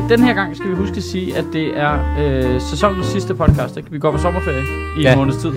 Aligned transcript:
skal, 0.00 0.18
den 0.18 0.24
her 0.26 0.34
gang 0.34 0.56
skal 0.56 0.70
vi 0.70 0.74
huske 0.74 0.96
at 0.96 1.02
sige, 1.02 1.36
at 1.36 1.44
det 1.52 1.78
er 1.80 1.92
øh, 2.20 2.60
sæsonens 2.60 3.06
sidste 3.06 3.34
podcast. 3.34 3.76
Ikke? 3.76 3.90
Vi 3.90 3.98
går 3.98 4.12
på 4.12 4.18
sommerferie 4.18 4.62
i 4.98 5.02
Ja. 5.02 5.12
en 5.12 5.18
måneds 5.18 5.36
tid. 5.36 5.52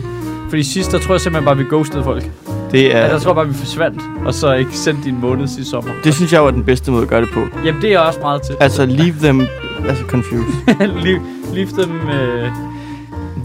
Fordi 0.49 0.63
sidst, 0.63 0.91
der 0.91 0.99
tror 0.99 1.13
jeg 1.13 1.21
simpelthen 1.21 1.45
bare, 1.45 1.57
vi 1.57 1.63
ghostede 1.69 2.03
folk. 2.03 2.23
Det, 2.71 2.83
Ja. 2.83 2.89
er, 2.89 2.99
Altså, 3.01 3.13
jeg 3.15 3.21
tror 3.21 3.33
bare, 3.33 3.47
vi 3.47 3.53
forsvandt, 3.53 4.01
og 4.25 4.33
så 4.33 4.53
ikke 4.53 4.71
sendte 4.77 5.03
din 5.03 5.21
måned 5.21 5.47
sidste 5.47 5.69
sommer. 5.71 5.91
det 6.03 6.13
synes 6.13 6.33
jeg 6.33 6.43
var 6.43 6.51
den 6.51 6.63
bedste 6.63 6.91
måde 6.91 7.03
at 7.03 7.09
gøre 7.09 7.21
det 7.21 7.29
på. 7.33 7.39
Jamen, 7.65 7.81
det 7.81 7.93
er 7.93 7.99
også 7.99 8.19
meget 8.19 8.41
til. 8.41 8.55
Altså, 8.59 8.85
leave 8.85 9.15
them 9.21 9.47
altså 9.89 10.03
confused. 10.07 10.53
leave, 11.05 11.19
leave 11.53 11.67
dem... 11.83 12.09
Øh, 12.09 12.49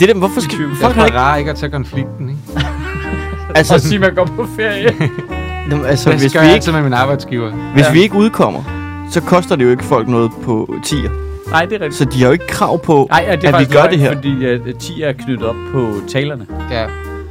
Det 0.01 0.09
der, 0.09 0.15
hvorfor 0.15 0.41
skal 0.41 0.57
folk 0.81 0.95
Det 0.95 1.01
er 1.01 1.07
ikke... 1.07 1.19
rart 1.19 1.39
ikke 1.39 1.51
at 1.51 1.57
tage 1.57 1.73
konflikten, 1.73 2.29
ikke? 2.29 2.41
og 3.51 3.59
Altså, 3.59 3.79
sige, 3.79 3.95
at 3.95 4.01
man 4.01 4.15
går 4.15 4.25
på 4.25 4.47
ferie. 4.57 4.95
Jamen, 5.71 5.85
altså 5.87 6.11
det 6.11 6.21
hvis, 6.21 6.35
vi 6.35 6.55
ikke, 6.55 6.73
med 6.73 6.83
min 6.83 6.93
arbejdsgiver. 6.93 7.51
hvis 7.75 7.85
Ja. 7.87 7.93
vi 7.93 8.01
ikke 8.03 8.15
udkommer, 8.15 8.63
så 9.11 9.21
koster 9.21 9.57
det 9.57 9.65
jo 9.65 9.71
ikke 9.71 9.85
folk 9.85 10.09
noget 10.09 10.31
på 10.43 10.75
tier. 10.85 11.11
Nej, 11.51 11.65
det 11.65 11.73
er 11.73 11.81
rigtigt. 11.81 11.95
Så 11.95 12.05
de 12.05 12.19
har 12.19 12.27
jo 12.27 12.33
ikke 12.33 12.47
krav 12.47 12.79
på, 12.83 13.07
Nej, 13.11 13.25
ja, 13.29 13.37
det 13.37 13.45
er 13.45 13.57
at 13.57 13.69
vi 13.69 13.75
gør 13.75 13.87
det 13.87 13.99
her. 13.99 14.15
Fordi 14.15 14.45
at 14.45 14.61
10 14.79 15.03
er 15.03 15.13
knyttet 15.13 15.49
op 15.49 15.57
på 15.73 15.95
talerne. 16.09 16.47
Ja, 16.71 16.87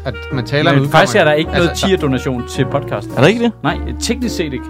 at 0.05 0.15
man 0.33 0.45
taler 0.45 0.75
Men 0.75 0.89
faktisk 0.89 1.17
er 1.17 1.23
der 1.23 1.33
ikke 1.33 1.51
noget 1.51 1.69
altså, 1.69 1.85
10-donation 1.85 2.47
til 2.47 2.65
podcasten. 2.71 3.13
Er 3.17 3.21
der 3.21 3.27
ikke 3.27 3.43
det? 3.43 3.51
Nej, 3.63 3.77
teknisk 3.99 4.35
set 4.35 4.53
ikke. 4.53 4.65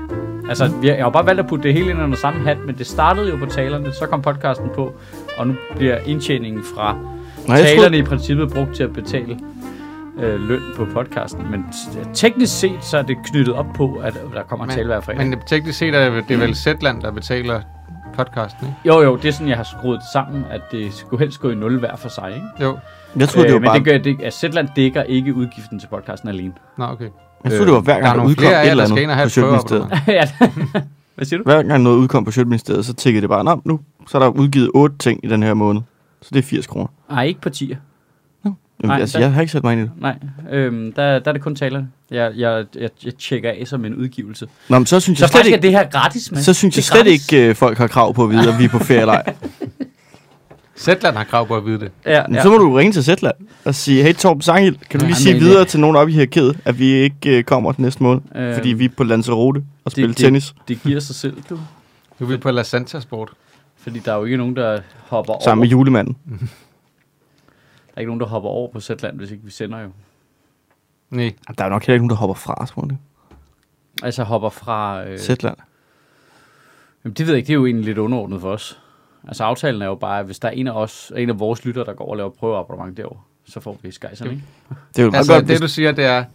Altså, 0.50 0.72
vi 0.82 0.88
har, 0.88 0.96
jeg 0.96 1.04
har 1.04 1.08
jo 1.08 1.10
bare 1.10 1.26
valgt 1.26 1.40
at 1.40 1.48
putte 1.48 1.64
det 1.64 1.74
hele 1.74 1.92
ind 1.92 2.02
under 2.02 2.18
samme 2.18 2.44
hat, 2.46 2.58
men 2.66 2.78
det 2.78 2.88
startede 2.88 3.30
jo 3.30 3.36
på 3.36 3.46
talerne, 3.46 3.94
så 3.94 4.06
kom 4.06 4.22
podcasten 4.22 4.68
på, 4.76 4.92
og 5.38 5.48
nu 5.48 5.54
bliver 5.76 5.98
indtjeningen 6.06 6.64
fra 6.76 6.98
Nej, 7.48 7.62
talerne 7.62 7.84
troede, 7.84 7.98
i 7.98 8.04
princippet 8.04 8.52
brugt 8.54 8.76
til 8.76 8.84
at 8.84 8.94
betale 8.94 9.38
øh, 10.22 10.40
løn 10.40 10.62
på 10.76 10.86
podcasten. 10.94 11.52
Men 11.52 11.66
teknisk 12.14 12.60
set, 12.60 12.84
så 12.84 12.98
er 12.98 13.02
det 13.02 13.18
knyttet 13.26 13.56
op 13.56 13.66
på, 13.76 13.96
at 14.04 14.14
der 14.34 14.44
kommer 14.44 14.66
en 14.66 14.72
tale 14.72 14.88
hver 14.88 15.02
fredag. 15.02 15.28
Men 15.28 15.40
teknisk 15.48 15.78
set 15.78 15.96
er 15.96 16.22
det 16.22 16.40
vel 16.40 16.56
Zetland, 16.56 17.02
der 17.02 17.12
betaler 17.12 17.62
podcasten, 18.16 18.68
ikke? 18.68 18.78
Jo, 18.86 19.02
jo, 19.02 19.16
det 19.16 19.26
er 19.26 19.32
sådan, 19.32 19.48
jeg 19.48 19.58
har 19.58 19.64
skruet 19.80 20.00
det 20.00 20.08
sammen, 20.14 20.46
at 20.50 20.62
det 20.72 20.94
skulle 20.94 21.20
helst 21.20 21.40
gå 21.40 21.50
i 21.50 21.56
nul 21.56 21.80
hver 21.80 21.96
for 21.96 22.10
sig, 22.10 22.34
ikke? 22.36 22.48
Jo. 22.62 22.78
jeg 23.16 23.30
troede, 23.30 23.48
det 23.48 23.54
var 23.54 23.60
men 23.60 23.68
bare... 23.68 23.78
det 23.78 23.86
gør, 23.86 23.98
det, 23.98 24.22
at 24.22 24.34
Zetland 24.34 24.70
dækker 24.76 25.04
ikke 25.04 25.34
udgiften 25.34 25.80
til 25.80 25.88
podcasten 25.88 26.30
alene. 26.30 26.54
Nå, 26.78 26.86
okay. 26.86 27.10
Jeg 27.44 27.52
troede, 27.52 27.66
det 27.66 27.74
var 27.74 27.80
hver 27.80 27.94
Der 27.94 28.00
er 28.00 28.06
gang, 28.06 28.20
der 28.20 28.26
udkom 28.26 28.46
flere 28.46 28.66
et 28.66 28.72
eller 28.72 28.84
andet 28.84 29.18
på 29.18 29.24
et 29.24 29.32
Sjøtministeriet. 29.32 29.88
Hvad 31.16 31.26
siger 31.26 31.38
du? 31.38 31.44
Hver 31.44 31.64
gang 31.64 31.84
noget 31.84 31.98
udkom 31.98 32.26
på 32.26 32.32
Sjøtministeriet, 32.32 32.86
så 32.86 32.94
tikkede 32.94 33.22
det 33.22 33.30
bare, 33.30 33.44
Nå, 33.44 33.62
nu 33.66 33.80
så 34.08 34.18
er 34.18 34.22
der 34.22 34.30
udgivet 34.30 34.72
otte 34.74 34.98
ting 34.98 35.20
i 35.24 35.28
den 35.28 35.44
her 35.44 35.54
måned. 35.54 35.82
Så 36.22 36.30
det 36.34 36.40
er 36.40 36.44
80 36.44 36.68
kroner. 36.68 36.88
Nej, 37.10 37.24
ikke 37.24 37.42
på 37.42 37.50
10. 37.50 37.76
Jamen, 38.84 38.90
Nej, 38.94 39.02
altså, 39.02 39.18
der- 39.18 39.24
jeg 39.26 39.34
har 39.34 39.42
ikke 39.42 39.52
sat 39.52 39.64
mig 39.64 39.72
ind 39.74 39.82
i 39.82 39.84
det. 39.84 39.92
Nej, 39.98 40.16
øhm, 40.52 40.94
der, 40.94 41.20
der 41.20 41.30
er 41.30 41.34
det 41.34 41.42
kun 41.42 41.56
talerne. 41.56 41.88
Jeg, 42.12 42.32
jeg, 42.38 42.66
jeg, 42.80 42.90
jeg 43.06 43.16
tjekker 43.16 43.50
af 43.50 43.64
som 43.68 43.86
en 43.86 43.96
udgivelse. 43.96 44.48
Nå, 44.70 44.80
men 44.80 44.86
så 44.86 45.00
synes 45.00 45.20
Så 45.20 45.24
jeg 45.26 45.30
slet 45.30 45.38
faktisk 45.38 45.52
er 45.52 45.56
ikke, 45.56 45.64
det 45.68 45.72
her 45.72 45.90
gratis, 45.90 46.32
man. 46.32 46.44
så 46.44 46.54
synes 46.54 46.74
jeg 46.76 46.78
Det 46.78 46.84
slet 46.86 47.04
gratis. 47.06 47.32
ikke, 47.32 47.50
øh, 47.50 47.56
folk 47.56 47.78
har 47.78 47.88
krav 47.88 48.14
på 48.14 48.24
at 48.24 48.30
vide, 48.30 48.54
at 48.54 48.60
vi 48.60 48.64
er 48.66 48.70
på 48.70 48.80
ferie 48.80 49.02
eller 49.02 49.14
ej. 49.14 49.34
Zetland 50.78 51.16
har 51.18 51.24
krav 51.24 51.48
på 51.48 51.56
at 51.58 51.66
vide 51.66 51.80
det. 51.80 51.92
Ja, 52.06 52.24
Men 52.28 52.36
ja. 52.36 52.42
Så 52.42 52.50
må 52.50 52.58
du 52.58 52.74
ringe 52.74 52.94
til 52.94 53.04
Zetland 53.04 53.36
og 53.66 53.76
sige, 53.76 54.04
hey 54.04 54.14
Torben 54.14 54.42
Sanghild, 54.42 54.76
kan 54.90 55.00
du 55.00 55.06
lige 55.06 55.16
Ja, 55.16 55.22
sige 55.22 55.40
videre 55.40 55.66
til 55.66 55.80
nogen 55.80 55.96
op 55.96 56.10
i 56.10 56.12
hierarkiet, 56.12 56.58
at 56.66 56.80
vi 56.80 56.86
ikke 56.86 57.38
øh, 57.38 57.44
kommer 57.44 57.72
den 57.72 57.84
næste 57.86 58.04
måned, 58.04 58.22
Øhm, 58.36 58.54
fordi 58.54 58.70
vi 58.70 58.86
er 58.86 58.90
på 58.98 59.04
Lanzarote 59.04 59.64
og 59.86 59.92
spiller 59.92 60.08
det- 60.08 60.18
tennis 60.18 60.54
Det 60.68 60.82
giver 60.84 61.00
sig 61.00 61.16
selv, 61.16 61.34
du. 61.50 61.60
Nu 62.20 62.26
er 62.26 62.30
vi 62.32 62.38
på 62.38 62.52
La 62.52 62.64
Santa 62.64 63.00
Sport. 63.00 63.30
Fordi 63.84 64.00
der 64.00 64.14
er 64.14 64.18
jo 64.18 64.26
ikke 64.26 64.38
nogen, 64.38 64.56
der 64.56 64.80
hopper 65.08 65.34
over. 65.34 65.44
sammen 65.44 65.62
med 65.62 65.70
julemanden. 65.70 66.16
Er 68.00 68.02
ikke 68.02 68.10
nogen, 68.10 68.20
der 68.20 68.26
hopper 68.28 68.50
over 68.50 68.72
på 68.72 68.80
Zetland, 68.80 69.18
hvis 69.18 69.32
ikke 69.32 69.44
vi 69.44 69.52
sender 69.52 69.80
jo. 69.80 69.90
Nej. 71.10 71.34
Der 71.58 71.66
er 71.66 71.70
nok 71.70 71.82
heller 71.82 71.94
ikke 71.94 72.02
nogen, 72.08 72.10
der 72.10 72.16
hopper 72.16 72.34
fra, 72.34 72.66
tror 72.66 72.86
jeg. 72.90 72.98
Altså 74.04 74.24
hopper 74.24 74.50
fra... 74.50 75.04
Øh, 75.08 75.18
Zetland. 75.20 75.58
jamen, 77.04 77.14
det 77.14 77.28
ved 77.28 77.34
jeg 77.34 77.38
ikke, 77.38 77.48
det 77.48 77.54
er 77.54 77.58
jo 77.58 77.66
egentlig 77.66 77.86
lidt 77.86 77.98
underordnet 77.98 78.42
for 78.42 78.52
os. 78.52 78.80
Altså 79.28 79.44
aftalen 79.44 79.82
er 79.82 79.86
jo 79.86 79.96
bare, 79.96 80.20
at 80.20 80.26
hvis 80.26 80.40
der 80.40 80.48
er 80.48 80.52
en 80.52 80.68
af 80.68 80.72
os, 80.72 81.12
en 81.18 81.30
af 81.30 81.40
vores 81.40 81.66
lytter, 81.66 81.84
der 81.84 81.94
går 81.94 82.10
og 82.12 82.18
laver 82.18 82.30
prøveabonnement 82.30 82.98
derovre, 82.98 83.20
så 83.48 83.60
får 83.60 83.78
vi 83.82 83.92
skejserne, 83.92 84.32
ikke? 84.32 84.44
Det 84.96 85.00
er 85.00 85.04
jo 85.04 85.12
Altså, 85.16 85.34
godt, 85.34 85.42
det 85.42 85.50
hvis, 85.50 85.60
du 85.62 85.68
siger, 85.68 85.92
det 85.92 86.06
er, 86.06 86.26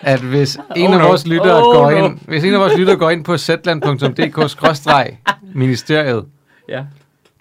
at 0.00 0.20
hvis 0.20 0.56
en 0.76 0.86
Oh 0.88 0.94
af 0.94 1.00
no. 1.00 1.06
vores 1.06 1.26
lyttere 1.26 1.56
Oh 1.58 1.62
går 1.74 1.90
no. 1.90 1.96
ind, 2.06 2.18
hvis 2.28 2.44
en 2.44 2.54
af 2.54 2.60
vores 2.60 2.76
lyttere 2.78 2.96
går 2.96 3.10
ind 3.10 3.24
på 3.24 3.38
zetland.dk-ministeriet, 3.38 6.26
Ja. 6.68 6.84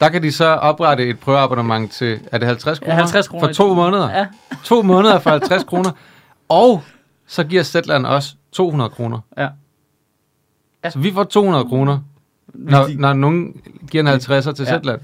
Der 0.01 0.09
kan 0.09 0.23
de 0.23 0.31
så 0.31 0.45
oprette 0.45 1.09
et 1.09 1.19
prøveabonnement 1.19 1.91
til, 1.91 2.19
er 2.31 2.37
det 2.37 2.47
50 2.47 2.79
kroner? 2.79 2.93
50 2.95 3.27
kroner 3.27 3.47
For 3.47 3.53
to 3.53 3.73
måneder. 3.73 4.09
Ja. 4.11 4.25
To 4.63 4.81
måneder 4.81 5.19
for 5.19 5.29
50 5.29 5.63
kroner. 5.63 5.91
Og 6.49 6.83
så 7.27 7.43
giver 7.43 7.63
Zetland 7.63 8.05
også 8.05 8.35
200 8.51 8.89
kroner. 8.89 9.19
Ja. 9.37 9.47
Ja. 10.83 10.89
Så 10.89 10.99
vi 10.99 11.11
får 11.13 11.23
200 11.23 11.65
kroner, 11.65 11.99
når, 12.53 12.83
de- 12.87 12.95
når 13.01 13.13
nogen 13.13 13.61
giver 13.91 14.01
en 14.01 14.07
50'er 14.21 14.51
til 14.51 14.65
Ja. 14.65 14.71
Zetland. 14.77 15.01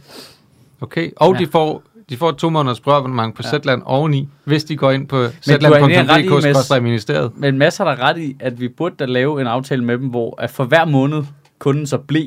Okay, 0.81 1.11
og 1.17 1.33
Ja. 1.33 1.39
de 1.39 1.47
får 1.51 1.83
de 2.09 2.17
får 2.17 2.31
to 2.31 2.49
måneders 2.49 2.79
prøveabonnement 2.79 3.35
på 3.35 3.41
Ja. 3.45 3.49
Zetland 3.49 3.81
oveni, 3.85 4.29
hvis 4.43 4.63
de 4.63 4.77
går 4.77 4.91
ind 4.91 5.07
på 5.07 5.15
Mads. 5.17 5.45
zetland.dk-ministeriet. 5.45 7.31
Men 7.35 7.57
Mads 7.57 7.77
har 7.77 7.85
der 7.85 7.99
ret 8.03 8.17
i, 8.17 8.35
at 8.39 8.59
vi 8.59 8.67
burde 8.67 8.95
da 8.99 9.05
lave 9.05 9.41
en 9.41 9.47
aftale 9.47 9.83
med 9.83 9.97
dem, 9.97 10.07
hvor 10.07 10.41
at 10.41 10.49
for 10.49 10.63
hver 10.63 10.85
måned 10.85 11.23
kunden 11.59 11.87
så 11.87 11.97
blev, 11.97 12.25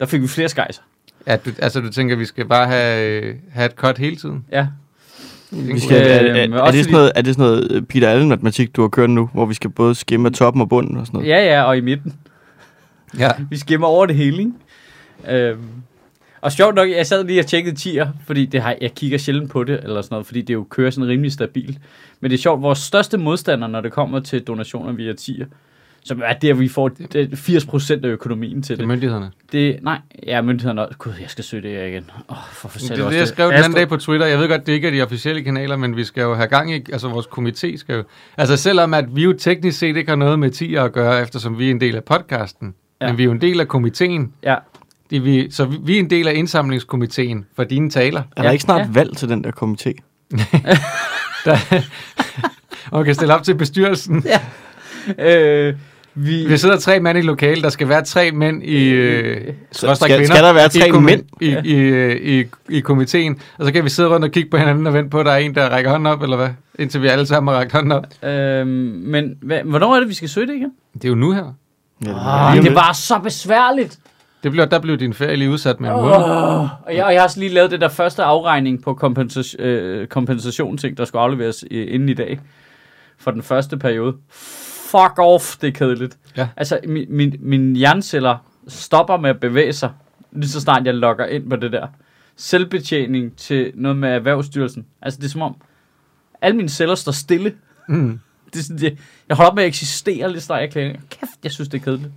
der 0.00 0.06
fik 0.06 0.22
vi 0.22 0.28
flere 0.28 0.48
skejser. 0.48 0.82
Ja, 1.26 1.36
du, 1.36 1.50
altså 1.58 1.80
du 1.80 1.90
tænker, 1.90 2.16
vi 2.16 2.24
skal 2.24 2.48
bare 2.48 2.66
have, 2.66 3.22
øh, 3.22 3.34
have 3.52 3.66
et 3.66 3.72
cut 3.72 3.98
hele 3.98 4.16
tiden? 4.16 4.44
Ja. 4.52 4.66
vi 5.50 5.80
skal, 5.80 5.96
er, 5.96 6.22
Øh, 6.22 6.26
er, 6.26 6.42
er, 6.42 6.48
men 6.48 6.52
er, 6.52 6.60
også 6.60 6.76
det 6.76 6.84
sådan 6.84 6.92
noget, 6.92 7.12
er 7.14 7.22
det 7.22 7.34
sådan 7.34 7.50
noget 7.50 7.72
øh, 7.72 7.82
Peter 7.82 8.10
Allen-matematik, 8.10 8.76
du 8.76 8.80
har 8.80 8.88
kørt 8.88 9.10
nu, 9.10 9.30
hvor 9.32 9.46
vi 9.46 9.54
skal 9.54 9.70
både 9.70 9.94
skimme 9.94 10.30
toppen 10.30 10.62
og 10.62 10.68
bunden 10.68 10.96
og 10.96 11.06
sådan 11.06 11.18
noget? 11.18 11.32
Ja, 11.32 11.44
ja, 11.44 11.62
og 11.62 11.76
i 11.76 11.80
midten. 11.80 12.14
Ja. 13.18 13.30
Vi 13.50 13.56
skimmer 13.56 13.86
over 13.86 14.06
det 14.06 14.16
hele, 14.16 14.38
ikke? 14.38 15.48
Øhm, 15.50 15.68
og 16.40 16.52
sjovt 16.52 16.74
nok, 16.74 16.90
jeg 16.90 17.06
sad 17.06 17.24
lige 17.24 17.40
og 17.40 17.46
tjekkede 17.46 17.76
tier, 17.76 18.08
fordi 18.26 18.46
det 18.46 18.62
har, 18.62 18.76
jeg 18.80 18.94
kigger 18.94 19.18
sjældent 19.18 19.50
på 19.50 19.64
det, 19.64 19.80
eller 19.82 20.02
sådan 20.02 20.14
noget, 20.14 20.26
fordi 20.26 20.42
det 20.42 20.54
jo 20.54 20.66
kører 20.70 20.90
sådan 20.90 21.08
rimelig 21.08 21.32
stabilt. 21.32 21.78
Men 22.20 22.30
det 22.30 22.36
er 22.36 22.40
sjovt, 22.42 22.62
vores 22.62 22.78
største 22.78 23.18
modstander, 23.18 23.66
når 23.68 23.80
det 23.80 23.92
kommer 23.92 24.20
til 24.20 24.42
donationer 24.42 24.92
via 24.92 25.12
tier, 25.12 25.46
som 26.04 26.22
er 26.24 26.32
der, 26.32 26.54
vi 26.54 26.68
får 26.68 26.88
det- 26.88 27.30
80% 27.34 28.04
af 28.04 28.08
økonomien 28.08 28.62
til 28.62 28.62
Til 28.62 28.78
det. 28.78 28.88
myndighederne. 28.88 29.30
det 29.52 29.78
nej, 29.82 29.98
ja, 30.26 30.42
myndighederne 30.42 30.86
også. 30.86 30.98
Gud, 30.98 31.12
jeg 31.20 31.30
skal 31.30 31.44
søge 31.44 31.62
det 31.62 31.70
her 31.70 31.84
igen. 31.84 32.10
Åh, 32.30 32.36
oh, 32.36 32.44
for 32.52 32.68
Det 32.68 32.90
er 32.90 33.08
det, 33.08 33.16
jeg 33.16 33.28
skrev 33.28 33.46
den 33.48 33.54
anden 33.56 33.72
dag 33.72 33.88
på 33.88 33.96
Twitter. 33.96 34.26
Jeg 34.26 34.38
ved 34.38 34.48
godt, 34.48 34.66
det 34.66 34.72
ikke 34.72 34.86
er 34.88 34.92
de 34.92 35.02
officielle 35.02 35.42
kanaler, 35.42 35.76
men 35.76 35.96
vi 35.96 36.04
skal 36.04 36.22
jo 36.22 36.34
have 36.34 36.46
gang 36.48 36.74
i, 36.74 36.84
altså 36.92 37.08
vores 37.08 37.26
komité 37.26 37.76
skal 37.76 37.94
jo, 37.96 38.04
altså 38.36 38.56
selvom 38.56 38.94
at 38.94 39.16
vi 39.16 39.22
jo 39.24 39.32
teknisk 39.38 39.78
set 39.78 39.96
ikke 39.96 40.08
har 40.10 40.16
noget 40.16 40.38
med 40.38 40.50
10 40.50 40.74
at 40.74 40.92
gøre, 40.92 41.22
eftersom 41.22 41.58
vi 41.58 41.66
er 41.66 41.70
en 41.70 41.80
del 41.80 41.96
af 41.96 42.04
podcasten, 42.04 42.74
Ja. 43.00 43.06
ja. 43.06 43.12
men 43.12 43.18
vi 43.18 43.22
er 43.22 43.24
jo 43.24 43.32
en 43.32 43.40
del 43.40 43.60
af 43.60 43.68
komiteen, 43.68 44.32
Ja, 44.42 44.54
det 45.10 45.16
er 45.16 45.20
vi, 45.20 45.50
så 45.50 45.64
vi, 45.64 45.76
vi 45.84 45.94
er 45.96 45.98
en 45.98 46.10
del 46.10 46.28
af 46.28 46.34
indsamlingskomiteen 46.34 47.46
for 47.56 47.64
dine 47.64 47.90
taler. 47.90 48.20
Er 48.20 48.24
der 48.36 48.44
Ja, 48.44 48.50
ikke 48.50 48.62
snart 48.62 48.80
ja. 48.80 48.86
valg 48.92 49.16
til 49.16 49.28
den 49.28 49.44
der 49.44 49.50
komité? 49.62 49.92
Og 52.90 52.98
man 52.98 53.04
kan 53.04 53.14
stille 53.14 53.34
op 53.34 53.42
til 53.42 53.54
bestyrelsen. 53.54 54.24
øh, 55.18 55.74
vi, 56.14 56.46
Vi 56.46 56.56
sidder 56.56 56.76
tre 56.76 57.00
mænd 57.00 57.18
i 57.18 57.20
lokalet, 57.22 57.64
der 57.64 57.70
skal 57.70 57.88
være 57.88 58.02
tre 58.04 58.30
mænd 58.32 58.62
i... 58.62 58.88
Øh, 58.90 59.52
skråstreg 59.72 59.96
skal- 60.06 60.16
kvinder 60.18 60.34
skal 60.34 60.44
der 60.44 60.52
være 60.52 60.66
i 60.66 60.68
tre 60.80 60.88
komi- 60.88 61.04
mænd? 61.04 61.22
I, 61.40 61.50
Ja. 61.50 61.62
i, 61.64 61.74
øh, 61.74 62.16
i, 62.40 62.44
i 62.68 62.80
komiteen, 62.80 63.38
og 63.58 63.66
så 63.66 63.72
kan 63.72 63.84
vi 63.84 63.88
sidde 63.90 64.08
rundt 64.08 64.24
og 64.24 64.30
kigge 64.30 64.50
på 64.50 64.56
hinanden 64.56 64.86
og 64.86 64.94
vente 64.94 65.10
på, 65.10 65.20
at 65.20 65.26
der 65.26 65.32
er 65.32 65.36
en, 65.36 65.54
der 65.54 65.68
rækker 65.68 65.90
hånden 65.90 66.06
op, 66.06 66.22
eller 66.22 66.36
hvad? 66.36 66.48
Indtil 66.78 67.02
vi 67.02 67.08
alle 67.08 67.26
sammen 67.26 67.52
har 67.54 67.60
rækket 67.60 67.72
hånden 67.72 67.92
op. 67.92 68.04
øh, 68.30 68.66
men 68.66 69.34
hvad, 69.42 69.58
hvornår 69.64 69.94
er 69.94 70.00
det, 70.00 70.08
vi 70.08 70.14
skal 70.14 70.28
søge 70.28 70.46
det 70.46 70.54
igen? 70.54 70.72
Det 70.94 71.04
er 71.04 71.08
jo 71.08 71.14
nu 71.14 71.32
her. 71.32 71.54
Ja, 72.06 72.56
Oh, 72.58 72.62
det 72.64 72.74
var 72.74 72.92
så 72.92 73.18
besværligt. 73.18 73.98
Det 74.42 74.52
blev, 74.52 74.66
der 74.66 74.78
blev 74.78 74.96
din 74.98 75.14
ferie 75.14 75.36
lige 75.36 75.50
udsat 75.50 75.80
med 75.80 75.88
en 75.90 75.96
måned. 75.96 76.14
Oh, 76.14 76.60
og, 76.86 76.94
jeg, 76.94 77.04
og 77.04 77.12
jeg 77.12 77.20
har 77.20 77.24
også 77.24 77.40
lige 77.40 77.52
lavet 77.54 77.70
det 77.70 77.80
der 77.80 77.88
første 77.88 78.22
afregning 78.22 78.82
på 78.82 78.94
kompensation, 78.94 79.60
øh, 79.62 80.06
kompensation 80.06 80.76
ting, 80.78 80.96
der 80.98 81.04
skulle 81.04 81.22
afleveres 81.22 81.64
øh, 81.70 81.86
inden 81.94 82.08
i 82.08 82.14
dag. 82.14 82.40
For 83.18 83.30
den 83.30 83.42
første 83.42 83.78
periode. 83.78 84.14
Fuck 84.96 85.18
off, 85.18 85.56
det 85.56 85.68
er 85.68 85.72
kedeligt. 85.72 86.18
Ja. 86.36 86.48
Altså, 86.56 86.80
min, 86.86 87.06
min, 87.08 87.36
min 87.40 87.76
hjerneceller 87.76 88.36
stopper 88.68 89.16
med 89.16 89.30
at 89.30 89.40
bevæge 89.40 89.72
sig, 89.72 89.90
lige 90.32 90.48
så 90.48 90.60
snart 90.60 90.86
jeg 90.86 90.94
logger 90.94 91.26
ind 91.26 91.50
på 91.50 91.56
det 91.56 91.72
der. 91.72 91.86
Selvbetjening 92.36 93.36
til 93.36 93.72
noget 93.74 93.96
med 93.96 94.08
Erhvervsstyrelsen. 94.08 94.86
Altså, 95.02 95.20
det 95.20 95.26
er 95.26 95.30
som 95.30 95.42
om, 95.42 95.56
alle 96.42 96.56
mine 96.56 96.68
celler 96.68 96.94
står 96.94 97.12
stille. 97.12 97.54
Mm. 97.88 98.20
Det 98.52 98.58
er 98.58 98.62
sådan, 98.62 98.78
det, 98.78 98.98
jeg 99.28 99.36
holder 99.36 99.50
op 99.50 99.54
med 99.54 99.62
at 99.62 99.68
eksistere, 99.68 100.28
lige 100.28 100.40
så 100.40 100.46
snart 100.46 100.60
jeg 100.60 100.70
klager. 100.70 100.96
Kæft, 101.10 101.30
jeg 101.44 101.52
synes, 101.52 101.68
det 101.68 101.80
er 101.80 101.84
kedeligt. 101.84 102.12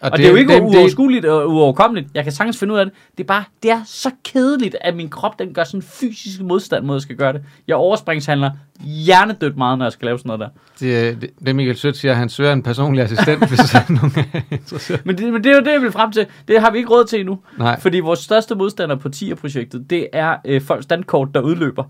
Og, 0.00 0.10
Og 0.10 0.10
det, 0.10 0.18
det 0.18 0.26
er 0.26 0.30
jo 0.30 0.36
ikke 0.36 0.54
det, 0.54 0.60
uoverskueligt 0.60 1.24
og 1.24 1.50
uoverkommeligt. 1.50 2.08
Jeg 2.14 2.24
kan 2.24 2.32
sagtens 2.32 2.58
finde 2.58 2.74
ud 2.74 2.78
af 2.78 2.86
det. 2.86 2.94
Det 3.18 3.24
er 3.24 3.28
bare, 3.28 3.44
det 3.62 3.70
er 3.70 3.80
så 3.86 4.10
kedeligt, 4.24 4.76
at 4.80 4.96
min 4.96 5.08
krop, 5.08 5.38
den 5.38 5.54
gør 5.54 5.64
sådan 5.64 5.82
fysisk 5.82 6.40
modstand 6.40 6.84
mod, 6.84 6.94
at 6.94 6.96
jeg 6.96 7.02
skal 7.02 7.16
gøre 7.16 7.32
det. 7.32 7.42
Jeg 7.68 7.76
overspringshandler 7.76 8.50
hjernedødt 8.80 9.56
meget, 9.56 9.78
når 9.78 9.84
jeg 9.84 9.92
skal 9.92 10.06
lave 10.06 10.18
sådan 10.18 10.28
noget 10.28 10.40
der. 10.40 10.48
det, 10.80 11.20
det, 11.20 11.30
det 11.46 11.56
Michael 11.56 11.76
Sødt 11.76 11.96
siger, 11.96 12.12
at 12.12 12.18
han 12.18 12.28
søger 12.28 12.52
en 12.52 12.62
personlig 12.62 13.04
assistent, 13.04 13.48
hvis 13.48 13.58
der 13.58 13.78
er 13.78 13.92
nogen 13.92 14.12
er 14.32 14.40
interesseret. 14.50 15.06
Men 15.06 15.18
det, 15.18 15.32
men 15.32 15.44
det 15.44 15.52
er 15.52 15.56
jo 15.56 15.62
det, 15.62 15.72
jeg 15.72 15.82
vil 15.82 15.92
frem 15.92 16.12
til. 16.12 16.26
Det 16.48 16.60
har 16.60 16.70
vi 16.70 16.78
ikke 16.78 16.90
råd 16.90 17.04
til 17.04 17.20
endnu. 17.20 17.38
Nej, 17.58 17.80
Fordi 17.80 18.00
vores 18.00 18.18
største 18.18 18.54
modstander 18.54 18.96
på 18.96 19.08
TIA-projektet, 19.08 19.90
det 19.90 20.08
er 20.12 20.36
øh, 20.44 20.60
folks 20.60 20.86
dankort, 20.86 21.28
der 21.34 21.40
udløber. 21.40 21.84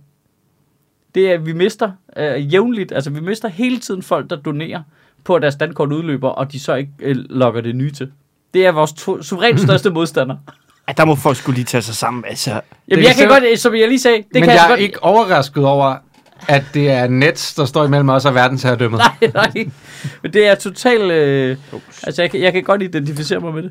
Det 1.14 1.30
er, 1.30 1.34
at 1.34 1.46
vi 1.46 1.52
mister 1.52 1.90
øh, 2.16 2.52
jævnligt, 2.52 2.92
altså 2.92 3.10
vi 3.10 3.20
mister 3.20 3.48
hele 3.48 3.78
tiden 3.78 4.02
folk, 4.02 4.30
der 4.30 4.36
donerer 4.36 4.82
på, 5.26 5.34
at 5.34 5.42
deres 5.42 5.54
dankort 5.56 5.92
udløber, 5.92 6.28
og 6.28 6.52
de 6.52 6.60
så 6.60 6.74
ikke 6.74 6.90
øh, 7.00 7.16
logger 7.16 7.60
det 7.60 7.76
nye 7.76 7.90
til. 7.90 8.10
Det 8.54 8.66
er 8.66 8.72
vores 8.72 8.92
to, 8.92 9.22
suverænt 9.22 9.60
største 9.60 9.90
modstander. 9.96 10.36
At 10.86 10.96
der 10.96 11.04
må 11.04 11.14
folk 11.14 11.36
skulle 11.36 11.54
lige 11.56 11.64
tage 11.64 11.82
sig 11.82 11.94
sammen. 11.94 12.24
Altså, 12.28 12.50
Jamen, 12.50 13.04
jeg 13.04 13.14
kan 13.14 13.18
selv- 13.18 13.28
godt, 13.28 13.58
som 13.58 13.74
jeg 13.74 13.88
lige 13.88 13.98
sagde, 14.00 14.16
det 14.16 14.26
Men 14.34 14.42
kan 14.42 14.52
jeg 14.52 14.64
er 14.64 14.68
godt... 14.68 14.80
ikke 14.80 15.02
overrasket 15.04 15.64
over, 15.64 15.94
at 16.48 16.64
det 16.74 16.90
er 16.90 17.08
Nets, 17.08 17.54
der 17.54 17.64
står 17.64 17.84
imellem 17.84 18.08
os 18.08 18.24
og 18.24 18.34
verdensherredømmet. 18.34 18.98
Nej, 19.22 19.30
nej. 19.34 19.68
Men 20.22 20.32
det 20.32 20.46
er 20.46 20.54
totalt... 20.54 21.12
Øh, 21.12 21.56
altså, 22.02 22.22
jeg 22.22 22.30
kan, 22.30 22.40
jeg 22.40 22.52
kan 22.52 22.62
godt 22.62 22.82
identificere 22.82 23.40
mig 23.40 23.54
med 23.54 23.62
det. 23.62 23.70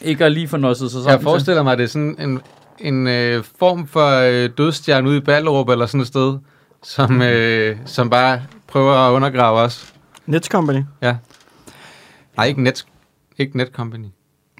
Ikke 0.00 0.24
at 0.24 0.32
lige 0.32 0.48
få 0.48 0.56
nosset 0.56 0.90
sig 0.90 1.02
sammen. 1.02 1.10
Jeg 1.18 1.22
forestiller 1.22 1.62
mig, 1.62 1.72
at 1.72 1.78
det 1.78 1.84
er 1.84 1.88
sådan 1.88 2.16
en, 2.18 2.40
en 2.78 3.06
øh, 3.06 3.44
form 3.58 3.86
for 3.86 4.08
øh, 4.20 4.50
dødstjerne 4.58 5.08
ude 5.08 5.16
i 5.16 5.20
Ballerup 5.20 5.68
eller 5.68 5.86
sådan 5.86 6.00
et 6.00 6.06
sted, 6.06 6.38
som, 6.82 7.22
øh, 7.22 7.76
som 7.84 8.10
bare 8.10 8.42
prøver 8.66 8.94
at 8.94 9.12
undergrave 9.12 9.58
os. 9.60 9.94
Nets 10.26 10.48
Company. 10.48 10.82
Ja. 11.02 11.16
Nej, 12.36 12.46
ikke 12.46 12.62
Net, 12.62 12.86
ikke 13.38 13.56
Netcompany. 13.56 14.06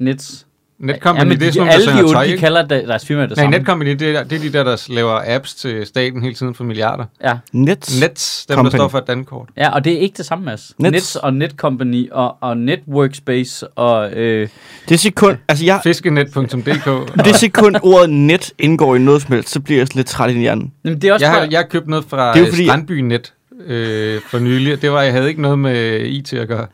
Nets. 0.00 0.46
Netcompany, 0.82 1.28
men 1.28 1.38
det 1.40 1.46
er 1.46 1.50
de, 1.50 1.52
sådan 1.54 1.66
nogle, 1.66 1.70
der 1.70 1.74
alle 1.74 1.86
de 1.86 1.90
sender 1.90 2.02
onde, 2.04 2.14
tøj, 2.14 2.26
de 2.26 2.38
kalder 2.38 2.62
der, 2.66 2.86
deres 2.86 3.06
firma 3.06 3.22
det 3.22 3.30
Nej, 3.30 3.36
samme. 3.36 3.58
Netcompany, 3.58 3.90
det 3.90 4.02
er, 4.16 4.22
det 4.24 4.36
er 4.38 4.40
de 4.42 4.52
der, 4.52 4.64
der 4.64 4.84
laver 4.88 5.20
apps 5.36 5.54
til 5.54 5.86
staten 5.86 6.22
hele 6.22 6.34
tiden 6.34 6.54
for 6.54 6.64
milliarder. 6.64 7.04
Ja. 7.24 7.34
Nets. 7.52 8.00
Nets, 8.00 8.46
dem 8.46 8.54
Company. 8.56 8.70
der 8.72 8.78
står 8.78 8.88
for 8.88 8.98
et 8.98 9.06
dankort. 9.06 9.48
ja, 9.56 9.70
og 9.74 9.84
det 9.84 9.92
er 9.92 9.98
ikke 9.98 10.16
det 10.16 10.26
samme, 10.26 10.44
Mads. 10.44 10.72
Nets. 10.78 10.92
Nets, 10.92 11.16
og 11.16 11.34
Netcompany 11.34 12.10
og, 12.12 12.36
og 12.40 12.56
Networkspace 12.56 13.68
og... 13.68 14.12
Øh, 14.12 14.48
Det 14.88 15.00
sekund, 15.00 15.36
altså 15.48 15.64
jeg, 15.64 15.80
Fiskenet.dk. 15.82 17.14
det 17.26 17.36
sekund 17.36 17.76
ordet 17.82 18.10
net 18.10 18.52
indgår 18.58 18.96
i 18.96 18.98
noget 18.98 19.22
som 19.22 19.32
helst, 19.32 19.50
så 19.50 19.60
bliver 19.60 19.80
jeg 19.80 19.86
sådan 19.86 19.98
lidt 19.98 20.06
træt 20.08 20.30
i 20.30 20.38
hjernen. 20.38 20.72
jamen, 20.84 21.00
det 21.02 21.08
er 21.08 21.12
også 21.12 21.26
Jeg 21.26 21.32
har, 21.34 21.48
jeg 21.50 21.58
har 21.58 21.66
købt 21.66 21.88
noget 21.88 22.04
fra 22.08 22.32
Det 22.34 22.42
er 22.42 22.50
fordi- 22.50 22.66
Strandby 22.66 22.92
Net 23.00 23.32
øh, 23.66 24.20
for 24.30 24.38
nylig. 24.38 24.72
og 24.72 24.82
Det 24.82 24.92
var, 24.92 25.02
jeg 25.02 25.12
havde 25.12 25.28
ikke 25.28 25.42
noget 25.42 25.58
med 25.58 26.00
IT 26.00 26.32
at 26.32 26.48
gøre. 26.48 26.66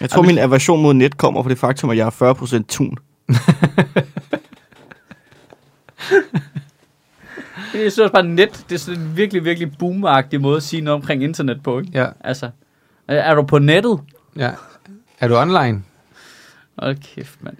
Jeg 0.00 0.10
tror, 0.10 0.22
min 0.22 0.38
aversion 0.38 0.82
mod 0.82 0.94
net 0.94 1.16
kommer 1.18 1.42
fra 1.42 1.50
det 1.50 1.58
faktum, 1.58 1.90
at 1.90 1.96
jeg 1.96 2.06
er 2.06 2.32
40% 2.60 2.62
tun. 2.68 2.96
Jeg 7.74 7.80
synes 7.80 7.98
også 7.98 8.12
bare, 8.12 8.22
net, 8.26 8.64
det 8.68 8.74
er 8.74 8.78
sådan 8.78 9.00
en 9.00 9.16
virkelig, 9.16 9.44
virkelig 9.44 9.72
boomagtig 9.78 10.40
måde 10.40 10.56
at 10.56 10.62
sige 10.62 10.80
noget 10.82 10.94
omkring 11.00 11.24
internet 11.24 11.62
på, 11.62 11.78
ikke? 11.78 11.90
Ja, 11.94 12.06
Altså, 12.20 12.50
er 13.08 13.34
du 13.34 13.42
på 13.42 13.58
nettet? 13.58 14.00
ja. 14.36 14.50
Er 15.20 15.28
du 15.28 15.36
online? 15.36 15.82
Hold 16.78 16.96
kæft, 17.14 17.38
mand. 17.44 17.56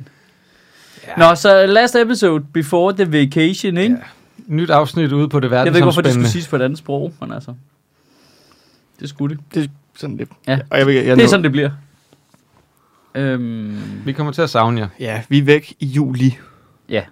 Ja. 1.06 1.12
Nå, 1.28 1.34
så 1.34 1.66
last 1.66 1.96
episode 1.96 2.44
before 2.52 2.92
the 2.92 3.12
vacation, 3.12 3.76
ikke? 3.76 3.94
Ja. 3.94 4.00
Nyt 4.46 4.70
afsnit 4.70 5.12
ude 5.12 5.28
på 5.28 5.40
det 5.40 5.50
Jeg 5.50 5.58
ved 5.60 5.66
ikke, 5.66 5.82
hvorfor 5.82 6.00
det 6.02 6.12
skulle 6.12 6.22
verdensomspændende. 6.22 6.30
siges 6.30 6.48
på 6.48 6.56
et 6.56 6.62
andet 6.62 6.78
sprog, 6.78 7.12
men 7.20 7.32
altså. 7.32 7.54
Det 9.00 9.08
skulle 9.08 9.36
det. 9.36 9.44
Det 9.54 9.64
er 9.64 9.68
sådan 9.96 10.16
lidt. 10.16 10.30
Ja. 10.48 10.58
Og 10.70 10.78
jeg, 10.78 10.86
vil- 10.86 10.94
jeg, 10.94 11.06
jeg 11.06 11.16
Det 11.16 11.24
er 11.24 11.28
sådan, 11.28 11.44
det 11.44 11.52
bliver. 11.52 11.70
Øhm, 13.14 13.78
Vi 14.04 14.12
kommer 14.12 14.32
til 14.32 14.42
at 14.42 14.50
savne 14.50 14.80
jer. 14.80 14.88
Ja, 15.00 15.22
vi 15.28 15.38
er 15.38 15.42
væk 15.42 15.74
i 15.80 15.86
juli. 15.86 16.38
Ja. 16.88 17.02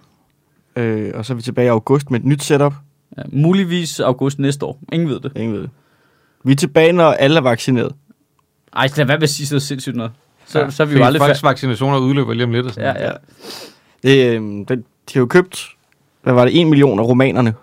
Øh, 0.75 1.11
og 1.15 1.25
så 1.25 1.33
er 1.33 1.35
vi 1.35 1.41
tilbage 1.41 1.65
i 1.65 1.69
august 1.69 2.11
med 2.11 2.19
et 2.19 2.25
nyt 2.25 2.43
setup. 2.43 2.73
ja, 3.17 3.21
muligvis 3.29 3.99
august 3.99 4.39
næste 4.39 4.65
år. 4.65 4.79
Ingen 4.91 5.09
ved 5.09 5.19
det. 5.19 5.31
Ingen 5.35 5.53
ved 5.53 5.61
det. 5.61 5.69
Vi 6.43 6.51
er 6.51 6.55
tilbage, 6.55 6.91
når 6.91 7.11
alle 7.11 7.37
er 7.37 7.41
vaccineret. 7.41 7.91
Ej, 8.75 8.89
lad 8.97 9.05
være 9.05 9.17
med 9.17 9.23
at 9.23 9.29
sige 9.29 9.47
sådan 9.47 9.53
noget 9.55 9.63
sindssygt 9.63 9.95
noget. 9.95 10.11
Så, 10.45 10.59
Ja, 10.59 10.69
så 10.69 10.83
er 10.83 10.87
vi 10.87 10.97
jo 10.97 11.03
aldrig 11.03 11.19
folks 11.21 11.29
færdige. 11.29 11.49
vaccinationer 11.49 11.97
udløber 11.99 12.33
lige 12.33 12.43
om 12.43 12.51
lidt. 12.51 12.65
Og 12.65 12.71
sådan 12.73 12.95
Ja, 12.95 13.01
noget. 13.03 13.17
ja. 14.03 14.31
Det, 14.33 14.41
øh, 14.41 14.41
det, 14.67 14.69
de 14.77 15.13
har 15.13 15.19
jo 15.19 15.25
købt, 15.25 15.65
hvad 16.23 16.33
var 16.33 16.45
det, 16.45 16.61
1 16.61 16.67
million 16.67 16.99
af 16.99 17.03
romanerne. 17.03 17.53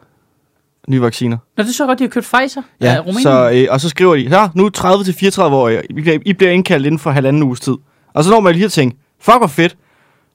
Nye 0.88 1.00
vacciner. 1.02 1.36
Nå, 1.56 1.62
det 1.62 1.68
er 1.68 1.72
så 1.74 1.86
godt, 1.86 1.98
de 1.98 2.04
har 2.04 2.08
købt 2.08 2.30
Pfizer. 2.34 2.62
Ja, 2.80 2.94
af 2.94 3.00
Rumænien. 3.00 3.22
så, 3.22 3.50
øh, 3.54 3.66
og 3.70 3.80
så 3.80 3.88
skriver 3.88 4.16
de, 4.16 4.30
så 4.30 4.48
nu 4.54 4.70
30-34 4.78 5.40
år, 5.42 5.68
I 5.68 5.92
bliver, 5.92 6.18
I 6.26 6.32
bliver 6.32 6.50
indkaldt 6.52 6.86
inden 6.86 6.98
for 6.98 7.10
halvanden 7.10 7.42
uges 7.42 7.60
tid. 7.60 7.74
Og 8.18 8.24
så 8.24 8.30
når 8.30 8.40
man 8.40 8.54
lige 8.54 8.64
at 8.64 8.72
tænke, 8.72 8.96
fuck 9.20 9.38
hvor 9.38 9.46
fedt. 9.46 9.76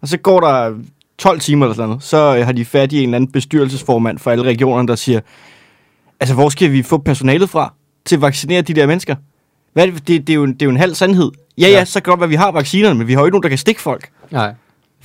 Og 0.02 0.08
så 0.08 0.18
går 0.18 0.40
der 0.40 0.74
12 1.18 1.40
timer 1.40 1.66
eller 1.66 1.76
sådan 1.76 1.90
noget, 1.90 2.04
så 2.04 2.36
øh, 2.38 2.46
har 2.46 2.52
de 2.54 2.66
fat 2.66 2.92
i 2.94 2.98
en 2.98 3.04
eller 3.04 3.16
anden 3.16 3.32
bestyrelsesformand 3.32 4.20
for 4.20 4.32
alle 4.32 4.44
regionerne, 4.44 4.88
der 4.88 4.96
siger, 4.96 5.20
altså 6.20 6.34
hvor 6.36 6.50
skal 6.50 6.72
vi 6.72 6.84
få 6.84 6.98
personalet 6.98 7.50
fra 7.50 7.74
til 8.06 8.16
at 8.16 8.22
vaccinere 8.22 8.62
de 8.62 8.74
der 8.74 8.88
mennesker? 8.88 9.16
Hvad 9.74 9.88
er 9.88 9.92
det, 9.92 10.08
det, 10.08 10.28
det, 10.28 10.34
er 10.34 10.36
jo, 10.36 10.44
en- 10.44 10.54
det 10.54 10.62
er 10.62 10.66
jo 10.66 10.70
en 10.70 10.78
halv 10.78 10.96
sandhed. 10.96 11.32
Ja, 11.58 11.68
ja, 11.68 11.72
Ja. 11.72 11.86
så 11.86 12.02
kan 12.02 12.12
godt 12.12 12.20
være, 12.20 12.26
at 12.26 12.30
vi 12.30 12.36
har 12.36 12.52
vaccinerne, 12.52 12.96
men 12.96 13.08
vi 13.08 13.14
har 13.14 13.20
jo 13.22 13.26
ikke 13.26 13.34
nogen, 13.34 13.44
der 13.44 13.50
kan 13.50 13.58
stikke 13.58 13.82
folk. 13.82 14.10
Nej. 14.32 14.54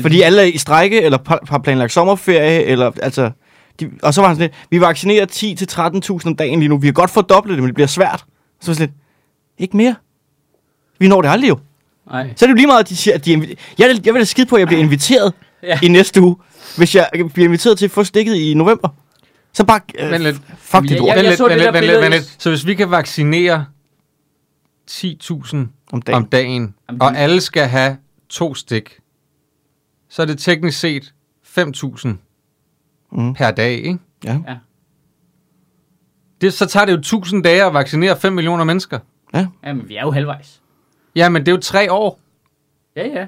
Fordi 0.00 0.20
alle 0.22 0.40
er 0.42 0.46
i 0.46 0.58
strække, 0.58 1.02
eller 1.02 1.18
har 1.50 1.58
planlagt 1.58 1.92
sommerferie, 1.92 2.62
eller 2.64 2.90
altså... 3.02 3.30
De, 3.80 3.90
og 4.02 4.14
så 4.14 4.20
var 4.20 4.28
han 4.28 4.36
sådan 4.36 4.50
lidt, 4.50 4.66
vi 4.70 4.80
vaccinerer 4.80 5.26
10-13.000 6.22 6.26
om 6.26 6.36
dagen 6.36 6.58
lige 6.58 6.68
nu. 6.68 6.76
Vi 6.78 6.86
har 6.86 6.92
godt 6.92 7.10
fordoblet 7.10 7.54
det, 7.54 7.62
men 7.62 7.66
det 7.68 7.74
bliver 7.74 7.86
svært. 7.88 8.24
Så 8.60 8.66
var 8.70 8.74
sådan 8.74 8.88
lidt, 8.88 8.96
ikke 9.58 9.76
mere. 9.76 9.94
Vi 10.98 11.08
når 11.08 11.22
det 11.22 11.28
aldrig 11.28 11.48
jo. 11.48 11.58
Nej. 12.10 12.32
Så 12.36 12.44
er 12.44 12.46
det 12.46 12.52
jo 12.52 12.54
lige 12.56 12.66
meget, 12.66 12.80
at 12.80 12.88
de 12.88 12.96
siger, 12.96 13.14
at 13.14 13.24
de 13.24 13.32
er 13.32 13.38
jeg, 13.78 13.88
vil- 13.88 14.02
jeg 14.04 14.14
vil 14.14 14.20
da 14.20 14.24
skide 14.24 14.46
på, 14.46 14.56
at 14.56 14.60
jeg 14.60 14.66
bliver 14.68 14.82
inviteret 14.82 15.32
Ja. 15.62 15.78
i 15.82 15.88
næste 15.88 16.20
uge, 16.22 16.36
hvis 16.76 16.94
jeg 16.94 17.08
bliver 17.34 17.48
inviteret 17.48 17.78
til 17.78 17.84
at 17.84 17.90
få 17.90 18.04
stikket 18.04 18.34
i 18.34 18.54
november. 18.54 18.88
Så 19.52 19.64
bare, 19.64 19.80
øh, 19.98 20.10
Vent 20.10 20.22
lidt. 20.22 20.36
fuck 20.58 20.82
det 20.82 20.90
Ja, 20.90 20.96
lort 20.98 21.08
jeg- 21.08 21.16
Vent 21.16 21.26
lidt, 21.26 21.38
så 21.38 21.48
vent 21.48 21.60
lidt, 21.60 21.74
vent 21.74 21.84
lidt, 21.86 22.12
vent. 22.12 22.36
Så 22.38 22.50
hvis 22.50 22.66
vi 22.66 22.74
kan 22.74 22.90
vaccinere 22.90 23.66
10.000 24.90 25.56
om 25.92 26.02
dagen. 26.02 26.16
om 26.16 26.26
dagen, 26.26 26.74
Jamen, 26.88 27.02
og 27.02 27.16
alle 27.16 27.40
skal 27.40 27.66
have 27.68 27.96
to 28.28 28.54
stik, 28.54 28.98
så 30.08 30.22
er 30.22 30.26
det 30.26 30.38
teknisk 30.38 30.80
set 30.80 31.14
5.000 31.42 32.08
Mhm. 33.12 33.34
per 33.34 33.50
dag, 33.50 33.72
ikke? 33.72 33.98
Ja. 34.24 34.38
Det, 36.40 36.52
så 36.54 36.66
tager 36.66 36.86
det 36.86 36.92
jo 36.92 36.98
1000 36.98 37.42
dage 37.44 37.64
at 37.64 37.74
vaccinere 37.74 38.16
5 38.16 38.32
millioner 38.32 38.64
mennesker. 38.64 38.98
Jamen, 39.64 39.88
vi 39.88 39.96
er 39.96 40.02
jo 40.02 40.10
halvvejs. 40.10 40.60
Ja, 41.18 41.28
men 41.28 41.42
det 41.42 41.48
er 41.48 41.52
jo 41.56 41.60
tre 41.62 41.92
år. 41.92 42.18
Ja, 42.96 43.06
ja. 43.06 43.26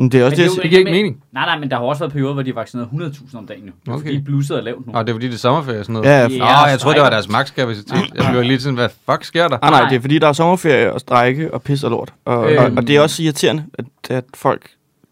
Men 0.00 0.12
det 0.12 0.20
er 0.20 0.24
også 0.24 0.32
Men 0.32 0.38
det, 0.38 0.46
er 0.46 0.50
siger. 0.50 0.62
Det 0.62 0.70
giver 0.70 0.78
ikke 0.78 0.90
men- 0.90 0.98
mening. 0.98 1.22
Nej, 1.32 1.44
nej, 1.46 1.58
men 1.58 1.70
der 1.70 1.76
har 1.76 1.84
også 1.84 2.00
været 2.00 2.12
perioder, 2.12 2.32
hvor 2.34 2.42
de 2.42 2.50
har 2.50 2.54
vaccineret 2.54 2.88
100.000 2.92 3.38
om 3.38 3.46
dagen 3.46 3.64
nu. 3.86 3.92
Okay. 3.94 4.02
Fordi 4.04 4.20
blusset 4.20 4.56
er 4.58 4.60
lavt 4.62 4.86
nu. 4.86 4.92
Og 4.94 5.06
det 5.06 5.12
er 5.12 5.14
fordi, 5.14 5.26
det 5.26 5.34
er 5.34 5.38
sommerferie 5.38 5.78
og 5.78 5.84
sådan 5.84 5.92
noget. 5.92 6.06
Ja, 6.08 6.16
Ja, 6.18 6.28
ja. 6.28 6.38
Nå, 6.38 6.44
og 6.64 6.70
jeg 6.70 6.78
troede, 6.78 6.94
det 6.94 7.02
var 7.02 7.10
deres 7.10 7.28
makskapacitet. 7.28 8.12
Jeg 8.14 8.26
blev 8.30 8.42
lige 8.42 8.60
sådan, 8.60 8.74
hvad 8.74 8.88
fuck 9.10 9.24
sker 9.24 9.48
der? 9.48 9.58
Ah, 9.62 9.70
nej, 9.70 9.80
Nej. 9.80 9.88
det 9.88 9.96
er 9.96 10.00
fordi, 10.00 10.18
der 10.18 10.28
er 10.28 10.32
sommerferie 10.32 10.92
og 10.92 11.00
strække 11.00 11.54
og 11.54 11.62
pis 11.62 11.84
og 11.84 11.90
lort. 11.90 12.12
Og, 12.24 12.52
Øhm. 12.52 12.64
og, 12.64 12.72
og 12.76 12.86
det 12.86 12.96
er 12.96 13.00
også 13.00 13.22
irriterende, 13.22 13.64
at, 13.74 13.84
at 14.10 14.24
folk 14.34 14.62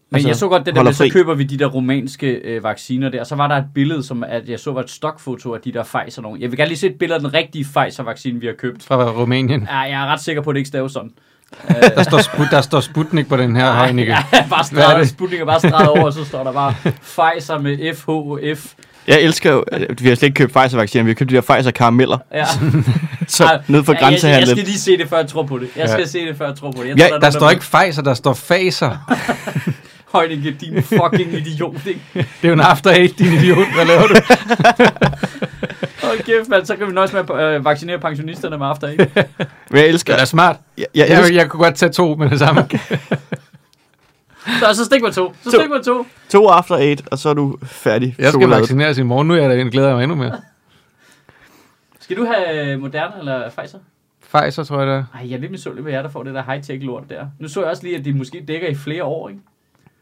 Men 0.09 0.15
altså, 0.15 0.29
jeg 0.29 0.35
så 0.35 0.47
godt 0.47 0.65
det 0.65 0.75
der 0.75 0.83
med, 0.83 0.93
så 0.93 1.09
køber 1.13 1.33
vi 1.33 1.43
de 1.43 1.57
der 1.59 1.65
romanske 1.67 2.27
øh, 2.31 2.63
vacciner 2.63 3.09
der. 3.09 3.23
Så 3.23 3.35
var 3.35 3.47
der 3.47 3.55
et 3.55 3.65
billede, 3.75 4.03
som 4.03 4.23
at 4.23 4.49
jeg 4.49 4.59
så 4.59 4.71
var 4.71 4.81
et 4.81 4.89
stokfoto 4.89 5.53
af 5.53 5.61
de 5.61 5.71
der 5.73 5.83
Pfizer 5.83 6.21
nogen. 6.21 6.41
Jeg 6.41 6.51
vil 6.51 6.57
gerne 6.57 6.67
lige 6.69 6.77
se 6.79 6.87
et 6.87 6.95
billede 6.99 7.15
af 7.15 7.21
den 7.21 7.33
rigtige 7.33 7.63
Pfizer-vaccine, 7.63 8.39
vi 8.39 8.45
har 8.45 8.53
købt. 8.53 8.83
Fra 8.83 9.11
Rumænien. 9.11 9.67
Ja, 9.71 9.77
jeg 9.77 9.91
er 10.03 10.05
ret 10.05 10.19
sikker 10.21 10.41
på, 10.41 10.49
at 10.49 10.53
det 10.53 10.59
ikke 10.59 10.67
staves 10.67 10.91
sådan. 10.91 11.11
Der 11.95 12.03
står, 12.03 12.21
Sput, 12.21 12.47
der 12.51 12.61
står 12.61 12.79
Sputnik 12.79 13.27
på 13.29 13.37
den 13.37 13.55
her 13.55 13.73
Heunicke. 13.85 14.11
ja, 14.11 14.23
bare 14.49 14.59
er 14.59 14.63
streget? 14.63 15.09
Sputnik 15.09 15.39
er 15.39 15.45
bare 15.45 15.59
streget 15.59 15.89
over, 15.89 16.03
og 16.05 16.13
så 16.13 16.25
står 16.25 16.43
der 16.43 16.51
bare 16.53 16.73
Pfizer 16.83 17.59
med 17.59 17.95
FHF. 17.95 18.65
Jeg 19.07 19.21
elsker 19.21 19.51
jo, 19.51 19.59
at 19.61 20.03
vi 20.03 20.09
har 20.09 20.15
slet 20.15 20.23
ikke 20.27 20.35
købt 20.35 20.53
Pfizer-vacciner, 20.53 21.03
vi 21.03 21.09
har 21.09 21.15
købt 21.15 21.29
de 21.29 21.35
der 21.35 21.41
Pfizer-karameller, 21.41 22.17
Ja. 22.33 22.45
så 23.27 23.43
Ej, 23.45 23.59
nede 23.67 23.83
for 23.83 23.93
ja, 23.93 23.95
jeg, 23.97 24.01
jeg 24.01 24.09
grænsehandlen. 24.11 24.55
skal 24.57 24.63
lige 24.65 24.79
se 24.79 24.97
det, 24.97 25.09
før 25.09 25.17
jeg 25.17 25.27
tror 25.27 25.43
på 25.43 25.57
det. 25.57 25.67
Jeg 25.75 25.89
skal 25.89 25.99
Ja. 26.01 26.07
se 26.07 26.19
det, 26.27 26.37
før 26.37 26.45
jeg 26.47 26.55
tror 26.55 26.71
på 26.71 26.81
det. 26.83 26.89
Jeg 26.89 26.97
Ja, 26.97 27.07
tror, 27.09 27.17
Der 27.19 27.29
står 27.29 27.49
ikke 27.49 27.61
Pfizer, 27.75 28.01
der 28.01 28.13
står 28.13 28.33
Phaser. 28.47 28.97
Højninge, 30.13 30.51
din 30.61 30.83
fucking 30.83 31.33
idiot, 31.33 31.75
ikke? 31.85 31.99
Det 32.13 32.25
er 32.43 32.47
jo 32.47 32.53
en 32.53 32.59
after 32.59 32.91
eight, 32.91 33.19
din 33.19 33.33
idiot. 33.33 33.67
Hvad 33.75 33.85
laver 33.85 34.07
du? 34.07 34.15
Kæft, 36.27 36.49
mand, 36.49 36.65
så 36.65 36.75
kan 36.75 36.87
vi 36.87 36.91
nøjes 36.93 37.13
med 37.13 37.21
at 37.29 37.55
øh, 37.55 37.65
vaccinere 37.65 37.99
pensionisterne 37.99 38.57
med 38.57 38.67
after, 38.67 38.87
ikke? 38.87 39.11
Men 39.71 39.79
jeg 39.81 39.87
elsker, 39.87 40.13
Det 40.13 40.21
er 40.21 40.25
smart. 40.25 40.57
jeg, 40.77 40.85
jeg, 40.95 41.09
Jeg, 41.09 41.19
elsker 41.19 41.35
jeg 41.35 41.49
kunne 41.49 41.63
godt 41.63 41.75
tage 41.75 41.91
to 41.91 42.15
med 42.15 42.29
det 42.29 42.39
samme. 42.39 42.67
Så, 44.59 44.73
så 44.73 44.85
stik 44.85 45.01
med 45.01 45.11
to. 45.11 45.33
Så 45.43 45.51
To. 45.51 45.57
stik 45.57 45.69
med 45.69 45.83
to. 45.83 46.05
to 46.29 46.47
after 46.47 46.75
eight, 46.75 47.01
og 47.11 47.17
så 47.17 47.29
er 47.29 47.33
du 47.33 47.57
færdig. 47.63 48.15
Jeg 48.19 48.31
skal 48.33 48.47
vaccineres 48.49 48.97
i 48.97 49.03
morgen. 49.03 49.27
Nu 49.27 49.33
er 49.33 49.37
jeg 49.37 49.49
da 49.49 49.55
glæder 49.69 49.87
jeg 49.87 49.95
mig 49.95 50.03
endnu 50.03 50.15
mere. 50.17 50.41
Skal 51.99 52.17
du 52.17 52.25
have 52.25 52.71
øh, 52.73 52.79
Moderna 52.79 53.19
eller 53.19 53.49
Pfizer? 53.49 53.79
Pfizer, 54.33 54.63
tror 54.63 54.77
jeg 54.79 54.87
det 54.87 54.95
er. 54.95 55.03
Ej, 55.13 55.29
jeg 55.29 55.35
er 55.35 55.39
lidt 55.39 55.51
misundelig 55.51 55.83
på 55.83 55.89
jer, 55.89 56.01
der 56.01 56.09
får 56.09 56.23
det 56.23 56.33
der 56.33 56.43
high-tech 56.43 56.85
lort 56.85 57.03
der. 57.09 57.25
Nu 57.39 57.47
så 57.47 57.59
jeg 57.61 57.69
også 57.69 57.83
lige, 57.83 57.97
at 57.97 58.05
de 58.05 58.13
måske 58.13 58.43
dækker 58.47 58.67
i 58.67 58.75
flere 58.75 59.03
år, 59.03 59.29
ikke? 59.29 59.41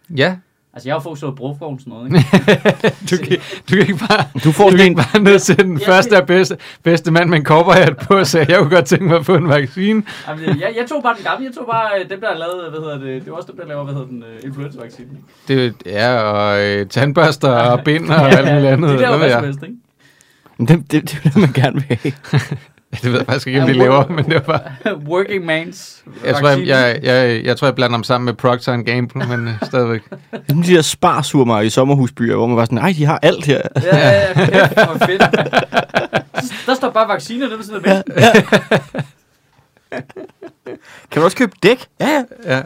Ja. 0.09 0.35
Altså, 0.75 0.89
jeg 0.89 0.95
har 0.95 0.99
fået 0.99 1.19
så 1.19 1.31
brugvogn 1.31 1.79
sådan 1.79 1.93
noget, 1.93 2.05
ikke? 2.15 2.95
Du 3.11 3.17
kan, 3.23 3.37
du 3.69 3.75
kan 3.75 3.79
ikke 3.79 4.05
bare, 4.09 4.25
Du 4.43 4.51
får 4.51 4.69
du 4.69 4.75
kan 4.75 4.85
ikke 4.85 4.95
bare 4.95 5.19
ned 5.21 5.39
til 5.39 5.57
den 5.59 5.77
Ja, 5.79 5.87
første 5.91 6.17
og 6.21 6.27
bedste, 6.27 6.57
bedste 6.83 7.11
mand 7.11 7.29
med 7.29 7.37
en 7.37 7.45
cowboyhat 7.45 7.97
på 7.97 8.13
og 8.13 8.27
sagde, 8.27 8.51
jeg 8.51 8.59
kunne 8.59 8.69
godt 8.69 8.85
tænke 8.85 9.05
mig 9.05 9.17
at 9.17 9.25
få 9.25 9.35
en 9.35 9.49
vaccine. 9.49 10.03
Jamen, 10.27 10.45
jeg, 10.45 10.73
jeg 10.77 10.85
tog 10.89 11.03
bare 11.03 11.15
den 11.17 11.23
gamle. 11.23 11.45
Jeg 11.45 11.53
tog 11.55 11.65
bare 11.71 11.89
øh, 11.99 12.09
dem, 12.09 12.19
der 12.21 12.37
lavet, 12.37 12.69
hvad 12.71 12.79
hedder 12.79 12.97
det? 12.99 13.21
Det 13.25 13.31
var 13.31 13.37
også 13.37 13.47
dem, 13.51 13.57
der 13.59 13.67
laver, 13.67 13.83
hvad 13.83 13.93
hedder 13.93 14.07
den, 14.07 14.23
øh, 14.23 14.43
influenza-vaccine. 14.43 15.07
Det 15.47 15.73
er 15.85 16.17
og 16.19 16.59
øh, 16.63 16.87
tandbørster 16.87 17.49
og 17.49 17.83
bind 17.83 18.09
og 18.11 18.29
alt 18.37 18.53
muligt 18.53 18.67
andet. 18.71 18.89
De 18.89 18.97
laver 18.97 19.17
Hvad 19.17 19.27
ved 19.27 19.27
hvad 19.27 19.29
som 19.31 19.43
jeg? 19.43 19.47
helst, 19.47 19.63
ikke? 19.63 20.73
det, 20.73 20.91
det, 20.91 21.01
det, 21.11 21.13
er 21.13 21.19
jo 21.25 21.29
det, 21.29 21.37
man 21.37 21.53
gerne 21.53 21.75
vil 21.87 21.97
have. 22.03 22.13
Det 23.01 23.11
ved 23.11 23.17
jeg 23.17 23.25
faktisk 23.25 23.47
ikke, 23.47 23.61
om 23.61 23.67
Ja, 23.67 23.73
de 23.73 23.79
laver, 23.79 24.07
men 24.07 24.25
det 24.25 24.33
var 24.33 24.39
bare... 24.41 24.95
Working 25.11 25.45
mans 25.45 26.03
Jeg 26.25 26.35
tror, 26.35 26.49
jeg, 26.49 26.67
jeg, 26.67 26.99
jeg, 27.03 27.43
jeg, 27.43 27.57
tror, 27.57 27.67
jeg 27.67 27.75
blander 27.75 27.97
dem 27.97 28.03
sammen 28.03 28.25
med 28.25 28.33
Procter 28.33 28.77
Gamble, 28.81 29.27
men 29.27 29.47
øh, 29.47 29.53
stadigvæk. 29.63 30.01
Det 30.31 30.49
er 30.49 30.63
de 30.63 30.75
der 30.75 30.81
sparsurmer 30.81 31.61
i 31.61 31.69
sommerhusbyer, 31.69 32.35
hvor 32.35 32.47
man 32.47 32.57
var 32.57 32.65
sådan, 32.65 32.77
nej, 32.77 32.93
de 32.97 33.05
har 33.05 33.19
alt 33.21 33.45
her. 33.45 33.61
Ja, 33.83 33.97
ja, 33.97 34.27
ja, 34.27 34.33
kæft, 34.33 34.73
hvor 34.73 35.05
fedt. 35.05 35.21
Der 36.65 36.75
står 36.75 36.89
bare 36.89 37.07
vacciner 37.07 37.45
nede 37.47 37.57
ved 37.57 37.65
siden 37.65 37.85
af 37.85 38.03
ja. 38.17 38.31
Kan 41.11 41.19
du 41.19 41.23
også 41.23 41.37
købe 41.37 41.51
dæk? 41.63 41.87
Ja, 41.99 42.23
ja. 42.45 42.55
Ja. 42.55 42.61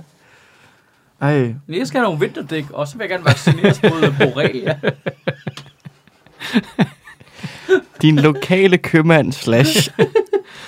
Ej, 1.22 1.38
Men 1.68 1.80
jeg 1.80 1.88
skal 1.88 2.00
have 2.00 2.04
nogle 2.04 2.20
vinterdæk, 2.20 2.66
og 2.74 2.88
så 2.88 2.98
vil 2.98 3.04
jeg 3.04 3.10
gerne 3.10 3.26
vaccineres 3.26 3.84
mod 3.84 4.14
borrelia. 4.20 4.80
Din 8.02 8.16
lokale 8.16 8.78
købmand 8.78 9.32
slash 9.32 9.90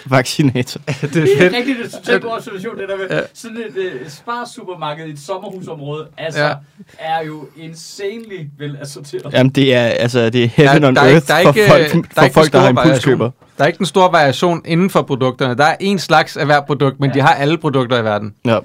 vaccinator. 0.06 0.82
det 0.88 1.04
er 1.04 1.10
Det 1.10 1.42
er 1.46 1.52
rigtig 1.58 1.76
det 1.84 1.92
totalt 1.92 2.24
god 2.24 2.42
situation, 2.42 2.78
det 2.78 2.90
der 2.90 2.98
med 2.98 3.08
ja. 3.10 3.20
sådan 3.34 3.58
et 3.58 3.78
uh, 3.78 4.08
spar-supermarked 4.10 5.06
i 5.08 5.10
et 5.12 5.20
sommerhusområde, 5.20 6.08
altså 6.18 6.42
Ja. 6.42 6.48
ja. 6.48 6.54
er 7.00 7.24
jo 7.26 7.48
insanely 7.58 8.46
vel 8.58 8.78
assorteret. 8.82 9.34
Jamen, 9.34 9.52
det 9.52 9.74
er, 9.76 9.82
altså, 9.84 10.30
det 10.30 10.44
er 10.44 10.48
heaven 10.48 10.82
Ja, 10.82 10.88
on 10.88 10.96
der 10.96 11.02
er 11.02 11.08
ikke- 11.08 11.16
earth 11.16 11.28
der 11.28 11.34
er 11.34 11.44
for 11.44 11.50
ikke- 11.54 11.68
folk, 11.92 12.16
der 12.16 12.22
er 12.22 12.22
for 12.22 12.24
ikke 12.24 12.26
den 12.26 12.34
folk 12.34 12.52
der 12.54 12.60
har 12.60 12.70
en 12.70 12.76
store 12.76 12.86
pulskøber. 12.94 13.32
Der 13.58 13.64
er 13.64 13.68
ikke 13.68 13.80
en 13.82 13.86
stor 13.86 14.12
variation 14.12 14.62
inden 14.66 14.90
for 14.90 15.02
produkterne. 15.02 15.56
Der 15.58 15.66
er 15.66 15.76
en 15.80 16.00
slags 16.00 16.38
af 16.38 16.46
hver 16.46 16.62
produkt, 16.62 17.00
men 17.00 17.10
Ja. 17.10 17.14
de 17.14 17.22
har 17.22 17.34
alle 17.34 17.58
produkter 17.58 17.98
i 17.98 18.04
verden. 18.04 18.34
Ja. 18.46 18.58
Uh, 18.58 18.64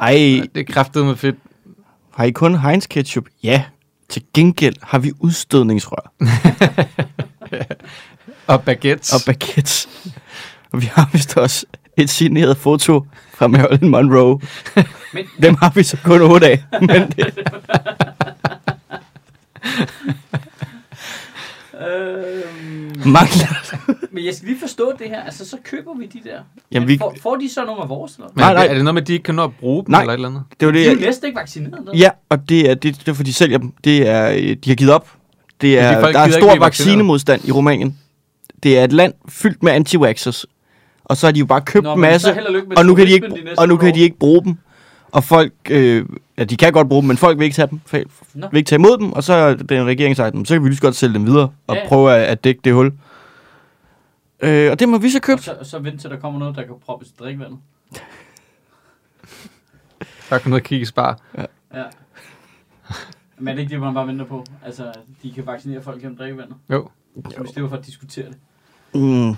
Ej, 0.00 0.12
Det 0.54 0.68
er 0.68 0.72
kraftet 0.72 1.04
med 1.06 1.16
fedt. 1.16 1.36
har 2.14 2.24
I 2.24 2.30
kun 2.30 2.58
Heinz 2.58 2.86
ketchup? 2.86 3.24
Ja. 3.42 3.62
Til 4.12 4.22
gengæld 4.34 4.74
har 4.82 4.98
vi 4.98 5.12
udstødningsrør 5.20 6.12
Og 8.46 8.62
baguettes. 8.64 9.12
og 9.12 9.20
baguettes. 9.26 9.88
Og 10.72 10.80
vi 10.82 10.90
har 10.94 11.08
vist 11.12 11.36
også 11.36 11.66
et 11.96 12.10
signeret 12.10 12.56
foto 12.56 13.06
fra 13.34 13.46
Marilyn 13.46 13.88
Monroe. 13.88 14.40
Men- 15.12 15.26
Dem 15.42 15.54
har 15.54 15.70
vi 15.74 15.82
så 15.82 15.96
kun 16.04 16.20
otte 16.22 16.46
af. 16.46 16.64
Men 16.80 16.88
det, 16.90 17.38
øhm, 21.86 23.08
mangler. 23.08 24.01
Men 24.12 24.24
jeg 24.24 24.34
skal 24.34 24.48
lige 24.48 24.60
forstå 24.60 24.92
det 24.98 25.08
her, 25.08 25.22
altså 25.22 25.48
så 25.48 25.56
køber 25.64 25.94
vi 25.98 26.06
de 26.06 26.18
der. 26.24 26.38
Jamen, 26.72 26.86
Men 26.86 26.88
vi- 26.94 26.98
får, 26.98 27.14
får 27.22 27.36
de 27.36 27.48
så 27.48 27.64
nogle 27.64 27.82
af 27.82 27.88
vores? 27.88 28.14
Eller? 28.16 28.28
Nej, 28.36 28.52
nej. 28.54 28.62
det, 28.62 28.70
er 28.70 28.74
det 28.74 28.84
noget 28.84 28.94
med, 28.94 29.02
at 29.02 29.08
de 29.08 29.12
ikke 29.12 29.22
kan 29.22 29.34
nå 29.34 29.44
at 29.44 29.50
bruge 29.60 29.84
dem, 29.84 29.90
Nej. 29.90 30.00
eller 30.00 30.12
et 30.12 30.16
eller 30.16 30.28
andet? 30.28 30.42
Det 30.60 30.66
var 30.66 30.72
De 30.72 30.80
er 30.84 30.84
jo 30.90 30.90
det, 30.96 31.00
næsten 31.00 31.26
ikke 31.26 31.36
vaccineret. 31.40 31.84
Noget. 31.84 32.00
ja, 32.00 32.10
og 32.28 32.48
det 32.48 32.70
er, 32.70 32.74
det, 32.74 32.96
det 33.00 33.08
er 33.08 33.12
for 33.12 33.22
de 33.22 33.32
sælger 33.32 33.58
dem. 33.58 33.72
Det 33.84 34.08
er, 34.08 34.30
øh, 34.30 34.38
de 34.64 34.70
har 34.70 34.74
givet 34.74 34.92
op. 34.92 35.08
Det 35.60 35.78
er, 35.78 36.06
de 36.06 36.12
der 36.12 36.18
er 36.18 36.30
stor 36.30 36.58
vaccinemodstand 36.58 37.44
i 37.48 37.50
Rumænien. 37.52 37.98
Det 38.62 38.78
er 38.78 38.84
et 38.84 38.92
land 38.92 39.14
fyldt 39.28 39.62
med 39.62 39.72
anti-vaxxers. 39.72 40.44
Og 41.04 41.16
så 41.16 41.26
har 41.26 41.32
de 41.32 41.38
jo 41.40 41.46
bare 41.46 41.60
købt 41.60 41.84
Nå, 41.84 41.94
en 41.94 42.00
masse, 42.00 42.30
og 42.46 42.52
lykke 42.52 42.68
med 42.68 42.76
og 42.78 42.86
nu 42.86 42.94
kan 42.94 43.06
de 43.06 43.12
ikke, 43.12 43.26
de 43.26 43.34
og 43.58 43.68
nu 43.68 43.76
kan 43.76 43.94
de 43.94 44.00
ikke 44.00 44.18
bruge 44.18 44.44
dem. 44.44 44.54
Og 45.12 45.24
folk, 45.24 45.52
øh, 45.70 46.04
ja, 46.38 46.44
de 46.44 46.56
kan 46.56 46.72
godt 46.72 46.88
bruge 46.88 47.02
dem, 47.02 47.08
men 47.08 47.16
folk 47.16 47.38
vil 47.38 47.44
ikke 47.44 47.54
tage 47.54 47.68
dem. 47.70 47.80
Vil 47.92 48.04
ikke 48.58 48.68
tage 48.68 48.76
imod 48.78 48.98
dem, 48.98 49.12
og 49.12 49.24
så 49.24 49.34
har 49.34 49.54
den 49.54 49.86
regering 49.86 50.16
sagt, 50.16 50.34
"Jamen, 50.34 50.46
så 50.46 50.54
kan 50.54 50.62
vi 50.64 50.68
lige 50.68 50.76
så 50.76 50.82
godt 50.82 50.96
sælge 50.96 51.14
dem 51.14 51.26
videre, 51.26 51.48
og 51.66 51.76
ja. 51.76 51.88
prøve 51.88 52.12
at, 52.14 52.22
at 52.22 52.44
dække 52.44 52.60
det 52.64 52.72
hul. 52.74 52.92
Øh, 54.42 54.70
og 54.70 54.78
det 54.78 54.88
må 54.88 54.98
vi 54.98 55.10
så 55.10 55.18
Og 55.18 55.22
købe. 55.22 55.42
så, 55.42 55.56
så 55.62 55.78
vente 55.78 55.98
til 55.98 56.10
der 56.10 56.16
kommer 56.20 56.38
noget, 56.38 56.56
der 56.56 56.62
kan 56.66 56.74
proppes 56.84 57.08
i 57.08 57.12
drikkevandet. 57.18 57.58
Der 60.30 60.38
kan 60.38 60.50
noget 60.50 60.60
at 60.60 60.66
kigge 60.66 60.82
i 60.82 60.84
spar. 60.84 61.18
Ja. 61.38 61.84
Men 63.38 63.48
er 63.48 63.52
det 63.52 63.60
ikke 63.60 63.70
det, 63.70 63.80
man 63.80 63.94
bare 63.94 64.06
venter 64.06 64.24
på? 64.24 64.44
Altså, 64.64 64.92
de 65.22 65.32
kan 65.32 65.46
vaccinere 65.46 65.82
folk 65.82 66.00
gennem 66.00 66.16
drikkevandet. 66.16 66.56
Jo. 66.70 66.88
Så 67.30 67.40
hvis 67.40 67.50
det 67.50 67.62
var 67.62 67.68
for 67.68 67.76
at 67.76 67.86
diskutere 67.86 68.26
det. 68.26 68.36
Mm. 68.94 69.34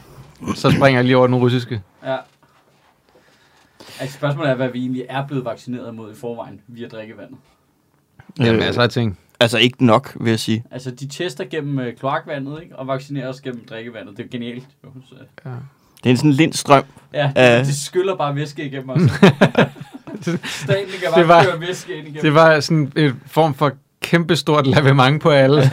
Så 0.54 0.70
springer 0.70 0.98
jeg 0.98 1.04
lige 1.04 1.16
over 1.16 1.26
den 1.26 1.36
russiske. 1.36 1.82
Ja. 2.04 2.16
Altså, 4.00 4.16
spørgsmålet 4.18 4.50
er, 4.50 4.54
hvad 4.54 4.68
vi 4.68 4.78
egentlig 4.78 5.06
er 5.08 5.26
blevet 5.26 5.44
vaccineret 5.44 5.94
mod 5.94 6.12
i 6.12 6.14
forvejen 6.14 6.60
via 6.66 6.88
drikkevandet. 6.88 7.38
Jamen, 8.38 8.60
Øh, 8.60 8.66
altså, 8.66 8.80
jeg 8.80 8.90
tænker, 8.90 9.16
altså 9.40 9.58
ikke 9.58 9.86
nok, 9.86 10.16
vil 10.20 10.30
jeg 10.30 10.40
sige. 10.40 10.64
Altså, 10.70 10.90
de 10.90 11.08
tester 11.08 11.44
gennem 11.50 11.78
øh, 11.78 11.96
kloakvandet, 11.96 12.62
ikke? 12.62 12.76
Og 12.76 12.86
vaccinerer 12.86 13.28
os 13.28 13.40
gennem 13.40 13.66
drikkevandet. 13.70 14.16
Det 14.16 14.24
er 14.24 14.28
genialt. 14.28 14.64
Jo. 14.84 14.88
Så, 15.08 15.14
ja. 15.44 15.50
Det 15.50 16.06
er 16.06 16.10
en 16.10 16.16
sådan 16.16 16.30
lindstrøm. 16.32 16.84
ja, 17.14 17.32
Ja. 17.36 17.58
de, 17.58 17.64
de 17.64 17.80
skyller 17.84 18.16
bare 18.16 18.34
væske 18.36 18.64
igennem 18.66 18.90
os. 18.90 19.00
Staten 20.44 20.92
kan 21.02 21.10
bare 21.10 21.20
Det 21.20 21.28
var- 21.28 21.44
køre 21.44 21.60
væske 21.60 21.92
ind 21.96 22.02
igennem. 22.06 22.22
det 22.22 22.34
var 22.34 22.60
sådan 22.60 22.92
en 22.96 23.20
form 23.26 23.54
for 23.54 23.72
kæmpestort 24.00 24.66
lavement 24.66 25.22
på 25.22 25.30
alle. 25.30 25.62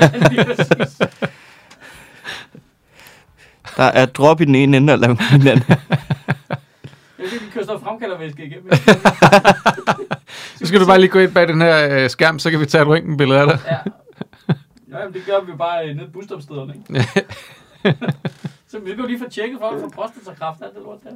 Der 3.77 3.84
er 3.84 4.06
drop 4.06 4.41
i 4.41 4.46
den 4.46 4.56
ene 4.56 4.77
ende, 4.77 4.94
eller 4.94 5.10
i 5.10 5.38
den 5.39 5.48
anden. 5.48 5.63
Jeg 7.21 7.31
ved, 7.31 7.39
vi 7.39 7.45
kører 7.53 7.65
sådan 7.65 7.81
fremkalder 7.81 8.17
væske 8.17 8.45
igennem. 8.45 8.71
Så 10.57 10.65
skal 10.65 10.79
du 10.79 10.85
bare 10.85 10.99
lige 10.99 11.09
gå 11.09 11.19
ind 11.19 11.33
bag 11.33 11.47
den 11.47 11.61
her 11.61 12.03
øh, 12.03 12.09
skærm, 12.09 12.39
så 12.39 12.51
kan 12.51 12.59
vi 12.59 12.65
tage 12.65 12.81
et 12.81 12.87
røntgenbillede 12.87 13.39
af 13.39 13.47
dig. 13.47 13.59
Ja. 13.67 13.77
Nå, 14.87 14.97
jamen, 14.97 15.13
det 15.13 15.21
gør 15.25 15.39
vi 15.45 15.51
bare 15.57 15.87
øh, 15.89 15.95
nede 15.95 16.07
i 16.07 16.09
busstopstederne, 16.09 16.73
ikke? 16.75 17.03
så 18.69 18.79
vi 18.79 18.89
skal 18.91 19.01
jo 19.01 19.07
lige 19.07 19.19
få 19.19 19.29
tjekket 19.29 19.59
folk 19.59 19.81
for 19.81 19.89
prostatakræft, 19.89 20.61
alt 20.61 20.73
det 20.75 20.81
lort 20.83 21.03
der. 21.03 21.09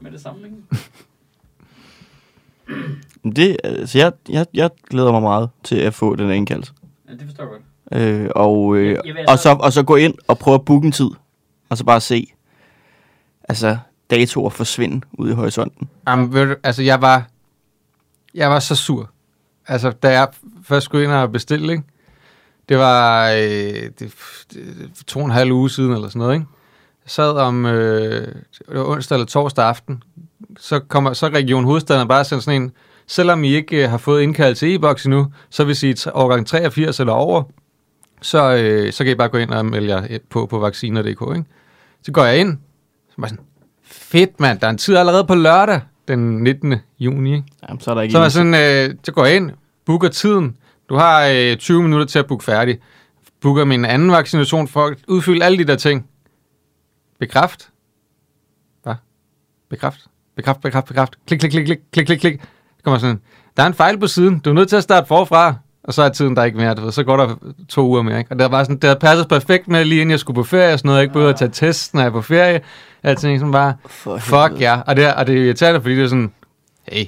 Med 0.00 0.10
det 0.12 0.20
samme, 0.20 0.40
ikke? 0.46 0.56
Det, 3.36 3.56
altså, 3.64 3.98
jeg, 3.98 4.12
jeg, 4.28 4.46
jeg 4.54 4.70
glæder 4.90 5.12
mig 5.12 5.22
meget 5.22 5.50
til 5.64 5.76
at 5.76 5.94
få 5.94 6.16
den 6.16 6.30
indkaldelse. 6.30 6.72
Ja, 7.08 7.12
det 7.12 7.22
forstår 7.24 7.42
jeg 7.44 7.50
godt. 7.50 7.62
Øh, 8.02 8.30
og, 8.36 8.76
øh, 8.76 8.88
Jeg- 8.88 9.00
jeg 9.06 9.14
og, 9.16 9.30
altså- 9.30 9.42
så, 9.42 9.50
og 9.60 9.72
så 9.72 9.82
gå 9.82 9.96
ind 9.96 10.14
og 10.28 10.38
prøve 10.38 10.54
at 10.54 10.64
booke 10.64 10.86
en 10.86 10.92
tid. 10.92 11.10
Og 11.68 11.76
så 11.78 11.84
bare 11.84 12.00
se, 12.00 12.32
altså, 13.48 13.78
datoer 14.10 14.50
forsvinde 14.50 15.06
ude 15.12 15.32
i 15.32 15.34
horisonten. 15.34 15.88
Jamen, 16.08 16.32
ved 16.32 16.46
du, 16.46 16.54
altså, 16.62 16.82
jeg 16.82 17.02
var, 17.02 17.26
jeg 18.34 18.50
var 18.50 18.58
så 18.58 18.74
sur. 18.74 19.10
Altså, 19.68 19.90
da 19.90 20.10
jeg 20.10 20.28
først 20.64 20.84
skulle 20.84 21.04
ind 21.04 21.12
og 21.12 21.32
bestille, 21.32 21.72
ikke? 21.72 21.84
Det 22.68 22.78
var 22.78 23.30
øh, 23.30 23.38
det, 23.38 24.14
det, 24.52 24.90
to 25.06 25.18
og 25.18 25.24
en 25.24 25.30
halv 25.30 25.52
uge 25.52 25.70
siden, 25.70 25.92
eller 25.92 26.08
sådan 26.08 26.18
noget, 26.18 26.34
ikke? 26.34 26.46
Jeg 27.04 27.10
sad 27.10 27.30
om, 27.36 27.66
øh, 27.66 28.26
det 28.68 28.78
var 28.78 28.84
onsdag 28.84 29.16
eller 29.16 29.26
torsdag 29.26 29.64
aften, 29.64 30.02
så 30.58 30.78
kommer 30.78 31.12
så 31.12 31.28
Region 31.28 31.64
Hovedstaden 31.64 32.08
bare 32.08 32.24
sendt 32.24 32.44
sådan 32.44 32.62
en, 32.62 32.72
selvom 33.06 33.44
I 33.44 33.48
ikke 33.54 33.84
øh, 33.84 33.90
har 33.90 33.98
fået 33.98 34.22
indkaldelse 34.22 34.66
til 34.66 34.74
e-boks 34.74 35.04
endnu, 35.04 35.32
så 35.50 35.64
hvis 35.64 35.78
sige 35.78 35.94
tre- 35.94 36.12
årgang 36.14 36.46
83 36.46 37.00
eller 37.00 37.12
over, 37.12 37.42
så, 38.22 38.56
øh, 38.56 38.92
så 38.92 39.04
kan 39.04 39.12
I 39.12 39.14
bare 39.16 39.28
gå 39.28 39.38
ind 39.38 39.50
og 39.50 39.66
melde 39.66 39.88
jer 39.94 40.18
på 40.30 40.46
på 40.46 40.58
vacciner.dk, 40.58 41.08
ikke? 41.36 41.44
Så 42.02 42.12
går 42.12 42.24
jeg 42.24 42.38
ind, 42.38 42.58
så 43.08 43.14
var 43.18 43.28
sådan, 43.28 43.44
fedt 43.86 44.40
mand, 44.40 44.60
der 44.60 44.66
er 44.66 44.70
en 44.70 44.78
tid 44.78 44.96
allerede 44.96 45.24
på 45.24 45.34
lørdag, 45.34 45.80
den 46.08 46.42
19. 46.42 46.74
juni? 46.98 47.42
Jamen, 47.68 47.80
så 47.80 47.90
er 47.90 47.94
der 47.94 48.02
ikke 48.02 48.12
Så, 48.12 48.18
er 48.18 48.28
sådan, 48.28 48.54
øh, 48.54 48.94
så 49.04 49.12
går 49.12 49.24
jeg 49.24 49.36
ind, 49.36 49.50
booker 49.86 50.08
tiden. 50.08 50.56
Du 50.88 50.96
har 50.96 51.26
øh, 51.26 51.56
20 51.56 51.82
minutter 51.82 52.06
til 52.06 52.18
at 52.18 52.26
booke 52.26 52.44
færdig. 52.44 52.78
Booker 53.40 53.64
min 53.64 53.84
anden 53.84 54.10
vaccination 54.10 54.68
for 54.68 54.86
at 54.86 54.96
udfylde 55.08 55.44
alle 55.44 55.58
de 55.58 55.64
der 55.64 55.76
ting. 55.76 56.06
Bekræft. 57.20 57.68
Hvad? 58.82 58.94
Bekræft. 59.70 60.00
Bekræft, 60.36 60.60
bekræft, 60.60 60.86
bekræft. 60.86 61.16
Klik, 61.26 61.40
klik, 61.40 61.50
klik, 61.50 61.64
klik, 61.64 61.78
klik, 61.92 62.06
klik, 62.06 62.18
klik. 62.18 62.40
Kommer 62.84 62.98
sådan, 62.98 63.20
der 63.56 63.62
er 63.62 63.66
en 63.66 63.74
fejl 63.74 63.98
på 63.98 64.06
siden. 64.06 64.38
Du 64.38 64.50
er 64.50 64.54
nødt 64.54 64.68
til 64.68 64.76
at 64.76 64.82
starte 64.82 65.06
forfra. 65.06 65.54
Og 65.86 65.94
så 65.94 66.02
er 66.02 66.08
tiden 66.08 66.36
der 66.36 66.44
ikke 66.44 66.58
mere. 66.58 66.74
Du 66.74 66.82
ved, 66.82 66.92
Så 66.92 67.04
går 67.04 67.16
der 67.16 67.34
to 67.68 67.86
uger 67.88 68.02
mere. 68.02 68.18
Ikke? 68.18 68.30
Og 68.30 68.38
det 68.38 68.50
var 68.50 68.64
sådan, 68.64 68.76
det 68.76 68.84
havde 68.84 68.98
passet 69.00 69.28
perfekt 69.28 69.68
med, 69.68 69.84
lige 69.84 70.00
inden 70.00 70.10
jeg 70.10 70.20
skulle 70.20 70.34
på 70.34 70.42
ferie 70.42 70.72
og 70.72 70.78
sådan 70.78 70.88
noget. 70.88 70.96
Jeg 70.98 71.02
ikke 71.02 71.12
behøvede 71.12 71.32
at 71.32 71.38
tage 71.38 71.50
testen, 71.50 71.96
når 71.96 72.02
jeg 72.02 72.08
er 72.08 72.12
på 72.12 72.22
ferie. 72.22 72.60
Jeg 73.02 73.16
tænkte 73.16 73.38
sådan 73.38 73.52
bare, 73.52 73.74
For 73.86 74.18
Fuck 74.18 74.60
ja, 74.60 74.80
og 74.86 74.96
det, 74.96 75.04
er, 75.04 75.12
og 75.12 75.26
det 75.26 75.38
er 75.38 75.44
irriterende, 75.44 75.80
fordi 75.80 75.96
det 75.96 76.04
er 76.04 76.08
sådan, 76.08 76.32
hey, 76.88 77.04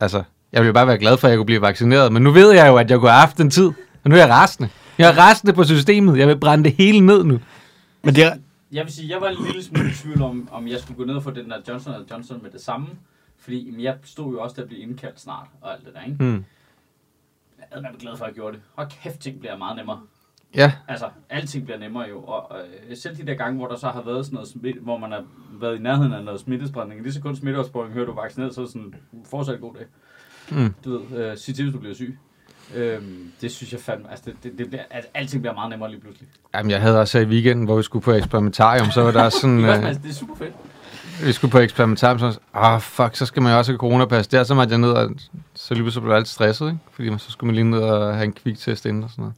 altså, 0.00 0.22
jeg 0.52 0.60
ville 0.62 0.72
bare 0.72 0.86
være 0.86 0.98
glad 0.98 1.16
for, 1.16 1.26
at 1.28 1.30
jeg 1.30 1.38
kunne 1.38 1.46
blive 1.46 1.60
vaccineret, 1.60 2.12
men 2.12 2.22
nu 2.22 2.30
ved 2.30 2.52
jeg 2.52 2.68
jo, 2.68 2.76
at 2.76 2.90
jeg 2.90 2.98
kunne 2.98 3.10
have 3.10 3.20
haft 3.20 3.38
den 3.38 3.50
tid, 3.50 3.66
og 4.04 4.10
nu 4.10 4.14
er 4.14 4.18
jeg 4.18 4.28
restende. 4.28 4.68
Jeg 4.98 5.10
er 5.10 5.30
restende 5.30 5.52
på 5.52 5.64
systemet, 5.64 6.18
jeg 6.18 6.28
vil 6.28 6.38
brænde 6.38 6.64
det 6.64 6.74
hele 6.78 7.00
ned 7.00 7.24
nu. 7.24 7.38
Men 8.02 8.14
det 8.14 8.24
er, 8.24 8.32
Jeg 8.72 8.84
vil 8.84 8.92
sige, 8.92 9.10
jeg 9.10 9.20
var 9.20 9.28
en 9.28 9.36
lille 9.46 9.64
smule 9.64 9.88
i 9.90 9.92
tvivl 9.92 10.22
om, 10.22 10.48
om 10.52 10.68
jeg 10.68 10.78
skulle 10.80 10.96
gå 10.98 11.04
ned 11.04 11.14
og 11.14 11.22
få 11.22 11.30
den 11.30 11.50
der 11.50 11.56
Johnson 11.68 11.94
Johnson 12.10 12.38
med 12.42 12.50
det 12.50 12.60
samme. 12.60 12.86
Fordi 13.40 13.64
jamen, 13.66 13.80
jeg 13.80 13.94
stod 14.04 14.32
jo 14.32 14.40
også 14.40 14.54
til 14.54 14.62
at 14.62 14.68
blive 14.68 14.80
indkaldt 14.82 15.20
snart, 15.20 15.46
og 15.60 15.72
alt 15.72 15.84
det 15.84 15.94
der, 15.94 16.00
ikke? 16.10 16.24
Hmm. 16.24 16.44
Jeg 17.70 17.76
havde 17.76 17.84
været 17.84 17.98
glad 17.98 18.16
for, 18.16 18.24
at 18.24 18.28
jeg 18.28 18.34
gjorde 18.34 18.56
det. 18.56 18.62
Og 18.76 18.88
kæft, 18.88 19.18
ting 19.20 19.38
bliver 19.40 19.56
meget 19.56 19.76
nemmere. 19.76 20.00
Ja, 20.54 20.72
Altså, 20.88 21.06
alting 21.30 21.64
bliver 21.64 21.78
nemmere 21.78 22.08
jo. 22.08 22.18
Og, 22.22 22.50
og 22.50 22.58
øh, 22.90 22.96
selv 22.96 23.16
de 23.16 23.26
der 23.26 23.34
gange, 23.34 23.56
hvor 23.58 23.68
der 23.68 23.76
så 23.76 23.88
har 23.88 24.02
været 24.02 24.24
sådan 24.24 24.34
noget 24.34 24.48
smitte, 24.48 24.80
hvor 24.80 24.98
man 24.98 25.12
har 25.12 25.24
været 25.60 25.76
i 25.76 25.78
nærheden 25.78 26.12
af 26.12 26.24
noget 26.24 26.40
smittespredning, 26.40 27.02
lige 27.02 27.12
så 27.12 27.20
kun 27.20 27.36
smitteopsporing 27.36 27.92
hører 27.92 28.06
du 28.06 28.12
er 28.12 28.22
vaccineret, 28.22 28.54
så 28.54 28.60
er 28.60 28.64
det 28.64 28.72
sådan, 28.72 28.94
fortsat 29.30 29.60
god 29.60 29.74
dag. 29.74 29.86
Mm. 30.50 30.74
Du 30.84 30.90
ved, 30.98 31.30
øh, 31.30 31.36
sig 31.38 31.54
til, 31.54 31.64
hvis 31.64 31.72
du 31.74 31.78
bliver 31.78 31.94
syg. 31.94 32.18
Øhm, 32.74 33.32
det 33.40 33.52
synes 33.52 33.72
jeg 33.72 33.80
fandme, 33.80 34.10
altså 34.10 34.24
det, 34.26 34.36
det, 34.42 34.58
det 34.58 34.68
bliver, 34.68 34.82
altså, 34.90 35.10
alting 35.14 35.42
bliver 35.42 35.54
meget 35.54 35.70
nemmere 35.70 35.90
lige 35.90 36.00
pludselig. 36.00 36.28
Jamen, 36.54 36.70
jeg 36.70 36.80
havde 36.80 37.00
også 37.00 37.18
i 37.18 37.24
weekenden, 37.24 37.64
hvor 37.64 37.76
vi 37.76 37.82
skulle 37.82 38.02
på 38.02 38.12
eksperimentarium, 38.12 38.90
så 38.90 39.02
var 39.02 39.10
der 39.10 39.28
sådan, 39.40 39.58
Det, 39.58 39.68
er, 39.70 39.78
øh, 39.78 39.84
altså, 39.86 40.02
det 40.02 40.10
er 40.10 40.14
super 40.14 40.34
fedt. 40.34 40.52
vi 41.26 41.32
skulle 41.32 41.50
på 41.50 41.58
eksperimentarium, 41.58 42.18
så 42.18 42.38
ah, 42.54 42.80
fuck, 42.80 43.16
så 43.16 43.26
skal 43.26 43.42
man 43.42 43.52
jo 43.52 43.58
også 43.58 43.72
have 43.72 43.78
coronapas. 43.78 44.26
Der 44.28 44.44
så 44.44 44.54
måtte 44.54 44.70
jeg 44.72 44.78
ned, 44.80 44.90
og 44.90 45.10
så 45.64 45.74
lige 45.74 45.82
pludselig 45.84 46.02
blev 46.02 46.10
jeg 46.10 46.18
alt 46.18 46.28
stresset, 46.28 46.66
ikke? 46.66 46.78
Fordi 46.90 47.10
man, 47.10 47.18
så 47.18 47.30
skulle 47.30 47.48
man 47.48 47.54
lige 47.54 47.70
ned 47.70 47.78
og 47.78 48.14
have 48.14 48.24
en 48.24 48.32
kviktest 48.32 48.86
inden 48.86 49.04
og 49.04 49.10
sådan 49.10 49.22
noget. 49.22 49.34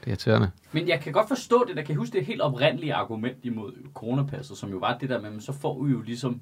Det 0.00 0.06
er 0.06 0.08
irriterende. 0.08 0.50
Men 0.72 0.88
jeg 0.88 1.00
kan 1.00 1.12
godt 1.12 1.28
forstå 1.28 1.64
det, 1.68 1.76
der 1.76 1.82
kan 1.82 1.96
huske 1.96 2.18
det 2.18 2.26
helt 2.26 2.40
oprindelige 2.40 2.94
argument 2.94 3.36
imod 3.42 3.72
coronapasset, 3.94 4.56
som 4.56 4.70
jo 4.70 4.76
var 4.76 4.98
det 4.98 5.08
der 5.08 5.20
med, 5.20 5.36
at 5.36 5.42
så 5.42 5.52
får 5.52 5.82
vi 5.82 5.92
jo 5.92 6.00
ligesom 6.00 6.40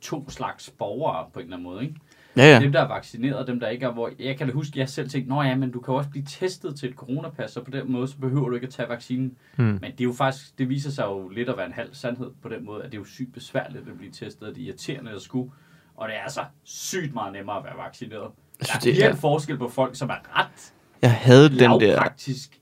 to 0.00 0.30
slags 0.30 0.70
borgere 0.70 1.26
på 1.32 1.40
en 1.40 1.44
eller 1.44 1.56
anden 1.56 1.70
måde, 1.70 1.82
ikke? 1.82 1.94
ja, 2.36 2.42
Ja. 2.42 2.60
Dem, 2.60 2.72
der 2.72 2.80
er 2.80 2.88
vaccineret, 2.88 3.36
og 3.36 3.46
dem, 3.46 3.60
der 3.60 3.68
ikke 3.68 3.86
er, 3.86 3.92
hvor 3.92 4.10
jeg 4.18 4.38
kan 4.38 4.46
da 4.46 4.52
huske, 4.52 4.72
at 4.72 4.76
jeg 4.76 4.88
selv 4.88 5.08
tænkte, 5.08 5.30
nå 5.30 5.42
ja, 5.42 5.56
men 5.56 5.70
du 5.70 5.80
kan 5.80 5.94
også 5.94 6.10
blive 6.10 6.24
testet 6.28 6.76
til 6.76 6.88
et 6.88 6.94
coronapas, 6.94 7.50
så 7.50 7.62
på 7.62 7.70
den 7.70 7.92
måde, 7.92 8.08
så 8.08 8.16
behøver 8.16 8.48
du 8.48 8.54
ikke 8.54 8.66
at 8.66 8.72
tage 8.72 8.88
vaccinen. 8.88 9.36
Hmm. 9.56 9.66
Men 9.66 9.82
det 9.82 10.00
er 10.00 10.04
jo 10.04 10.12
faktisk, 10.12 10.58
det 10.58 10.68
viser 10.68 10.90
sig 10.90 11.04
jo 11.04 11.28
lidt 11.28 11.48
at 11.48 11.56
være 11.56 11.66
en 11.66 11.72
halv 11.72 11.94
sandhed 11.94 12.30
på 12.42 12.48
den 12.48 12.64
måde, 12.64 12.82
at 12.82 12.92
det 12.92 12.96
er 12.96 13.00
jo 13.00 13.04
sygt 13.04 13.32
besværligt 13.32 13.88
at 13.88 13.98
blive 13.98 14.12
testet, 14.12 14.48
og 14.48 14.54
det 14.54 14.62
er 14.62 14.66
irriterende 14.66 15.10
at 15.10 15.22
skulle. 15.22 15.50
Og 16.00 16.08
det 16.08 16.16
er 16.16 16.22
altså 16.22 16.40
sygt 16.64 17.14
meget 17.14 17.32
nemmere 17.32 17.56
at 17.56 17.64
være 17.64 17.72
vaccineret. 17.86 18.30
Der 18.60 18.66
er 18.74 18.78
det 18.78 19.04
er- 19.04 19.14
forskel 19.14 19.58
på 19.58 19.68
folk, 19.68 19.96
som 19.96 20.08
er 20.08 20.38
ret 20.40 20.72
Jeg 21.02 21.12
havde 21.12 21.48
den 21.48 21.58
der... 21.58 21.78
lavpraktisk 21.80 22.58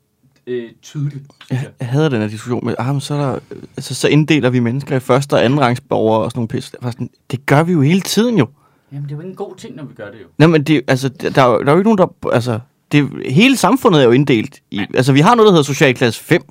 øh, 0.47 0.71
tydeligt, 0.83 1.25
jeg. 1.51 1.67
Jeg 1.81 1.89
havde 1.89 2.11
den 2.11 2.21
her 2.21 2.29
diskussion 2.29 2.65
med, 2.65 2.75
ah, 2.79 2.87
men 2.95 3.01
så, 3.01 3.15
er 3.15 3.19
der, 3.19 3.39
altså, 3.77 3.95
så 3.95 4.09
inddeler 4.09 4.51
vi 4.51 4.61
mennesker 4.61 4.97
i 4.97 5.01
første 5.01 5.35
og 5.35 5.45
anden 5.45 5.61
rangs 5.61 5.81
borgere 5.81 6.23
og 6.25 6.31
sådan 6.31 6.39
nogle 6.39 6.49
pis. 6.49 6.71
Det, 6.71 6.79
var 6.83 6.91
sådan, 6.91 7.11
det 7.31 7.47
gør 7.47 7.63
vi 7.63 7.73
jo 7.73 7.81
hele 7.83 8.01
tiden 8.01 8.39
jo. 8.39 8.49
Jamen, 8.93 9.05
det 9.05 9.11
er 9.13 9.17
jo 9.17 9.21
ikke 9.21 9.31
en 9.31 9.37
god 9.37 9.57
ting, 9.57 9.77
når 9.77 9.85
vi 9.85 9.95
gør 9.95 10.11
det 10.11 10.19
jo. 10.23 10.27
Nå, 10.39 10.47
men 10.47 10.63
det, 10.65 10.83
altså, 10.89 11.09
der, 11.09 11.31
der, 11.31 11.43
er 11.43 11.47
jo, 11.47 11.59
der 11.63 11.67
er 11.69 11.73
jo 11.73 11.79
ikke 11.79 11.95
nogen, 11.97 11.99
der... 12.23 12.29
Altså, 12.33 12.61
det, 12.93 13.11
hele 13.33 13.57
samfundet 13.57 14.01
er 14.01 14.05
jo 14.05 14.11
inddelt. 14.11 14.61
I, 14.71 14.81
altså, 14.95 15.13
vi 15.13 15.21
har 15.21 15.35
noget, 15.35 15.47
der 15.47 15.53
hedder 15.53 15.63
socialklasse 15.65 16.25
5. 16.25 16.43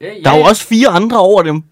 Ja, 0.00 0.06
ja, 0.06 0.20
Der 0.24 0.30
er 0.30 0.34
jo 0.36 0.42
ja. 0.42 0.48
også 0.48 0.66
fire 0.66 0.88
andre 0.88 1.18
over 1.20 1.42
dem. 1.42 1.62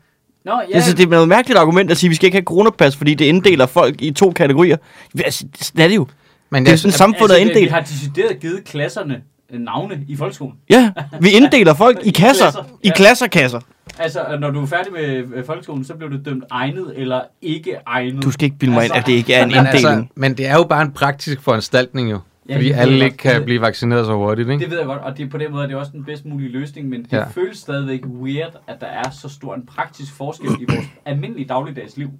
Nå, 0.45 0.53
ja. 0.71 0.75
Altså, 0.75 0.93
det 0.97 1.05
er 1.07 1.11
noget 1.11 1.29
mærkeligt 1.29 1.59
argument 1.59 1.91
at 1.91 1.97
sige, 1.97 2.09
at 2.09 2.11
vi 2.11 2.15
skal 2.15 2.27
ikke 2.27 2.37
have 2.37 2.45
coronapas, 2.45 2.97
fordi 2.97 3.15
det 3.15 3.25
inddeler 3.25 3.67
folk 3.67 4.03
i 4.03 4.11
to 4.11 4.31
kategorier. 4.31 4.77
Altså, 5.25 5.45
sådan 5.61 5.85
er 5.85 5.89
det 5.89 5.97
jo. 5.97 6.07
Men 6.51 6.63
Det 6.63 6.69
er 6.69 6.73
jeg, 6.73 6.79
sådan, 6.79 6.93
samfundet 6.93 7.31
er 7.37 7.41
altså, 7.41 7.45
vi 7.45 7.51
inddelt. 7.51 7.73
har 7.73 7.81
decideret 7.81 8.41
givet 8.41 8.65
klasserne 8.65 9.21
øh, 9.53 9.61
navne 9.61 10.01
i 10.09 10.17
folkeskolen. 10.17 10.55
Ja, 10.71 10.91
vi 11.21 11.31
inddeler 11.39 11.75
folk 11.75 11.99
i 12.05 12.09
I 12.09 12.11
kasser. 12.13 12.45
klasser, 12.45 12.65
I 12.83 12.87
ja. 12.89 12.93
klasserkasser. 12.95 13.61
Altså, 13.99 14.21
når 14.41 14.51
du 14.51 14.63
er 14.63 14.67
færdig 14.67 14.93
med 14.93 15.25
øh, 15.37 15.47
folkeskolen, 15.47 15.85
så 15.85 15.95
bliver 15.95 16.11
du 16.11 16.17
dømt 16.25 16.45
egnet 16.51 16.93
eller 16.97 17.21
ikke 17.43 17.77
egnet. 17.87 18.23
Du 18.23 18.31
skal 18.31 18.45
ikke 18.45 18.59
bilde 18.59 18.75
mig 18.75 18.85
ind, 18.85 18.95
at 18.95 19.07
det 19.07 19.13
ikke 19.13 19.35
er 19.35 19.43
en 19.43 19.49
men, 19.49 19.59
altså, 19.67 19.89
inddeling. 19.89 20.11
men 20.17 20.37
det 20.37 20.47
er 20.47 20.55
jo 20.55 20.65
bare 20.65 20.83
en 20.83 20.93
praktisk 20.93 21.41
foranstaltning 21.43 22.11
jo. 22.11 22.19
Ja, 22.49 22.57
fordi 22.57 22.71
alle 22.71 23.05
ikke 23.05 23.17
kan 23.17 23.45
blive 23.45 23.61
vaccineret 23.61 24.07
så 24.07 24.15
hurtigt, 24.15 24.49
ikke? 24.49 24.61
Det 24.63 24.71
ved 24.71 24.79
jeg 24.79 24.87
godt, 24.87 25.03
og 25.03 25.19
det, 25.19 25.31
på 25.31 25.39
den 25.39 25.51
måde 25.53 25.63
er 25.63 25.67
det 25.67 25.77
også 25.77 25.93
den 25.93 26.05
bedst 26.05 26.25
mulige 26.25 26.49
løsning, 26.49 26.89
men 26.89 27.03
det 27.05 27.13
Ja. 27.13 27.25
føles 27.29 27.59
stadigvæk 27.59 28.07
weird, 28.07 28.57
at 28.67 28.81
der 28.81 28.87
er 28.87 29.11
så 29.11 29.29
stor 29.29 29.55
en 29.55 29.67
praktisk 29.67 30.13
forskel 30.13 30.47
i 30.61 30.65
vores 30.69 30.87
almindelige 31.05 31.47
dagligdags 31.49 31.97
liv. 31.97 32.11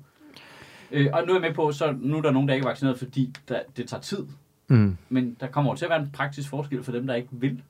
Øh, 0.93 1.07
og 1.12 1.23
nu 1.26 1.33
er 1.33 1.37
jeg 1.37 1.40
med 1.49 1.54
på, 1.54 1.73
så 1.73 1.95
nu 2.00 2.16
er 2.16 2.23
der 2.23 2.31
nogen, 2.31 2.49
der 2.49 2.54
ikke 2.54 2.64
er 2.64 2.69
vaccineret, 2.69 2.99
fordi 2.99 3.35
der, 3.49 3.59
det 3.76 3.88
tager 3.88 4.00
tid. 4.00 4.26
Mm. 4.69 4.97
Men 5.09 5.37
der 5.40 5.47
kommer 5.47 5.73
jo 5.73 5.76
til 5.76 5.85
at 5.85 5.88
være 5.90 6.00
en 6.00 6.11
praktisk 6.12 6.49
forskel 6.49 6.83
for 6.85 6.93
dem, 6.93 7.07
der 7.07 7.14
ikke 7.14 7.28
vil. 7.31 7.62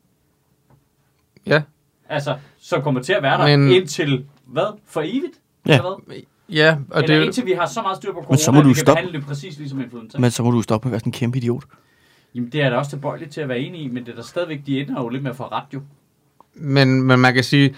Ja. 1.47 1.63
Altså, 2.09 2.37
så 2.59 2.81
kommer 2.81 3.03
til 3.03 3.13
at 3.13 3.23
være 3.23 3.39
der 3.51 3.57
Men- 3.57 3.71
indtil, 3.73 4.25
hvad? 4.47 4.79
For 4.87 5.01
evigt? 5.01 5.41
Ja. 5.67 5.73
Eller, 5.77 6.03
hvad? 6.07 6.17
Ja, 6.49 6.77
og 6.91 7.03
Eller 7.03 7.17
det, 7.19 7.25
indtil 7.25 7.47
vi 7.47 7.53
har 7.53 7.67
så 7.67 7.83
meget 7.83 7.97
styr 7.97 8.09
på 8.13 8.15
corona, 8.19 8.29
Men 8.31 8.39
så 8.39 8.53
må 8.53 8.59
at 8.59 8.65
du 8.65 8.69
vi 8.69 8.75
kan 8.75 8.81
stoppe. 8.81 9.01
behandle 9.01 9.19
det 9.19 9.27
præcis 9.27 9.59
ligesom 9.59 9.81
influenza. 9.81 10.19
Men 10.19 10.31
så 10.31 10.43
må 10.43 10.51
du 10.51 10.63
stoppe 10.63 10.89
med 10.89 10.91
at 10.91 10.93
være 10.93 11.01
sådan 11.01 11.09
en 11.09 11.13
kæmpe 11.13 11.39
idiot. 11.39 11.65
Jamen, 12.35 12.51
det 12.53 12.63
er 12.63 12.71
da 12.71 12.77
også 12.77 12.91
tilbøjeligt 12.91 13.31
til 13.31 13.41
at 13.41 13.49
være 13.49 13.59
enig 13.59 13.83
i, 13.83 13.89
men 13.89 14.05
det 14.07 14.13
er 14.13 14.17
da 14.17 14.23
stadigvæk, 14.23 14.61
de 14.67 14.81
ender 14.81 15.01
jo 15.03 15.09
lidt 15.09 15.23
med 15.23 15.31
at 15.31 15.37
få 15.37 15.43
ret 15.45 15.65
jo. 15.75 15.81
men, 16.55 17.03
men 17.03 17.21
man 17.21 17.35
kan 17.35 17.45
sige, 17.45 17.75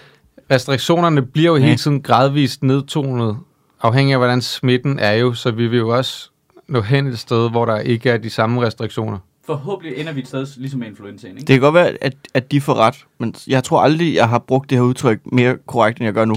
restriktionerne 0.51 1.21
bliver 1.21 1.47
jo 1.51 1.55
Ja. 1.57 1.63
hele 1.63 1.77
tiden 1.77 2.01
gradvist 2.01 2.63
nedtonet, 2.63 3.37
afhængig 3.81 4.13
af 4.13 4.19
hvordan 4.19 4.41
smitten 4.41 4.99
er 4.99 5.11
jo, 5.13 5.33
så 5.33 5.51
vi 5.51 5.67
vil 5.67 5.77
jo 5.79 5.89
også 5.97 6.29
nå 6.67 6.81
hen 6.81 7.07
et 7.07 7.19
sted, 7.19 7.49
hvor 7.49 7.65
der 7.65 7.77
ikke 7.79 8.09
er 8.09 8.17
de 8.17 8.29
samme 8.29 8.61
restriktioner. 8.65 9.17
Forhåbentlig 9.45 9.97
ender 9.97 10.11
vi 10.13 10.19
et 10.21 10.27
sted 10.27 10.47
ligesom 10.57 10.79
med 10.79 10.87
influenzaen, 10.87 11.37
ikke? 11.37 11.47
Det 11.47 11.53
kan 11.53 11.61
godt 11.61 11.73
være, 11.75 11.93
at, 12.01 12.13
at 12.33 12.51
de 12.51 12.61
får 12.61 12.73
ret, 12.73 13.05
men 13.19 13.35
jeg 13.47 13.63
tror 13.63 13.81
aldrig, 13.81 14.15
jeg 14.15 14.29
har 14.29 14.39
brugt 14.39 14.69
det 14.69 14.77
her 14.77 14.83
udtryk 14.85 15.19
mere 15.31 15.57
korrekt, 15.67 15.97
end 15.99 16.05
jeg 16.05 16.13
gør 16.13 16.25
nu. 16.25 16.35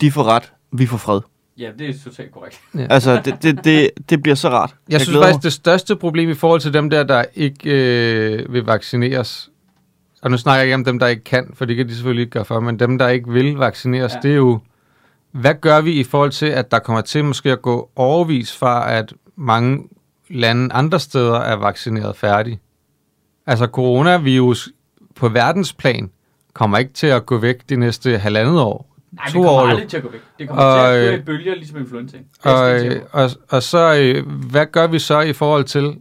De 0.00 0.10
får 0.12 0.22
ret, 0.24 0.52
vi 0.72 0.86
får 0.86 0.96
fred. 0.96 1.20
Ja, 1.58 1.70
det 1.78 1.88
er 1.88 1.94
totalt 2.04 2.32
korrekt. 2.32 2.60
Altså, 2.90 3.20
det, 3.24 3.42
det, 3.42 3.64
det, 3.64 3.90
det 4.10 4.22
bliver 4.22 4.34
så 4.34 4.48
rart. 4.48 4.74
Jeg, 4.88 4.92
jeg 4.92 5.00
synes 5.00 5.18
faktisk, 5.18 5.42
det 5.42 5.52
største 5.52 5.96
problem 5.96 6.30
i 6.30 6.34
forhold 6.34 6.60
til 6.60 6.72
dem 6.72 6.90
der, 6.90 7.02
der 7.02 7.24
ikke 7.34 7.70
øh, 7.70 8.52
vil 8.52 8.64
vaccineres, 8.64 9.50
og 10.22 10.30
nu 10.30 10.36
snakker 10.36 10.58
jeg 10.58 10.66
ikke 10.66 10.74
om 10.74 10.84
dem, 10.84 10.98
der 10.98 11.06
ikke 11.06 11.24
kan, 11.24 11.52
for 11.54 11.64
det 11.64 11.76
kan 11.76 11.88
de 11.88 11.94
selvfølgelig 11.94 12.22
ikke 12.22 12.30
gøre 12.30 12.44
for, 12.44 12.60
men 12.60 12.78
dem, 12.78 12.98
der 12.98 13.08
ikke 13.08 13.30
vil 13.30 13.54
vaccineres, 13.54 14.12
ja. 14.12 14.16
Ja. 14.16 14.22
det 14.22 14.30
er 14.30 14.36
jo, 14.36 14.60
hvad 15.32 15.54
gør 15.60 15.80
vi 15.80 15.92
i 15.92 16.04
forhold 16.04 16.30
til, 16.30 16.46
at 16.46 16.70
der 16.70 16.78
kommer 16.78 17.00
til 17.00 17.24
måske 17.24 17.52
at 17.52 17.62
gå 17.62 17.90
overvis 17.96 18.56
fra, 18.56 18.92
at 18.92 19.14
mange 19.36 19.88
lande 20.30 20.74
andre 20.74 21.00
steder 21.00 21.38
er 21.40 21.56
vaccineret 21.56 22.16
færdig? 22.16 22.60
Altså 23.46 23.66
coronavirus 23.66 24.68
på 25.14 25.28
verdensplan 25.28 26.10
kommer 26.52 26.78
ikke 26.78 26.92
til 26.92 27.06
at 27.06 27.26
gå 27.26 27.38
væk 27.38 27.68
de 27.68 27.76
næste 27.76 28.18
halvandet 28.18 28.60
år. 28.60 28.93
Nej, 29.14 29.24
det 29.24 29.32
to 29.32 29.38
kommer 29.38 29.52
år 29.52 29.66
aldrig 29.66 29.88
til 29.88 29.96
at 29.96 30.02
gå 30.02 30.10
væk. 30.10 30.20
Det 30.38 30.48
kommer 30.48 30.62
Og, 30.64 30.78
til 30.92 30.96
at 30.96 31.04
køre 31.04 31.14
øh, 31.14 31.20
i 31.20 31.22
bølger, 31.22 31.54
ligesom 31.54 31.78
influenzaen. 31.78 32.24
Det 32.44 32.50
er 32.50 32.50
Og, 32.50 32.86
øh, 32.86 33.02
og, 33.12 33.30
og 33.48 33.62
så, 33.62 33.94
øh, 34.00 34.26
hvad 34.50 34.66
gør 34.66 34.86
vi 34.86 34.98
så 34.98 35.20
i 35.20 35.32
forhold 35.32 35.64
til, 35.64 35.98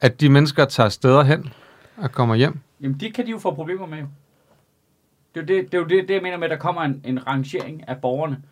at 0.00 0.20
de 0.20 0.28
mennesker 0.28 0.64
tager 0.64 0.88
steder 0.88 1.22
hen 1.22 1.52
og 1.96 2.12
kommer 2.12 2.34
hjem? 2.34 2.58
Jamen, 2.80 3.00
det 3.00 3.14
kan 3.14 3.26
de 3.26 3.30
jo 3.30 3.38
få 3.38 3.54
problemer 3.54 3.86
med. 3.86 3.98
Det 3.98 4.06
er 5.34 5.40
jo 5.40 5.46
det, 5.46 5.72
det, 5.72 5.74
er 5.74 5.78
jo 5.78 5.84
det, 5.86 6.08
det 6.08 6.14
jeg 6.14 6.22
mener 6.22 6.36
med, 6.36 6.44
at 6.44 6.50
der 6.50 6.56
kommer 6.56 6.82
en, 6.82 7.00
en 7.04 7.26
rangering 7.26 7.88
af 7.88 7.96
borgerne. 7.96 8.42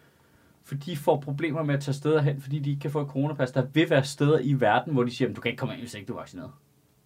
For 0.65 0.75
de 0.75 0.97
får 0.97 1.21
problemer 1.21 1.63
med 1.63 1.75
at 1.75 1.81
tage 1.81 1.95
steder 1.95 2.23
hen, 2.23 2.41
fordi 2.43 2.59
de 2.59 2.71
ikke 2.71 2.81
kan 2.81 2.91
få 2.91 3.01
et 3.01 3.09
coronapas. 3.09 3.51
Der 3.51 3.63
vil 3.73 3.91
være 3.91 4.05
steder 4.05 4.39
i 4.43 4.53
verden, 4.53 4.93
hvor 4.93 5.03
de 5.03 5.17
siger, 5.17 5.33
du 5.33 5.41
kan 5.41 5.51
ikke 5.51 5.61
komme 5.61 5.75
ind, 5.75 5.83
hvis 5.83 5.95
ikke 5.95 6.07
du 6.07 6.13
er 6.13 6.19
vaccineret. 6.21 6.51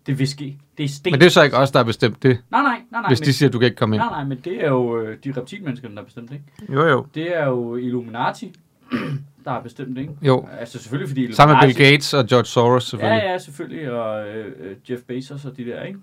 Det 0.08 0.18
vil 0.18 0.28
ske. 0.28 0.58
Det 0.78 0.84
er 0.84 0.88
sten. 0.88 1.10
Men 1.12 1.20
det 1.20 1.26
er 1.26 1.30
så 1.30 1.42
ikke 1.42 1.56
os, 1.56 1.70
der 1.70 1.78
har 1.78 1.84
bestemt 1.84 2.22
det, 2.22 2.38
Nej, 2.50 2.62
nej, 2.62 2.70
nej, 2.90 3.00
nej. 3.00 3.08
hvis 3.08 3.20
men, 3.20 3.26
de 3.26 3.32
siger, 3.32 3.48
at 3.48 3.52
du 3.52 3.58
kan 3.58 3.66
ikke 3.66 3.76
komme 3.76 3.96
ind. 3.96 4.02
Nej, 4.02 4.10
nej, 4.10 4.24
men 4.24 4.38
det 4.44 4.64
er 4.64 4.68
jo 4.68 5.00
øh, 5.00 5.16
de 5.24 5.32
reptilmennesker, 5.36 5.88
der 5.88 5.96
har 5.96 6.04
bestemt 6.04 6.30
det, 6.30 6.40
ikke? 6.60 6.72
Jo, 6.72 6.88
jo. 6.88 7.06
Det 7.14 7.36
er 7.36 7.46
jo 7.46 7.76
Illuminati, 7.76 8.54
der 9.44 9.50
har 9.50 9.60
bestemt 9.60 9.88
det, 9.96 10.00
ikke? 10.02 10.12
Jo, 10.22 10.48
Altså 10.60 10.78
selvfølgelig 10.78 11.08
fordi 11.08 11.32
sammen 11.32 11.56
med. 11.56 11.74
Bill 11.74 11.90
Gates 11.90 12.14
og 12.14 12.26
George 12.26 12.44
Soros 12.44 12.84
selvfølgelig. 12.84 13.22
Ja, 13.24 13.32
ja, 13.32 13.38
selvfølgelig. 13.38 13.90
Og 13.92 14.28
øh, 14.28 14.46
øh, 14.60 14.76
Jeff 14.90 15.02
Bezos 15.02 15.44
og 15.44 15.56
de 15.56 15.64
der, 15.64 15.82
ikke? 15.82 15.98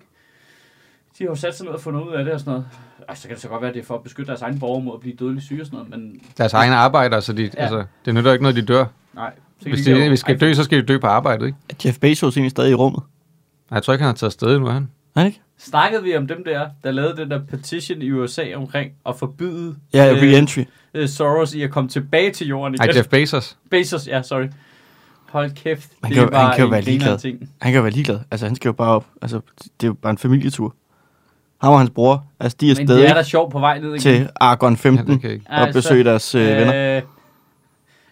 De 1.19 1.23
har 1.23 1.29
jo 1.29 1.35
sat 1.35 1.57
sig 1.57 1.65
ned 1.65 1.73
og 1.73 1.81
fundet 1.81 2.01
ud 2.01 2.13
af 2.13 2.23
det 2.25 2.33
og 2.33 2.39
sådan 2.39 2.51
noget. 2.51 2.65
Ej, 3.09 3.15
så 3.15 3.27
kan 3.27 3.35
det 3.35 3.41
så 3.41 3.47
godt 3.47 3.61
være, 3.61 3.69
at 3.69 3.75
det 3.75 3.81
er 3.81 3.85
for 3.85 3.95
at 3.95 4.03
beskytte 4.03 4.27
deres 4.27 4.41
egne 4.41 4.59
borgere 4.59 4.83
mod 4.83 4.93
at 4.93 4.99
blive 4.99 5.15
dødeligt 5.15 5.45
syge 5.45 5.61
og 5.61 5.65
sådan 5.65 5.77
noget, 5.77 5.89
men 5.89 6.21
Deres 6.37 6.53
egne 6.53 6.75
arbejdere, 6.75 7.21
så 7.21 7.33
de, 7.33 7.43
ja. 7.43 7.49
Altså, 7.55 7.83
det 8.05 8.13
nytter 8.15 8.31
ikke 8.31 8.43
noget, 8.43 8.55
de 8.55 8.61
dør. 8.61 8.85
nej. 9.13 9.33
Hvis 9.61 9.85
de 9.85 9.93
hvis 9.93 10.09
de 10.09 10.17
skal 10.17 10.39
dø, 10.39 10.53
så 10.53 10.63
skal 10.63 10.77
de 10.81 10.85
dø 10.85 10.97
på 10.97 11.07
arbejdet, 11.07 11.45
ikke? 11.45 11.57
Er 11.69 11.73
Jeff 11.85 11.99
Bezos 11.99 12.37
egentlig 12.37 12.51
stadig 12.51 12.71
i 12.71 12.73
rummet? 12.75 13.03
Nej, 13.71 13.75
Jeg 13.77 13.83
tror 13.83 13.93
ikke, 13.93 14.03
han 14.03 14.09
har 14.09 14.15
taget 14.15 14.29
afsted 14.29 14.47
endnu, 14.55 14.67
er 14.67 14.73
han. 14.73 14.89
Er 15.15 15.19
han 15.19 15.27
ikke? 15.27 15.41
Snakkede 15.57 16.03
vi 16.03 16.17
om 16.17 16.27
dem 16.27 16.43
der, 16.43 16.69
der 16.83 16.91
lavede 16.91 17.17
den 17.17 17.31
der 17.31 17.39
petition 17.45 18.01
i 18.01 18.11
USA 18.11 18.55
omkring 18.55 18.91
at 19.05 19.15
forbyde 19.15 19.75
Ja, 19.93 20.11
øh, 20.13 20.17
re-entry. 20.21 20.63
øh, 20.93 21.07
Soros 21.09 21.53
i 21.53 21.61
at 21.61 21.71
komme 21.71 21.89
tilbage 21.89 22.31
til 22.31 22.47
jorden 22.47 22.75
Nej, 22.79 22.85
igen? 22.85 22.97
Jeff 22.97 23.07
Bezos. 23.09 23.57
Bezos, 23.71 24.07
ja, 24.07 24.21
sorry. 24.21 24.45
Hold 25.29 25.51
kæft, 25.51 25.89
Han 26.03 26.11
det 26.11 26.19
kan 26.19 26.31
var 26.31 26.45
han 26.45 26.51
kan 26.55 26.59
jo 26.61 26.65
en 26.65 26.71
være 26.71 26.81
ligeglad. 26.81 27.17
ting. 27.19 27.39
Han 27.61 27.71
kan 27.71 27.75
jo 27.77 27.81
være 27.81 27.91
ligeglad. 27.93 28.19
Altså, 28.31 28.45
han 28.45 28.55
skal 28.55 28.69
jo 28.69 28.73
bare 28.73 28.89
op. 28.95 29.05
Altså, 29.21 29.41
det 29.81 29.83
er 29.83 29.87
jo 29.87 29.93
bare 29.93 30.11
en 30.11 30.17
familietur. 30.17 30.75
Ham 31.61 31.73
og 31.73 31.79
hans 31.79 31.89
bror, 31.89 32.25
altså, 32.39 32.57
de 32.61 32.71
er 32.71 32.75
Men 32.75 32.87
stadig 32.87 33.01
det 33.01 33.09
er 33.09 33.13
da 33.13 33.23
sjovt 33.23 33.51
på 33.51 33.59
vej 33.59 33.79
ned 33.79 33.89
igen. 33.89 33.99
til 33.99 34.29
Argon 34.35 34.73
Ja, 34.73 34.77
15 34.77 35.07
det 35.07 35.21
kan 35.21 35.29
jeg 35.29 35.33
ikke. 35.35 35.45
og 35.51 35.67
besøge 35.73 36.03
deres 36.03 36.35
øh, 36.35 36.45
venner. 36.57 36.95
Øh, 36.97 37.01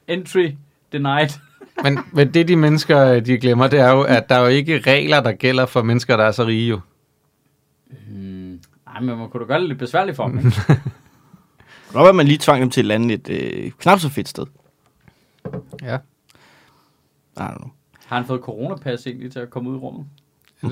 entry 0.07 0.51
denied. 0.91 1.29
Men, 1.83 1.99
men 2.12 2.33
det, 2.33 2.47
de 2.47 2.55
mennesker, 2.55 3.19
de 3.19 3.38
glemmer, 3.38 3.67
det 3.67 3.79
er 3.79 3.89
jo, 3.91 4.01
at 4.01 4.29
der 4.29 4.36
er 4.36 4.39
jo 4.39 4.47
ikke 4.47 4.79
regler, 4.79 5.21
der 5.21 5.31
gælder 5.31 5.65
for 5.65 5.81
mennesker, 5.81 6.17
der 6.17 6.23
er 6.23 6.31
så 6.31 6.45
rige 6.45 6.69
jo. 6.69 6.79
Hmm. 8.07 8.59
Ej, 8.88 9.01
men 9.01 9.17
man 9.17 9.29
kunne 9.29 9.41
da 9.43 9.47
gøre 9.47 9.59
det 9.59 9.67
lidt 9.67 9.79
besværligt 9.79 10.15
for 10.15 10.27
dem, 10.27 10.38
ikke? 10.38 10.51
Kan 10.67 11.99
godt 11.99 12.09
at 12.09 12.15
man 12.15 12.25
lige 12.25 12.38
tvang 12.38 12.62
dem 12.62 12.69
til 12.69 12.81
at 12.81 12.86
lande 12.86 13.13
et 13.13 13.29
øh, 13.29 13.71
knap 13.71 13.99
så 13.99 14.09
fedt 14.09 14.27
sted. 14.29 14.45
Ja. 15.83 15.95
I 15.95 17.39
don't 17.39 17.57
know. 17.57 17.71
Har 18.05 18.15
han 18.15 18.25
fået 18.25 18.41
coronapas 18.41 19.07
egentlig 19.07 19.31
til 19.31 19.39
at 19.39 19.49
komme 19.49 19.69
ud 19.69 19.75
i 19.75 19.79
rummet? 19.79 20.05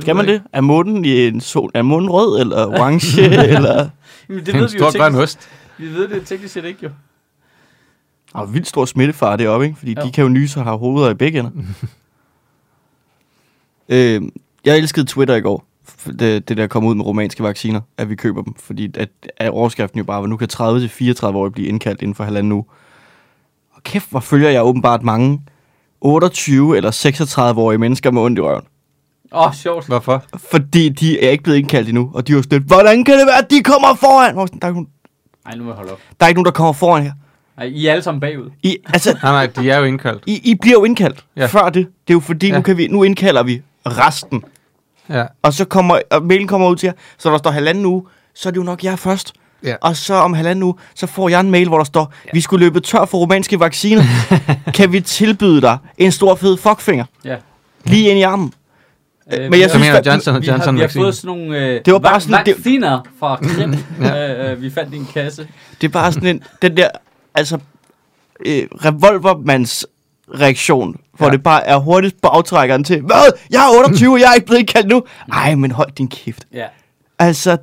Skal 0.02 0.16
man 0.16 0.28
det? 0.28 0.44
Er 0.54 0.62
månen 0.62 1.06
i 1.06 1.28
en 1.28 1.42
sol? 1.42 1.72
Er 1.74 1.82
månen 1.82 2.10
rød 2.10 2.40
eller 2.42 2.68
orange? 2.68 3.22
eller? 3.56 3.90
Jamen, 4.30 4.46
det 4.46 4.46
Det 4.46 4.56
er 4.56 4.60
ved 4.60 4.70
en 4.70 4.74
vi 4.74 4.78
jo 4.78 4.90
stor 4.90 4.98
grøn 5.00 5.12
teknisk, 5.14 5.24
ost. 5.24 5.50
vi 5.78 5.94
ved 5.94 6.08
det 6.08 6.28
teknisk 6.28 6.54
set 6.54 6.66
ikke 6.66 6.80
jo. 6.84 6.90
Og 8.34 8.54
vildt 8.54 8.68
stor 8.68 8.86
smittefare 8.86 9.38
deroppe, 9.38 9.66
ikke? 9.66 9.78
Fordi 9.78 9.96
Jo. 10.00 10.06
de 10.06 10.12
kan 10.12 10.24
jo 10.24 10.30
nyse 10.30 10.60
og 10.60 10.64
have 10.66 10.78
hoveder 10.78 11.10
i 11.10 11.14
begge 11.14 11.40
ender. 11.40 11.52
øh, 13.90 14.22
jeg 14.66 14.78
elskede 14.78 15.06
Twitter 15.06 15.36
i 15.36 15.42
går. 15.42 15.66
Det, 16.20 16.50
det 16.50 16.58
der 16.58 16.68
kom 16.68 16.86
ud 16.86 16.96
med 16.96 17.06
romanske 17.06 17.44
vacciner, 17.44 17.82
at 17.98 18.10
vi 18.10 18.16
køber 18.16 18.42
dem. 18.42 18.54
Fordi 18.60 18.90
at, 18.98 19.10
at 19.38 19.50
overskriften 19.50 19.98
jo 19.98 20.04
bare 20.04 20.22
var, 20.22 20.28
nu 20.28 20.38
kan 20.38 20.48
30-34 20.54 21.26
år 21.26 21.50
blive 21.50 21.68
indkaldt 21.68 22.02
inden 22.02 22.16
for 22.16 22.24
halvanden 22.24 22.52
uge. 22.52 22.64
Og 23.74 23.84
kæft, 23.84 24.10
hvor 24.10 24.20
følger 24.20 24.50
jeg 24.50 24.64
åbenbart 24.66 25.04
mange 25.04 25.42
28 26.02 26.78
eller 26.78 26.92
36-årige 26.92 27.78
mennesker 27.78 28.12
med 28.12 28.22
ondt 28.22 28.40
i 28.40 28.42
røven. 28.42 28.64
Åh, 29.34 29.48
oh, 29.48 29.54
sjovt. 29.54 29.88
Hvorfor? 29.88 30.24
Fordi 30.52 30.90
de 30.90 31.24
er 31.26 31.30
ikke 31.30 31.44
blevet 31.44 31.58
indkaldt 31.60 31.88
endnu. 31.90 32.12
Og 32.14 32.28
de 32.28 32.32
er 32.32 32.36
jo 32.36 32.42
sådan 32.44 32.64
hvordan 32.64 33.04
kan 33.04 33.18
det 33.20 33.28
være, 33.28 33.38
at 33.38 33.52
de 33.52 33.64
kommer 33.64 33.96
foran? 33.96 34.36
Der 34.36 34.42
er, 34.42 34.46
ikke 34.46 34.66
nogen, 34.68 34.88
Ej, 35.46 35.56
nu 35.56 35.64
må 35.64 35.70
jeg 35.70 35.76
holde 35.78 35.92
op. 35.92 36.00
der 36.20 36.26
er 36.26 36.28
ikke 36.28 36.38
nogen, 36.38 36.46
der 36.46 36.52
kommer 36.52 36.74
foran 36.74 37.04
her. 37.04 37.12
Ej, 37.62 37.68
I 37.74 37.86
er 37.88 37.92
alle 37.92 38.04
sammen 38.04 38.22
bagud. 38.22 38.50
I, 38.64 38.78
altså, 38.94 39.18
Nej, 39.24 39.32
nej, 39.32 39.46
de 39.64 39.72
er 39.72 39.78
jo 39.78 39.84
indkaldt. 39.84 40.24
I, 40.28 40.42
I 40.52 40.56
bliver 40.56 40.74
jo 40.78 40.84
indkaldt 40.84 41.24
Ja. 41.38 41.46
før 41.46 41.66
det. 41.70 41.76
Det 42.08 42.14
er 42.14 42.14
jo 42.14 42.20
fordi, 42.20 42.48
Ja. 42.48 42.56
nu, 42.56 42.62
kan 42.62 42.78
vi, 42.78 42.88
nu 42.88 43.04
indkalder 43.04 43.44
vi 43.44 43.62
resten. 43.86 44.44
Ja. 45.10 45.26
Og 45.42 45.54
så 45.54 45.66
kommer 45.66 46.00
og 46.12 46.24
mailen 46.26 46.48
kommer 46.48 46.68
ud 46.70 46.76
til 46.76 46.88
jer, 46.88 46.94
så 47.18 47.32
der 47.32 47.38
står 47.38 47.52
halvanden 47.52 47.86
uge, 47.86 48.04
så 48.36 48.50
er 48.50 48.52
det 48.52 48.58
jo 48.58 48.64
nok 48.64 48.84
jer 48.84 48.96
først. 48.96 49.34
Ja. 49.64 49.76
Og 49.82 49.96
så 49.96 50.14
om 50.14 50.34
halvanden 50.34 50.64
uge, 50.64 50.74
så 50.96 51.08
får 51.08 51.30
jeg 51.30 51.40
en 51.40 51.52
mail, 51.52 51.68
hvor 51.68 51.78
der 51.78 51.84
står, 51.84 52.14
ja. 52.26 52.30
vi 52.34 52.42
skulle 52.42 52.66
løbe 52.66 52.80
tør 52.80 53.06
for 53.06 53.18
romanske 53.18 53.60
vacciner. 53.60 54.04
kan 54.76 54.92
vi 54.92 55.02
tilbyde 55.02 55.62
dig 55.62 55.78
en 55.98 56.12
stor 56.12 56.36
fed 56.36 56.58
fuckfinger? 56.58 57.06
Ja. 57.26 57.36
Lige 57.86 58.10
ind 58.10 58.20
i 58.20 58.22
armen. 58.22 58.54
Øh, 59.34 59.40
men 59.40 59.54
jeg 59.54 59.62
har- 59.62 59.70
synes, 59.70 59.86
mener 59.86 59.98
at- 60.00 60.06
Johnson 60.08 60.42
vi 60.42 60.46
har, 60.48 60.54
Johnson 60.54 60.76
vi 60.76 60.82
har 60.82 60.88
fået 60.88 61.16
sådan 61.16 61.38
nogle 61.38 61.58
øh, 61.58 61.82
Det 61.86 61.94
var 61.94 62.00
bare 62.00 62.22
sådan, 62.22 62.46
det- 62.46 62.56
vacciner 62.58 63.00
fra 63.20 63.36
Krim, 63.36 63.76
Ja. 64.02 64.08
ja. 64.16 64.52
øh, 64.52 64.62
vi 64.62 64.70
fandt 64.70 64.94
i 64.94 64.98
en 64.98 65.08
kasse. 65.14 65.48
Det 65.82 65.88
er 65.88 65.92
bare 65.92 66.12
sådan 66.12 66.28
en, 66.36 66.44
den 66.62 66.78
der, 66.78 66.88
altså, 67.36 67.60
øh, 68.46 68.68
revolvermands 68.72 69.86
reaktion 70.40 70.98
hvor 71.18 71.26
Ja. 71.28 71.32
det 71.32 71.44
bare 71.44 71.68
er 71.68 71.78
hurtigt 71.78 72.22
på 72.22 72.28
aftrækkeren 72.28 72.84
til, 72.84 73.02
hvad? 73.02 73.32
Jeg 73.52 73.66
er 73.74 73.78
28, 73.78 74.16
jeg 74.20 74.30
er 74.30 74.34
ikke 74.34 74.46
blevet 74.46 74.60
indkaldt 74.60 74.88
nu. 74.88 75.04
Ej, 75.32 75.56
men 75.56 75.72
hold 75.72 75.92
din 75.92 76.08
kæft. 76.08 76.48
Ja. 76.54 76.66
Altså, 77.20 77.58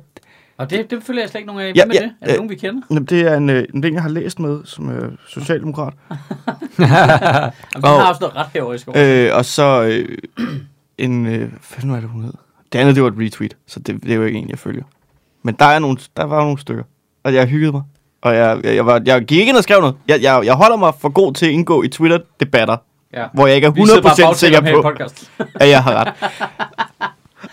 Og 0.57 0.69
det, 0.69 0.91
det 0.91 1.03
følger 1.03 1.21
jeg 1.21 1.29
slet 1.29 1.39
ikke 1.39 1.47
nogen 1.47 1.61
af. 1.61 1.71
Ja, 1.75 1.85
Hvem 1.85 1.91
er 1.91 1.95
ja, 1.95 2.01
det? 2.01 2.13
Er 2.21 2.25
det 2.25 2.31
øh, 2.33 2.37
nogen, 2.37 2.49
vi 2.49 2.55
kender? 2.55 2.81
jamen, 2.89 3.05
det 3.05 3.21
er 3.21 3.37
en, 3.37 3.49
øh, 3.49 3.65
en 3.73 3.81
ting, 3.81 3.93
jeg 3.95 4.01
har 4.03 4.09
læst 4.09 4.39
med 4.39 4.65
som 4.65 4.89
øh, 4.89 5.11
socialdemokrat. 5.27 5.93
Jamen, 6.79 6.89
og- 7.83 7.89
har 8.01 8.09
også 8.09 8.21
noget 8.21 8.35
ret 8.35 8.47
herovre 8.53 8.75
i 8.75 8.77
skoven. 8.77 8.99
Øh, 8.99 9.35
og 9.35 9.45
så 9.45 9.81
øh, 9.83 10.17
en, 10.97 11.25
øh, 11.25 11.39
hvad 11.39 11.49
fanden 11.61 11.91
var 11.91 11.99
det, 11.99 12.09
hun 12.09 12.23
hed? 12.23 12.33
Det 12.73 12.79
andet, 12.79 12.95
det 12.95 13.03
var 13.03 13.09
et 13.09 13.15
retweet, 13.19 13.57
så 13.67 13.79
det, 13.79 14.03
det 14.03 14.11
er 14.11 14.15
jo 14.15 14.23
ikke 14.23 14.39
en, 14.39 14.49
jeg 14.49 14.59
følger. 14.59 14.83
Men 15.43 15.55
der, 15.59 15.65
er 15.65 15.79
nogle, 15.79 15.97
der 16.17 16.23
var 16.23 16.43
nogle 16.43 16.59
stykker, 16.59 16.83
og 17.23 17.33
jeg 17.33 17.47
hyggede 17.47 17.71
mig. 17.71 17.81
Og 18.21 18.35
jeg, 18.35 18.59
jeg, 18.63 18.75
jeg, 18.75 18.85
var, 18.85 19.01
jeg 19.05 19.21
gik 19.25 19.37
ikke 19.39 19.49
ind 19.49 19.57
og 19.57 19.63
skrev 19.63 19.79
noget. 19.79 19.95
Jeg, 20.07 20.21
jeg, 20.21 20.41
jeg 20.45 20.53
holder 20.53 20.77
mig 20.77 20.93
for 20.99 21.09
god 21.09 21.33
til 21.33 21.45
at 21.45 21.51
indgå 21.51 21.83
i 21.83 21.87
Twitter-debatter, 21.87 22.77
Ja. 23.13 23.25
hvor 23.33 23.47
jeg 23.47 23.55
ikke 23.55 23.65
er 23.67 23.71
Vi 23.71 23.85
sidder 23.85 24.01
bare 24.01 24.11
100% 24.13 24.25
og 24.27 24.35
sikker 24.35 24.61
på, 24.61 24.87
at 25.55 25.69
jeg 25.69 25.83
har 25.83 25.93
ret. 25.95 26.13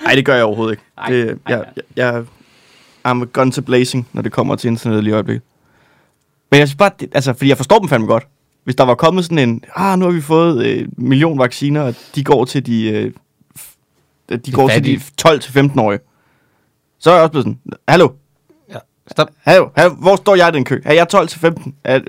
Nej, 0.04 0.14
det 0.14 0.24
gør 0.24 0.34
jeg 0.34 0.44
overhovedet 0.44 0.72
ikke. 0.72 0.82
Ej, 0.98 1.08
det, 1.10 1.28
ej, 1.46 1.54
jeg, 1.56 1.64
jeg, 1.76 1.84
jeg, 2.14 2.24
I'm 3.08 3.22
a 3.22 3.26
gun 3.32 3.52
to 3.52 3.62
blazing, 3.62 4.08
når 4.12 4.22
det 4.22 4.32
kommer 4.32 4.56
til 4.56 4.68
internettet 4.68 5.04
lige 5.04 5.12
i 5.12 5.14
øjeblikket. 5.14 5.42
Men 6.50 6.58
jeg 6.60 6.68
synes 6.68 6.76
bare, 6.78 6.90
det, 7.00 7.08
altså, 7.14 7.32
fordi 7.32 7.48
jeg 7.48 7.56
forstår 7.56 7.78
dem 7.78 7.88
fandme 7.88 8.06
godt. 8.06 8.26
Hvis 8.64 8.76
der 8.76 8.84
var 8.84 8.94
kommet 8.94 9.24
sådan 9.24 9.38
en, 9.48 9.62
ah, 9.76 9.98
nu 9.98 10.04
har 10.04 10.12
vi 10.12 10.20
fået 10.20 10.66
øh, 10.66 10.78
en 10.78 10.92
million 10.96 11.38
vacciner, 11.38 11.82
og 11.82 11.94
de 12.14 12.24
går 12.24 12.44
til 12.44 12.66
de, 12.66 12.82
øh, 12.90 13.12
f- 13.58 14.36
de, 14.46 14.52
går 14.52 14.68
til 14.68 14.84
de 14.84 15.00
fattige. 15.22 15.62
12-15-årige. 15.62 16.00
Så 16.98 17.10
er 17.10 17.14
jeg 17.14 17.22
også 17.22 17.30
blevet 17.30 17.44
sådan, 17.44 17.58
hallo, 17.88 18.08
Stop. 19.10 19.28
hallo, 19.44 19.68
hallo, 19.76 19.94
hvor 19.94 20.16
står 20.16 20.34
jeg 20.34 20.48
i 20.48 20.52
den 20.52 20.64
kø? 20.64 20.80
Er 20.84 20.94
jeg 20.94 21.06
12-15? 21.14 21.72
Er, 21.84 21.94
øh, 21.96 22.00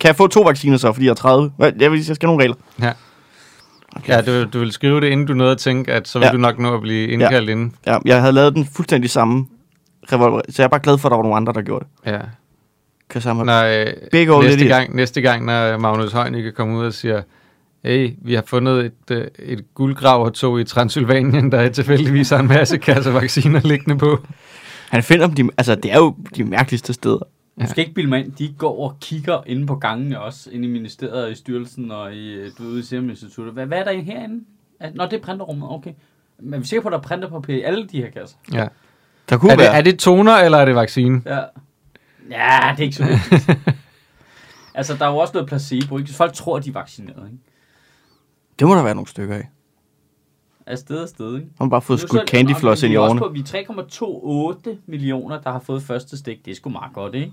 kan 0.00 0.08
jeg 0.08 0.16
få 0.16 0.26
to 0.26 0.40
vacciner 0.40 0.76
så, 0.76 0.92
fordi 0.92 1.06
jeg 1.06 1.10
er 1.10 1.14
30? 1.14 1.52
Hvad? 1.56 1.72
Jeg 1.80 1.90
vil 1.90 2.06
jeg 2.06 2.16
skal 2.16 2.28
have 2.28 2.36
nogle 2.36 2.42
regler. 2.42 2.56
Ja. 2.82 2.92
Ja, 4.08 4.20
du, 4.20 4.44
du 4.44 4.58
vil 4.58 4.72
skrive 4.72 5.00
det, 5.00 5.06
inden 5.06 5.26
du 5.26 5.34
nåede 5.34 5.52
at 5.52 5.58
tænke, 5.58 5.92
at 5.92 6.08
så 6.08 6.18
vil 6.18 6.26
Ja. 6.26 6.32
du 6.32 6.36
nok 6.36 6.58
nå 6.58 6.74
at 6.74 6.80
blive 6.80 7.08
indkaldt 7.08 7.46
ja. 7.48 7.52
inden. 7.52 7.74
Ja, 7.86 7.98
jeg 8.04 8.20
havde 8.20 8.32
lavet 8.32 8.54
den 8.54 8.66
fuldstændig 8.76 9.10
samme 9.10 9.46
revolver, 10.12 10.40
så 10.48 10.62
jeg 10.62 10.64
er 10.64 10.68
bare 10.68 10.80
glad 10.80 10.98
for, 10.98 11.08
at 11.08 11.10
der 11.10 11.16
var 11.16 11.22
nogle 11.22 11.36
andre, 11.36 11.52
der 11.52 11.62
gjorde 11.62 11.84
det. 12.04 12.12
Ja. 12.12 12.18
Kan 13.10 13.20
sammen 13.20 13.48
øh, 13.48 13.86
Big 14.12 14.30
old 14.30 14.44
næste, 14.44 14.60
idiot. 14.60 14.68
gang, 14.68 14.96
næste 14.96 15.20
gang, 15.20 15.44
når 15.44 15.78
Magnus 15.78 16.12
Heunicke 16.12 16.52
kommer 16.52 16.78
ud 16.80 16.86
og 16.86 16.92
siger, 16.94 17.22
hey, 17.84 18.10
vi 18.22 18.34
har 18.34 18.42
fundet 18.46 18.84
et, 18.84 19.16
øh, 19.16 19.26
et 19.38 19.64
guldgravertog 19.74 20.60
i 20.60 20.64
Transylvanien, 20.64 21.52
der 21.52 21.68
tilfældigvis 21.68 22.30
har 22.30 22.38
en 22.38 22.48
masse 22.48 22.78
kasser 22.88 23.10
vacciner 23.10 23.60
liggende 23.64 23.98
på. 23.98 24.18
Han 24.90 25.02
finder 25.02 25.26
dem, 25.26 25.34
de, 25.34 25.50
altså 25.58 25.74
det 25.74 25.92
er 25.92 25.98
jo 25.98 26.16
de 26.36 26.44
mærkeligste 26.44 26.92
steder. 26.92 27.18
Du 27.60 27.66
skal 27.66 27.78
ikke 27.82 27.94
bilde 27.94 28.08
mig 28.08 28.18
ind, 28.24 28.32
de 28.32 28.54
går 28.58 28.78
og 28.90 28.96
kigger 29.00 29.42
inde 29.46 29.66
på 29.66 29.74
gangene 29.76 30.20
også, 30.20 30.50
inde 30.50 30.68
i 30.68 30.70
ministeriet, 30.70 31.32
i 31.32 31.34
styrelsen 31.34 31.90
og 31.90 32.14
i, 32.14 32.50
du 32.50 32.62
ved, 32.62 32.78
i 32.78 32.82
Serum 32.82 33.10
Instituttet. 33.10 33.54
Hvad, 33.54 33.66
hvad 33.66 33.78
er 33.78 33.84
der 33.84 33.92
herinde? 34.02 34.44
Er- 34.80 34.90
Nå, 34.94 35.04
det 35.04 35.12
er 35.12 35.20
printerrummet, 35.22 35.68
okay. 35.70 35.92
Men 36.40 36.54
er 36.54 36.58
vi 36.58 36.66
sikre 36.66 36.82
på, 36.82 36.88
at 36.88 36.92
der 36.92 36.98
er 36.98 37.02
printerpapir 37.02 37.54
i 37.54 37.62
alle 37.62 37.86
de 37.88 37.96
her 38.02 38.10
kasser? 38.10 38.36
Ja. 38.52 38.66
Der 39.28 39.38
kunne 39.38 39.52
Er, 39.52 39.56
det, 39.56 39.64
være. 39.64 39.74
er 39.74 39.80
det 39.80 39.98
toner, 39.98 40.32
eller 40.36 40.58
er 40.58 40.64
det 40.64 40.74
vaccine? 40.74 41.22
Ja. 41.26 41.40
Ja, 42.30 42.72
det 42.76 42.78
er 42.78 42.82
ikke 42.82 42.96
så 42.96 43.04
vigtigt. 43.04 43.58
altså, 44.74 44.94
der 44.94 45.06
er 45.06 45.10
jo 45.10 45.16
også 45.16 45.32
noget 45.34 45.48
placebo, 45.48 45.98
ikke? 45.98 46.12
Folk 46.12 46.32
tror, 46.32 46.58
de 46.58 46.68
er 46.68 46.72
vaccineret, 46.72 47.26
ikke? 47.26 47.38
Det 48.58 48.66
må 48.66 48.74
der 48.74 48.82
være 48.82 48.94
nogle 48.94 49.08
stykker 49.08 49.34
af. 49.34 49.48
Er 50.66 50.76
sted 50.76 50.96
og 51.02 51.08
sted, 51.08 51.26
ikke? 51.34 51.46
Han 51.58 51.64
har 51.66 51.68
bare 51.68 51.82
fået 51.82 52.00
skudt 52.00 52.20
så- 52.20 52.26
candyfloss 52.36 52.82
ind 52.82 52.92
i 52.92 52.96
er 52.96 53.00
årene. 53.00 53.20
på- 53.20 53.28
Vi 53.28 53.38
er 53.40 53.44
3,28 53.44 54.78
millioner, 54.86 55.40
der 55.40 55.52
har 55.52 55.58
fået 55.60 55.82
første 55.82 56.18
stik. 56.18 56.44
Det 56.44 56.50
er 56.50 56.54
sgu 56.54 56.70
meget 56.70 56.92
godt, 56.92 57.14
ikke? 57.14 57.32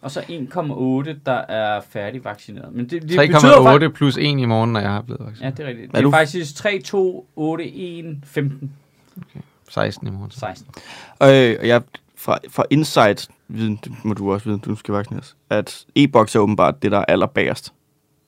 Og 0.00 0.10
så 0.10 0.20
1,8, 0.20 1.20
der 1.26 1.32
er 1.32 1.80
færdigvaccineret. 1.90 2.72
Men 2.74 2.84
det, 2.84 2.90
det 2.90 3.02
betyder 3.02 3.56
jo 3.56 3.78
3,8 3.78 3.88
plus 3.88 4.16
1 4.16 4.22
i 4.38 4.44
morgen, 4.44 4.72
når 4.72 4.80
jeg 4.80 4.90
har 4.90 5.02
blevet 5.02 5.20
Ja, 5.20 5.24
vaccineret. 5.24 5.56
det 5.56 5.64
er 5.64 5.68
rigtigt. 5.68 5.86
Er 5.88 5.90
Det 5.92 5.98
er 5.98 6.02
du- 6.02 6.10
faktisk 6.10 6.54
3, 6.54 6.80
2, 6.84 7.28
8, 7.36 7.64
1, 7.74 8.18
15, 8.24 8.72
16 9.68 10.06
i 10.06 10.10
morgen. 10.10 10.30
16. 10.30 10.66
Øh, 11.22 11.56
og 11.60 11.68
jeg, 11.68 11.82
fra, 12.16 12.38
fra 12.50 12.64
insight 12.70 13.28
viden, 13.48 13.80
det 13.84 13.92
må 14.04 14.14
du 14.14 14.32
også 14.32 14.48
vide, 14.48 14.58
du 14.58 14.74
skal 14.76 14.94
vaccineres, 14.94 15.36
at 15.50 15.84
e-boks 15.96 16.34
er 16.34 16.40
åbenbart 16.40 16.82
det, 16.82 16.92
der 16.92 16.98
er 16.98 17.04
allerbagerst. 17.04 17.72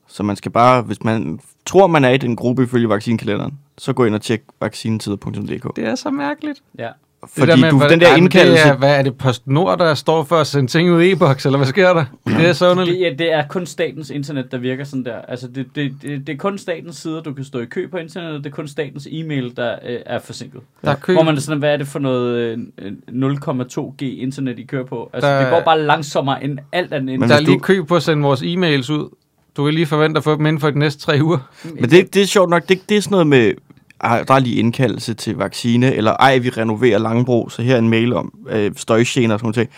Så 0.08 0.22
man 0.22 0.36
skal 0.36 0.52
bare, 0.52 0.82
hvis 0.82 1.04
man 1.04 1.40
tror, 1.66 1.86
man 1.86 2.04
er 2.04 2.10
i 2.10 2.16
den 2.16 2.36
gruppe 2.36 2.62
ifølge 2.62 2.88
vaccinekalenderen, 2.88 3.54
så 3.78 3.92
gå 3.92 4.04
ind 4.04 4.14
og 4.14 4.22
tjek 4.22 4.42
vaccinetider.dk. 4.60 5.76
Det 5.76 5.84
er 5.84 5.94
så 5.94 6.10
mærkeligt. 6.10 6.60
Ja. 6.78 6.88
Fordi 7.28 7.40
det 7.40 7.48
der 7.48 7.56
med, 7.56 7.70
du, 7.70 7.78
hvad- 7.78 7.88
den 7.90 8.00
der 8.00 8.16
indkaldelse... 8.16 8.62
Det 8.64 8.70
er, 8.72 8.76
hvad 8.76 8.98
er 8.98 9.02
det 9.02 9.18
PostNord, 9.18 9.78
der 9.78 9.94
står 9.94 10.24
for 10.24 10.36
at 10.36 10.46
sende 10.46 10.70
ting 10.70 10.90
ud 10.92 11.02
i 11.02 11.12
e-boks, 11.12 11.46
eller 11.46 11.58
hvad 11.58 11.66
sker 11.66 11.92
der? 11.94 12.04
Det 12.26 12.48
er 12.48 12.52
så 12.52 12.70
underligt. 12.70 12.94
Det, 12.98 13.04
ja, 13.04 13.10
det 13.24 13.32
er 13.32 13.48
kun 13.48 13.66
statens 13.66 14.10
internet, 14.10 14.52
der 14.52 14.58
virker 14.58 14.84
sådan 14.84 15.04
der. 15.04 15.16
Altså, 15.28 15.48
det, 15.48 15.66
det, 15.74 15.92
det, 16.02 16.26
det 16.26 16.32
er 16.32 16.36
kun 16.36 16.58
statens 16.58 16.96
sider, 16.96 17.20
du 17.22 17.32
kan 17.32 17.44
stå 17.44 17.58
i 17.60 17.64
kø 17.64 17.86
på 17.90 17.96
internettet. 17.96 18.44
Det 18.44 18.50
er 18.50 18.54
kun 18.54 18.68
statens 18.68 19.08
e-mail, 19.10 19.56
der 19.56 19.76
øh, 19.86 19.98
er 20.06 20.18
forsinket. 20.18 20.60
Der 20.84 20.90
er 20.90 20.94
kø. 20.94 21.12
Hvor 21.12 21.22
man 21.22 21.36
er 21.36 21.40
sådan, 21.40 21.58
hvad 21.58 21.72
er 21.72 21.76
det 21.76 21.86
for 21.88 21.98
noget 21.98 22.58
øh, 22.78 22.92
0,2G 23.08 24.04
internet, 24.04 24.58
I 24.58 24.62
kører 24.64 24.84
på? 24.84 25.10
Altså, 25.12 25.30
Der- 25.30 25.40
det 25.40 25.50
går 25.50 25.60
bare 25.64 25.80
langsommere 25.82 26.44
end 26.44 26.58
alt 26.72 26.92
andet. 26.92 27.20
Men 27.20 27.28
Der 27.28 27.36
er 27.36 27.40
lige 27.40 27.54
du- 27.54 27.58
kø 27.58 27.82
på 27.82 27.96
at 27.96 28.02
sende 28.02 28.22
vores 28.22 28.42
e-mails 28.42 28.92
ud. 28.92 29.14
Du 29.56 29.64
kan 29.64 29.74
lige 29.74 29.86
forvente 29.86 30.18
at 30.18 30.24
få 30.24 30.36
dem 30.36 30.46
inden 30.46 30.60
for 30.60 30.70
de 30.70 30.78
næste 30.78 31.00
tre 31.00 31.18
uger. 31.22 31.38
Men 31.80 31.90
det, 31.90 32.14
det 32.14 32.22
er 32.22 32.26
sjovt 32.26 32.50
nok, 32.50 32.68
det, 32.68 32.88
det 32.88 32.96
er 32.96 33.00
sådan 33.00 33.10
noget 33.10 33.26
med, 33.26 33.52
ej, 34.00 34.22
der 34.22 34.34
er 34.34 34.38
lige 34.38 34.56
indkaldelse 34.56 35.14
til 35.14 35.36
vaccine, 35.36 35.94
eller 35.94 36.12
ej, 36.12 36.38
vi 36.38 36.48
renoverer 36.48 36.98
Langebro, 36.98 37.48
så 37.48 37.62
her 37.62 37.74
er 37.74 37.78
en 37.78 37.88
mail 37.88 38.12
om 38.12 38.32
øh, 38.50 38.70
støjgener 38.76 39.34
og 39.34 39.40
sådan 39.40 39.52
noget. 39.56 39.68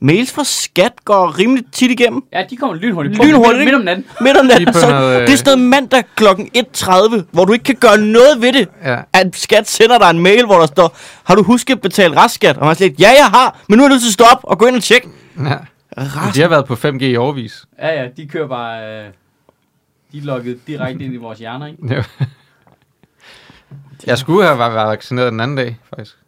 Mails 0.00 0.32
fra 0.32 0.44
skat 0.44 0.92
går 1.04 1.38
rimelig 1.38 1.64
tit 1.72 1.90
igennem. 1.90 2.22
Ja, 2.32 2.42
de 2.50 2.56
kommer 2.56 2.76
lynhurtigt 2.76 3.16
på. 3.16 3.24
Lynhurtigt, 3.24 3.64
midt, 3.64 3.74
om 3.74 3.80
natten. 3.80 4.04
Midt 4.20 4.36
om 4.36 4.46
natten, 4.46 4.66
på 4.72 4.78
så, 4.78 4.90
noget, 4.90 5.20
øh, 5.20 5.26
det 5.26 5.32
er 5.32 5.36
sådan 5.36 5.58
noget 5.58 5.70
mandag 5.70 6.04
kl. 6.16 6.24
1.30, 6.24 7.22
hvor 7.30 7.44
du 7.44 7.52
ikke 7.52 7.64
kan 7.64 7.74
gøre 7.74 7.98
noget 7.98 8.42
ved 8.42 8.52
det. 8.52 8.68
Ja. 8.84 8.96
At 9.12 9.36
skat 9.36 9.68
sender 9.68 9.98
dig 9.98 10.10
en 10.10 10.18
mail, 10.18 10.46
hvor 10.46 10.58
der 10.58 10.66
står, 10.66 10.96
har 11.24 11.34
du 11.34 11.42
husket 11.42 11.74
at 11.74 11.80
betale 11.80 12.16
restskat? 12.16 12.56
Og 12.56 12.66
man 12.66 12.76
slet, 12.76 13.00
ja, 13.00 13.10
jeg 13.18 13.26
har, 13.26 13.58
men 13.68 13.78
nu 13.78 13.84
er 13.84 13.88
du 13.88 13.92
nødt 13.92 14.02
til 14.02 14.08
at 14.08 14.12
stoppe 14.12 14.48
og 14.48 14.58
gå 14.58 14.66
ind 14.66 14.76
og 14.76 14.82
tjekke. 14.82 15.08
ja. 15.44 15.54
Rest. 15.96 16.36
De 16.36 16.40
har 16.40 16.48
været 16.48 16.66
på 16.66 16.74
5G 16.74 17.04
i 17.04 17.16
overvis. 17.16 17.66
Ja, 17.78 18.02
ja, 18.02 18.08
de 18.16 18.28
kører 18.28 18.48
bare... 18.48 19.06
Øh, 19.06 19.12
de 20.12 20.18
er 20.18 20.22
lukket 20.22 20.60
direkte 20.66 21.04
ind 21.04 21.14
i 21.14 21.16
vores 21.16 21.38
hjerner, 21.38 21.66
ikke? 21.66 21.94
Ja. 21.94 22.04
Jeg 24.06 24.18
skulle 24.18 24.46
have 24.46 24.58
været 24.58 24.74
vaccineret 24.88 25.32
den 25.32 25.40
anden 25.40 25.56
dag, 25.56 25.78
faktisk. 25.82 26.18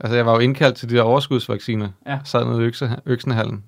Altså, 0.00 0.16
jeg 0.16 0.26
var 0.26 0.32
jo 0.32 0.38
indkaldt 0.38 0.76
til 0.76 0.90
de 0.90 0.94
der 0.94 1.02
overskudsvacciner. 1.02 1.88
Ja. 2.06 2.18
Sad 2.24 2.44
nede 2.44 2.62
i 2.62 2.64
økse, 2.64 2.96
Øksenehallen. 3.06 3.64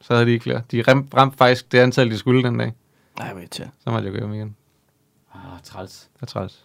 Så 0.00 0.14
havde 0.14 0.26
de 0.26 0.30
ikke 0.30 0.42
flere. 0.42 0.62
De 0.70 0.82
ramte, 0.88 1.16
ramte 1.16 1.36
faktisk 1.36 1.72
det 1.72 1.78
antal, 1.78 2.10
de 2.10 2.18
skulle 2.18 2.42
den 2.42 2.58
dag. 2.58 2.72
Nej, 3.18 3.32
hvad 3.32 3.46
til. 3.46 3.70
Så 3.84 3.90
måtte 3.90 4.04
jeg 4.04 4.12
gå 4.12 4.18
hjem 4.18 4.34
igen. 4.34 4.56
Ah, 5.34 5.40
træls. 5.64 6.08
Det 6.14 6.22
er 6.22 6.26
træls. 6.26 6.64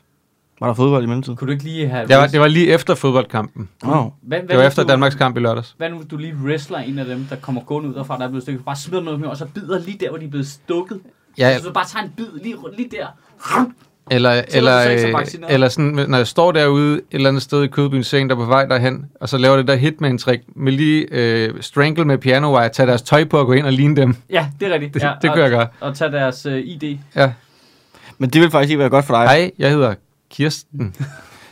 Var 0.60 0.68
der 0.68 0.74
fodbold 0.74 1.04
i 1.04 1.08
mellemtiden? 1.08 1.38
Kunne 1.38 1.48
du 1.48 1.52
ikke 1.52 1.64
lige 1.64 1.88
have... 1.88 2.08
Det 2.08 2.18
var, 2.18 2.28
det 2.28 2.40
var 2.40 2.48
lige 2.48 2.68
efter 2.68 2.96
fodboldkampen. 2.96 3.70
Wow. 3.86 4.12
Hvad, 4.22 4.40
hvad 4.40 4.48
Det 4.48 4.58
var 4.58 4.64
efter 4.64 4.84
du, 4.84 4.90
Danmarks 4.90 5.16
kamp 5.16 5.38
i 5.38 5.40
lørdags. 5.40 5.76
Hvad 5.78 5.90
nu, 5.90 6.02
du 6.12 6.18
lige 6.18 6.36
wrestler 6.44 6.78
en 6.78 7.00
af 7.00 7.06
dem, 7.06 7.26
der 7.30 7.36
kommer 7.36 7.62
gående 7.62 7.90
ud 7.90 7.96
derfra, 7.96 8.18
der 8.18 8.24
er 8.24 8.28
blevet 8.28 8.44
stukket, 8.44 8.66
bare 8.66 8.76
smider 8.76 9.04
noget 9.04 9.20
med, 9.20 9.28
og 9.28 9.38
så 9.38 9.46
bider 9.46 9.80
lige 9.80 9.98
der, 10.00 10.10
hvor 10.10 10.18
de 10.18 10.26
er 10.26 10.30
blevet 10.30 10.48
stukket. 10.48 11.00
Ja, 11.38 11.58
Så 11.58 11.68
du 11.68 11.74
bare 11.74 11.86
tager 11.86 12.04
en 12.04 12.12
bid 12.18 12.26
lige, 12.44 12.56
lige 12.78 12.90
der. 12.92 13.08
Eller, 14.12 14.42
eller, 14.52 14.84
så 14.84 14.90
ikke 14.90 15.02
så 15.02 15.38
øh, 15.38 15.46
eller 15.50 15.70
sådan, 15.70 16.06
når 16.08 16.18
jeg 16.18 16.28
står 16.28 16.52
derude 16.52 16.94
et 16.94 17.02
eller 17.12 17.30
andet 17.30 17.44
sted 17.44 17.64
i 17.64 17.68
Kødbyen 17.68 18.04
Seng, 18.04 18.30
der 18.30 18.36
er 18.36 18.40
på 18.40 18.46
vej 18.46 18.66
derhen, 18.66 19.06
og 19.22 19.30
så 19.30 19.38
laver 19.38 19.58
det 19.58 19.68
der 19.68 19.76
hitman-trick 19.76 20.44
med 20.56 20.72
lige 20.72 21.08
øh, 21.12 21.54
strangle 21.62 22.06
med 22.06 22.18
piano 22.18 22.58
wire, 22.58 22.70
tage 22.70 22.88
deres 22.88 23.02
tøj 23.02 23.26
på 23.26 23.38
og 23.38 23.46
gå 23.46 23.54
ind 23.54 23.66
og 23.66 23.74
ligne 23.74 23.96
dem. 23.96 24.16
Ja, 24.30 24.48
det 24.60 24.68
er 24.68 24.74
rigtigt. 24.74 24.94
Det, 24.94 25.04
ja, 25.04 25.14
det 25.22 25.30
og, 25.30 25.36
gør 25.36 25.44
jeg 25.44 25.52
gøre. 25.52 25.68
Og 25.80 25.96
tage 25.96 26.12
deres 26.12 26.46
uh, 26.46 26.54
ID. 26.58 26.98
Ja. 27.16 27.32
Men 28.18 28.30
det 28.30 28.42
vil 28.42 28.52
faktisk 28.52 28.70
ikke 28.70 28.80
være 28.80 28.90
godt 28.90 29.06
for 29.06 29.14
dig. 29.14 29.24
Hej, 29.24 29.52
jeg 29.60 29.72
hedder 29.72 29.94
Kirsten. 30.32 30.94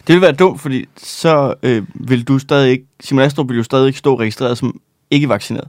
Det 0.08 0.14
vil 0.14 0.22
være 0.22 0.32
dumt, 0.32 0.62
fordi 0.62 0.86
så 0.98 1.54
øh, 1.64 1.84
vil 1.94 2.24
du 2.24 2.40
stadig 2.40 2.72
ikke, 2.72 2.86
Simon 3.00 3.24
Astrup 3.24 3.50
vil 3.50 3.58
jo 3.58 3.64
stadig 3.64 3.88
ikke 3.88 4.00
stå 4.00 4.20
registreret 4.20 4.58
som 4.58 4.80
ikke 5.12 5.30
vaccineret. 5.30 5.68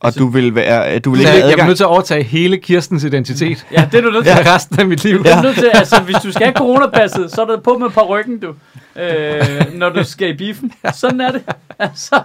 Og 0.00 0.06
Altså- 0.06 0.20
du 0.20 0.26
vil 0.28 0.54
være, 0.54 0.98
du 0.98 1.10
vil 1.10 1.20
ikke 1.20 1.28
jeg, 1.28 1.32
have 1.32 1.40
jeg 1.44 1.48
er 1.48 1.52
adgang. 1.52 1.68
nødt 1.68 1.76
til 1.76 1.84
at 1.84 1.88
overtage 1.88 2.22
hele 2.22 2.58
Kirstens 2.58 3.04
identitet. 3.04 3.66
Ja, 3.72 3.88
det 3.92 3.98
er 3.98 4.02
du 4.02 4.10
nødt 4.10 4.24
til. 4.24 4.30
Ja, 4.44 4.54
resten 4.54 4.80
af 4.80 4.86
mit 4.86 5.04
liv. 5.04 5.18
Du 5.18 5.28
er 5.28 5.42
nødt 5.42 5.54
til, 5.56 5.70
altså, 5.74 6.00
hvis 6.00 6.16
du 6.24 6.32
skal 6.32 6.46
have 6.46 6.54
coronapasset, 6.56 7.30
så 7.32 7.42
er 7.42 7.46
det 7.46 7.62
på 7.62 7.78
med 7.78 7.90
på 7.90 8.00
ryggen, 8.08 8.38
du. 8.40 8.54
Øh, 9.00 9.74
når 9.74 9.88
du 9.90 10.04
skal 10.04 10.28
i 10.34 10.36
biffen. 10.36 10.72
Sådan 10.94 11.20
er 11.20 11.32
det. 11.32 11.42
Altså, 11.78 12.22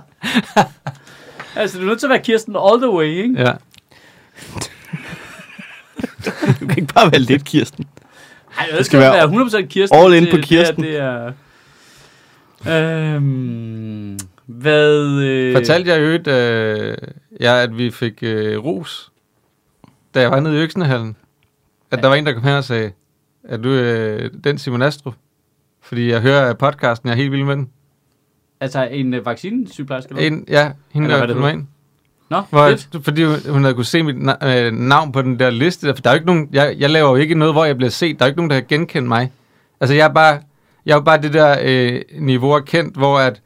altså, 1.56 1.78
du 1.78 1.84
er 1.84 1.88
nødt 1.88 2.00
til 2.00 2.06
at 2.06 2.10
være 2.12 2.24
Kirsten 2.24 2.56
all 2.70 2.82
the 2.82 2.92
way, 2.92 3.06
ikke? 3.24 3.36
Ja. 3.42 3.52
Du 6.26 6.32
kan 6.68 6.78
ikke 6.78 6.94
bare 6.94 7.12
være 7.12 7.22
lidt, 7.22 7.44
Kirsten. 7.46 7.86
Ej, 8.58 8.66
det 8.66 8.74
skal 8.74 8.86
skal 8.86 9.00
være 9.00 9.14
være 9.14 9.46
100% 9.64 9.66
Kirsten. 9.68 10.00
all 10.00 10.14
in 10.14 10.24
Det- 10.24 10.32
på 10.32 10.38
Kirsten. 10.42 10.84
Det 10.84 10.98
er... 10.98 11.32
Det 12.64 12.72
er 12.74 13.16
øhm, 13.16 14.20
hvad... 14.46 15.22
Øh, 15.24 15.56
Fortalte 15.56 15.92
jeg 15.92 16.00
jo 16.02 16.06
øh, 16.34 16.98
ja, 17.42 17.62
at 17.64 17.78
vi 17.78 17.92
fik 17.92 18.14
øh, 18.24 18.58
ros, 18.64 19.12
da 20.16 20.22
jeg 20.22 20.32
var 20.32 20.40
nede 20.40 20.56
i 20.60 20.62
Øksenehallen. 20.62 21.16
At 21.92 21.98
Ja. 21.98 22.02
der 22.02 22.08
var 22.08 22.16
en, 22.16 22.26
der 22.26 22.34
kom 22.34 22.44
her 22.44 22.58
og 22.58 22.64
sagde, 22.64 22.92
at 23.44 23.64
du 23.64 23.70
øh, 23.70 24.30
den 24.44 24.58
Simon 24.58 24.82
Astrup? 24.82 25.14
Fordi 25.82 26.10
jeg 26.12 26.22
hører 26.22 26.50
af 26.50 26.58
podcasten, 26.58 27.08
jeg 27.10 27.14
er 27.14 27.18
helt 27.18 27.32
vild 27.32 27.44
med 27.44 27.56
den. 27.56 27.70
Altså, 28.60 28.88
en 28.92 29.14
øh, 29.14 29.26
vaccinesygeplejerske? 29.26 30.28
En, 30.28 30.46
ja, 30.48 30.72
hende 30.94 31.06
Eller 31.06 31.18
der 31.18 31.26
hvad 31.26 31.36
det 31.36 31.42
kom 31.44 31.60
ind. 31.60 31.68
Nå, 32.30 32.42
Hvor, 32.50 32.68
fedt. 32.70 32.88
fordi 33.04 33.24
hun 33.50 33.62
havde 33.64 33.74
kunne 33.74 33.86
se 33.86 34.04
mit 34.04 34.16
øh, 34.44 34.72
navn 34.74 35.12
på 35.12 35.22
den 35.22 35.40
der 35.40 35.50
liste. 35.50 35.88
der. 35.88 35.94
For 35.96 36.02
der 36.02 36.10
er 36.10 36.14
jo 36.14 36.18
ikke 36.18 36.28
nogen, 36.28 36.48
jeg, 36.54 36.76
jeg 36.80 36.90
laver 36.90 37.10
jo 37.10 37.16
ikke 37.16 37.36
noget, 37.36 37.54
hvor 37.54 37.66
jeg 37.66 37.78
bliver 37.78 37.90
set. 37.90 38.20
Der 38.20 38.26
er 38.26 38.28
jo 38.28 38.32
ikke 38.32 38.40
nogen, 38.40 38.50
der 38.50 38.60
kan 38.60 38.66
genkende 38.70 39.08
mig. 39.08 39.32
Altså, 39.82 39.94
jeg 39.96 40.04
er 40.06 40.14
bare, 40.14 40.40
jeg 40.86 40.96
er 40.98 41.02
bare 41.02 41.22
det 41.22 41.34
der 41.34 41.56
øh, 41.64 42.02
niveau 42.20 42.56
af 42.56 42.66
kendt, 42.66 42.98
hvor 42.98 43.20
at 43.20 43.42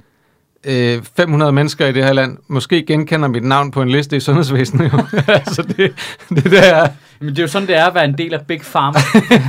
øh, 0.65 1.01
500 1.17 1.51
mennesker 1.51 1.87
i 1.87 1.91
det 1.91 2.03
her 2.03 2.13
land 2.13 2.37
måske 2.47 2.83
genkender 2.85 3.27
mit 3.27 3.43
navn 3.43 3.71
på 3.71 3.81
en 3.81 3.89
liste 3.89 4.17
i 4.17 4.19
sundhedsvæsenet. 4.19 4.93
Jo. 4.93 4.99
altså, 5.27 5.61
det, 5.61 5.93
det 6.29 6.51
der 6.51 6.61
er... 6.61 6.87
Men 7.19 7.29
det 7.29 7.39
er 7.39 7.43
jo 7.43 7.47
sådan, 7.47 7.67
det 7.67 7.75
er 7.77 7.85
at 7.85 7.95
være 7.95 8.05
en 8.05 8.17
del 8.17 8.33
af 8.33 8.41
Big 8.47 8.61
Pharma. 8.61 8.99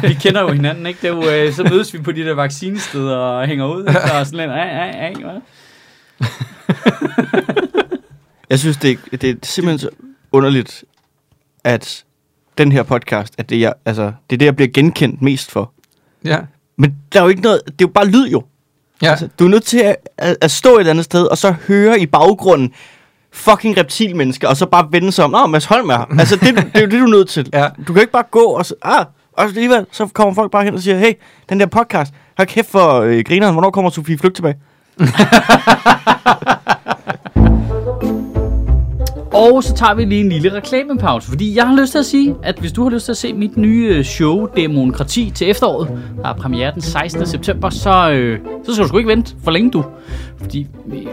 vi 0.08 0.14
kender 0.14 0.40
jo 0.40 0.48
hinanden, 0.48 0.86
ikke? 0.86 0.98
Det 1.02 1.10
er 1.10 1.14
jo, 1.14 1.46
øh, 1.46 1.52
så 1.52 1.64
mødes 1.70 1.94
vi 1.94 1.98
på 1.98 2.12
de 2.12 2.24
der 2.24 2.34
vaccinesteder 2.34 3.16
og 3.16 3.46
hænger 3.46 3.66
ud. 3.66 3.80
ikke? 3.88 4.00
Og 4.00 4.26
sådan 4.26 4.38
lidt, 4.38 4.50
ej, 4.50 4.68
ej, 4.68 4.90
ej? 4.90 5.12
Jeg 8.52 8.58
synes, 8.58 8.76
det, 8.76 8.98
er- 9.12 9.16
det 9.16 9.30
er 9.30 9.34
simpelthen 9.42 9.78
så 9.78 9.88
underligt, 10.32 10.84
at 11.64 12.04
den 12.58 12.72
her 12.72 12.82
podcast, 12.82 13.34
at 13.38 13.50
det, 13.50 13.60
jeg, 13.60 13.72
altså, 13.84 14.02
det 14.02 14.36
er 14.36 14.38
det, 14.38 14.46
jeg 14.46 14.56
bliver 14.56 14.68
genkendt 14.74 15.22
mest 15.22 15.50
for. 15.50 15.72
Ja. 16.24 16.38
Men 16.78 16.94
der 17.12 17.18
er 17.20 17.22
jo 17.24 17.28
ikke 17.28 17.42
noget, 17.42 17.60
det 17.66 17.72
er 17.72 17.74
jo 17.80 17.86
bare 17.88 18.06
lyd 18.06 18.28
jo. 18.28 18.42
Ja. 19.02 19.10
Altså, 19.10 19.28
du 19.38 19.44
er 19.44 19.48
nødt 19.48 19.64
til 19.64 19.78
at, 19.78 19.96
at, 20.18 20.36
at 20.40 20.50
stå 20.50 20.78
et 20.78 20.88
andet 20.88 21.04
sted, 21.04 21.26
og 21.26 21.38
så 21.38 21.54
høre 21.68 22.00
i 22.00 22.06
baggrunden 22.06 22.72
fucking 23.32 23.76
reptilmennesker, 23.76 24.48
og 24.48 24.56
så 24.56 24.66
bare 24.66 24.88
vende 24.90 25.12
sig 25.12 25.24
om, 25.24 25.30
Nå, 25.30 25.46
Mads 25.46 25.64
Holm 25.64 25.88
er 25.90 25.96
her. 25.98 26.04
Altså, 26.18 26.36
det, 26.36 26.56
det 26.56 26.70
er 26.74 26.80
jo 26.80 26.86
det, 26.86 27.00
du 27.00 27.04
er 27.04 27.10
nødt 27.10 27.28
til. 27.28 27.50
Ja. 27.52 27.68
Du 27.88 27.92
kan 27.92 28.00
ikke 28.02 28.12
bare 28.12 28.24
gå 28.30 28.40
og 28.44 28.66
så, 28.66 28.74
ah, 28.82 29.06
og 29.32 29.42
så 29.48 29.54
alligevel, 29.54 29.86
så 29.92 30.06
kommer 30.06 30.34
folk 30.34 30.50
bare 30.52 30.64
hen 30.64 30.74
og 30.74 30.80
siger, 30.80 30.98
hey, 30.98 31.12
den 31.48 31.60
der 31.60 31.66
podcast, 31.66 32.14
har 32.36 32.44
kæft 32.44 32.70
for 32.70 33.00
øh, 33.00 33.24
grineren, 33.26 33.52
hvornår 33.52 33.70
kommer 33.70 33.90
Sofie 33.90 34.18
Flygt 34.18 34.34
tilbage? 34.36 34.56
Og 39.34 39.64
så 39.64 39.74
tager 39.74 39.94
vi 39.94 40.04
lige 40.04 40.20
en 40.20 40.28
lille 40.28 40.54
reklamepause, 40.54 41.28
fordi 41.28 41.56
jeg 41.56 41.66
har 41.66 41.80
lyst 41.80 41.92
til 41.92 41.98
at 41.98 42.06
sige, 42.06 42.36
at 42.42 42.58
hvis 42.58 42.72
du 42.72 42.82
har 42.82 42.90
lyst 42.90 43.04
til 43.04 43.12
at 43.12 43.16
se 43.16 43.32
mit 43.32 43.56
nye 43.56 43.94
øh, 43.96 44.04
show, 44.04 44.46
Demokrati, 44.56 45.32
til 45.34 45.50
efteråret, 45.50 45.88
der 46.22 46.28
er 46.28 46.32
premiere 46.32 46.74
den 46.74 46.82
16. 46.82 47.26
september, 47.26 47.70
så, 47.70 48.10
øh, 48.10 48.38
så 48.64 48.74
skal 48.74 48.82
du 48.82 48.88
sgu 48.88 48.98
ikke 48.98 49.10
vente 49.10 49.34
for 49.44 49.50
længe, 49.50 49.70
du. 49.70 49.84
Fordi 50.36 50.66
vi, 50.86 50.98
øh, 50.98 51.08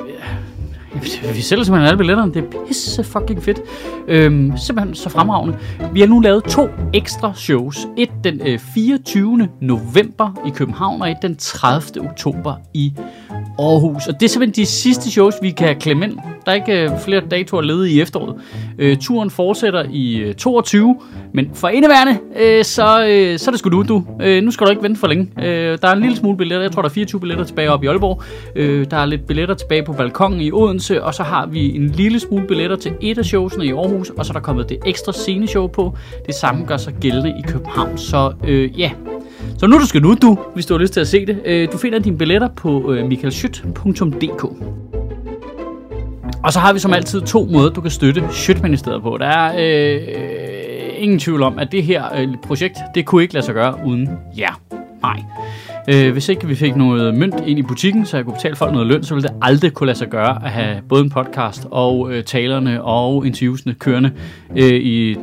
vi 1.35 1.41
sælger 1.41 1.63
simpelthen 1.63 1.87
alle 1.87 1.97
billetterne. 1.97 2.33
Det 2.33 2.43
er 2.43 2.65
pisse 2.67 3.03
fucking 3.03 3.43
fedt. 3.43 3.61
Øhm, 4.07 4.57
simpelthen 4.57 4.95
så 4.95 5.09
fremragende. 5.09 5.57
Vi 5.93 5.99
har 5.99 6.07
nu 6.07 6.19
lavet 6.19 6.43
to 6.43 6.67
ekstra 6.93 7.33
shows. 7.35 7.87
Et 7.97 8.09
den 8.23 8.41
øh, 8.47 8.59
24. 8.59 9.47
november 9.61 10.41
i 10.47 10.49
København, 10.49 11.01
og 11.01 11.11
et 11.11 11.17
den 11.21 11.35
30. 11.35 12.09
oktober 12.09 12.55
i 12.73 12.93
Aarhus. 13.59 14.07
Og 14.07 14.13
det 14.13 14.23
er 14.23 14.29
simpelthen 14.29 14.63
de 14.63 14.65
sidste 14.65 15.11
shows, 15.11 15.35
vi 15.41 15.51
kan 15.51 15.79
klemme 15.79 16.05
ind. 16.05 16.17
Der 16.45 16.51
er 16.51 16.55
ikke 16.55 16.83
øh, 16.83 16.89
flere 17.05 17.21
datoer 17.31 17.61
ledige 17.61 17.95
i 17.95 18.01
efteråret. 18.01 18.35
Øh, 18.79 18.97
turen 18.97 19.29
fortsætter 19.29 19.85
i 19.91 20.15
øh, 20.15 20.33
22, 20.35 20.95
men 21.33 21.51
for 21.53 21.67
indeværende, 21.67 22.17
øh, 22.39 22.63
så, 22.63 23.07
øh, 23.09 23.39
så 23.39 23.49
er 23.49 23.51
det 23.51 23.59
sgu 23.59 23.69
du, 23.69 23.83
du. 23.83 24.03
Øh, 24.21 24.43
nu 24.43 24.51
skal 24.51 24.65
du 24.65 24.71
ikke 24.71 24.83
vente 24.83 24.99
for 24.99 25.07
længe. 25.07 25.27
Øh, 25.41 25.77
der 25.81 25.87
er 25.87 25.93
en 25.93 26.01
lille 26.01 26.15
smule 26.17 26.37
billetter. 26.37 26.61
Jeg 26.63 26.71
tror, 26.71 26.81
der 26.81 26.89
er 26.89 26.93
24 26.93 27.21
billetter 27.21 27.45
tilbage 27.45 27.71
op 27.71 27.83
i 27.83 27.87
Aalborg. 27.87 28.23
Øh, 28.55 28.85
der 28.91 28.97
er 28.97 29.05
lidt 29.05 29.27
billetter 29.27 29.55
tilbage 29.55 29.83
på 29.83 29.93
balkongen 29.93 30.41
i 30.41 30.51
Odense, 30.51 30.78
og 31.01 31.13
så 31.13 31.23
har 31.23 31.45
vi 31.45 31.75
en 31.75 31.87
lille 31.89 32.19
smule 32.19 32.47
billetter 32.47 32.75
til 32.75 32.91
et 33.01 33.17
af 33.17 33.25
showsene 33.25 33.65
i 33.65 33.71
Aarhus, 33.71 34.09
og 34.09 34.25
så 34.25 34.31
er 34.31 34.33
der 34.33 34.39
kommet 34.39 34.69
det 34.69 34.77
ekstra 34.85 35.11
sceneshow 35.11 35.67
på. 35.67 35.97
Det 36.25 36.35
samme 36.35 36.65
gør 36.65 36.77
sig 36.77 36.93
gældende 37.01 37.29
i 37.29 37.41
København. 37.47 37.97
Så 37.97 38.33
øh, 38.47 38.79
ja, 38.79 38.91
så 39.57 39.67
nu 39.67 39.79
du 39.79 39.85
skal 39.85 40.01
nu, 40.01 40.15
du, 40.21 40.37
hvis 40.53 40.65
du 40.65 40.73
har 40.73 40.79
lyst 40.79 40.93
til 40.93 40.99
at 40.99 41.07
se 41.07 41.25
det. 41.25 41.39
Øh, 41.45 41.67
Du 41.71 41.77
finder 41.77 41.99
dine 41.99 42.17
billetter 42.17 42.47
på 42.47 42.93
øh, 42.93 43.07
michaelschyt.dk. 43.07 44.43
Og 46.43 46.53
så 46.53 46.59
har 46.59 46.73
vi 46.73 46.79
som 46.79 46.93
altid 46.93 47.21
to 47.21 47.47
måder, 47.51 47.69
du 47.69 47.81
kan 47.81 47.91
støtte 47.91 48.23
Sjøtministeriet 48.31 49.01
på. 49.01 49.17
Der 49.19 49.25
er 49.25 49.53
øh, 49.57 50.01
ingen 50.97 51.19
tvivl 51.19 51.43
om, 51.43 51.59
at 51.59 51.71
det 51.71 51.83
her 51.83 52.03
øh, 52.17 52.27
projekt, 52.43 52.77
det 52.95 53.05
kunne 53.05 53.21
ikke 53.21 53.33
lade 53.33 53.45
sig 53.45 53.53
gøre 53.55 53.75
uden 53.85 54.09
jer. 54.37 54.61
Nej. 55.01 55.19
Øh, 55.93 56.11
hvis 56.11 56.29
ikke 56.29 56.47
vi 56.47 56.55
fik 56.55 56.75
noget 56.75 57.15
mønt 57.15 57.35
ind 57.47 57.59
i 57.59 57.61
butikken, 57.61 58.05
så 58.05 58.17
jeg 58.17 58.25
kunne 58.25 58.35
betale 58.35 58.55
folk 58.55 58.71
noget 58.71 58.87
løn, 58.87 59.03
så 59.03 59.13
ville 59.13 59.27
det 59.27 59.35
aldrig 59.41 59.73
kunne 59.73 59.87
lade 59.87 59.97
sig 59.97 60.07
gøre 60.07 60.45
at 60.45 60.51
have 60.51 60.81
både 60.89 61.03
en 61.03 61.09
podcast 61.09 61.67
og 61.71 62.13
øh, 62.13 62.23
talerne 62.23 62.83
og 62.83 63.25
interviewsene 63.25 63.73
kørende 63.73 64.11
øh, 64.57 64.67
i, 64.67 65.09
øh, 65.09 65.15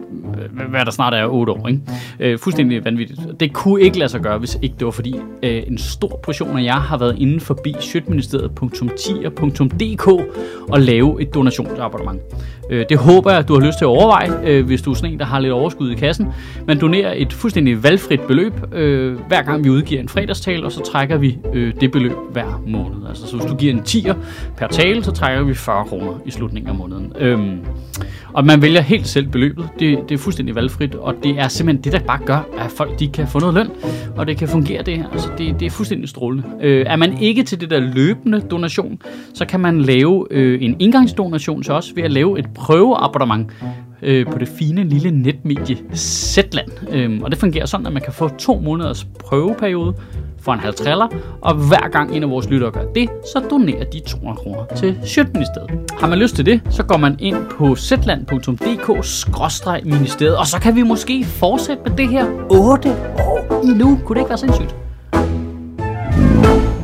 hvad 0.71 0.85
der 0.85 0.91
snart 0.91 1.15
er 1.15 1.27
8 1.27 1.53
år. 1.53 1.69
Ikke? 1.69 1.81
Øh, 2.21 2.39
fuldstændig 2.39 2.85
vanvittigt. 2.85 3.21
Det 3.41 3.53
kunne 3.53 3.83
ikke 3.83 3.99
lade 3.99 4.09
sig 4.09 4.21
gøre, 4.21 4.39
hvis 4.39 4.59
ikke 4.63 4.75
det 4.79 4.85
var 4.85 4.91
fordi 4.91 5.17
øh, 5.43 5.63
en 5.67 5.79
stor 5.79 6.21
portion 6.23 6.59
af 6.59 6.63
jer 6.63 6.81
har 6.81 6.99
været 6.99 7.17
inde 7.19 7.41
forbi 7.41 7.75
sjøtministeriet.tier.dk 7.81 10.07
og 10.69 10.81
lave 10.81 11.23
et 11.23 11.35
donationsabonnement. 11.35 12.21
Øh, 12.71 12.85
det 12.89 12.99
håber 12.99 13.31
jeg, 13.31 13.39
at 13.39 13.49
du 13.49 13.55
har 13.55 13.61
lyst 13.67 13.79
til 13.79 13.85
at 13.85 13.89
overveje, 13.89 14.31
øh, 14.45 14.67
hvis 14.67 14.83
du 14.83 14.91
er 14.91 14.95
sådan 14.95 15.13
en, 15.13 15.19
der 15.19 15.25
har 15.25 15.41
lidt 15.41 15.53
overskud 15.53 15.91
i 15.91 15.95
kassen. 15.95 16.29
Man 16.67 16.81
donerer 16.81 17.13
et 17.17 17.33
fuldstændig 17.33 17.83
valgfrit 17.83 18.21
beløb, 18.21 18.53
øh, 18.73 19.19
hver 19.29 19.43
gang 19.43 19.65
vi 19.65 19.71
udgiver 19.71 20.01
en 20.01 20.09
fredagstale, 20.09 20.56
og 20.65 20.73
så 20.73 20.81
trækker 20.81 21.17
vi 21.17 21.39
øh, 21.53 21.75
det 21.81 21.93
beløb 21.93 22.17
hver 22.33 22.63
måned. 22.67 23.09
Altså, 23.09 23.27
så 23.27 23.37
hvis 23.37 23.51
du 23.51 23.57
giver 23.57 23.73
en 23.73 23.81
10'er 23.81 24.15
per 24.57 24.67
tale, 24.67 25.05
så 25.05 25.13
trækker 25.13 25.45
vi 25.45 25.55
40 25.55 25.85
kroner 25.85 26.13
i 26.27 26.31
slutningen 26.31 26.71
af 26.71 26.75
måneden. 26.75 27.13
Øhm, 27.19 27.59
og 28.33 28.47
man 28.47 28.63
vælger 28.63 28.81
helt 28.81 29.07
selv 29.07 29.29
beløbet. 29.29 29.69
Det, 29.79 29.99
det 30.09 30.15
er 30.15 30.19
fuldstændig 30.19 30.55
valgfrit, 30.55 30.95
og 30.95 31.15
det 31.23 31.39
er 31.39 31.49
simpelthen 31.49 31.85
det, 31.85 31.93
der 31.93 32.07
bare 32.07 32.21
gør, 32.25 32.49
at 32.59 32.71
folk 32.71 32.99
de 32.99 33.09
kan 33.09 33.29
få 33.29 33.39
noget 33.39 33.55
løn, 33.55 33.71
og 34.17 34.27
det 34.27 34.37
kan 34.37 34.49
fungere 34.49 34.83
det 34.83 34.97
her. 34.97 35.09
Altså, 35.09 35.29
det, 35.39 35.61
det 35.61 35.67
er 35.67 35.71
fuldstændig 35.71 36.09
strålende. 36.09 36.45
Øh, 36.61 36.87
er 36.89 36.97
man 36.97 37.19
ikke 37.23 37.43
til 37.43 37.61
det 37.61 37.71
der 37.71 37.81
løbende 37.81 38.41
donation, 38.41 39.03
så 39.35 39.45
kan 39.45 39.61
man 39.61 39.81
lave 39.81 40.27
øh, 40.31 40.63
en 40.63 40.77
indgangsdonation 40.79 41.63
til 41.63 41.73
os 41.73 41.93
ved 41.97 42.03
at 42.03 42.13
lave 42.13 42.39
et 42.39 42.47
prøveabonnement 42.55 43.51
øh, 44.03 44.27
på 44.27 44.39
det 44.39 44.49
fine 44.49 44.85
lille 44.85 45.11
netmedie 45.11 45.77
Zetland. 45.95 46.69
Øhm, 46.91 47.23
og 47.23 47.31
det 47.31 47.39
fungerer 47.39 47.67
sådan, 47.67 47.87
at 47.87 47.93
man 47.93 48.03
kan 48.03 48.13
få 48.13 48.29
to 48.29 48.61
måneders 48.61 49.05
prøveperiode 49.05 49.95
for 50.47 50.53
en 50.53 50.61
halv 50.61 50.75
triller, 50.75 51.09
og 51.41 51.55
hver 51.55 51.89
gang 51.89 52.17
en 52.17 52.23
af 52.23 52.31
vores 52.31 52.49
lyttere 52.49 52.71
gør 52.71 52.85
det, 52.95 53.09
så 53.33 53.45
donerer 53.51 53.85
de 53.85 54.01
200 54.01 54.37
kroner 54.37 54.65
til 54.77 54.99
Sjøtministeriet. 55.05 55.71
Har 56.01 56.07
man 56.07 56.19
lyst 56.19 56.37
til 56.37 56.47
det, 56.47 56.61
så 56.71 56.83
går 56.83 56.97
man 56.97 57.17
ind 57.19 57.37
på 57.59 57.77
zland.dk-ministeriet, 57.77 60.37
og 60.37 60.47
så 60.47 60.61
kan 60.61 60.77
vi 60.77 60.83
måske 60.83 61.25
fortsætte 61.25 61.83
med 61.87 61.97
det 61.97 62.09
her 62.09 62.27
8 62.51 62.97
år 63.19 63.61
endnu. 63.65 64.01
Kunne 64.05 64.15
det 64.15 64.21
ikke 64.21 64.29
være 64.29 64.39
sindssygt? 64.39 64.77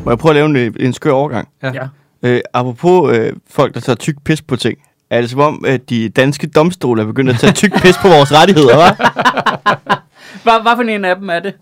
Må 0.04 0.10
jeg 0.10 0.18
prøve 0.18 0.30
at 0.30 0.34
lave 0.34 0.66
en, 0.66 0.76
en 0.80 0.92
skør 0.92 1.12
overgang? 1.12 1.48
Ja. 1.62 1.72
Ja. 1.74 1.86
Øh, 2.22 2.40
apropos 2.54 3.16
øh, 3.16 3.32
folk, 3.50 3.74
der 3.74 3.80
tager 3.80 3.96
tyk 3.96 4.14
pis 4.24 4.42
på 4.42 4.56
ting. 4.56 4.78
Er 5.10 5.20
det 5.20 5.30
som 5.30 5.40
om, 5.40 5.64
at 5.66 5.90
de 5.90 6.08
danske 6.08 6.46
domstole 6.46 7.02
er 7.02 7.06
begyndt 7.06 7.30
at 7.30 7.36
tage 7.36 7.52
tyk 7.52 7.82
pis 7.82 7.98
på 7.98 8.08
vores 8.08 8.32
rettigheder, 8.32 8.76
hva'? 8.76 8.94
Hvad, 10.42 10.62
hvad 10.62 10.72
for 10.76 10.82
en 10.82 11.04
af 11.04 11.16
dem 11.16 11.30
er 11.30 11.40
det? 11.40 11.54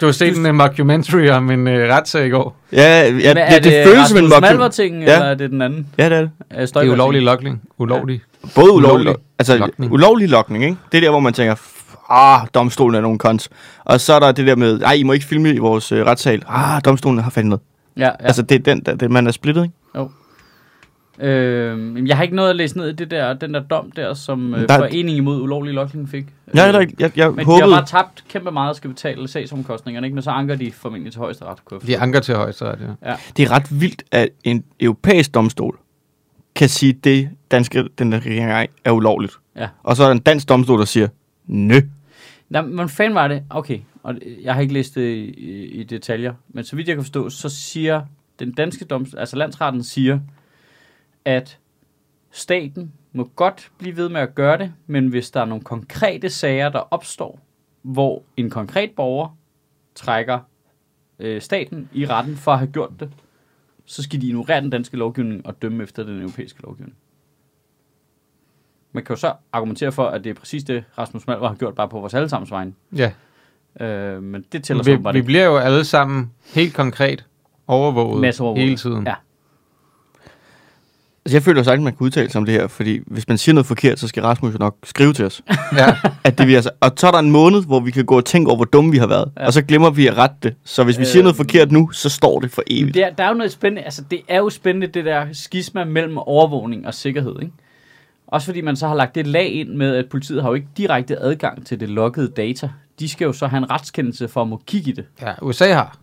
Du 0.00 0.06
har 0.06 0.12
set 0.12 0.36
en 0.36 0.46
uh, 0.46 0.54
mockumentary 0.54 1.28
om 1.28 1.50
en 1.50 1.66
uh, 1.66 1.72
retssag 1.72 2.26
i 2.26 2.30
går. 2.30 2.56
Ja, 2.72 3.02
ja 3.02 3.10
Hvad, 3.12 3.34
det, 3.34 3.42
er 3.42 3.50
det, 3.50 3.64
det 3.64 3.86
føles 3.86 4.08
som 4.08 4.18
en 4.18 4.24
Rasmus 4.24 4.32
mockum- 4.32 4.40
Malvar-ting, 4.40 5.02
Ja. 5.02 5.12
eller 5.14 5.26
er 5.26 5.34
det 5.34 5.50
den 5.50 5.62
anden? 5.62 5.86
Ja, 5.98 6.04
det 6.08 6.12
er 6.16 6.20
det. 6.20 6.30
Øh, 6.54 6.60
Det 6.60 6.76
er 6.76 6.92
ulovlig 6.92 7.22
lokning. 7.22 7.62
Ulovlig. 7.78 8.20
Både 8.54 8.72
ulovlig, 8.72 9.00
Ulovlig 9.00 9.14
altså 9.38 9.56
lokning. 9.58 9.92
ulovlig 9.92 10.28
lokning, 10.28 10.64
ikke? 10.64 10.76
Det 10.92 10.98
er 10.98 11.02
der, 11.02 11.10
hvor 11.10 11.20
man 11.20 11.32
tænker, 11.32 11.54
"F- 11.54 12.06
ah, 12.14 12.40
domstolen 12.54 12.94
er 12.94 13.00
nogle 13.00 13.18
kons. 13.18 13.48
Og 13.84 14.00
så 14.00 14.12
er 14.14 14.18
der 14.20 14.32
det 14.32 14.46
der 14.46 14.56
med, 14.56 14.78
nej, 14.78 14.92
I 14.92 15.02
må 15.02 15.12
ikke 15.12 15.26
filme 15.26 15.54
i 15.54 15.58
vores 15.58 15.92
øh, 15.92 16.06
retssal. 16.06 16.42
Ah, 16.48 16.80
domstolen 16.84 17.18
har 17.18 17.30
fandt 17.30 17.48
noget. 17.48 17.60
Ja, 17.96 18.00
Ja. 18.02 18.06
ja. 18.20 18.26
Altså, 18.26 18.42
det 18.42 18.54
er 18.54 18.58
den, 18.74 18.80
der, 18.86 18.94
det, 18.94 19.10
man 19.10 19.26
er 19.26 19.30
splittet, 19.30 19.62
ikke? 19.62 19.74
Øh, 21.18 22.08
jeg 22.08 22.16
har 22.16 22.22
ikke 22.22 22.36
noget 22.36 22.50
at 22.50 22.56
læse 22.56 22.78
ned 22.78 22.88
i 22.88 22.92
det 22.92 23.10
der, 23.10 23.32
den 23.34 23.54
der 23.54 23.60
dom 23.60 23.90
der, 23.90 24.14
som 24.14 24.54
øh, 24.54 24.68
Der- 24.68 24.78
Foreningen 24.78 25.16
imod 25.16 25.40
ulovlig 25.42 25.74
lokning 25.74 26.08
fik. 26.08 26.24
Jeg, 26.54 26.68
Øh, 26.68 26.74
jeg, 26.80 27.00
jeg, 27.00 27.10
jeg 27.16 27.30
men 27.30 27.38
de 27.38 27.44
håbede... 27.44 27.62
har 27.62 27.80
bare 27.80 27.86
tabt 27.86 28.24
kæmpe 28.28 28.50
meget 28.50 28.70
og 28.70 28.76
skal 28.76 28.90
betale 28.90 29.28
sagsomkostningerne, 29.28 30.06
ikke? 30.06 30.14
men 30.14 30.22
så 30.22 30.30
anker 30.30 30.54
de 30.54 30.72
formentlig 30.72 31.12
til 31.12 31.18
højesteret. 31.20 31.64
kunne 31.64 31.80
jeg 31.82 31.88
De 31.88 31.98
anker 31.98 32.20
til 32.20 32.34
højesteret, 32.34 32.78
ja. 33.06 33.14
Det 33.36 33.42
er 33.44 33.50
ret 33.50 33.80
vildt, 33.80 34.02
at 34.12 34.28
en 34.44 34.64
europæisk 34.80 35.34
domstol 35.34 35.78
kan 36.54 36.68
sige, 36.68 36.90
at 36.98 37.04
det 37.04 37.28
danske, 37.50 37.84
den 37.98 38.12
der 38.12 38.18
regering 38.26 38.68
er, 38.84 38.90
ulovligt. 38.90 39.32
Ja. 39.56 39.68
Og 39.82 39.96
så 39.96 40.02
er 40.02 40.06
der 40.06 40.12
en 40.14 40.18
dansk 40.20 40.48
domstol, 40.48 40.78
der 40.78 40.84
siger, 40.84 41.08
nø. 41.46 41.80
Nå, 42.48 42.62
men 42.62 42.88
fanden 42.88 43.14
var 43.14 43.28
det? 43.28 43.42
Okay, 43.50 43.78
og 44.02 44.14
jeg 44.42 44.54
har 44.54 44.60
ikke 44.60 44.74
læst 44.74 44.94
det 44.94 45.14
i, 45.14 45.24
i, 45.24 45.64
i 45.64 45.84
detaljer, 45.84 46.34
men 46.48 46.64
så 46.64 46.76
vidt 46.76 46.88
jeg 46.88 46.96
kan 46.96 47.04
forstå, 47.04 47.30
så 47.30 47.48
siger 47.48 48.02
den 48.38 48.52
danske 48.52 48.84
domstol, 48.84 49.20
altså 49.20 49.36
landsretten 49.36 49.82
siger, 49.82 50.18
at 51.26 51.58
staten 52.30 52.92
må 53.12 53.30
godt 53.36 53.70
blive 53.78 53.96
ved 53.96 54.08
med 54.08 54.20
at 54.20 54.34
gøre 54.34 54.58
det, 54.58 54.72
men 54.86 55.08
hvis 55.08 55.30
der 55.30 55.40
er 55.40 55.44
nogle 55.44 55.64
konkrete 55.64 56.30
sager, 56.30 56.68
der 56.68 56.78
opstår, 56.78 57.40
hvor 57.82 58.22
en 58.36 58.50
konkret 58.50 58.90
borger 58.96 59.36
trækker 59.94 60.38
øh, 61.18 61.42
staten 61.42 61.88
i 61.92 62.06
retten 62.06 62.36
for 62.36 62.52
at 62.52 62.58
have 62.58 62.70
gjort 62.72 62.92
det, 63.00 63.10
så 63.84 64.02
skal 64.02 64.20
de 64.20 64.26
ignorere 64.26 64.60
den 64.60 64.70
danske 64.70 64.96
lovgivning 64.96 65.46
og 65.46 65.62
dømme 65.62 65.82
efter 65.82 66.02
den 66.02 66.20
europæiske 66.20 66.62
lovgivning. 66.62 66.96
Man 68.92 69.04
kan 69.04 69.14
jo 69.14 69.20
så 69.20 69.34
argumentere 69.52 69.92
for, 69.92 70.06
at 70.06 70.24
det 70.24 70.30
er 70.30 70.34
præcis 70.34 70.64
det, 70.64 70.84
Rasmus 70.98 71.26
Malvar 71.26 71.48
har 71.48 71.54
gjort, 71.54 71.74
bare 71.74 71.88
på 71.88 72.00
vores 72.00 72.14
allesammens 72.14 72.50
vegne. 72.50 72.74
ja. 72.96 73.12
Øh, 73.80 74.22
men 74.22 74.44
det 74.52 74.64
tæller 74.64 74.82
så 74.82 74.98
bare 74.98 75.14
vi 75.14 75.22
bliver 75.22 75.44
jo 75.44 75.56
alle 75.56 75.84
sammen 75.84 76.32
helt 76.54 76.74
konkret 76.74 77.26
overvåget 77.66 78.20
Masseovervåget. 78.20 78.64
hele 78.64 78.76
tiden. 78.76 79.06
Ja. 79.06 79.14
Altså, 81.26 81.36
jeg 81.36 81.42
føler 81.42 81.60
jo 81.60 81.64
sagtens, 81.64 81.80
at 81.80 81.84
man 81.84 81.96
kan 81.96 82.04
udtale 82.04 82.30
sig 82.30 82.38
om 82.38 82.44
det 82.44 82.54
her, 82.54 82.66
fordi 82.66 83.00
hvis 83.06 83.28
man 83.28 83.38
siger 83.38 83.54
noget 83.54 83.66
forkert, 83.66 83.98
så 83.98 84.08
skal 84.08 84.22
Rasmus 84.22 84.52
jo 84.52 84.58
nok 84.58 84.76
skrive 84.84 85.12
til 85.12 85.24
os. 85.24 85.42
Ja. 85.76 85.96
At 86.24 86.38
det 86.38 86.46
vi 86.46 86.54
altså, 86.54 86.70
og 86.80 86.90
så 86.96 87.06
er 87.06 87.10
der 87.10 87.18
en 87.18 87.30
måned, 87.30 87.64
hvor 87.66 87.80
vi 87.80 87.90
kan 87.90 88.04
gå 88.04 88.16
og 88.16 88.24
tænke 88.24 88.48
over, 88.48 88.56
hvor 88.56 88.64
dumme 88.64 88.90
vi 88.90 88.98
har 88.98 89.06
været. 89.06 89.30
Ja. 89.40 89.46
Og 89.46 89.52
så 89.52 89.62
glemmer 89.62 89.90
vi 89.90 90.06
at 90.06 90.16
rette 90.18 90.36
det. 90.42 90.54
Så 90.64 90.84
hvis 90.84 90.98
vi 90.98 91.04
siger 91.04 91.22
noget 91.22 91.34
Øhm. 91.34 91.36
forkert 91.36 91.72
nu, 91.72 91.90
så 91.92 92.08
står 92.08 92.40
det 92.40 92.50
for 92.50 92.62
evigt. 92.66 92.94
Det 92.94 93.04
er, 93.04 93.10
der 93.10 93.24
er 93.24 93.28
jo 93.28 93.34
noget 93.34 93.52
spændende, 93.52 93.82
altså 93.82 94.02
det 94.10 94.20
er 94.28 94.38
jo 94.38 94.50
spændende, 94.50 94.86
det 94.86 95.04
der 95.04 95.26
skisma 95.32 95.84
mellem 95.84 96.18
overvågning 96.18 96.86
og 96.86 96.94
sikkerhed, 96.94 97.34
ikke? 97.42 97.52
Også 98.26 98.44
fordi 98.46 98.60
man 98.60 98.76
så 98.76 98.88
har 98.88 98.94
lagt 98.94 99.14
det 99.14 99.26
lag 99.26 99.52
ind 99.52 99.68
med, 99.68 99.96
at 99.96 100.04
politiet 100.10 100.42
har 100.42 100.48
jo 100.48 100.54
ikke 100.54 100.68
direkte 100.76 101.18
adgang 101.18 101.66
til 101.66 101.80
det 101.80 101.88
loggede 101.88 102.28
data. 102.36 102.68
De 103.00 103.08
skal 103.08 103.24
jo 103.24 103.32
så 103.32 103.46
have 103.46 103.58
en 103.58 103.70
retskendelse 103.70 104.28
for 104.28 104.42
at 104.42 104.48
må 104.48 104.62
kigge 104.66 104.90
i 104.90 104.94
det. 104.94 105.04
ja, 105.22 105.32
USA 105.42 105.72
har. 105.74 105.96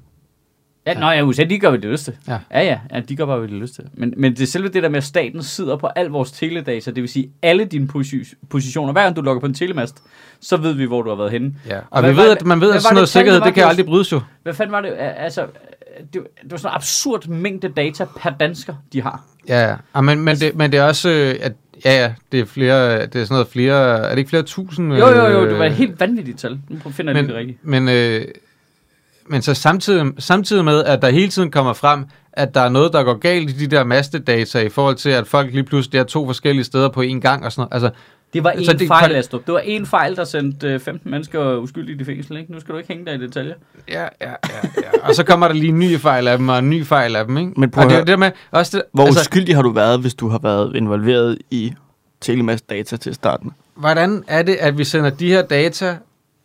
Ja, 0.86 0.92
ja. 0.92 1.00
Nå 1.00 1.10
ja, 1.12 1.22
USA, 1.24 1.44
de 1.44 1.60
gør, 1.60 1.70
hvad 1.70 1.80
de 1.80 1.88
lyst 1.88 2.04
til. 2.06 2.14
Ja. 2.28 2.38
ja, 2.52 2.62
ja, 2.64 2.80
ja 2.94 3.00
de 3.00 3.16
gør 3.16 3.26
bare, 3.26 3.40
hvad 3.40 3.48
de 3.48 3.54
lyst 3.54 3.76
til. 3.76 3.84
Men, 3.94 4.14
men 4.18 4.32
det 4.34 4.42
er 4.42 4.46
selve 4.48 4.68
det 4.68 4.84
der 4.84 4.90
med, 4.90 4.98
at 4.98 5.04
staten 5.04 5.44
sidder 5.44 5.76
på 5.76 5.88
al 5.96 6.06
vores 6.08 6.32
teledata, 6.32 6.92
det 6.92 7.02
vil 7.02 7.10
sige 7.10 7.30
alle 7.42 7.66
dine 7.66 7.88
posi- 7.96 8.34
positioner. 8.50 8.94
Hver 8.94 9.04
gang 9.04 9.16
du 9.16 9.22
logger 9.22 9.40
på 9.40 9.46
en 9.46 9.54
telemast, 9.54 10.04
så 10.42 10.58
ved 10.58 10.74
vi, 10.74 10.86
hvor 10.86 11.02
du 11.02 11.10
har 11.10 11.16
været 11.18 11.32
henne. 11.32 11.54
Ja. 11.70 11.80
Og 11.90 12.02
hvad 12.02 12.12
vi 12.12 12.18
ved, 12.18 12.30
det- 12.30 12.36
at 12.36 12.46
man 12.46 12.62
ved, 12.62 12.72
at 12.74 12.82
sådan 12.82 12.90
det 12.90 12.96
noget 12.96 13.10
sikkerhed, 13.10 13.40
var 13.40 13.46
det 13.46 13.54
kan 13.56 13.64
aldrig 13.64 13.86
brydes 13.86 14.12
jo. 14.12 14.22
Hvad 14.44 14.54
fanden 14.54 14.72
var 14.72 14.82
det? 14.82 14.94
Altså, 14.98 15.46
det, 16.14 16.22
det 16.42 16.52
var 16.52 16.58
sådan 16.58 16.72
en 16.72 16.76
absurd 16.76 17.28
mængde 17.28 17.68
data 17.70 18.06
per 18.18 18.30
dansker, 18.30 18.74
de 18.94 19.02
har. 19.02 19.24
Ja, 19.50 19.70
ja. 19.70 19.76
Ah, 19.94 20.04
men, 20.04 20.20
men, 20.20 20.36
det, 20.36 20.56
men 20.56 20.72
det 20.72 20.80
er 20.80 20.84
også, 20.84 21.10
øh, 21.10 21.36
at 21.42 21.54
ja, 21.86 22.02
ja, 22.04 22.14
det 22.32 22.40
er 22.40 22.46
flere, 22.46 23.06
det 23.06 23.16
er 23.16 23.24
sådan 23.26 23.28
noget 23.36 23.48
flere, 23.48 23.98
er 24.00 24.10
det 24.10 24.18
ikke 24.18 24.30
flere 24.30 24.44
tusind? 24.44 24.94
Jo, 24.94 25.08
jo, 25.08 25.28
jo, 25.28 25.50
det 25.50 25.60
var 25.60 25.66
et 25.66 25.72
øh, 25.72 25.78
helt 25.78 26.00
vanvittigt 26.00 26.40
tal. 26.40 26.60
Nu 26.70 26.92
finder 26.92 27.14
jeg 27.14 27.22
det 27.24 27.28
men, 27.30 27.36
rigtigt. 27.38 27.66
men, 27.66 27.90
øh, 27.90 28.26
men 29.28 29.42
så 29.42 29.54
samtidig, 29.54 30.06
samtidig 30.20 30.66
med, 30.66 30.84
at 30.84 31.02
der 31.02 31.10
hele 31.10 31.28
tiden 31.30 31.52
kommer 31.52 31.74
frem, 31.74 32.06
at 32.34 32.54
der 32.56 32.62
er 32.62 32.70
noget, 32.70 32.94
der 32.94 33.04
går 33.04 33.14
galt 33.18 33.50
i 33.50 33.54
de 33.54 33.68
der 33.76 33.84
mastedata 33.84 34.60
i 34.60 34.70
forhold 34.70 34.96
til, 34.96 35.10
at 35.10 35.28
folk 35.28 35.54
lige 35.54 35.64
pludselig 35.64 36.00
er 36.00 36.04
to 36.04 36.26
forskellige 36.26 36.64
steder 36.64 36.90
på 36.90 37.02
én 37.02 37.20
gang 37.20 37.46
og 37.46 37.52
sådan 37.52 37.68
noget. 37.72 37.84
Altså, 37.84 38.00
Det 38.34 38.44
var 38.44 38.52
en 38.52 38.66
så 38.66 38.74
det- 38.74 38.88
fejl, 38.88 39.16
Astrup. 39.16 39.46
Det 39.46 39.54
var 39.54 39.60
en 39.60 39.86
fejl, 39.86 40.16
der 40.16 40.24
sendte 40.24 40.68
øh, 40.68 40.80
15 40.80 41.12
mennesker 41.12 41.56
uskyldigt 41.58 42.02
i 42.02 42.04
fængsel. 42.04 42.38
Ikke? 42.38 42.52
Nu 42.52 42.60
skal 42.60 42.74
du 42.74 42.78
ikke 42.78 42.94
hænge 42.94 43.06
dig 43.06 43.16
i 43.16 43.18
detaljer. 43.28 43.54
ja, 43.90 44.02
ja, 44.02 44.08
ja, 44.22 44.30
ja. 44.84 45.08
og 45.08 45.16
så 45.16 45.24
kommer 45.24 45.48
der 45.48 45.56
lige 45.56 45.70
en 45.70 45.80
ny 45.80 45.98
fejl 46.00 46.28
af 46.28 46.38
dem, 46.38 46.50
og 46.50 46.60
en 46.60 46.70
ny 46.70 46.86
fejl 46.86 47.16
af 47.16 47.26
dem, 47.26 47.38
ikke? 47.38 47.52
Men 47.58 47.72
prøv 47.72 47.84
og 47.86 47.90
det, 47.90 48.00
det 48.00 48.08
der 48.08 48.18
med, 48.18 48.32
også 48.52 48.78
det, 48.78 48.84
Hvor 48.94 49.04
altså, 49.06 49.20
altså, 49.20 49.30
uskyldig 49.30 49.56
har 49.56 49.62
du 49.62 49.70
været, 49.72 50.00
hvis 50.00 50.14
du 50.14 50.28
har 50.30 50.40
været 50.44 50.76
involveret 50.76 51.38
i 51.52 51.74
telemast 52.22 52.70
data 52.70 52.98
til 52.98 53.14
starten? 53.16 53.52
hvordan 53.76 54.24
er 54.28 54.42
det, 54.44 54.56
at 54.56 54.78
vi 54.78 54.84
sender 54.84 55.10
de 55.10 55.28
her 55.28 55.42
data 55.42 55.98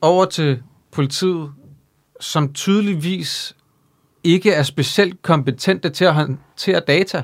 over 0.03 0.25
til 0.25 0.59
politiet, 0.93 1.49
som 2.21 2.53
tydeligvis 2.53 3.57
ikke 4.25 4.53
er 4.53 4.63
specielt 4.63 5.23
kompetente 5.23 5.91
til 5.91 6.05
at 6.05 6.15
håndtere 6.15 6.81
data? 6.81 7.23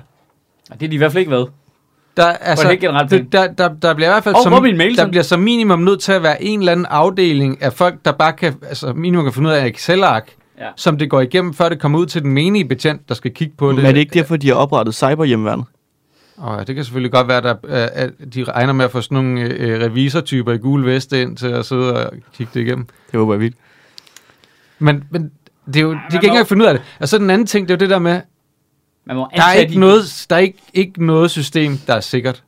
Og 0.71 0.81
det 0.81 0.87
er 0.87 0.91
de 0.91 0.95
i 0.95 0.99
hvert 0.99 1.13
fald 1.13 1.21
ikke 1.21 1.31
været. 1.31 1.49
Der, 2.17 2.25
altså, 2.27 2.69
helt 2.69 2.81
generelt 2.81 3.11
det, 3.11 3.33
der, 3.33 3.53
der, 3.53 3.69
der 3.69 3.95
bliver 3.95 4.09
i 4.09 4.13
hvert 4.13 4.25
fald 4.25 4.35
Og 4.35 4.43
som, 4.43 4.63
mail, 4.63 4.97
der 4.97 5.09
bliver 5.09 5.23
som 5.23 5.41
minimum 5.41 5.79
nødt 5.79 6.01
til 6.01 6.13
at 6.13 6.23
være 6.23 6.43
en 6.43 6.59
eller 6.59 6.73
anden 6.73 6.87
afdeling 6.87 7.63
af 7.63 7.73
folk, 7.73 7.95
der 8.05 8.13
bare 8.13 8.33
kan, 8.33 8.55
altså 8.63 8.93
minimum 8.93 9.25
kan 9.25 9.33
finde 9.33 9.49
ud 9.49 9.55
af 9.55 9.67
et 9.67 9.75
Excel-ark, 9.75 10.35
Ja. 10.59 10.69
som 10.77 10.99
det 10.99 11.11
går 11.11 11.21
igennem, 11.21 11.55
før 11.55 11.69
det 11.69 11.81
kommer 11.81 11.99
ud 11.99 12.07
til 12.07 12.23
den 12.23 12.33
menige 12.33 12.65
betjent, 12.65 13.09
der 13.09 13.15
skal 13.15 13.31
kigge 13.35 13.55
på 13.59 13.69
det. 13.69 13.77
Men 13.77 13.87
er 13.87 13.93
det 13.93 14.01
ikke 14.01 14.15
derfor, 14.15 14.37
de 14.37 14.49
har 14.49 14.55
oprettet 14.55 14.95
cyberhjemmeværnet? 14.95 15.65
Og 16.37 16.67
det 16.67 16.75
kan 16.75 16.85
selvfølgelig 16.85 17.13
godt 17.13 17.29
være, 17.29 17.41
der, 17.41 17.55
øh, 17.65 17.89
at 17.93 18.11
de 18.35 18.45
regner 18.45 18.73
med 18.73 18.85
at 18.85 18.91
få 18.91 19.01
sådan 19.01 19.15
nogle 19.15 19.41
øh, 19.41 19.81
revisortyper 19.81 20.53
i 20.53 20.59
gule 20.59 20.87
veste 20.87 21.23
ind 21.23 21.37
til 21.37 21.47
at 21.47 21.65
sidde 21.67 22.07
og 22.07 22.13
kigge 22.35 22.51
det 22.55 22.61
igennem. 22.61 22.87
Det 23.11 23.19
håber 23.21 23.35
jeg 23.35 23.41
vildt. 23.41 23.57
Men, 24.79 25.05
men 25.11 25.31
det 25.67 25.77
er 25.77 25.81
jo, 25.81 25.89
de 25.91 25.95
man 25.95 26.03
kan 26.11 26.19
ikke 26.19 26.27
engang 26.29 26.47
finde 26.47 26.63
ud 26.63 26.69
af 26.69 26.75
det. 26.75 26.83
Og 27.01 27.09
så 27.09 27.19
den 27.19 27.31
anden 27.31 27.47
ting, 27.47 27.69
det 27.69 27.75
er 27.75 27.77
jo 27.77 27.81
det 27.81 27.91
der 27.91 27.99
med, 27.99 28.21
Man 29.05 29.17
må 29.17 29.29
der 29.37 29.43
er 29.43 29.53
ikke 29.53 29.75
de- 29.75 29.79
noget, 29.81 30.27
der 30.31 30.37
er 30.37 30.41
ikke, 30.41 30.59
ikke 30.75 31.07
noget 31.07 31.31
system, 31.31 31.77
der 31.87 31.95
er 31.95 32.01
sikkert. 32.01 32.43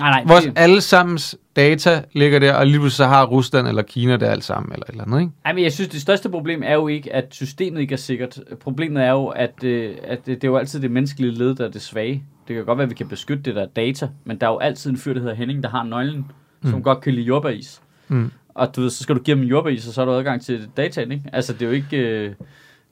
Nej, 0.00 0.10
nej. 0.10 0.24
Vores 0.26 0.48
allesammens 0.56 1.36
data 1.56 2.02
ligger 2.12 2.38
der, 2.38 2.54
og 2.54 2.66
lige 2.66 2.78
pludselig 2.78 2.96
så 2.96 3.06
har 3.06 3.26
Rusland 3.26 3.68
eller 3.68 3.82
Kina 3.82 4.12
det 4.16 4.26
alt 4.26 4.44
sammen, 4.44 4.72
eller 4.72 4.84
et 4.84 4.90
eller 4.90 5.04
andet, 5.04 5.20
ikke? 5.20 5.32
Ej, 5.44 5.52
men 5.52 5.64
jeg 5.64 5.72
synes, 5.72 5.88
det 5.88 6.00
største 6.00 6.28
problem 6.28 6.62
er 6.64 6.74
jo 6.74 6.88
ikke, 6.88 7.12
at 7.14 7.24
systemet 7.30 7.80
ikke 7.80 7.92
er 7.92 7.96
sikkert. 7.98 8.40
Problemet 8.60 9.02
er 9.04 9.10
jo, 9.10 9.26
at, 9.26 9.64
øh, 9.64 9.94
at 10.04 10.26
det, 10.26 10.44
er 10.44 10.48
jo 10.48 10.56
altid 10.56 10.80
det 10.80 10.90
menneskelige 10.90 11.32
led, 11.32 11.54
der 11.54 11.64
er 11.64 11.70
det 11.70 11.82
svage. 11.82 12.24
Det 12.48 12.56
kan 12.56 12.64
godt 12.64 12.78
være, 12.78 12.84
at 12.84 12.90
vi 12.90 12.94
kan 12.94 13.08
beskytte 13.08 13.42
det 13.42 13.54
der 13.54 13.66
data, 13.66 14.08
men 14.24 14.38
der 14.40 14.46
er 14.46 14.50
jo 14.50 14.58
altid 14.58 14.90
en 14.90 14.96
fyr, 14.96 15.12
der 15.14 15.20
hedder 15.20 15.34
Henning, 15.34 15.62
der 15.62 15.68
har 15.68 15.82
nøglen, 15.82 16.26
mm. 16.62 16.70
som 16.70 16.82
godt 16.82 17.00
kan 17.00 17.12
lide 17.14 17.26
jordbæris. 17.26 17.80
Mm. 18.08 18.30
Og 18.56 18.76
du 18.76 18.80
ved, 18.80 18.90
så 18.90 19.02
skal 19.02 19.14
du 19.14 19.20
give 19.20 19.36
dem 19.36 19.44
jordbæris, 19.44 19.88
og 19.88 19.94
så 19.94 20.00
har 20.00 20.06
du 20.06 20.12
adgang 20.12 20.42
til 20.42 20.68
dataen, 20.76 21.12
ikke? 21.12 21.24
Altså, 21.32 21.52
det 21.52 21.62
er 21.62 21.66
jo 21.66 21.72
ikke... 21.72 21.96
Øh, 21.96 22.32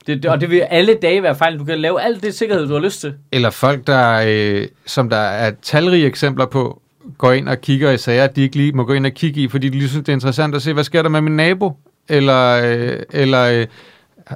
det, 0.07 0.23
det, 0.23 0.31
og 0.31 0.41
det 0.41 0.49
vil 0.49 0.59
alle 0.59 0.93
dage 1.01 1.23
være 1.23 1.35
fejl. 1.35 1.59
Du 1.59 1.63
kan 1.63 1.79
lave 1.79 2.01
alt 2.01 2.23
det 2.23 2.33
sikkerhed, 2.33 2.67
du 2.67 2.73
har 2.73 2.79
lyst 2.79 3.01
til. 3.01 3.13
Eller 3.31 3.49
folk, 3.49 3.87
der, 3.87 4.23
øh, 4.27 4.67
som 4.85 5.09
der 5.09 5.17
er 5.17 5.51
talrige 5.61 6.05
eksempler 6.05 6.45
på, 6.45 6.81
går 7.17 7.31
ind 7.31 7.49
og 7.49 7.61
kigger 7.61 7.91
i 7.91 7.97
sager, 7.97 8.27
de 8.27 8.41
ikke 8.41 8.55
lige 8.55 8.71
må 8.71 8.83
gå 8.83 8.93
ind 8.93 9.05
og 9.05 9.11
kigge 9.11 9.41
i, 9.41 9.47
fordi 9.47 9.69
de 9.69 9.77
lige 9.77 9.89
synes, 9.89 10.05
det 10.05 10.09
er 10.09 10.15
interessant 10.15 10.55
at 10.55 10.61
se, 10.61 10.73
hvad 10.73 10.83
sker 10.83 11.01
der 11.01 11.09
med 11.09 11.21
min 11.21 11.35
nabo? 11.35 11.77
Eller, 12.09 12.61
øh, 12.63 12.99
eller 13.13 13.43
øh, 13.43 13.67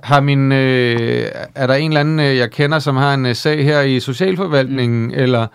har 0.03 0.21
min, 0.21 0.51
øh, 0.51 1.25
er 1.55 1.67
der 1.67 1.73
en 1.73 1.91
eller 1.91 1.99
anden, 1.99 2.19
øh, 2.19 2.37
jeg 2.37 2.51
kender, 2.51 2.79
som 2.79 2.95
har 2.95 3.13
en 3.13 3.25
øh, 3.25 3.35
sag 3.35 3.63
her 3.63 3.81
i 3.81 3.99
socialforvaltningen, 3.99 5.07
mm. 5.07 5.13
eller 5.15 5.47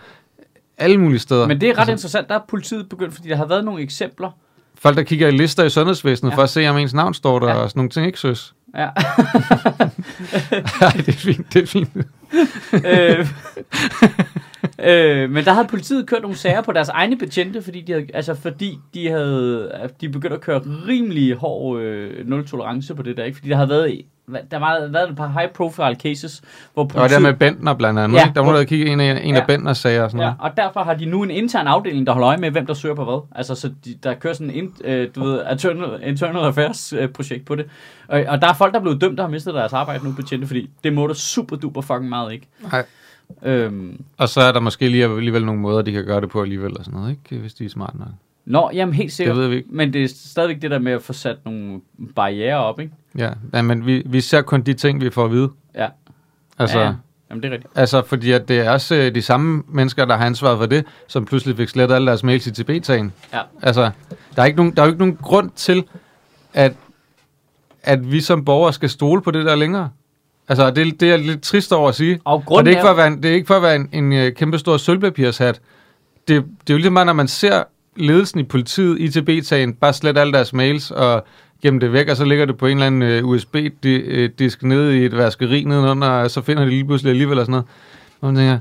alle 0.78 0.98
mulige 0.98 1.18
steder. 1.20 1.46
Men 1.46 1.60
det 1.60 1.68
er 1.68 1.78
ret 1.78 1.88
interessant. 1.88 2.28
Der 2.28 2.34
er 2.34 2.40
politiet 2.48 2.88
begyndt, 2.88 3.14
fordi 3.14 3.28
der 3.28 3.36
har 3.36 3.46
været 3.46 3.64
nogle 3.64 3.82
eksempler. 3.82 4.30
Folk, 4.78 4.96
der 4.96 5.02
kigger 5.02 5.28
i 5.28 5.30
lister 5.30 5.64
i 5.64 5.70
sundhedsvæsenet, 5.70 6.30
Ja. 6.30 6.36
for 6.36 6.42
at 6.42 6.50
se, 6.50 6.68
om 6.68 6.76
ens 6.78 6.94
navn 6.94 7.14
står 7.14 7.38
der, 7.38 7.48
ja. 7.48 7.54
og 7.54 7.70
sådan 7.70 7.78
nogle 7.78 7.90
ting, 7.90 8.06
ikke 8.06 8.18
søs? 8.20 8.54
Ja. 8.76 8.80
Nej, 10.80 10.92
det 10.96 11.08
er 11.08 11.12
fint, 11.12 11.54
det 11.54 11.62
er 11.62 11.66
fint. 11.66 11.90
øh, 12.86 13.28
øh, 14.88 15.30
men 15.30 15.44
der 15.44 15.52
havde 15.52 15.66
politiet 15.68 16.06
kørt 16.06 16.22
nogle 16.22 16.36
sager 16.36 16.62
på 16.62 16.72
deres 16.72 16.88
egne 16.88 17.16
betjente, 17.18 17.62
fordi 17.62 17.80
de 17.80 17.92
havde, 17.92 18.06
altså 18.14 18.34
fordi 18.34 18.78
de 18.94 19.08
havde, 19.08 19.70
de 20.00 20.08
begyndte 20.08 20.34
at 20.36 20.40
køre 20.40 20.60
rimelig 20.88 21.34
hård 21.36 21.80
øh, 21.80 22.28
nul-tolerance 22.28 22.94
på 22.94 23.02
det 23.02 23.16
der, 23.16 23.24
ikke? 23.24 23.36
Fordi 23.38 23.48
der 23.50 23.56
havde 23.56 23.68
været, 23.68 24.00
der 24.50 24.58
var 24.58 24.88
været 24.90 25.10
et 25.10 25.16
par 25.16 25.28
high-profile 25.28 25.94
cases, 26.02 26.42
hvor 26.74 26.82
Og 26.82 26.88
politiet... 26.88 27.10
der 27.10 27.18
med 27.18 27.34
Bentner 27.34 27.74
blandt 27.74 28.00
andet, 28.00 28.16
Ja. 28.18 28.24
ikke? 28.24 28.34
Der 28.34 28.40
var 28.40 28.46
nogen, 28.46 28.58
der 28.58 28.64
kiggede 28.64 28.90
en 28.92 29.00
af, 29.00 29.20
en 29.24 29.34
Ja. 29.34 29.40
af 29.40 29.46
Bentners 29.46 29.78
sager 29.78 30.02
og 30.02 30.10
sådan 30.10 30.20
Ja, 30.20 30.26
noget. 30.26 30.52
og 30.52 30.56
derfor 30.56 30.80
har 30.82 30.94
de 30.94 31.04
nu 31.06 31.22
en 31.22 31.30
intern 31.30 31.66
afdeling, 31.66 32.06
der 32.06 32.12
holder 32.12 32.28
øje 32.28 32.36
med, 32.36 32.50
hvem 32.50 32.66
der 32.66 32.74
søger 32.74 32.94
på 32.94 33.04
hvad. 33.04 33.20
Altså, 33.38 33.54
så 33.54 33.70
de, 33.84 33.94
der 34.02 34.14
kører 34.14 34.34
sådan 34.34 34.50
en, 34.50 34.74
øh, 34.84 35.08
du 35.14 35.24
ved, 35.24 35.40
internal, 35.52 36.00
internal 36.08 36.44
affairs 36.44 36.92
øh, 36.92 37.08
projekt 37.08 37.44
på 37.46 37.54
det. 37.54 37.66
Og, 38.08 38.24
og 38.28 38.40
der 38.42 38.48
er 38.48 38.54
folk, 38.54 38.72
der 38.72 38.78
er 38.78 38.82
blevet 38.82 39.00
dømt, 39.00 39.18
der 39.18 39.24
har 39.24 39.30
mistet 39.30 39.54
deres 39.54 39.72
arbejde 39.72 40.04
nu, 40.04 40.12
betjente, 40.12 40.46
fordi 40.46 40.70
det 40.84 40.92
må 40.92 41.14
super 41.14 41.56
duper 41.56 41.80
fucking 41.80 42.08
meget, 42.08 42.32
ikke? 42.32 42.46
Nej. 42.72 42.84
Øhm, 43.42 44.04
Og 44.16 44.28
så 44.28 44.40
er 44.40 44.52
der 44.52 44.60
måske 44.60 44.88
lige 44.88 45.04
alligevel 45.04 45.44
nogle 45.44 45.60
måder, 45.60 45.82
de 45.82 45.92
kan 45.92 46.04
gøre 46.04 46.20
det 46.20 46.28
på 46.30 46.42
alligevel 46.42 46.78
og 46.78 46.84
sådan 46.84 47.00
noget, 47.00 47.10
ikke? 47.10 47.40
Hvis 47.40 47.54
de 47.54 47.64
er 47.64 47.68
smart 47.68 47.94
nok. 47.98 48.08
Nå, 48.44 48.70
jamen 48.74 48.94
helt 48.94 49.12
sikkert. 49.12 49.36
Det 49.36 49.42
ved 49.42 49.48
vi 49.50 49.56
ikke. 49.56 49.68
Men 49.72 49.92
det 49.92 50.04
er 50.04 50.08
stadigvæk 50.08 50.62
det 50.62 50.70
der 50.70 50.78
med 50.78 50.92
at 50.92 51.02
få 51.02 51.12
sat 51.12 51.36
nogle 51.44 51.80
barriere 52.16 52.56
op, 52.56 52.80
ikke? 52.80 52.92
Ja, 53.18 53.30
ja 53.54 53.62
men 53.62 53.86
vi, 53.86 54.02
vi 54.06 54.20
ser 54.20 54.42
kun 54.42 54.62
de 54.62 54.74
ting, 54.74 55.00
vi 55.00 55.10
får 55.10 55.24
at 55.24 55.30
vide. 55.30 55.50
Ja. 55.74 55.88
Altså, 56.58 56.78
ja. 56.78 56.84
ja. 56.84 56.94
Jamen, 57.30 57.42
det 57.42 57.48
er 57.48 57.52
rigtigt. 57.52 57.72
altså 57.74 58.02
fordi 58.02 58.30
at 58.32 58.48
det 58.48 58.60
er 58.60 58.70
også 58.70 58.94
øh, 58.94 59.14
de 59.14 59.22
samme 59.22 59.62
mennesker, 59.68 60.04
der 60.04 60.16
har 60.16 60.26
ansvaret 60.26 60.58
for 60.58 60.66
det, 60.66 60.84
som 61.08 61.24
pludselig 61.24 61.56
fik 61.56 61.68
slettet 61.68 61.94
alle 61.94 62.06
deres 62.06 62.22
mails 62.22 62.46
i 62.46 62.50
TB-sagen. 62.52 63.12
Ja. 63.32 63.40
Altså, 63.62 63.90
der 64.36 64.42
er, 64.42 64.46
ikke 64.46 64.56
nogen, 64.56 64.76
der 64.76 64.82
er 64.82 64.86
jo 64.86 64.92
ikke 64.92 64.98
nogen 64.98 65.16
grund 65.16 65.50
til, 65.56 65.84
at, 66.54 66.72
at 67.82 68.12
vi 68.12 68.20
som 68.20 68.44
borgere 68.44 68.72
skal 68.72 68.90
stole 68.90 69.22
på 69.22 69.30
det 69.30 69.44
der 69.44 69.54
længere. 69.54 69.90
Altså, 70.48 70.70
det, 70.70 71.00
det 71.00 71.10
er 71.12 71.16
lidt 71.16 71.42
trist 71.42 71.72
over 71.72 71.88
at 71.88 71.94
sige. 71.94 72.20
Og 72.24 72.44
Og 72.46 72.64
det 72.64 72.70
er 72.70 72.76
ikke 72.76 72.82
for 72.82 72.90
at 72.90 72.96
være 72.96 73.06
en, 73.06 73.22
det 73.22 73.30
er 73.30 73.34
ikke 73.34 73.46
for 73.46 73.54
at 73.54 73.62
være 73.62 73.76
en, 73.76 73.88
en 73.92 74.12
øh, 74.12 74.32
kæmpe 74.32 74.58
stor 74.58 74.76
sølvpapirshat. 74.76 75.60
Det, 76.28 76.44
det 76.60 76.72
er 76.72 76.74
jo 76.74 76.78
lige 76.78 76.90
meget, 76.90 77.06
når 77.06 77.12
man 77.12 77.28
ser 77.28 77.62
ledelsen 77.96 78.40
i 78.40 78.42
politiet, 78.42 79.00
ITB-sagen, 79.00 79.74
bare 79.74 79.92
slet 79.92 80.18
alle 80.18 80.32
deres 80.32 80.52
mails 80.52 80.90
og 80.90 81.24
gemme 81.62 81.80
det 81.80 81.92
væk, 81.92 82.08
og 82.08 82.16
så 82.16 82.24
ligger 82.24 82.44
det 82.44 82.56
på 82.56 82.66
en 82.66 82.72
eller 82.76 82.86
anden 82.86 83.02
øh, 83.02 83.26
USB-disk 83.28 84.62
nede 84.62 84.98
i 84.98 85.04
et 85.04 85.16
vaskeri 85.16 85.64
nedenunder, 85.64 86.08
og 86.08 86.30
så 86.30 86.42
finder 86.42 86.64
de 86.64 86.70
lige 86.70 86.84
pludselig 86.84 87.10
alligevel 87.10 87.38
og 87.38 87.46
sådan 87.46 87.52
noget. 87.52 87.66
Og 88.20 88.32
man 88.32 88.36
tænker, 88.36 88.58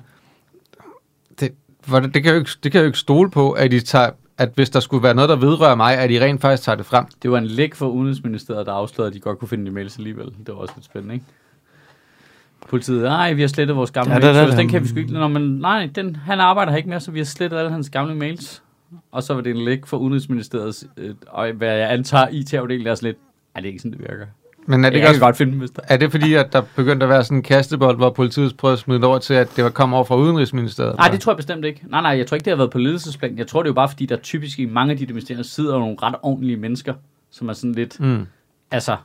det, 1.40 1.52
det, 1.86 2.14
det, 2.14 2.24
kan 2.24 2.26
jeg 2.26 2.34
jo 2.34 2.40
ikke, 2.40 2.52
det 2.64 2.72
kan 2.72 2.80
jeg 2.80 2.84
jo 2.84 2.88
ikke 2.88 3.00
stole 3.00 3.32
på, 3.32 3.52
at 3.52 3.72
de 3.72 3.80
tager 3.80 4.10
at 4.38 4.50
hvis 4.56 4.70
der 4.70 4.80
skulle 4.80 5.04
være 5.04 5.14
noget, 5.14 5.30
der 5.30 5.36
vedrører 5.36 5.76
mig, 5.76 5.98
at 5.98 6.10
de 6.10 6.26
rent 6.26 6.42
faktisk 6.42 6.64
tager 6.64 6.76
det 6.76 6.86
frem. 6.86 7.06
Det 7.24 7.32
var 7.32 7.38
en 7.38 7.46
læk 7.46 7.76
for 7.76 7.88
Udenrigsministeriet, 7.88 8.66
der 8.66 8.74
afslørede, 8.74 9.08
at 9.08 9.14
de 9.14 9.20
godt 9.20 9.40
kunne 9.40 9.48
finde 9.48 9.66
de 9.66 9.72
mails 9.72 9.98
alligevel. 9.98 10.26
Det 10.26 10.48
var 10.48 10.54
også 10.54 10.74
lidt 10.78 10.86
spændende, 10.86 11.14
ikke? 11.14 11.26
Politiet, 12.70 13.02
nej, 13.02 13.34
vi 13.34 13.42
har 13.42 13.48
slettet 13.48 13.78
vores 13.78 13.92
gamle 13.92 14.14
Ja, 14.14 14.20
det 14.20 14.24
mails, 14.24 14.38
så 14.38 14.46
det. 14.46 14.58
den 14.58 14.70
kan 14.70 14.84
vi 14.84 14.88
sgu 14.88 15.00
ikke... 15.00 15.14
Nå, 15.14 15.28
men 15.28 15.42
nej, 15.42 15.90
den, 15.96 16.16
han 16.16 16.40
arbejder 16.40 16.72
her 16.72 16.78
ikke 16.78 16.90
mere, 16.90 17.00
så 17.00 17.12
vi 17.12 17.20
har 17.20 17.26
slettet 17.26 17.58
alle 17.58 17.72
hans 17.72 17.90
gamle 17.90 18.16
mails. 18.16 18.64
Og 19.12 19.24
så 19.24 19.34
var 19.34 19.42
det 19.42 19.50
en 19.50 19.66
læk 19.66 19.86
for 19.86 19.98
Udenrigsministeriet, 19.98 20.84
øh, 20.98 21.16
og 21.28 21.52
hvad 21.52 21.76
jeg 21.76 21.92
antager 21.92 22.28
IT-afdelingen 22.28 22.88
er 22.88 22.96
sådan 22.96 23.08
lidt... 23.08 23.18
Ej, 23.56 23.62
det 23.62 23.68
er 23.68 23.72
ikke 23.72 23.80
sådan, 23.80 23.92
det 23.92 24.00
virker. 24.00 24.26
Men 24.66 24.86
er 24.86 24.90
det, 24.90 24.96
det 24.96 25.02
jeg 25.02 25.10
også, 25.10 25.22
godt 25.22 25.38
finde 25.38 25.58
hvis 25.58 25.72
der... 25.72 25.82
er 25.88 25.98
det 25.98 26.12
fordi, 26.12 26.34
at 26.34 26.54
der 26.54 26.62
begyndte 26.76 27.04
at 27.04 27.10
være 27.10 27.24
sådan 27.24 27.38
en 27.38 27.44
kastebold, 27.44 27.98
hvor 27.98 28.10
politiet 28.10 28.58
prøvede 28.58 28.74
at 28.74 28.80
smide 28.80 28.98
det 28.98 29.06
over 29.06 29.18
til, 29.18 29.34
at 29.34 29.56
det 29.56 29.64
var 29.64 29.70
kom 29.70 29.94
over 29.94 30.04
fra 30.04 30.16
Udenrigsministeriet? 30.16 30.96
Nej, 30.98 31.08
det 31.08 31.20
tror 31.20 31.32
jeg 31.32 31.38
bestemt 31.38 31.66
ikke. 31.66 31.82
Nej, 31.88 32.02
nej, 32.02 32.12
jeg 32.12 32.28
tror 32.28 32.36
ikke, 32.36 32.46
det 32.46 32.52
har 32.52 32.58
været 32.58 32.72
på 32.72 32.78
ledelsesplan. 32.78 33.38
Jeg 33.38 33.48
tror, 33.48 33.62
det 33.64 33.68
er 33.68 33.70
jo 33.70 33.74
bare, 33.74 33.90
fordi 33.90 34.06
der 34.06 34.16
typisk 34.16 34.60
i 34.60 34.66
mange 34.66 34.92
af 34.92 34.98
de 34.98 35.06
ministerier 35.06 35.44
sidder 35.44 35.80
nogle 35.80 35.96
ret 36.04 36.16
ordentlige 36.22 36.58
mennesker, 36.58 36.94
som 37.32 37.50
er 37.50 37.54
sådan 37.54 37.74
lidt... 37.74 38.00
Mm. 38.00 38.28
Altså, 38.72 38.98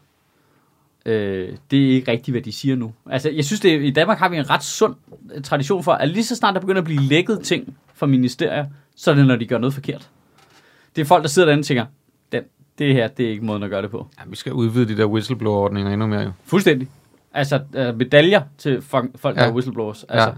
øh, 1.09 1.57
det 1.71 1.87
er 1.87 1.91
ikke 1.95 2.11
rigtigt, 2.13 2.33
hvad 2.35 2.43
de 2.43 2.53
siger 2.53 2.77
nu. 2.77 2.93
Altså, 3.11 3.31
jeg 3.31 3.45
synes, 3.45 3.61
det, 3.61 3.83
i 3.83 3.91
Danmark 3.91 4.19
har 4.19 4.29
vi 4.29 4.37
en 4.37 4.51
ret 4.51 4.65
sund 4.65 4.95
øh, 5.35 5.43
tradition 5.43 5.83
for, 5.85 5.93
at 5.93 6.09
lige 6.09 6.25
så 6.25 6.37
snart 6.37 6.55
der 6.55 6.61
begynder 6.61 6.81
at 6.81 6.85
blive 6.85 7.03
lækket 7.03 7.41
ting 7.41 7.77
fra 7.95 8.07
ministerier, 8.07 8.67
så 8.97 9.11
er 9.11 9.15
det, 9.15 9.27
når 9.27 9.37
de 9.37 9.47
gør 9.47 9.59
noget 9.59 9.75
forkert. 9.75 10.09
Det 10.97 11.03
er 11.03 11.07
folk, 11.07 11.23
der 11.23 11.29
sidder 11.29 11.47
derinde 11.47 11.61
og 11.61 11.67
tænker, 11.67 11.85
den, 12.33 12.43
det 12.79 12.95
her, 12.95 13.09
det 13.09 13.27
er 13.27 13.31
ikke 13.31 13.45
måden 13.45 13.63
at 13.63 13.71
gøre 13.71 13.83
det 13.83 13.91
på. 13.91 14.07
Ja, 14.19 14.23
vi 14.27 14.37
skal 14.37 14.53
udvide 14.53 14.89
de 14.89 14.97
der 14.97 15.05
whistleblower-ordninger 15.05 15.93
endnu 15.93 16.07
mere 16.07 16.21
jo. 16.21 16.31
Fuldstændig. 16.45 16.89
Altså, 17.35 17.61
øh, 17.75 17.97
medaljer 17.99 18.43
til 18.59 18.83
folk, 18.83 19.11
der 19.23 19.31
Ja. 19.37 19.47
er 19.49 19.53
whistleblowers. 19.53 20.05
Altså, 20.09 20.29
Ja. 20.29 20.35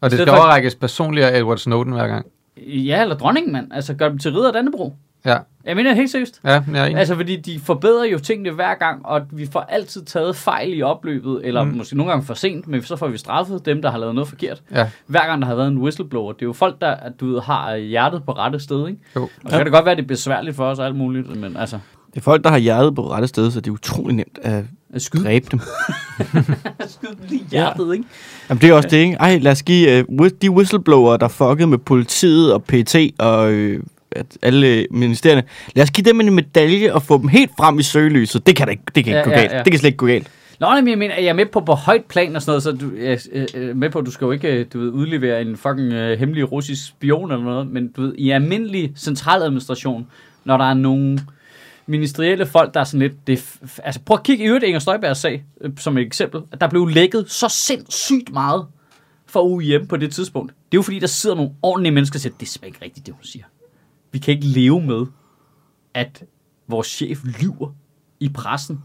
Og 0.00 0.10
det 0.10 0.18
skal 0.18 0.26
for- 0.28 0.36
overrækkes 0.36 0.74
personligt 0.74 1.26
af 1.26 1.38
Edward 1.38 1.58
Snowden 1.58 1.92
hver 1.92 2.06
gang. 2.08 2.26
ja. 2.66 3.02
eller 3.02 3.16
dronningen, 3.16 3.52
mand. 3.52 3.72
Altså, 3.72 3.94
gør 3.94 4.08
dem 4.08 4.18
til 4.18 4.32
ridder 4.32 4.52
Dannebro. 4.52 4.94
Ja, 5.26 5.36
Jeg 5.64 5.76
mener 5.76 5.90
det 5.90 5.96
helt 5.96 6.10
seriøst. 6.10 6.40
ja 6.44 6.50
jeg 6.50 6.62
er 6.82 6.84
enig. 6.84 6.98
Altså, 6.98 7.14
fordi 7.16 7.36
de 7.36 7.60
forbedrer 7.60 8.04
jo 8.04 8.18
tingene 8.18 8.50
hver 8.50 8.74
gang, 8.74 9.06
og 9.06 9.20
vi 9.32 9.46
får 9.52 9.60
altid 9.60 10.04
taget 10.04 10.36
fejl 10.36 10.78
i 10.78 10.82
opløbet, 10.82 11.40
eller 11.44 11.64
mm. 11.64 11.70
Måske 11.76 11.96
nogle 11.96 12.12
gange 12.12 12.26
for 12.26 12.34
sent, 12.34 12.68
men 12.68 12.82
så 12.82 12.96
får 12.96 13.08
vi 13.08 13.18
straffet 13.18 13.66
dem, 13.66 13.82
der 13.82 13.90
har 13.90 13.98
lavet 13.98 14.14
noget 14.14 14.28
forkert. 14.28 14.62
Ja, 14.74 14.90
Hver 15.06 15.26
gang 15.26 15.42
der 15.42 15.48
har 15.48 15.54
været 15.54 15.68
en 15.68 15.78
whistleblower. 15.78 16.32
Det 16.32 16.42
er 16.42 16.46
jo 16.46 16.52
folk, 16.52 16.80
der 16.80 16.96
du 17.20 17.26
ved, 17.32 17.40
har 17.40 17.76
hjertet 17.76 18.22
på 18.26 18.32
rette 18.32 18.60
sted, 18.60 18.88
ikke? 18.88 19.00
jo. 19.16 19.22
Og 19.22 19.50
så 19.50 19.56
kan 19.56 19.66
det 19.66 19.72
godt 19.72 19.84
være, 19.84 19.92
at 19.92 19.98
det 19.98 20.04
er 20.04 20.08
besværligt 20.08 20.56
for 20.56 20.64
os 20.64 20.78
og 20.78 20.86
alt 20.86 20.96
muligt, 20.96 21.36
men 21.40 21.56
altså, 21.56 21.78
Det 22.10 22.16
er 22.16 22.20
folk, 22.22 22.44
der 22.44 22.50
har 22.50 22.58
hjertet 22.58 22.94
på 22.94 23.10
rette 23.10 23.28
sted, 23.28 23.50
så 23.50 23.60
det 23.60 23.66
er 23.70 23.72
utrolig 23.74 24.16
nemt 24.16 24.38
at 24.42 24.64
at 24.94 25.02
skyde, 25.02 25.24
dræbe 25.24 25.46
dem. 25.50 25.60
skyde 26.88 27.12
dem 27.12 27.26
lige 27.28 27.40
i 27.40 27.46
hjertet, 27.50 27.92
ikke? 27.92 28.04
Jamen, 28.48 28.60
det 28.60 28.70
er 28.70 28.74
også 28.74 28.88
det, 28.88 28.96
ikke? 28.96 29.16
Ej, 29.20 29.38
lad 29.38 29.52
os 29.52 29.62
give 29.62 30.06
uh, 30.20 30.28
de 30.42 30.50
whistleblower, 30.50 31.16
der 31.16 31.28
fuckede 31.28 31.66
med 31.66 31.78
politiet 31.78 32.52
og 32.54 32.64
PT 32.64 32.96
og 33.18 33.52
øh, 33.52 33.82
at 34.16 34.26
alle 34.42 34.86
ministerierne, 34.90 35.42
lad 35.74 35.82
os 35.82 35.90
give 35.90 36.04
dem 36.04 36.20
en 36.20 36.34
medalje 36.34 36.92
og 36.94 37.02
få 37.02 37.18
dem 37.18 37.28
helt 37.28 37.50
frem 37.58 37.78
i 37.78 37.82
søgelyset. 37.82 38.46
Det 38.46 38.56
kan 38.56 38.66
da 38.66 38.70
ikke, 38.70 38.82
det 38.94 39.04
kan 39.04 39.10
ikke 39.10 39.18
Ja, 39.18 39.24
gå 39.24 39.30
ja, 39.30 39.36
galt. 39.40 39.52
ja. 39.52 39.58
Det 39.62 39.72
kan 39.72 39.78
slet 39.78 39.88
ikke 39.88 39.96
gå 39.96 40.06
galt. 40.06 40.28
Nå, 40.60 40.70
men 40.74 40.88
jeg 40.88 40.98
mener, 40.98 41.14
jeg 41.14 41.26
er 41.26 41.32
med 41.32 41.46
på 41.46 41.60
på 41.60 41.72
højt 41.72 42.04
plan 42.04 42.36
og 42.36 42.42
sådan 42.42 42.50
noget, 42.50 42.62
så 42.62 42.72
du 42.72 42.90
jeg 43.00 43.18
er 43.32 43.46
øh, 43.54 43.76
med 43.76 43.90
på, 43.90 43.98
at 43.98 44.06
du 44.06 44.10
skal 44.10 44.24
jo 44.24 44.30
ikke 44.30 44.48
øh, 44.48 44.66
du 44.72 44.80
ved, 44.80 44.88
udlevere 44.88 45.40
en 45.42 45.56
fucking 45.56 45.92
øh, 45.92 46.18
hemmelig 46.18 46.52
russisk 46.52 46.86
spion 46.88 47.32
eller 47.32 47.44
noget, 47.44 47.66
men 47.66 47.88
du 47.88 48.02
ved, 48.02 48.14
i 48.18 48.30
almindelig 48.30 48.92
centraladministration, 48.96 50.06
når 50.44 50.56
der 50.56 50.64
er 50.64 50.74
nogle 50.74 51.18
ministerielle 51.86 52.46
folk, 52.46 52.74
der 52.74 52.80
er 52.80 52.84
sådan 52.84 53.00
lidt... 53.00 53.26
Det, 53.26 53.32
er 53.32 53.80
altså, 53.84 54.00
prøv 54.00 54.14
at 54.14 54.22
kigge 54.22 54.44
i 54.44 54.46
øvrigt 54.46 54.64
Inger 54.64 54.78
Støjbergs 54.80 55.20
sag, 55.20 55.44
øh, 55.60 55.70
som 55.78 55.98
et 55.98 56.06
eksempel. 56.06 56.40
At 56.52 56.60
der 56.60 56.68
blev 56.68 56.86
lækket 56.86 57.30
så 57.30 57.48
sindssygt 57.48 58.32
meget 58.32 58.66
for 59.26 59.40
UIM 59.40 59.86
på 59.86 59.96
det 59.96 60.12
tidspunkt. 60.14 60.52
Det 60.52 60.76
er 60.76 60.78
jo 60.78 60.82
fordi, 60.82 60.98
der 60.98 61.06
sidder 61.06 61.36
nogle 61.36 61.50
ordentlige 61.62 61.92
mennesker 61.92 62.16
og 62.16 62.20
siger, 62.20 62.32
det 62.40 62.58
er 62.62 62.66
ikke 62.66 62.78
rigtigt, 62.82 63.06
det 63.06 63.14
hun 63.14 63.24
siger. 63.24 63.44
Vi 64.12 64.18
kan 64.18 64.34
ikke 64.34 64.46
leve 64.46 64.80
med, 64.80 65.06
at 65.94 66.22
vores 66.68 66.86
chef 66.86 67.18
lyver 67.40 67.70
i 68.20 68.28
pressen. 68.28 68.82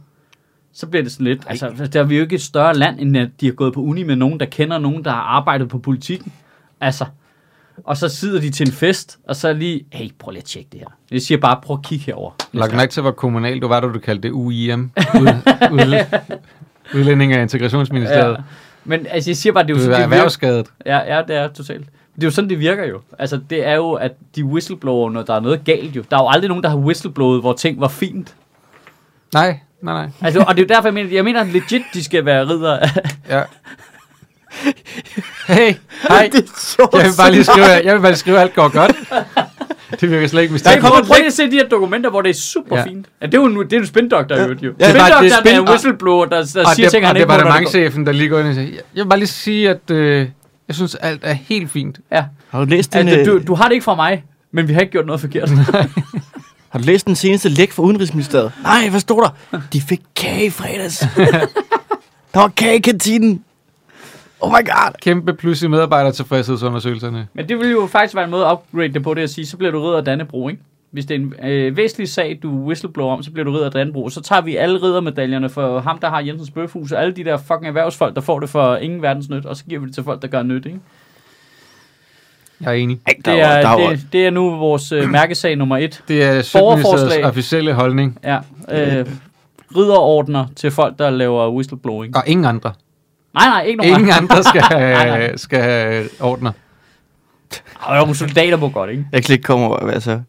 Så 0.74 0.88
bliver 0.88 1.04
det 1.04 1.12
sådan 1.12 1.28
lidt... 1.28 1.44
Altså, 1.48 1.90
der 1.94 2.00
er 2.00 2.04
vi 2.04 2.16
jo 2.16 2.22
ikke 2.22 2.36
et 2.36 2.42
større 2.42 2.74
land, 2.74 3.00
end 3.00 3.18
at 3.18 3.30
de 3.42 3.46
har 3.46 3.54
gået 3.54 3.74
på 3.74 3.82
uni 3.82 4.04
med 4.04 4.16
nogen, 4.16 4.40
der 4.40 4.46
kender 4.46 4.78
nogen, 4.78 5.06
der 5.06 5.12
har 5.12 5.22
arbejdet 5.22 5.70
på 5.70 5.78
politikken. 5.78 6.34
Altså, 6.82 7.06
og 7.84 7.98
så 7.98 8.10
sidder 8.10 8.42
de 8.42 8.50
til 8.50 8.68
en 8.68 8.74
fest, 8.74 9.20
og 9.28 9.36
så 9.36 9.54
lige, 9.54 9.86
hey, 9.92 10.10
prøv 10.20 10.32
lige 10.32 10.42
at 10.42 10.46
tjekke 10.46 10.70
det 10.72 10.80
her. 10.80 10.88
Jeg 11.12 11.22
siger 11.22 11.38
bare, 11.38 11.60
prøv 11.64 11.78
at 11.78 11.86
kigge 11.86 12.06
herover. 12.06 12.32
Lagt 12.54 12.76
mærke 12.76 12.92
til, 12.92 13.02
hvor 13.02 13.12
kommunalt 13.12 13.62
du 13.62 13.68
var, 13.68 13.80
da 13.80 13.88
du 13.88 14.00
kaldte 14.00 14.28
det 14.28 14.32
UIM. 14.34 14.92
Ud, 15.16 15.28
ud, 15.72 16.06
udlænding 16.96 17.34
af 17.34 17.42
Integrationsministeriet. 17.42 18.32
Ja. 18.32 18.44
Men 18.84 19.06
altså, 19.10 19.30
jeg 19.30 19.38
siger 19.38 19.54
bare, 19.54 19.64
det 19.68 19.78
er 19.78 19.80
jo 19.80 19.86
Du 19.86 19.92
er 19.92 19.96
erhvervsskadet. 19.96 20.68
Ja, 20.86 21.16
ja, 21.16 21.22
det 21.28 21.36
er 21.36 21.48
totalt. 21.48 21.88
Det 22.18 22.24
er 22.24 22.28
jo 22.28 22.32
sådan, 22.32 22.50
det 22.50 22.60
virker 22.60 22.86
jo. 22.86 23.02
Altså, 23.20 23.40
det 23.50 23.68
er 23.68 23.76
jo, 23.76 23.92
at 23.94 24.12
de 24.36 24.44
whistleblower, 24.46 25.10
når 25.10 25.22
der 25.24 25.36
er 25.36 25.40
noget 25.40 25.64
galt 25.66 25.96
jo. 25.96 26.04
Der 26.12 26.18
er 26.18 26.22
jo 26.22 26.30
aldrig 26.30 26.48
nogen, 26.50 26.64
der 26.64 26.70
har 26.70 26.78
whistleblowet, 26.78 27.42
hvor 27.42 27.54
ting 27.54 27.82
var 27.82 27.88
fint. 27.88 28.34
Nej, 29.34 29.60
nej, 29.82 29.94
nej. 29.94 30.10
Altså, 30.22 30.40
og 30.48 30.56
det 30.58 30.62
er 30.62 30.66
jo 30.66 30.76
derfor, 30.76 30.88
jeg 30.88 30.94
mener, 30.94 31.10
jeg 31.12 31.24
mener 31.24 31.44
legit, 31.44 31.82
de 31.94 32.04
skal 32.04 32.26
være 32.26 32.50
ridder. 32.50 32.80
Ja. 33.30 33.42
Hey, 35.48 35.74
hej. 36.10 36.30
Det 36.32 36.44
er 36.44 36.48
så 36.58 36.90
Jeg 36.94 37.04
vil 37.04 37.12
bare 37.18 37.32
lige 37.32 37.44
skrive, 37.44 37.66
jeg 37.66 37.94
vil 37.96 38.02
bare 38.02 38.12
lige 38.12 38.18
skrive, 38.20 38.38
at 38.38 38.42
alt 38.42 38.54
går 38.56 38.70
godt. 38.70 38.96
Det 40.02 40.12
virker 40.12 40.28
slet 40.28 40.42
ikke 40.42 40.50
Der 40.50 40.54
mistænkeligt. 40.54 40.86
kommer 40.94 41.06
prøv 41.08 41.16
lige 41.16 41.26
at 41.28 41.34
se 41.34 41.52
de 41.52 41.56
her 41.56 41.68
dokumenter, 41.70 42.10
hvor 42.10 42.22
det 42.22 42.30
er 42.30 42.34
super 42.34 42.78
ja. 42.78 42.84
Fint. 42.84 43.06
Ja, 43.22 43.26
det 43.26 43.34
er 43.34 43.38
jo 43.38 43.46
en, 43.46 43.56
det 43.58 43.74
er 43.74 43.78
en 43.80 43.86
spindoktor, 43.88 44.36
ja. 44.36 44.42
jo. 44.42 44.48
Ja, 44.48 44.54
det 44.54 44.64
er 44.80 44.90
spindoktoren 44.90 45.24
det 45.24 45.32
er 45.32 45.38
er, 45.38 45.42
spin- 45.42 45.60
en 45.62 45.70
whistleblower, 45.70 46.26
der, 46.26 46.30
der 46.36 46.40
Og, 46.42 46.46
siger 46.46 46.66
det, 46.88 46.92
ting, 46.92 47.04
og 47.04 47.08
han 47.08 47.16
ikke 47.18 47.26
må, 47.28 47.32
når 47.34 47.38
det 47.38 47.44
går- 47.44 47.50
departementchefen, 47.52 48.06
der 48.06 48.12
lige 48.12 48.30
går 48.30 48.40
ind 48.40 48.48
og 48.48 48.54
siger, 48.54 48.68
jeg 48.96 49.04
vil 49.04 49.10
bare 49.10 49.20
lige 49.20 49.28
sige, 49.28 49.70
at 49.70 49.92
øh, 49.92 50.28
jeg 50.68 50.76
synes, 50.76 50.96
alt 50.96 51.22
er 51.24 51.34
helt 51.34 51.72
fint. 51.72 52.00
Ja. 52.12 52.26
Har 52.50 52.60
du 52.60 52.66
læst 52.66 52.94
den, 52.94 53.08
Altså, 53.08 53.20
øh, 53.20 53.26
du, 53.26 53.48
du 53.48 53.56
har 53.56 53.66
det 53.68 53.74
ikke 53.74 53.84
fra 53.84 53.96
mig, 53.96 54.24
men 54.52 54.68
vi 54.68 54.74
har 54.74 54.82
ikke 54.82 54.92
gjort 54.92 55.06
noget 55.06 55.22
forkert. 55.22 55.50
har 56.70 56.80
du 56.80 56.84
læst 56.86 57.08
den 57.08 57.16
seneste 57.16 57.50
læk 57.50 57.72
fra 57.72 57.84
Udenrigsministeriet? 57.84 58.52
Nej, 58.64 58.90
hvad 58.90 59.00
stod 59.00 59.22
der? 59.22 59.60
De 59.74 59.82
fik 59.82 60.02
kage 60.16 60.46
i 60.46 60.50
fredags. 60.50 61.00
der 62.34 62.40
var 62.40 62.48
kage 62.48 62.76
i 62.76 62.80
kantinen. 62.80 63.44
Oh 64.40 64.52
my 64.52 64.66
god. 64.66 64.94
Kæmpe 65.02 65.34
plus 65.34 65.62
i 65.62 65.68
medarbejdertilfredshedsundersøgelserne. 65.68 67.28
Men 67.34 67.50
det 67.50 67.60
vil 67.60 67.70
jo 67.72 67.88
faktisk 67.92 68.16
være 68.16 68.24
en 68.26 68.32
måde 68.32 68.46
at 68.46 68.52
upgrade 68.52 68.94
det 68.94 69.04
på 69.04 69.14
det 69.14 69.22
at 69.22 69.30
sige, 69.30 69.46
så 69.46 69.58
bliver 69.58 69.72
du 69.72 69.84
ridder 69.84 69.98
af 69.98 70.06
Dannebro, 70.06 70.50
ikke? 70.50 70.62
Hvis 70.98 71.06
det 71.06 71.16
er 71.16 71.20
en 71.20 71.34
øh, 71.50 71.78
væsentlig 71.78 72.10
sag, 72.10 72.40
du 72.44 72.50
whistleblower 72.66 73.14
om, 73.14 73.24
så 73.24 73.32
bliver 73.32 73.44
du 73.46 73.52
ridder 73.52 73.66
af 73.66 73.72
Dannebro. 73.72 74.10
Så 74.10 74.22
tager 74.22 74.42
vi 74.42 74.56
alle 74.56 74.82
riddermedaljerne 74.84 75.50
for 75.50 75.80
ham, 75.80 76.00
der 76.00 76.10
har 76.10 76.20
Jensens 76.20 76.52
Bøfhus, 76.52 76.92
og 76.92 77.02
alle 77.02 77.14
de 77.14 77.24
der 77.24 77.38
fucking 77.38 77.68
erhvervsfolk, 77.68 78.16
der 78.16 78.22
får 78.22 78.40
det 78.40 78.50
for 78.50 78.76
ingen 78.76 79.02
verdens 79.02 79.30
nyt, 79.30 79.46
og 79.46 79.58
så 79.58 79.64
giver 79.66 79.80
vi 79.82 79.88
det 79.88 79.94
til 79.96 80.04
folk, 80.04 80.22
der 80.22 80.28
gør 80.28 80.44
nyt, 80.44 80.66
ikke? 80.66 80.80
Jeg 82.62 82.68
er 82.70 82.74
enig. 82.74 83.00
Ej, 83.08 83.14
der 83.26 83.32
Det 83.32 83.42
var, 83.42 83.48
er, 83.48 83.62
der 83.62 83.70
var, 83.70 83.90
det, 83.90 84.08
det 84.14 84.26
er 84.28 84.30
nu 84.32 84.50
vores 84.56 84.92
øh, 84.92 85.10
mærkesag 85.10 85.56
nummer 85.56 85.78
et. 85.78 86.04
Det 86.08 86.24
er 86.24 86.28
Borgerforslag. 86.54 86.84
Sødministeriets 87.00 87.28
officielle 87.28 87.74
holdning, 87.74 88.20
Ja, 88.24 88.38
øh, 88.72 89.06
ridderordner 89.76 90.46
til 90.56 90.72
folk, 90.72 91.00
der 91.00 91.10
laver 91.10 91.50
whistleblowing. 91.52 92.16
og 92.18 92.24
ingen 92.28 92.46
andre. 92.46 92.74
Nej, 93.34 93.48
nej, 93.48 93.62
ikke 93.64 93.78
nogen 93.78 93.94
Ingen 94.00 94.14
andre 94.22 94.44
skal 94.44 94.64
Nej, 94.72 94.92
nej. 94.92 95.20
have, 95.20 95.38
skal 95.38 95.62
have 95.62 96.06
ordner. 96.22 96.52
Og 97.80 97.96
nogle 97.98 98.16
soldater 98.16 98.58
må 98.58 98.70
godt, 98.70 98.90
ikke? 98.90 99.06
jeg 99.12 99.24
kan 99.24 99.34
ikke 99.34 99.44
komme 99.44 99.66
over, 99.66 99.78
altså... 99.78 100.20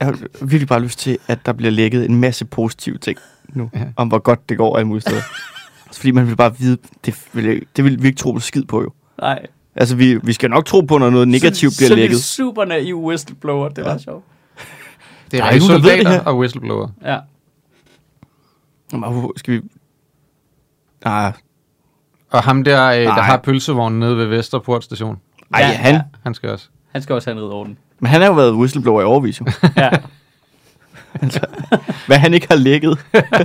Jeg 0.00 0.06
har 0.08 0.18
virkelig 0.44 0.68
bare 0.68 0.80
lyst 0.80 0.98
til, 0.98 1.18
at 1.26 1.38
der 1.46 1.52
bliver 1.52 1.70
lækket 1.70 2.04
en 2.04 2.16
masse 2.20 2.44
positive 2.44 2.98
ting 2.98 3.18
nu, 3.48 3.70
Ja. 3.74 3.84
om 3.96 4.08
hvor 4.08 4.18
godt 4.18 4.48
det 4.48 4.56
går 4.58 4.76
alle 4.76 4.88
mulige 4.88 5.00
steder. 5.02 5.22
Fordi 5.96 6.10
man 6.10 6.28
vil 6.28 6.36
bare 6.36 6.58
vide, 6.58 6.78
det 7.04 7.28
vil, 7.32 7.66
det 7.76 7.84
vil 7.84 8.02
vi 8.02 8.06
ikke 8.08 8.18
tro 8.18 8.32
på 8.32 8.40
skid 8.40 8.64
på 8.64 8.82
jo. 8.82 8.92
Nej. 9.20 9.46
Altså, 9.76 9.96
vi, 9.96 10.16
vi 10.22 10.32
skal 10.32 10.50
nok 10.50 10.66
tro 10.66 10.80
på, 10.80 10.98
når 10.98 11.10
noget 11.10 11.28
negativt 11.28 11.72
bliver 11.78 11.88
så, 11.88 11.94
lækket. 11.94 12.18
Så 12.18 12.34
super 12.34 12.64
naiv 12.64 13.04
whistleblower, 13.04 13.68
det 13.68 13.86
er 13.86 13.90
ja. 13.90 13.98
sjovt. 13.98 14.24
Det 15.24 15.32
Der 15.32 15.38
er 15.38 15.42
er 15.42 15.50
rigtig 15.50 15.56
ikke 15.62 15.68
nogen, 15.68 15.82
der 15.84 15.96
ved 15.96 16.04
det 16.04 16.12
her. 16.12 16.20
og 16.24 16.38
whistleblower. 16.38 16.88
Ja. 17.04 17.18
Jamen, 18.92 19.30
Skal 19.36 19.54
vi... 19.54 19.60
Nej, 21.04 21.32
Og 22.30 22.42
ham 22.42 22.64
der, 22.64 22.84
øh, 22.90 22.96
der 22.96 23.04
Nej. 23.04 23.22
har 23.22 23.36
pølsevognen 23.36 24.00
nede 24.00 24.16
ved 24.16 24.26
Vesterport 24.26 24.84
station, 24.84 25.16
ej, 25.54 25.60
Ja, 25.60 25.66
han, 25.66 25.94
ja. 25.94 26.00
han 26.22 26.34
skal 26.34 26.50
også. 26.50 26.68
Han 26.92 27.02
skal 27.02 27.14
også 27.14 27.30
have 27.30 27.38
en 27.38 27.44
ridderorden. 27.44 27.78
Men 28.00 28.10
han 28.10 28.20
har 28.20 28.28
jo 28.28 28.34
været 28.34 28.52
whistleblower 28.52 29.00
i 29.02 29.04
overvis, 29.04 29.40
jo. 29.40 29.46
Ja. 29.76 29.90
Hvad 32.06 32.18
han 32.18 32.34
ikke 32.34 32.46
har 32.50 32.56
lækket 32.56 32.98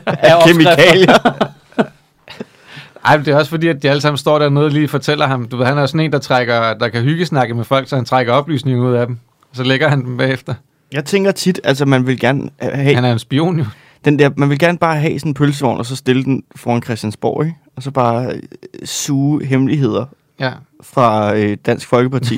af 0.06 0.44
kemikalier. 0.48 1.18
Ej, 3.06 3.18
det 3.18 3.28
er 3.28 3.36
også 3.38 3.50
fordi, 3.50 3.68
at 3.68 3.84
de 3.84 3.90
alle 3.90 4.02
sammen 4.02 4.18
står 4.18 4.40
dernede 4.40 4.66
og 4.66 4.72
lige 4.72 4.88
fortæller 4.88 5.28
ham. 5.28 5.46
Du 5.48 5.58
ved, 5.58 5.66
han 5.66 5.78
er 5.78 5.86
sådan 5.86 6.00
en, 6.00 6.12
der, 6.12 6.20
trækker, 6.20 6.74
der 6.74 6.90
kan 6.90 7.02
hyggesnakke 7.02 7.54
med 7.54 7.64
folk, 7.64 7.90
så 7.90 7.96
han 7.96 8.06
trækker 8.06 8.34
oplysninger 8.34 8.84
ud 8.88 8.94
af 8.94 9.08
dem. 9.08 9.18
Og 9.50 9.56
så 9.56 9.64
lægger 9.64 9.88
han 9.90 10.06
dem 10.06 10.18
bagefter. 10.18 10.54
Jeg 10.92 11.06
tænker 11.06 11.32
tit, 11.32 11.60
altså 11.64 11.86
man 11.86 12.08
vil 12.08 12.20
gerne 12.20 12.50
have 12.62 12.96
Han 12.96 13.06
er 13.06 13.12
en 13.14 13.20
spion 13.20 13.60
jo. 13.60 13.66
den 14.06 14.20
der, 14.20 14.30
man 14.38 14.50
vil 14.50 14.60
gerne 14.60 14.78
bare 14.78 15.00
have 15.00 15.20
sådan 15.20 15.30
en 15.30 15.34
pølsevogn, 15.34 15.78
og 15.80 15.86
så 15.86 15.96
stille 15.96 16.24
den 16.24 16.44
foran 16.56 16.84
Christiansborg, 16.84 17.46
ikke? 17.46 17.58
Og 17.76 17.84
så 17.84 17.92
bare 17.92 18.26
øh, 18.34 18.40
suge 18.86 19.46
hemmeligheder 19.46 20.06
Ja. 20.40 20.52
fra 20.84 21.36
øh, 21.38 21.58
Dansk 21.66 21.88
Folkeparti. 21.88 22.38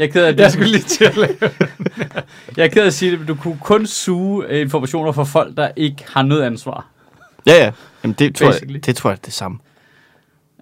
Jeg 0.00 0.08
er 0.08 0.12
ked 0.12 0.24
af, 0.24 0.28
at 0.28 0.40
Jeg 0.40 0.52
skulle 0.52 0.70
lige 0.70 0.82
til 0.82 1.04
at 1.04 1.16
lave. 1.16 1.36
jeg 2.56 2.64
er 2.64 2.68
ked 2.68 2.82
af 2.82 2.86
at 2.86 2.94
sige 2.94 3.10
det, 3.10 3.18
men 3.18 3.28
du 3.28 3.34
kunne 3.34 3.58
kun 3.62 3.86
suge 3.86 4.46
øh, 4.48 4.60
informationer 4.60 5.12
fra 5.12 5.24
folk, 5.24 5.56
der 5.56 5.70
ikke 5.76 6.04
har 6.08 6.22
noget 6.22 6.42
ansvar. 6.42 6.86
ja, 7.46 7.64
ja. 7.64 7.72
Jamen, 8.04 8.14
det 8.18 8.34
tror, 8.34 8.46
Basically. 8.46 8.74
jeg, 8.74 8.86
det 8.86 8.96
tror 8.96 9.10
jeg 9.10 9.16
er 9.16 9.20
det 9.24 9.32
samme. 9.32 9.58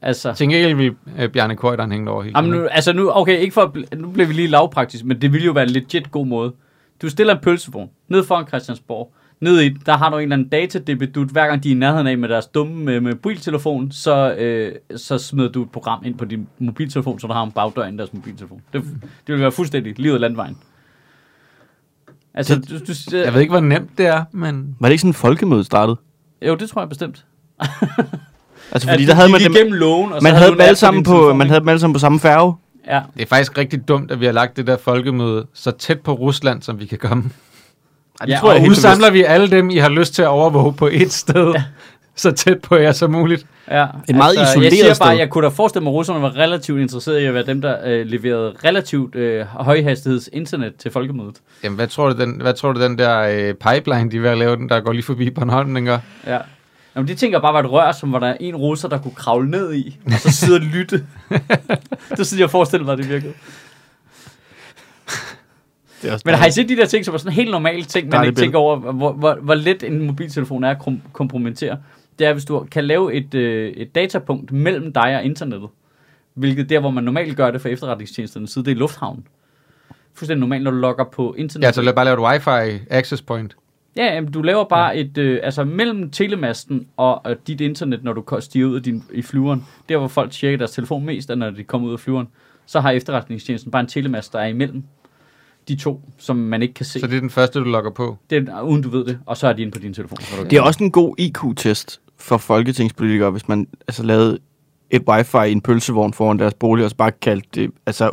Altså, 0.03 0.33
Tænk 0.33 0.53
ikke, 0.53 0.77
vil 0.77 0.95
øh, 1.19 1.29
Bjarne 1.29 1.57
Køjderen 1.57 1.93
hænge 1.93 2.11
over 2.11 2.23
hele 2.23 2.39
jamen 2.39 2.51
nu, 2.51 2.67
altså 2.67 2.93
nu, 2.93 3.11
okay, 3.15 3.39
ikke 3.39 3.55
for, 3.55 3.73
at 3.91 3.99
nu 3.99 4.11
bliver 4.11 4.27
vi 4.27 4.33
lige 4.33 4.49
lavpraktisk, 4.49 5.05
men 5.05 5.23
det 5.23 5.33
ville 5.33 5.45
jo 5.47 5.53
være 5.53 5.65
en 5.65 5.71
legit 5.71 6.11
god 6.11 6.27
måde. 6.27 6.53
Du 7.03 7.11
stiller 7.11 7.35
en 7.35 7.41
pølsevogn 7.43 7.91
ned 8.09 8.25
foran 8.25 8.47
Christiansborg. 8.47 9.13
Ned 9.41 9.61
i, 9.61 9.69
der 9.69 9.97
har 9.97 10.11
du 10.11 10.17
en 10.17 10.23
eller 10.23 10.37
anden 10.37 10.49
datadebedut, 10.49 11.29
hver 11.29 11.47
gang 11.47 11.63
de 11.63 11.69
er 11.69 11.75
i 11.75 11.79
nærheden 11.79 12.07
af 12.07 12.19
med 12.19 12.29
deres 12.29 12.47
dumme 12.47 12.85
med, 12.85 13.01
med 13.01 13.13
mobiltelefon, 13.13 13.93
så, 13.93 14.35
øh, 14.35 14.73
så 14.97 15.19
smider 15.19 15.49
du 15.49 15.63
et 15.63 15.71
program 15.71 16.03
ind 16.05 16.19
på 16.19 16.25
din 16.25 16.49
mobiltelefon, 16.59 17.21
så 17.21 17.27
du 17.27 17.33
har 17.33 17.43
en 17.43 17.53
bagdør 17.53 17.85
ind 17.85 17.95
i 17.95 17.99
deres 17.99 18.13
mobiltelefon. 18.13 18.61
Det, 18.73 18.83
det 19.27 19.35
vil 19.35 19.41
være 19.41 19.53
fuldstændig 19.53 19.99
livet 19.99 20.21
landvejen. 20.21 20.57
Altså, 22.35 22.55
du, 22.55 22.79
du, 22.79 23.17
Jeg 23.17 23.35
ved 23.35 23.41
ikke, 23.41 23.51
hvor 23.51 23.61
nemt 23.61 23.99
det 23.99 24.07
er, 24.07 24.25
men... 24.33 24.77
Var 24.81 24.89
det 24.89 24.93
ikke 24.93 25.01
sådan, 25.01 25.15
folkemødet 25.15 25.67
startede? 25.67 25.97
Jo, 26.47 26.55
det 26.55 26.69
tror 26.71 26.81
jeg 26.81 26.89
bestemt. 26.89 27.25
Altså, 28.73 28.89
fordi 28.89 29.05
du 29.05 29.09
der 29.09 29.15
havde 29.15 29.29
man 29.31 29.41
dem, 29.41 29.53
igennem 29.53 29.73
loven, 29.73 30.13
og 30.13 30.21
så 30.21 30.25
man 30.25 30.33
havde 30.33 30.41
havde 30.43 30.53
dem 30.53 30.61
alle 30.61 30.77
sammen 30.77 31.03
på, 31.03 31.35
man 31.35 31.47
havde 31.47 31.61
dem 31.61 31.69
alle 31.69 31.81
sammen 31.81 31.93
på 31.93 31.99
samme 31.99 32.21
færge. 32.21 32.55
Ja, 32.87 33.03
Det 33.15 33.23
er 33.23 33.27
faktisk 33.27 33.59
rigtig 33.59 33.89
dumt, 33.89 34.11
at 34.11 34.21
vi 34.21 34.25
har 34.25 34.33
lagt 34.33 34.57
det 34.57 34.67
der 34.67 34.77
folkemøde 34.77 35.47
så 35.55 35.71
tæt 35.71 36.01
på 36.01 36.13
Rusland, 36.13 36.63
som 36.63 36.81
vi 36.81 36.87
kan 36.87 36.99
komme. 36.99 37.31
Det 38.23 38.29
Ja, 38.29 38.39
tror 38.39 38.49
jeg 38.51 38.57
og 38.57 38.63
Nu 38.63 38.69
helt 38.69 38.79
samler 38.81 39.11
vi 39.11 39.23
alle 39.23 39.51
dem, 39.51 39.71
I 39.71 39.77
har 39.77 39.89
lyst 39.89 40.15
til 40.15 40.23
at 40.23 40.29
overvåge 40.29 40.73
på 40.73 40.89
et 40.93 41.13
sted, 41.13 41.55
så 42.17 42.31
tæt 42.31 42.59
på 42.63 42.77
jer 42.77 42.93
som 42.93 43.11
muligt. 43.11 43.47
Ja, 43.71 43.87
Et 44.09 44.17
meget 44.17 44.35
Jeg 44.35 44.43
isoleret 44.51 44.73
siger 44.73 44.85
bare, 44.87 44.95
sted. 44.95 45.19
jeg 45.19 45.31
kunne 45.31 45.45
da 45.45 45.49
forestille 45.49 45.83
mig, 45.83 45.91
at 45.91 45.95
russerne 45.95 46.23
var 46.23 46.37
relativt 46.37 46.81
interesserede 46.81 47.23
i 47.23 47.27
at 47.27 47.35
være 47.35 47.47
dem, 47.47 47.61
der 47.63 47.77
øh, 47.87 48.07
leverede 48.07 48.55
relativt 48.65 49.15
øh, 49.15 49.45
højhastigheds 49.47 50.29
internet 50.33 50.73
til 50.79 50.91
folkemødet. 50.91 51.35
Jamen, 51.65 51.77
hvad 51.77 51.87
tror 51.87 52.09
du, 52.13 52.21
den, 52.21 52.41
hvad 52.41 52.55
tror 52.55 52.73
du, 52.73 52.81
den 52.83 52.99
der 52.99 53.19
øh, 53.21 53.55
pipeline, 53.55 54.11
de 54.11 54.17
er 54.17 54.21
ved 54.21 54.31
at 54.31 54.39
lave, 54.39 54.57
den 54.57 54.69
der 54.69 54.81
går 54.81 54.93
lige 54.93 55.03
forbi 55.03 55.31
Bornholm, 55.31 55.75
den 55.75 55.85
gør? 55.85 55.99
Ja. 56.27 56.39
Jamen, 56.97 57.09
det 57.09 57.19
tænker 57.19 57.37
jeg 57.39 57.43
bare 57.43 57.53
var 57.55 57.61
et 57.61 57.71
rør, 57.71 57.93
som 57.93 58.13
var 58.13 58.19
der 58.19 58.35
en 58.41 58.57
russer, 58.57 58.89
der 58.89 58.99
kunne 58.99 59.15
kravle 59.15 59.51
ned 59.51 59.75
i, 59.75 59.99
og 60.07 60.13
så 60.13 60.33
sidde 60.33 60.55
og 60.57 60.61
lytte. 60.61 61.05
det 62.17 62.27
synes 62.27 62.41
jeg 62.41 62.51
forestiller 62.51 62.87
mig, 62.87 62.99
det 62.99 63.09
virkede. 63.09 63.33
Det 66.03 66.09
er 66.09 66.13
også 66.13 66.23
Men 66.27 66.35
har 66.35 66.47
I 66.47 66.51
set 66.51 66.69
de 66.69 66.77
der 66.77 66.87
ting, 66.87 67.05
som 67.05 67.15
er 67.15 67.19
sådan 67.19 67.33
helt 67.33 67.51
normale 67.51 67.85
ting, 67.85 68.09
man 68.09 68.27
ikke 68.27 68.41
tænker 68.41 68.59
over, 68.59 68.77
hvor, 68.77 69.13
hvor, 69.13 69.35
hvor 69.35 69.55
let 69.55 69.83
en 69.83 70.07
mobiltelefon 70.07 70.65
er 70.65 70.71
at 70.71 70.79
kom- 70.79 71.03
kompromittere? 71.13 71.79
Det 72.19 72.27
er, 72.27 72.33
hvis 72.33 72.45
du 72.45 72.67
kan 72.71 72.85
lave 72.85 73.15
et, 73.15 73.35
øh, 73.35 73.73
et 73.73 73.95
datapunkt 73.95 74.53
mellem 74.53 74.93
dig 74.93 75.17
og 75.17 75.25
internettet, 75.25 75.69
hvilket 76.35 76.71
der, 76.71 76.81
hvor 76.81 76.91
man 76.91 77.05
normalt 77.05 77.37
gør 77.37 77.51
det 77.51 77.61
for 77.61 77.69
efterretningstjenesterne 77.69 78.49
side, 78.49 78.65
det 78.65 78.71
er 78.71 78.75
i 78.77 78.79
lufthavnen. 78.79 79.27
Fuldstændig 80.15 80.41
normalt, 80.41 80.65
når 80.65 80.71
du 80.71 80.77
logger 80.77 81.05
på 81.05 81.35
internet. 81.39 81.67
Ja, 81.67 81.73
så 81.73 81.83
lad 81.83 81.93
bare 81.93 82.05
lave 82.05 82.15
et 82.15 82.33
wifi 82.33 82.83
access 82.91 83.23
point. 83.23 83.57
Ja, 83.97 84.15
jamen, 84.15 84.33
du 84.33 84.43
laver 84.43 84.65
bare 84.65 84.97
et, 84.97 85.19
øh, 85.19 85.41
altså 85.43 85.65
mellem 85.65 86.11
telemasten 86.11 86.87
og, 86.97 87.27
og 87.27 87.37
dit 87.47 87.61
internet, 87.61 88.05
når 88.05 88.13
du 88.13 88.25
stiger 88.41 88.67
ud 88.67 88.77
af 88.77 88.83
din, 88.83 89.05
i 89.13 89.23
flyveren, 89.23 89.67
der 89.89 89.97
hvor 89.97 90.09
folk 90.09 90.31
tjekker 90.31 90.59
deres 90.59 90.71
telefon 90.71 91.05
mest, 91.05 91.31
er 91.31 91.35
når 91.35 91.51
de 91.51 91.65
kommer 91.65 91.89
ud 91.89 91.93
af 91.93 92.01
flyveren, 92.01 92.29
så 92.67 92.81
har 92.81 92.91
efterretningstjenesten 92.91 93.71
bare 93.71 93.81
en 93.81 93.87
telemast, 93.87 94.33
der 94.33 94.39
er 94.39 94.47
imellem 94.47 94.83
de 95.69 95.77
to, 95.77 96.01
som 96.19 96.37
man 96.37 96.63
ikke 96.63 96.75
kan 96.75 96.87
se. 96.87 97.01
Så 97.01 97.07
det 97.07 97.17
er 97.17 97.21
den 97.21 97.31
første, 97.31 97.59
du 97.59 97.65
logger 97.65 97.91
på. 97.91 98.17
Det 98.31 98.49
er, 98.49 98.61
uden 98.63 98.83
du 98.83 98.89
ved 98.91 99.05
det, 99.05 99.19
og 99.27 99.37
så 99.37 99.49
er 99.49 99.53
de 99.53 99.63
inde 99.63 99.73
på 99.73 99.79
din 99.79 99.95
telefon. 99.95 100.21
Så 100.21 100.45
Det 100.51 100.53
er 100.59 100.61
også 100.63 100.85
en 100.85 100.91
god 100.91 101.15
IQ-test 101.19 102.01
for 102.19 102.37
folketingspolitikere, 102.37 103.31
hvis 103.31 103.49
man 103.49 103.67
altså 103.89 104.03
lavede 104.03 104.39
et 104.91 105.03
wifi 105.09 105.49
i 105.49 105.53
en 105.53 105.61
pølsevogn 105.61 106.13
foran 106.13 106.39
deres 106.39 106.55
bolig, 106.55 106.85
og 106.85 106.91
så 106.91 106.97
bare 106.97 107.11
kaldte 107.11 107.49
det 107.55 107.71
altså 107.87 108.09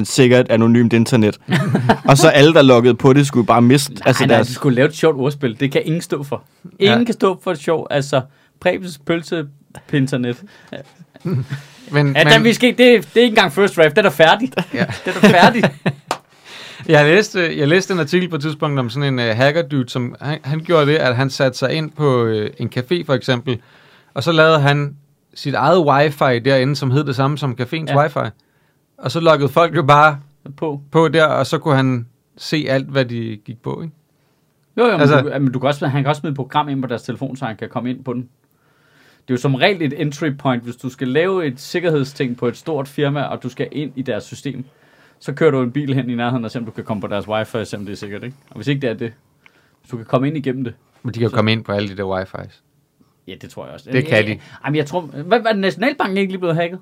100% 0.00 0.04
sikkert 0.04 0.50
anonymt 0.50 0.92
internet. 0.92 1.40
og 2.08 2.18
så 2.18 2.28
alle, 2.28 2.54
der 2.54 2.62
loggede 2.62 2.94
på 2.94 3.12
det, 3.12 3.26
skulle 3.26 3.46
bare 3.46 3.62
miste 3.62 3.94
Nej, 3.94 4.02
altså 4.06 4.26
nej, 4.26 4.34
deres... 4.34 4.48
de 4.48 4.54
skulle 4.54 4.74
lave 4.74 4.88
et 4.88 4.94
sjovt 4.94 5.16
ordspil. 5.16 5.60
Det 5.60 5.72
kan 5.72 5.82
ingen 5.84 6.00
stå 6.02 6.22
for. 6.22 6.42
Ingen 6.78 6.98
Ja. 6.98 7.04
kan 7.04 7.12
stå 7.14 7.40
for 7.44 7.50
et 7.50 7.58
sjov. 7.58 7.86
Altså, 7.90 8.20
Prebens 8.60 9.00
pølse 9.06 9.46
på 9.88 9.96
internet. 9.96 10.42
Men, 11.92 12.12
Ja, 12.16 12.24
men, 12.38 12.44
vi 12.44 12.52
skal, 12.52 12.68
det, 12.68 12.78
det 12.78 12.86
er 12.94 12.96
ikke 12.96 13.24
engang 13.24 13.52
first 13.52 13.76
draft. 13.76 13.96
Den 13.96 14.06
er 14.06 14.10
færdig. 14.10 14.50
Ja. 14.74 14.84
Den 15.04 15.12
er 15.22 15.28
færdig. 15.28 15.62
Jeg 16.88 17.04
læste, 17.04 17.58
jeg 17.58 17.68
læste 17.68 17.94
en 17.94 18.00
artikel 18.00 18.28
på 18.28 18.36
et 18.36 18.42
tidspunkt 18.42 18.78
om 18.78 18.90
sådan 18.90 19.18
en 19.18 19.30
uh, 19.30 19.36
hacker 19.36 19.62
dude, 19.62 19.88
som 19.88 20.14
han, 20.20 20.38
han 20.44 20.60
gjorde 20.60 20.86
det, 20.86 20.96
at 20.96 21.16
han 21.16 21.30
satte 21.30 21.58
sig 21.58 21.72
ind 21.72 21.90
på 21.90 22.24
uh, 22.24 22.46
en 22.58 22.70
café 22.78 23.04
for 23.06 23.14
eksempel, 23.14 23.60
og 24.14 24.22
så 24.22 24.32
lavede 24.32 24.60
han 24.60 24.96
sit 25.34 25.54
eget 25.54 25.78
wifi 25.86 26.38
derinde, 26.38 26.76
som 26.76 26.90
hed 26.90 27.04
det 27.04 27.16
samme 27.16 27.38
som 27.38 27.56
caféens 27.60 27.84
Ja. 27.88 28.02
wifi. 28.02 28.30
Og 28.98 29.10
så 29.10 29.20
loggede 29.20 29.48
folk 29.48 29.76
jo 29.76 29.82
bare 29.82 30.18
på. 30.56 30.80
på 30.92 31.08
der, 31.08 31.24
og 31.26 31.46
så 31.46 31.58
kunne 31.58 31.76
han 31.76 32.06
se 32.36 32.66
alt, 32.68 32.86
hvad 32.86 33.04
de 33.04 33.38
gik 33.44 33.62
på, 33.62 33.82
ikke? 33.82 33.94
Jo, 34.76 34.84
jo, 34.84 34.90
men, 34.92 35.00
Altså- 35.00 35.20
du, 35.20 35.28
men 35.40 35.52
du 35.52 35.58
kan 35.58 35.66
også, 35.68 35.86
han 35.86 36.02
kan 36.02 36.08
også 36.08 36.20
smide 36.20 36.30
et 36.30 36.36
program 36.36 36.68
ind 36.68 36.82
på 36.82 36.88
deres 36.88 37.02
telefon, 37.02 37.36
så 37.36 37.44
han 37.44 37.56
kan 37.56 37.68
komme 37.68 37.90
ind 37.90 38.04
på 38.04 38.12
den. 38.12 38.20
Det 39.28 39.34
er 39.34 39.34
jo 39.34 39.36
som 39.36 39.54
regel 39.54 39.82
et 39.82 40.00
entry 40.00 40.30
point, 40.38 40.62
hvis 40.62 40.76
du 40.76 40.88
skal 40.90 41.08
lave 41.08 41.46
et 41.46 41.60
sikkerhedsting 41.60 42.36
på 42.36 42.46
et 42.48 42.56
stort 42.56 42.88
firma, 42.88 43.22
og 43.22 43.42
du 43.42 43.48
skal 43.48 43.68
ind 43.72 43.92
i 43.96 44.02
deres 44.02 44.24
system. 44.24 44.64
Så 45.20 45.32
kører 45.32 45.50
du 45.50 45.62
en 45.62 45.72
bil 45.72 45.94
hen 45.94 46.10
i 46.10 46.14
nærheden, 46.14 46.44
og 46.44 46.50
se 46.50 46.58
om 46.58 46.64
du 46.64 46.70
kan 46.70 46.84
komme 46.84 47.00
på 47.00 47.06
deres 47.06 47.28
wifi, 47.28 47.56
og 47.56 47.66
se 47.66 47.76
om 47.76 47.84
det 47.86 47.92
er 47.92 47.96
sikkert, 47.96 48.22
ikke? 48.24 48.36
Og 48.50 48.56
hvis 48.56 48.68
ikke 48.68 48.80
det 48.80 48.90
er 48.90 48.94
det, 48.94 49.12
hvis 49.80 49.90
du 49.90 49.96
kan 49.96 50.06
komme 50.06 50.26
ind 50.28 50.36
igennem 50.36 50.64
det. 50.64 50.74
Men 51.02 51.14
de 51.14 51.18
kan 51.18 51.22
jo 51.22 51.28
Så- 51.30 51.36
komme 51.36 51.52
ind 51.52 51.64
på 51.64 51.72
alle 51.72 51.88
de 51.88 51.96
der 51.96 52.20
wifi's. 52.22 52.60
Ja, 53.28 53.34
det 53.40 53.50
tror 53.50 53.64
jeg 53.64 53.74
også. 53.74 53.90
Det 53.92 54.06
kan 54.06 54.26
de. 54.26 54.38
Jamen, 54.64 54.76
jeg 54.76 54.86
tror... 54.86 55.00
Hvad 55.00 55.40
var 55.40 55.52
Nationalbanken 55.52 56.16
ikke 56.16 56.32
lige 56.32 56.38
blevet 56.38 56.56
hacket? 56.56 56.78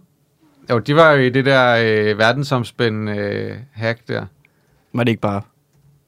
Jo, 0.70 0.78
de 0.78 0.96
var 0.96 1.12
jo 1.12 1.20
i 1.22 1.28
det 1.30 1.44
der 1.44 1.76
øh, 2.10 2.18
verdensomspændende 2.18 3.12
øh, 3.16 3.56
hack 3.72 4.08
der. 4.08 4.26
Var 4.92 5.04
det 5.04 5.10
ikke 5.10 5.20
bare... 5.20 5.42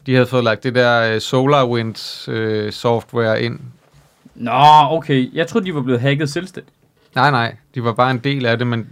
De 0.06 0.14
havde 0.14 0.26
fået 0.26 0.44
lagt 0.44 0.62
det 0.64 0.74
der 0.74 1.14
øh, 1.14 1.20
SolarWinds 1.20 2.28
øh, 2.28 2.72
software 2.72 3.42
ind. 3.42 3.60
Nå, 4.34 4.50
okay. 4.90 5.34
Jeg 5.34 5.46
troede, 5.46 5.66
de 5.66 5.74
var 5.74 5.82
blevet 5.82 6.00
hacket 6.00 6.30
selvstændigt. 6.30 6.76
Nej, 7.14 7.30
nej, 7.30 7.56
de 7.74 7.84
var 7.84 7.92
bare 7.92 8.10
en 8.10 8.18
del 8.18 8.46
af 8.46 8.58
det, 8.58 8.66
men 8.66 8.88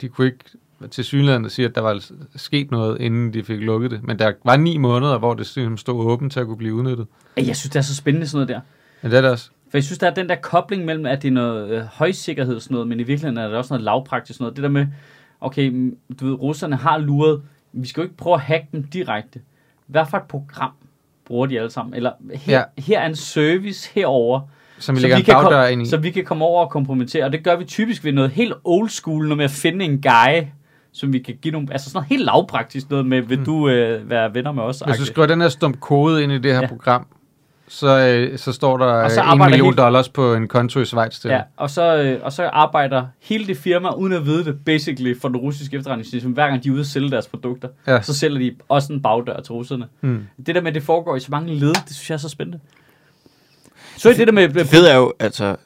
de 0.00 0.08
kunne 0.08 0.26
ikke 0.26 0.38
til 0.90 1.04
synligheden 1.04 1.50
sige, 1.50 1.68
at 1.68 1.74
der 1.74 1.80
var 1.80 2.04
sket 2.36 2.70
noget, 2.70 3.00
inden 3.00 3.32
de 3.34 3.44
fik 3.44 3.60
lukket 3.60 3.90
det. 3.90 4.02
Men 4.02 4.18
der 4.18 4.32
var 4.44 4.56
ni 4.56 4.76
måneder, 4.76 5.18
hvor 5.18 5.34
det 5.34 5.46
stod 5.80 6.06
åbent 6.06 6.32
til 6.32 6.40
at 6.40 6.46
kunne 6.46 6.56
blive 6.56 6.74
udnyttet. 6.74 7.06
Jeg 7.36 7.44
synes, 7.56 7.62
det 7.62 7.76
er 7.76 7.80
så 7.82 7.94
spændende 7.94 8.26
sådan 8.28 8.36
noget 8.36 8.48
der. 8.48 8.60
Men 9.02 9.10
det 9.10 9.16
er 9.18 9.20
det 9.22 9.30
også. 9.30 9.50
For 9.70 9.78
jeg 9.78 9.84
synes, 9.84 9.98
der 9.98 10.10
er 10.10 10.14
den 10.14 10.28
der 10.28 10.34
kobling 10.34 10.84
mellem, 10.84 11.06
at 11.06 11.22
det 11.22 11.28
er 11.28 11.32
noget 11.32 11.70
øh, 11.70 11.82
højsikkerhed 11.82 12.60
sådan 12.60 12.74
noget, 12.74 12.88
men 12.88 13.00
i 13.00 13.02
virkeligheden 13.02 13.38
er 13.38 13.48
det 13.48 13.56
også 13.56 13.74
noget 13.74 13.84
lavpraktisk 13.84 14.36
sådan 14.36 14.44
noget. 14.44 14.56
Det 14.56 14.62
der 14.62 14.68
med, 14.68 14.86
okay, 15.40 15.92
du 16.20 16.26
ved, 16.26 16.34
russerne 16.34 16.76
har 16.76 16.98
luret, 16.98 17.42
vi 17.72 17.86
skal 17.88 18.00
jo 18.00 18.04
ikke 18.04 18.16
prøve 18.16 18.34
at 18.34 18.40
hacke 18.40 18.66
dem 18.72 18.82
direkte. 18.84 19.40
Hvad 19.86 20.04
for 20.10 20.16
et 20.16 20.22
program 20.22 20.70
bruger 21.26 21.46
de 21.46 21.58
alle 21.58 21.70
sammen? 21.70 21.94
Eller 21.94 22.12
her, 22.34 22.52
ja. 22.58 22.64
Ja. 22.76 22.82
her 22.82 23.00
er 23.00 23.06
en 23.06 23.16
service 23.16 23.90
herover, 23.94 24.40
Så 24.78 24.92
vi 24.92 25.00
så 25.00 25.06
vi, 25.16 25.22
kan 25.22 25.34
kom, 25.34 25.72
ind 25.72 25.82
i. 25.82 25.86
så 25.86 25.96
vi 25.96 26.10
kan 26.10 26.24
komme 26.24 26.44
over 26.44 26.64
og 26.64 26.70
kompromittere. 26.70 27.24
Og 27.24 27.32
det 27.32 27.44
gør 27.44 27.56
vi 27.56 27.64
typisk 27.64 28.04
ved 28.04 28.12
noget 28.12 28.30
helt 28.30 28.54
old 28.64 28.88
school, 28.88 29.24
noget 29.24 29.36
med 29.36 29.44
at 29.44 29.50
finde 29.50 29.84
en 29.84 30.02
guy, 30.02 30.46
som 30.96 31.12
vi 31.12 31.18
kan 31.18 31.34
give 31.42 31.52
nogle... 31.52 31.68
Altså 31.70 31.90
sådan 31.90 31.96
noget 31.96 32.08
helt 32.08 32.24
lavpraktisk 32.24 32.90
noget 32.90 33.06
med, 33.06 33.22
vil 33.22 33.46
du 33.46 33.68
øh, 33.68 34.10
være 34.10 34.34
venner 34.34 34.52
med 34.52 34.62
os? 34.62 34.78
Hmm. 34.78 34.90
Hvis 34.90 34.96
du 34.96 35.02
agtigt? 35.02 35.08
skriver 35.14 35.26
den 35.26 35.40
her 35.40 35.48
stump 35.48 35.80
kode 35.80 36.22
ind 36.22 36.32
i 36.32 36.38
det 36.38 36.52
her 36.52 36.60
Ja. 36.60 36.66
program, 36.66 37.06
så, 37.68 37.98
øh, 37.98 38.38
så 38.38 38.52
står 38.52 38.76
der 38.76 38.86
Og 38.86 39.10
så 39.10 39.22
øh, 39.22 39.32
en 39.32 39.38
million 39.38 39.64
helt- 39.66 39.78
dollars 39.78 40.08
på 40.08 40.34
en 40.34 40.48
konto 40.48 40.80
i 40.80 40.84
Schweiz 40.84 41.18
til. 41.18 41.28
Ja, 41.30 41.40
og 41.56 41.70
så, 41.70 41.96
øh, 41.96 42.20
og 42.22 42.32
så 42.32 42.44
arbejder 42.46 43.06
hele 43.22 43.46
det 43.46 43.56
firma, 43.56 43.90
uden 43.94 44.12
at 44.12 44.24
vide 44.26 44.44
det, 44.44 44.64
basically 44.64 45.18
for 45.20 45.28
den 45.28 45.36
russiske 45.36 45.76
efterretningstjeneste, 45.76 46.28
hver 46.28 46.48
gang 46.48 46.64
de 46.64 46.68
er 46.68 46.72
ude 46.72 46.80
at 46.80 46.86
sælge 46.86 47.10
deres 47.10 47.26
produkter, 47.26 47.68
ja. 47.86 48.02
Så 48.02 48.14
sælger 48.14 48.38
de 48.38 48.54
også 48.68 48.92
en 48.92 49.02
bagdør 49.02 49.40
til 49.40 49.52
russerne. 49.52 49.86
Hmm. 50.00 50.26
Det 50.46 50.54
der 50.54 50.60
med, 50.60 50.68
at 50.68 50.74
det 50.74 50.82
foregår 50.82 51.16
i 51.16 51.20
så 51.20 51.28
mange 51.30 51.54
led, 51.54 51.74
det 51.74 51.94
synes 51.96 52.10
jeg 52.10 52.14
er 52.14 52.18
så 52.18 52.28
spændende. 52.28 52.58
Så 53.96 54.08
er 54.10 54.14
det 54.14 54.26
der 54.26 54.32
med... 54.32 54.48
Det 54.48 54.66
fede 54.66 54.90
er 54.90 54.96
jo, 54.96 55.12
altså, 55.18 55.56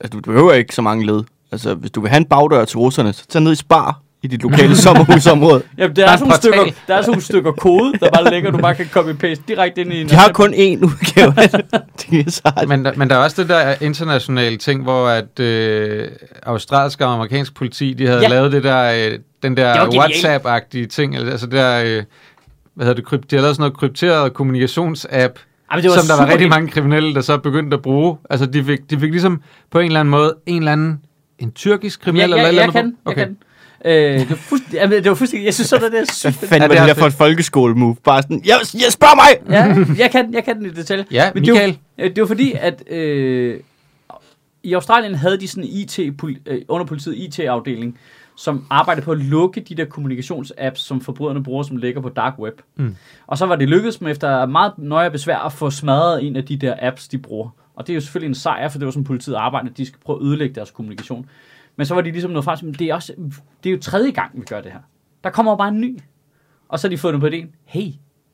at 0.00 0.12
du 0.12 0.20
behøver 0.20 0.52
ikke 0.52 0.74
så 0.74 0.82
mange 0.82 1.06
led. 1.06 1.22
Altså, 1.52 1.74
hvis 1.74 1.90
du 1.90 2.00
vil 2.00 2.10
have 2.10 2.18
en 2.18 2.24
bagdør 2.24 2.64
til 2.64 2.78
russerne, 2.78 3.12
så 3.12 3.26
tag 3.26 3.42
ned 3.42 3.52
i 3.52 3.54
Spar 3.54 4.00
i 4.22 4.26
dit 4.26 4.42
lokale 4.42 4.76
sommerhusområde. 4.86 5.62
Jamen, 5.78 5.96
der 5.96 6.02
er, 6.02 6.06
Der 6.06 6.12
er 6.12 6.16
sådan 6.16 6.28
nogle 6.28 6.34
en 6.34 6.40
portal. 6.40 6.52
stykker, 6.52 6.80
der 6.88 6.94
er 6.94 7.00
sådan 7.00 7.10
nogle 7.10 7.22
stykker 7.22 7.52
kode, 7.52 7.92
der 8.00 8.10
bare 8.10 8.32
ligger, 8.34 8.50
du 8.50 8.58
bare 8.58 8.74
kan 8.74 8.86
copy-paste 8.86 9.42
direkte 9.48 9.80
ind 9.80 9.92
i 9.92 10.00
en... 10.00 10.08
De 10.08 10.14
har 10.14 10.28
kun 10.32 10.54
én 10.54 10.84
udgave 10.84 11.34
det. 11.36 11.52
De 12.10 12.20
er 12.20 12.30
så 12.30 12.40
har- 12.44 12.66
Men, 12.66 12.84
der- 12.84 12.92
men 12.96 13.10
der 13.10 13.16
er 13.16 13.20
også 13.20 13.42
det 13.42 13.48
der 13.50 13.74
internationale 13.80 14.56
ting, 14.56 14.82
hvor 14.82 15.08
at 15.08 15.40
øh, 15.40 16.08
australsk 16.42 17.00
og 17.00 17.12
amerikansk 17.14 17.54
politi, 17.54 17.92
de 17.92 18.06
havde 18.06 18.20
Ja. 18.20 18.28
lavet 18.28 18.52
det 18.52 18.64
der, 18.64 19.08
øh, 19.12 19.18
den 19.42 19.56
Det 19.56 19.64
var 19.64 19.86
der. 19.86 19.98
WhatsApp-agtige 20.00 20.86
ting, 20.86 21.14
eller, 21.16 21.30
altså 21.30 21.46
det 21.46 21.54
der, 21.54 21.82
øh, 21.84 22.02
hvad 22.74 22.86
hedder 22.86 22.94
det, 22.94 23.04
krypt, 23.04 23.30
de 23.30 23.36
har 23.36 23.42
lavet 23.42 23.56
sådan 23.56 23.62
noget 23.62 23.78
krypteret 23.78 24.32
kommunikationsapp, 24.34 25.38
Jamen, 25.72 25.82
som 25.90 26.06
der 26.08 26.16
var 26.24 26.30
rigtig 26.32 26.48
mange 26.48 26.68
kriminelle, 26.68 27.14
der 27.14 27.20
så 27.20 27.38
begyndte 27.38 27.74
at 27.76 27.82
bruge. 27.82 28.16
Altså 28.30 28.46
de 28.46 28.64
fik, 28.64 28.78
de 28.90 29.00
fik 29.00 29.10
ligesom 29.10 29.42
på 29.70 29.78
en 29.78 29.86
eller 29.86 30.00
anden 30.00 30.10
måde 30.10 30.34
en 30.46 30.58
eller 30.58 30.72
anden, 30.72 31.00
en 31.38 31.52
tyrkisk 31.52 32.00
kriminel 32.00 32.30
Ja, 32.30 32.36
ja, 32.36 32.48
eller 32.48 32.50
et 32.50 32.54
jeg 32.56 32.62
eller 32.66 32.80
andet. 32.80 32.94
kan, 33.06 33.16
jeg 33.16 33.26
kan. 33.26 33.36
Øh, 33.84 33.92
det 34.20 34.30
var 34.30 34.36
fuldstændig, 34.36 34.78
jamen, 34.80 35.02
det 35.02 35.08
var 35.08 35.14
fuldstændig, 35.14 35.44
jeg 35.46 35.54
synes 35.54 35.68
sådan, 35.68 35.84
det 35.92 35.98
er 35.98 36.04
Hvad 36.04 36.06
sygt. 36.06 36.34
fanden 36.48 36.52
Ja, 36.52 36.58
var 36.60 36.68
det 36.68 36.70
det 36.70 36.82
er 36.82 36.86
der 36.86 36.94
for 36.94 37.06
et 37.06 37.12
folkeskole-move? 37.12 37.96
Bare 38.04 38.22
sådan, 38.22 38.42
jeg, 38.46 38.56
jeg 38.74 38.92
spørger 38.92 39.14
mig! 39.14 39.54
Ja, 39.56 39.84
jeg 40.02 40.10
kan, 40.10 40.34
jeg 40.34 40.44
kan 40.44 40.56
den 40.56 40.66
i 40.66 40.70
detalje. 40.70 41.04
Ja, 41.10 41.30
Men 41.34 41.44
det 41.44 41.52
Michael. 41.52 41.78
Øh, 41.98 42.10
Det 42.10 42.20
var 42.20 42.26
fordi, 42.26 42.52
at 42.60 42.82
øh, 42.90 43.60
i 44.62 44.72
Australien 44.72 45.14
havde 45.14 45.40
de 45.40 45.48
sådan 45.48 45.64
en 45.64 45.70
IT, 45.70 45.98
øh, 46.46 46.60
under 46.68 46.86
politiet 46.86 47.16
IT-afdeling, 47.16 47.98
som 48.36 48.66
arbejdede 48.70 49.04
på 49.04 49.12
at 49.12 49.18
lukke 49.18 49.60
de 49.60 49.74
der 49.74 49.84
kommunikationsapps, 49.84 50.80
som 50.80 51.00
forbryderne 51.00 51.42
bruger, 51.44 51.62
som 51.62 51.76
ligger 51.76 52.00
på 52.00 52.08
dark 52.08 52.34
web. 52.38 52.60
Mm. 52.76 52.96
Og 53.26 53.38
så 53.38 53.46
var 53.46 53.56
det 53.56 53.68
lykkedes 53.68 54.00
med 54.00 54.10
efter 54.10 54.46
meget 54.46 54.72
nøje 54.78 55.10
besvær 55.10 55.38
at 55.38 55.52
få 55.52 55.70
smadret 55.70 56.24
en 56.24 56.36
af 56.36 56.44
de 56.44 56.56
der 56.56 56.74
apps, 56.82 57.08
de 57.08 57.18
bruger. 57.18 57.48
Og 57.76 57.86
det 57.86 57.92
er 57.92 57.94
jo 57.94 58.00
selvfølgelig 58.00 58.28
en 58.28 58.34
sejr, 58.34 58.68
for 58.68 58.78
det 58.78 58.86
var 58.86 58.92
som 58.92 59.04
politiet 59.04 59.34
arbejder, 59.34 59.68
de 59.70 59.86
skal 59.86 59.98
prøve 60.04 60.18
at 60.20 60.26
ødelægge 60.26 60.54
deres 60.54 60.70
kommunikation. 60.70 61.26
Men 61.76 61.86
så 61.86 61.94
var 61.94 62.00
de 62.02 62.10
ligesom 62.10 62.30
nået 62.30 62.44
frem 62.44 62.56
til, 62.58 62.64
"Men 62.66 62.74
det 62.74 62.86
er, 62.86 62.94
også, 62.94 63.12
det 63.64 63.70
er 63.70 63.74
jo 63.74 63.80
tredje 63.80 64.10
gang, 64.10 64.30
vi 64.34 64.42
gør 64.48 64.60
det 64.60 64.72
her. 64.72 64.78
Der 65.24 65.30
kommer 65.30 65.52
jo 65.52 65.56
bare 65.56 65.68
en 65.68 65.80
ny. 65.80 65.98
Og 66.68 66.78
så 66.78 66.86
har 66.88 66.90
de 66.90 66.98
fået 66.98 67.12
den 67.14 67.20
på 67.20 67.26
ideen, 67.26 67.48
hey, 67.64 67.86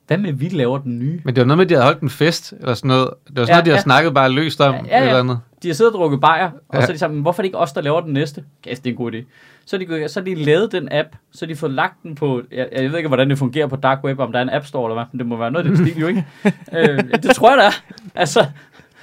hvad 0.07 0.19
med 0.19 0.33
vi 0.33 0.49
laver 0.49 0.79
den 0.79 0.99
nye? 0.99 1.21
Men 1.25 1.35
det 1.37 1.41
var 1.41 1.47
noget 1.47 1.57
med, 1.59 1.65
at 1.67 1.69
de 1.69 1.75
havde 1.75 1.85
holdt 1.85 2.01
en 2.01 2.11
fest, 2.11 2.53
eller 2.61 2.75
sådan 2.75 2.89
noget. 2.89 3.11
Det 3.29 3.37
var 3.37 3.43
sådan 3.45 3.49
Ja, 3.49 3.55
noget, 3.55 3.65
de 3.65 3.71
havde 3.71 3.79
ja. 3.79 3.83
snakket 3.83 4.15
bare 4.15 4.31
løst 4.31 4.61
om, 4.61 4.75
Ja, 4.75 4.81
ja, 4.87 4.99
ja, 4.99 5.05
eller 5.07 5.21
andet. 5.21 5.41
De 5.63 5.69
har 5.69 5.75
siddet 5.75 5.93
og 5.95 5.99
drukket 5.99 6.21
bajer, 6.21 6.51
og 6.69 6.75
Ja. 6.75 6.81
så 6.81 6.87
er 6.87 6.93
de 6.93 6.99
sammen, 6.99 7.21
hvorfor 7.23 7.41
er 7.41 7.43
det 7.43 7.49
ikke 7.49 7.59
os, 7.59 7.73
der 7.73 7.81
laver 7.81 8.01
den 8.01 8.13
næste? 8.13 8.45
Kæft, 8.65 8.85
det 8.85 8.91
er 8.91 8.95
en 8.95 8.97
god 8.97 9.13
idé. 9.13 9.17
Så 9.65 9.79
har 9.79 9.85
de, 9.97 10.09
så 10.09 10.21
de 10.21 10.35
lavet 10.35 10.73
den 10.73 10.89
app, 10.93 11.09
så 11.33 11.45
har 11.45 11.47
de 11.53 11.57
fået 11.57 11.73
lagt 11.73 12.03
den 12.03 12.15
på, 12.15 12.43
jeg, 12.53 12.69
jeg 12.73 12.91
ved 12.91 12.97
ikke, 12.99 13.09
hvordan 13.09 13.31
det 13.31 13.39
fungerer 13.39 13.67
på 13.67 13.77
dark 13.77 14.05
web, 14.05 14.19
om 14.19 14.33
der 14.33 14.39
er 14.39 14.43
en 14.43 14.51
app 14.51 14.67
store 14.67 14.87
eller 14.91 14.95
hvad, 14.95 15.05
men 15.13 15.19
det 15.19 15.27
må 15.27 15.37
være 15.37 15.51
noget 15.51 15.67
af 15.71 15.77
den 15.77 15.87
stil 15.87 16.01
jo 16.01 16.07
ikke. 16.07 16.27
øh, 16.79 16.99
det 17.23 17.37
tror 17.37 17.49
jeg, 17.51 17.59
der 17.59 17.65
er. 17.65 17.95
Altså, 18.15 18.47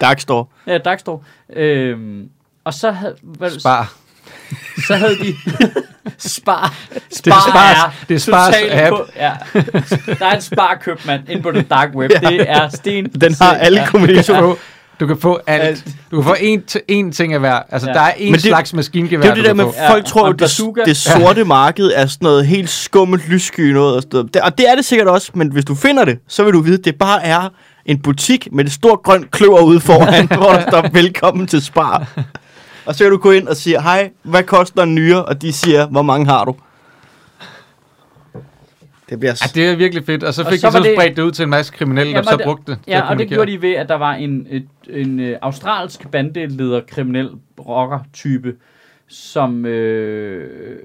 Dark 0.01 0.19
Store. 0.19 0.45
ja, 0.67 0.77
dark 0.77 0.99
store. 0.99 1.19
Øh, 1.53 2.23
og 2.63 2.73
så 2.73 2.91
havde, 2.91 3.15
hvad, 3.21 3.49
Spar. 3.49 3.93
så 4.87 4.95
havde 4.95 5.15
de, 5.15 5.35
Spar, 6.17 6.73
Det 7.25 7.27
er 7.27 7.33
Spars- 7.35 7.91
det 8.09 8.15
er 8.15 8.19
Spars 8.19 8.55
totalt 8.55 8.73
app. 8.73 8.89
På, 8.89 9.05
ja. 9.15 9.31
Der 10.19 10.25
er 10.25 10.35
en 10.35 10.41
spar-købmand 10.41 11.21
inde 11.29 11.41
på 11.43 11.51
den 11.51 11.63
dark 11.65 11.89
web. 11.95 12.11
Ja. 12.21 12.29
Det 12.29 12.45
er 12.49 12.69
sten. 12.69 13.05
Den 13.05 13.35
har 13.41 13.53
alle 13.53 13.79
ja. 13.79 13.85
Du 13.85 13.91
kan 13.91 13.99
kommunikationer. 13.99 14.41
få, 14.41 14.57
du 14.99 15.07
kan 15.07 15.17
få 15.19 15.39
alt. 15.47 15.61
Alt. 15.63 15.85
Du 16.11 16.21
kan 16.21 16.23
få 16.23 16.35
en, 16.39 16.63
en 16.87 17.11
ting 17.11 17.33
af 17.33 17.39
hver. 17.39 17.59
Altså, 17.69 17.87
Ja. 17.89 17.93
ja. 17.93 17.99
der 17.99 18.05
er 18.05 18.13
en 18.17 18.33
det- 18.33 18.41
slags 18.41 18.73
maskingevær, 18.73 19.21
Det 19.21 19.31
er 19.31 19.35
det 19.35 19.45
der 19.45 19.53
med. 19.53 19.65
Ja, 19.77 19.91
folk 19.91 20.05
tror 20.05 20.27
en 20.27 20.39
det, 20.39 20.85
det 20.85 20.97
sorte 20.97 21.43
marked 21.43 21.91
er 21.95 22.05
sådan 22.05 22.25
noget 22.25 22.45
helt 22.47 22.69
skummelt 22.69 23.29
lyssky 23.29 23.59
noget. 23.71 23.95
Og, 23.95 24.01
sådan 24.01 24.17
noget. 24.17 24.33
Det, 24.33 24.41
og 24.41 24.57
det 24.57 24.69
er 24.71 24.75
det 24.75 24.85
sikkert 24.85 25.07
også, 25.07 25.31
men 25.33 25.51
hvis 25.51 25.65
du 25.65 25.75
finder 25.75 26.05
det, 26.05 26.17
så 26.27 26.43
vil 26.43 26.53
du 26.53 26.61
vide, 26.61 26.77
at 26.79 26.85
det 26.85 26.95
bare 26.95 27.23
er 27.25 27.49
en 27.85 27.99
butik 28.01 28.47
med 28.51 28.65
et 28.65 28.71
stort 28.71 28.99
grønt 29.03 29.31
kløver 29.31 29.61
ude 29.61 29.79
foran, 29.79 30.27
hvor 30.27 30.51
der 30.51 30.61
står 30.69 30.89
velkommen 30.93 31.47
til 31.47 31.61
Spar. 31.65 32.07
Og 32.85 32.95
så 32.95 33.03
kan 33.03 33.11
du 33.11 33.17
gå 33.17 33.31
ind 33.31 33.47
og 33.47 33.55
sige, 33.55 33.81
hej, 33.81 34.11
hvad 34.23 34.43
koster 34.43 34.83
en 34.83 34.95
nyre? 34.95 35.25
Og 35.25 35.41
de 35.41 35.53
siger, 35.53 35.87
hvor 35.87 36.01
mange 36.01 36.25
har 36.25 36.45
du? 36.45 36.55
Det 39.09 39.19
bliver... 39.19 39.33
Ja, 39.55 39.61
det 39.61 39.69
er 39.71 39.75
virkelig 39.75 40.05
fedt. 40.05 40.23
Og 40.23 40.33
så 40.33 40.43
Og 40.43 40.51
fik 40.51 40.59
så 40.59 40.67
de 40.67 40.71
så 40.71 40.79
det- 40.79 40.95
spredt 40.97 41.17
det 41.17 41.23
ud 41.23 41.31
til 41.31 41.43
en 41.43 41.49
masse 41.49 41.73
kriminelle, 41.73 42.11
der 42.13 42.17
Jamen, 42.17 42.29
så 42.29 42.37
det- 42.37 42.45
brugte 42.45 42.71
det 42.71 42.79
Ja, 42.87 43.09
og 43.09 43.19
det 43.19 43.27
gjorde 43.29 43.51
de 43.51 43.61
ved, 43.61 43.73
at 43.73 43.89
der 43.89 43.95
var 43.95 44.13
en, 44.13 44.47
et, 44.49 44.67
en 44.89 45.19
øh, 45.19 45.37
australsk 45.41 46.11
bandeleder, 46.11 46.81
kriminel 46.87 47.29
rocker-type, 47.59 48.55
som 49.07 49.65
øh, 49.65 50.79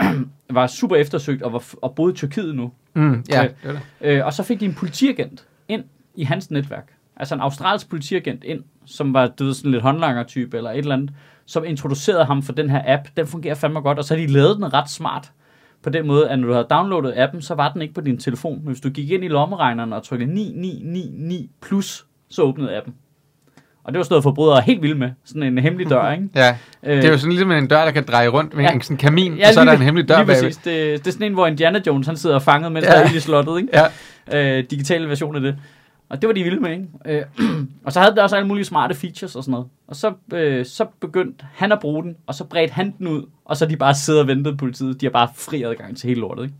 var 0.50 0.66
super 0.66 0.96
eftersøgt 0.96 1.42
og, 1.42 1.52
var, 1.52 1.58
f- 1.58 1.74
og 1.82 1.94
boede 1.94 2.12
i 2.12 2.16
Tyrkiet 2.16 2.54
nu. 2.54 2.72
Mm, 2.94 3.24
ja, 3.30 3.36
Ja. 3.42 3.42
det 3.42 3.54
er 3.62 3.72
det. 3.72 3.80
Øh, 4.00 4.26
og 4.26 4.32
så 4.32 4.42
fik 4.42 4.60
de 4.60 4.64
en 4.64 4.74
politiagent 4.74 5.44
ind 5.68 5.84
i 6.14 6.24
hans 6.24 6.50
netværk. 6.50 6.86
Altså 7.16 7.34
en 7.34 7.40
australsk 7.40 7.88
politiagent 7.90 8.44
ind, 8.44 8.60
som 8.88 9.14
var 9.14 9.26
du 9.26 9.44
ved, 9.44 9.54
sådan 9.54 9.70
lidt 9.70 9.82
håndlanger-type 9.82 10.56
eller 10.56 10.70
et 10.70 10.78
eller 10.78 10.94
andet, 10.94 11.10
som 11.46 11.64
introducerede 11.64 12.24
ham 12.24 12.42
for 12.42 12.52
den 12.52 12.70
her 12.70 12.82
app. 12.86 13.02
Den 13.16 13.26
fungerer 13.26 13.54
fandme 13.54 13.80
godt, 13.80 13.98
og 13.98 14.04
så 14.04 14.14
har 14.14 14.20
de 14.20 14.26
lavet 14.32 14.56
den 14.56 14.72
ret 14.74 14.90
smart. 14.90 15.30
På 15.82 15.90
den 15.90 16.06
måde, 16.06 16.28
at 16.30 16.38
når 16.38 16.46
du 16.46 16.52
havde 16.52 16.66
downloadet 16.70 17.14
appen, 17.16 17.42
så 17.42 17.54
var 17.54 17.72
den 17.72 17.82
ikke 17.82 17.94
på 17.94 18.00
din 18.00 18.18
telefon. 18.18 18.58
Men 18.58 18.66
hvis 18.66 18.80
du 18.80 18.88
gik 18.90 19.10
ind 19.10 19.24
i 19.24 19.28
lommeregneren 19.28 19.92
og 19.92 20.02
trykkede 20.02 20.34
9999 20.34 21.50
plus, 21.62 22.06
så 22.30 22.42
åbnede 22.42 22.76
appen. 22.76 22.94
Og 23.84 23.92
det 23.94 23.98
var 23.98 24.04
sådan 24.04 24.12
noget, 24.12 24.22
forbrydere 24.22 24.56
er 24.58 24.62
helt 24.62 24.82
vilde 24.82 24.94
med. 24.94 25.10
Sådan 25.24 25.42
en 25.42 25.58
hemmelig 25.58 25.90
dør, 25.90 26.10
ikke? 26.12 26.28
Ja, 26.34 26.56
Øh, 26.82 26.96
det 26.96 27.04
er 27.04 27.08
jo 27.10 27.18
sådan 27.18 27.32
lidt 27.36 27.48
med 27.48 27.58
en 27.58 27.66
dør, 27.68 27.84
der 27.84 27.90
kan 27.90 28.04
dreje 28.08 28.28
rundt 28.28 28.54
med 28.56 28.64
Ja. 28.64 28.72
en 28.72 28.80
sådan 28.80 28.96
kamin, 28.96 29.34
ja, 29.38 29.48
og 29.48 29.54
så 29.54 29.60
er 29.60 29.64
der 29.64 29.72
en 29.72 29.82
hemmelig 29.82 30.08
dør 30.08 30.16
lige 30.16 30.26
bagved. 30.26 30.50
Det, 30.50 30.64
det 30.64 31.06
er 31.06 31.10
sådan 31.12 31.26
en, 31.26 31.32
hvor 31.32 31.46
Indiana 31.46 31.80
Jones 31.86 32.06
han 32.06 32.16
sidder 32.16 32.38
fanget, 32.38 32.72
mens 32.72 32.86
Ja. 32.86 32.90
der 32.92 32.98
er 32.98 33.14
i 33.16 33.20
slottet, 33.20 33.58
ikke? 33.60 33.68
Ja, 34.32 34.58
øh, 34.58 34.64
digitale 34.70 35.08
version 35.08 35.34
af 35.36 35.40
det. 35.40 35.56
Og 36.08 36.22
det 36.22 36.28
var 36.28 36.34
de 36.34 36.42
vilde 36.42 36.60
med, 36.60 36.70
ikke? 36.70 36.86
Øh, 37.06 37.24
og 37.84 37.92
så 37.92 38.00
havde 38.00 38.14
det 38.14 38.22
også 38.22 38.36
alle 38.36 38.48
mulige 38.48 38.64
smarte 38.64 38.94
features 38.94 39.36
og 39.36 39.44
sådan 39.44 39.52
noget. 39.52 39.66
Og 39.86 39.96
så, 39.96 40.12
øh, 40.32 40.66
så 40.66 40.86
begyndte 41.00 41.46
han 41.54 41.72
at 41.72 41.80
bruge 41.80 42.02
den, 42.02 42.16
og 42.26 42.34
så 42.34 42.44
bredte 42.44 42.74
han 42.74 42.94
den 42.98 43.08
ud, 43.08 43.22
og 43.44 43.56
så 43.56 43.66
de 43.66 43.76
bare 43.76 43.94
siddet 43.94 44.20
og 44.22 44.26
ventet 44.28 44.58
politiet. 44.58 45.00
De 45.00 45.06
har 45.06 45.10
bare 45.10 45.28
fri 45.36 45.62
adgang 45.62 45.96
til 45.96 46.08
hele 46.08 46.20
lortet, 46.20 46.42
ikke? 46.42 46.54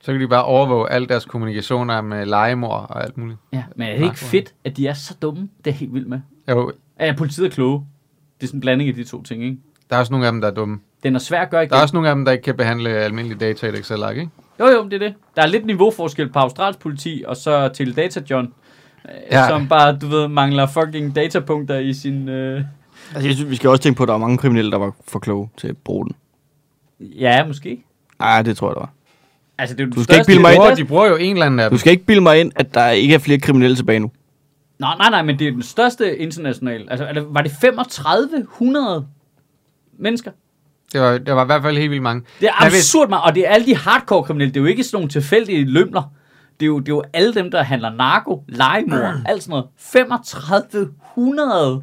så 0.00 0.12
kan 0.12 0.20
de 0.20 0.28
bare 0.28 0.44
overvåge 0.44 0.90
alle 0.90 1.06
deres 1.08 1.24
kommunikationer 1.24 2.00
med 2.00 2.26
legemor 2.26 2.74
og 2.74 3.04
alt 3.04 3.18
muligt. 3.18 3.38
Ja, 3.52 3.64
men 3.76 3.88
er 3.88 3.96
det 3.98 4.04
ikke 4.04 4.18
fedt, 4.18 4.54
at 4.64 4.76
de 4.76 4.86
er 4.86 4.94
så 4.94 5.14
dumme? 5.22 5.48
Det 5.64 5.70
er 5.70 5.74
helt 5.74 5.94
vildt 5.94 6.08
med. 6.08 6.20
Jo, 6.48 6.72
Ja, 7.00 7.14
politiet 7.18 7.46
er 7.46 7.50
kloge. 7.50 7.86
Det 8.40 8.46
er 8.46 8.46
sådan 8.46 8.56
en 8.58 8.60
blanding 8.60 8.88
af 8.88 8.94
de 8.94 9.04
to 9.04 9.22
ting, 9.22 9.44
ikke? 9.44 9.56
der 9.90 9.96
er 9.96 10.00
også 10.00 10.12
nogle 10.12 10.26
af 10.26 10.32
dem, 10.32 10.40
der 10.40 10.48
er 10.48 10.54
dumme. 10.54 10.80
Den 11.02 11.14
er 11.14 11.18
svær 11.18 11.42
at 11.42 11.50
gøre 11.50 11.62
igen. 11.62 11.70
Der 11.70 11.76
er 11.76 11.82
også 11.82 11.96
nogle 11.96 12.08
af 12.08 12.14
dem, 12.14 12.24
der 12.24 12.32
ikke 12.32 12.42
kan 12.42 12.56
behandle 12.56 12.90
almindelige 12.90 13.38
data 13.38 13.66
i 13.66 13.68
et 13.68 13.78
Excel-ark, 13.78 14.16
ikke? 14.16 14.30
Jo, 14.60 14.66
jo, 14.66 14.84
det 14.84 14.92
er 14.92 14.98
det. 14.98 15.14
Der 15.36 15.42
er 15.42 15.46
lidt 15.46 15.66
niveauforskel 15.66 16.28
på 16.28 16.38
Australs 16.38 16.76
politi, 16.76 17.24
og 17.26 17.36
så 17.36 17.68
til 17.68 17.96
Data 17.96 18.20
John, 18.30 18.52
ja. 19.04 19.40
Ja. 19.40 19.48
som 19.48 19.68
bare, 19.68 19.98
du 19.98 20.06
ved, 20.06 20.28
mangler 20.28 20.66
fucking 20.66 21.16
datapunkter 21.16 21.78
i 21.78 21.92
sin... 21.92 22.28
Øh... 22.28 22.62
Altså, 23.14 23.28
jeg 23.28 23.36
synes, 23.36 23.50
vi 23.50 23.56
skal 23.56 23.70
også 23.70 23.82
tænke 23.82 23.96
på, 23.96 24.02
at 24.02 24.06
der 24.06 24.12
var 24.14 24.18
mange 24.18 24.38
kriminelle, 24.38 24.70
der 24.70 24.78
var 24.78 24.92
for 25.08 25.18
kloge 25.18 25.48
til 25.56 25.68
at 25.68 25.76
bruge 25.76 26.06
den. 26.06 26.14
Ja, 27.00 27.46
måske. 27.46 27.84
Nej, 28.18 28.42
det 28.42 28.56
tror 28.56 28.68
jeg, 28.68 28.74
der 28.74 28.80
var. 28.80 28.90
Altså, 29.58 29.76
det 29.76 29.86
er 29.86 29.90
Du 29.90 30.02
skal 30.02 30.14
ikke 30.14 30.26
bilde 30.26 30.40
mig 30.40 30.54
ind, 30.54 30.76
de 30.76 30.84
bruger 30.84 31.06
jo 31.06 31.16
en 31.16 31.32
eller 31.32 31.46
anden 31.46 31.60
af 31.60 31.70
Du 31.70 31.78
skal 31.78 31.92
ikke 31.92 32.04
bilde 32.04 32.20
mig 32.20 32.40
ind, 32.40 32.52
at 32.56 32.74
der 32.74 32.88
ikke 32.88 33.14
er 33.14 33.18
flere 33.18 33.38
kriminelle 33.38 33.76
tilbage 33.76 33.98
nu. 34.00 34.10
Nej, 34.78 34.96
nej, 34.98 35.10
nej, 35.10 35.22
men 35.22 35.38
det 35.38 35.46
er 35.46 35.50
den 35.52 35.62
største 35.62 36.18
international. 36.18 36.86
Altså, 36.90 37.24
var 37.28 37.42
det 37.42 37.52
3500 37.60 39.06
mennesker? 39.98 40.30
Det 40.92 41.00
var, 41.00 41.18
det 41.18 41.34
var 41.34 41.42
i 41.42 41.46
hvert 41.46 41.62
fald 41.62 41.76
helt 41.76 41.90
vildt 41.90 42.02
mange. 42.02 42.22
Det 42.40 42.48
er 42.48 42.66
absurd 42.66 43.08
meget, 43.08 43.24
og 43.24 43.34
det 43.34 43.46
er 43.46 43.50
alle 43.50 43.66
de 43.66 43.76
hardcore 43.76 44.22
kriminelle. 44.22 44.54
Det 44.54 44.60
er 44.60 44.62
jo 44.62 44.66
ikke 44.66 44.84
sådan 44.84 44.96
nogle 44.96 45.08
tilfældige 45.08 45.64
lømler. 45.64 46.02
Det 46.60 46.62
er 46.62 46.66
jo, 46.66 46.78
det 46.78 46.88
er 46.88 46.92
jo 46.92 47.02
alle 47.12 47.34
dem, 47.34 47.50
der 47.50 47.62
handler 47.62 47.90
narko, 47.90 48.44
legemord, 48.48 49.14
alt 49.26 49.42
sådan 49.42 49.50
noget. 49.50 49.66
3500 49.78 51.82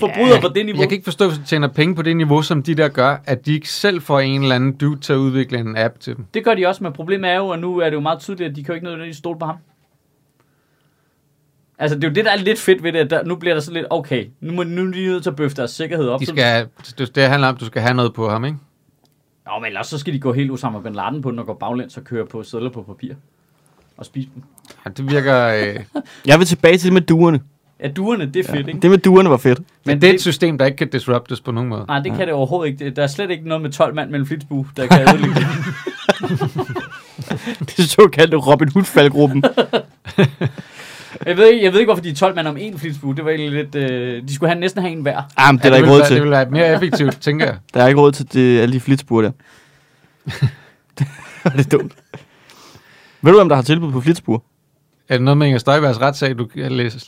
forbrydere 0.00 0.40
på 0.40 0.48
det 0.48 0.66
niveau. 0.66 0.80
Jeg 0.80 0.88
kan 0.88 0.96
ikke 0.96 1.04
forstå, 1.04 1.28
hvis 1.28 1.38
de 1.38 1.44
tjener 1.44 1.68
penge 1.68 1.94
på 1.94 2.02
det 2.02 2.16
niveau, 2.16 2.42
som 2.42 2.62
de 2.62 2.74
der 2.74 2.88
gør, 2.88 3.16
at 3.24 3.46
de 3.46 3.54
ikke 3.54 3.68
selv 3.68 4.02
får 4.02 4.20
en 4.20 4.42
eller 4.42 4.54
anden 4.54 4.72
dude 4.72 5.00
til 5.00 5.12
at 5.12 5.16
udvikle 5.16 5.58
en 5.58 5.76
app 5.76 6.00
til 6.00 6.16
dem. 6.16 6.24
Det 6.34 6.44
gør 6.44 6.54
de 6.54 6.66
også, 6.66 6.84
men 6.84 6.92
problemet 6.92 7.30
er 7.30 7.36
jo, 7.36 7.50
at 7.50 7.58
nu 7.58 7.78
er 7.78 7.84
det 7.84 7.92
jo 7.92 8.00
meget 8.00 8.18
tydeligt, 8.18 8.50
at 8.50 8.56
de 8.56 8.64
kan 8.64 8.72
jo 8.72 8.74
ikke 8.74 8.84
nødvendigvis 8.84 9.16
stole 9.16 9.38
på 9.38 9.46
ham. 9.46 9.56
Altså, 11.78 11.96
det 11.96 12.04
er 12.04 12.08
jo 12.08 12.14
det, 12.14 12.24
der 12.24 12.30
er 12.30 12.36
lidt 12.36 12.58
fedt 12.58 12.82
ved 12.82 12.92
det, 12.92 12.98
at 12.98 13.10
der, 13.10 13.24
nu 13.24 13.36
bliver 13.36 13.54
der 13.54 13.60
så 13.60 13.72
lidt, 13.72 13.86
okay, 13.90 14.26
nu, 14.40 14.52
må, 14.52 14.62
nu 14.62 14.82
er 14.82 14.92
de 14.92 15.06
nødt 15.06 15.22
til 15.22 15.30
at 15.30 15.36
bøffe 15.36 15.56
deres 15.56 15.70
sikkerhed 15.70 16.08
op. 16.08 16.20
De 16.20 16.26
skal, 16.26 16.66
det, 16.98 17.14
det 17.14 17.22
handler 17.28 17.48
om, 17.48 17.54
at 17.54 17.60
du 17.60 17.66
skal 17.66 17.82
have 17.82 17.94
noget 17.94 18.14
på 18.14 18.28
ham, 18.28 18.44
ikke? 18.44 18.56
Nå, 19.46 19.52
men 19.58 19.66
ellers 19.66 19.86
så 19.86 19.98
skal 19.98 20.12
de 20.12 20.20
gå 20.20 20.32
helt 20.32 20.50
Osama 20.50 20.80
Bin 20.80 20.94
Laden 20.94 21.22
på 21.22 21.30
den 21.30 21.38
og 21.38 21.46
gå 21.46 21.54
baglæns 21.54 21.96
og 21.96 22.04
køre 22.04 22.26
på 22.26 22.42
sædler 22.42 22.70
på 22.70 22.82
papir. 22.82 23.14
Og 23.96 24.06
spise 24.06 24.28
dem. 24.34 24.42
Ja, 24.84 24.90
det 24.90 25.10
virker... 25.10 25.46
Øh, 25.46 25.84
Jeg 26.26 26.38
vil 26.38 26.46
tilbage 26.46 26.78
til 26.78 26.84
det 26.84 26.92
med 26.92 27.00
duerne. 27.02 27.40
Ja, 27.80 27.88
duerne, 27.88 28.26
det 28.26 28.48
er 28.48 28.52
fedt, 28.52 28.68
ikke? 28.68 28.80
Det 28.80 28.90
med 28.90 28.98
duerne 28.98 29.30
var 29.30 29.36
fedt. 29.36 29.60
men 29.84 30.00
det 30.00 30.10
er 30.10 30.14
et 30.14 30.20
system, 30.20 30.58
der 30.58 30.66
ikke 30.66 30.76
kan 30.76 30.88
disruptes 30.90 31.40
på 31.40 31.50
nogen 31.50 31.68
måde. 31.68 31.84
Nej, 31.88 31.98
det 32.00 32.12
kan 32.12 32.26
det 32.26 32.32
overhovedet 32.32 32.72
ikke. 32.72 32.90
Der 32.90 33.02
er 33.02 33.06
slet 33.06 33.30
ikke 33.30 33.48
noget 33.48 33.62
med 33.62 33.70
12 33.72 33.94
mand 33.94 34.10
mellem 34.10 34.26
Flitsbue, 34.26 34.66
der 34.76 34.86
kan 34.86 35.08
ødelægge 35.08 35.34
det. 35.34 35.46
Det 37.76 37.90
såkaldte 37.90 38.36
Robin 38.36 38.68
Hood-faldgruppen. 38.68 39.44
Jeg 41.26 41.36
ved, 41.36 41.46
ikke, 41.52 41.64
jeg 41.64 41.72
ved 41.72 41.80
ikke, 41.80 41.88
hvorfor 41.88 42.02
de 42.02 42.10
er 42.10 42.14
12 42.14 42.34
mand 42.34 42.48
om 42.48 42.56
én 42.56 42.78
Flitsbue. 42.78 43.14
Det 43.16 43.24
var 43.24 43.30
egentlig 43.30 43.52
lidt... 43.64 43.74
Øh, 43.74 44.22
de 44.28 44.34
skulle 44.34 44.50
have, 44.50 44.60
næsten 44.60 44.82
have 44.82 44.92
en 44.92 45.00
hver. 45.02 45.22
Ah, 45.36 45.54
men 45.54 45.58
det 45.58 45.64
er 45.64 45.70
der 45.70 45.76
ikke 45.76 45.86
vil 45.86 45.92
råd 45.92 45.98
være- 45.98 46.08
Det 46.08 46.14
til. 46.16 46.22
vil 46.22 46.30
være 46.30 46.50
mere 46.50 46.74
effektivt, 46.74 47.20
tænker 47.26 47.46
jeg. 47.46 47.56
Der 47.74 47.82
er 47.82 47.88
ikke 47.88 48.00
råd 48.00 48.12
til 48.12 48.32
det, 48.32 48.60
alle 48.60 48.72
de 48.72 48.80
flitsbuer 48.80 49.22
der. 49.22 49.30
det 50.98 51.06
er 51.44 51.62
dumt. 51.78 51.92
Ved 53.22 53.32
du, 53.32 53.38
hvem 53.38 53.48
der 53.48 53.56
har 53.56 53.62
tilbud 53.62 53.92
på 53.92 54.00
flitsbuer? 54.00 54.38
Er 55.08 55.14
det 55.14 55.22
noget 55.22 55.38
med 55.38 55.46
Inger 55.46 55.58
Støjbergs 55.58 56.00
retssag, 56.00 56.38
du 56.38 56.48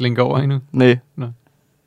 linker 0.01 0.23
over 0.23 0.39
endnu? 0.39 0.61
Nej. 0.73 0.99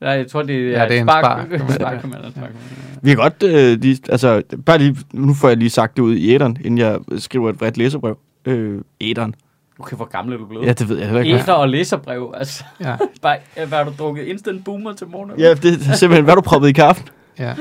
Ja, 0.02 0.10
jeg 0.10 0.28
tror, 0.28 0.42
det 0.44 0.56
er, 0.56 0.82
Ja, 0.82 0.88
det 0.88 0.98
er 0.98 1.02
en 1.02 1.08
spark- 1.08 1.24
spar. 1.24 1.46
sparkommando, 1.70 2.30
sparkommando. 2.32 2.58
Vi 3.02 3.10
kan 3.10 3.18
godt, 3.18 3.44
øh, 3.44 3.80
lige, 3.82 4.00
altså, 4.10 4.42
bare 4.66 4.78
lige, 4.78 4.98
nu 5.14 5.34
får 5.34 5.48
jeg 5.48 5.58
lige 5.58 5.70
sagt 5.70 5.96
det 5.98 6.02
ud 6.04 6.16
i 6.16 6.34
æderen, 6.34 6.58
inden 6.66 6.78
jeg 6.78 7.00
skriver 7.18 7.50
et 7.50 7.58
bredt 7.58 7.78
læserbrev. 7.78 8.18
Øh, 8.46 8.82
æderen. 9.02 9.36
Okay, 9.80 9.96
hvor 9.96 10.06
gammel 10.06 10.34
er 10.34 10.38
du 10.38 10.46
blevet? 10.46 10.66
Ja, 10.66 10.74
det 10.74 10.90
ved 10.90 10.98
jeg 10.98 11.06
heller 11.06 11.22
ikke. 11.22 11.36
Æder 11.36 11.54
og 11.54 11.70
læserbrev, 11.70 12.34
altså. 12.38 12.64
Ja. 12.80 12.96
Bare, 13.22 13.38
ja, 13.58 13.66
hvad 13.66 13.78
har 13.78 13.86
du 13.86 13.92
drukket? 14.00 14.24
Instant 14.24 14.66
boomer 14.66 14.94
til 14.94 15.08
morgen? 15.08 15.32
Ja, 15.38 15.54
det 15.54 15.74
er 15.74 15.96
simpelthen, 15.96 16.24
hvad 16.24 16.32
har 16.32 16.36
du 16.36 16.42
proppet 16.42 16.70
i 16.70 16.72
kaffen? 16.72 17.08
ja. 17.40 17.54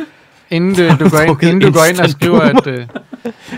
Inden 0.53 0.75
du, 0.75 1.05
du, 1.05 1.11
går 1.11 1.21
ind, 1.21 1.43
inden 1.43 1.61
du 1.61 1.73
går 1.73 1.85
ind 1.91 2.01
og 2.01 2.11
skriver 2.11 2.41
et, 2.41 2.67
øh, 2.67 2.87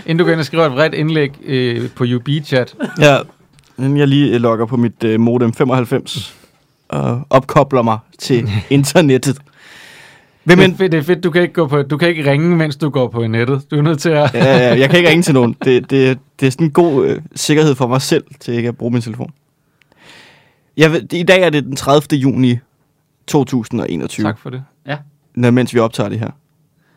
inden 0.05 0.17
du 0.17 0.23
går 0.23 0.31
ind 0.31 0.39
og 0.39 0.45
skriver 0.45 0.65
et 0.65 0.71
vredt 0.71 0.93
indlæg 0.93 1.31
øh, 1.45 1.89
på 1.95 2.03
UB-chat, 2.03 2.75
Ja, 2.99 3.17
inden 3.77 3.97
jeg 3.97 4.07
lige 4.07 4.35
øh, 4.35 4.41
logger 4.41 4.65
på 4.65 4.77
mit 4.77 5.03
øh, 5.03 5.19
modem 5.19 5.53
95 5.53 6.35
og 6.89 7.21
opkobler 7.29 7.81
mig 7.81 7.97
til 8.19 8.49
internettet. 8.69 9.37
Hvem 10.43 10.57
det, 10.57 10.71
er 10.71 10.75
fedt, 10.77 10.91
det 10.91 10.97
er 10.97 11.03
fedt, 11.03 11.23
du 11.23 11.31
kan 11.31 11.41
ikke, 11.41 11.53
gå 11.53 11.67
på, 11.67 11.81
du 11.81 11.97
kan 11.97 12.09
ikke 12.09 12.31
ringe, 12.31 12.57
mens 12.57 12.75
du 12.75 12.89
går 12.89 13.07
på 13.07 13.27
nettet. 13.27 13.71
Du 13.71 13.77
er 13.77 13.81
nødt 13.81 13.99
til 13.99 14.09
at... 14.09 14.33
Ja, 14.33 14.57
ja, 14.57 14.79
jeg 14.79 14.89
kan 14.89 14.97
ikke 14.97 15.09
ringe 15.09 15.23
til 15.23 15.33
nogen. 15.33 15.55
Det, 15.63 15.89
det, 15.89 16.19
det 16.43 16.47
er 16.47 16.51
sådan 16.51 16.67
en 16.67 16.71
god 16.73 17.05
øh, 17.07 17.21
sikkerhed 17.35 17.75
for 17.75 17.87
mig 17.87 18.01
selv, 18.01 18.23
til 18.39 18.53
ikke 18.53 18.69
at 18.69 18.77
bruge 18.77 18.91
min 18.91 19.01
telefon. 19.01 19.31
Jeg 20.77 20.91
ved, 20.91 21.13
I 21.13 21.23
dag 21.23 21.41
er 21.41 21.49
det 21.49 21.63
den 21.63 21.75
30. 21.75 22.19
juni 22.19 22.57
2021, 23.27 24.23
Tak 24.23 24.39
for 24.39 24.49
det. 24.49 24.63
når, 25.35 25.51
mens 25.51 25.73
vi 25.73 25.79
optager 25.79 26.09
det 26.09 26.19
her. 26.19 26.29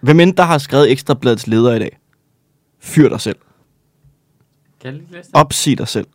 Hvem 0.00 0.20
end 0.20 0.36
der 0.36 0.42
har 0.42 0.58
skrevet 0.58 0.90
Ekstrabladets 0.90 1.46
leder 1.46 1.74
i 1.74 1.78
dag, 1.78 1.98
fyr 2.80 3.08
dig 3.08 3.20
selv. 3.20 3.36
Kan 4.80 4.92
jeg 4.92 4.92
lige 4.92 5.12
læse 5.12 5.28
det? 5.28 5.34
Opsig 5.34 5.78
dig 5.78 5.88
selv. 5.88 6.06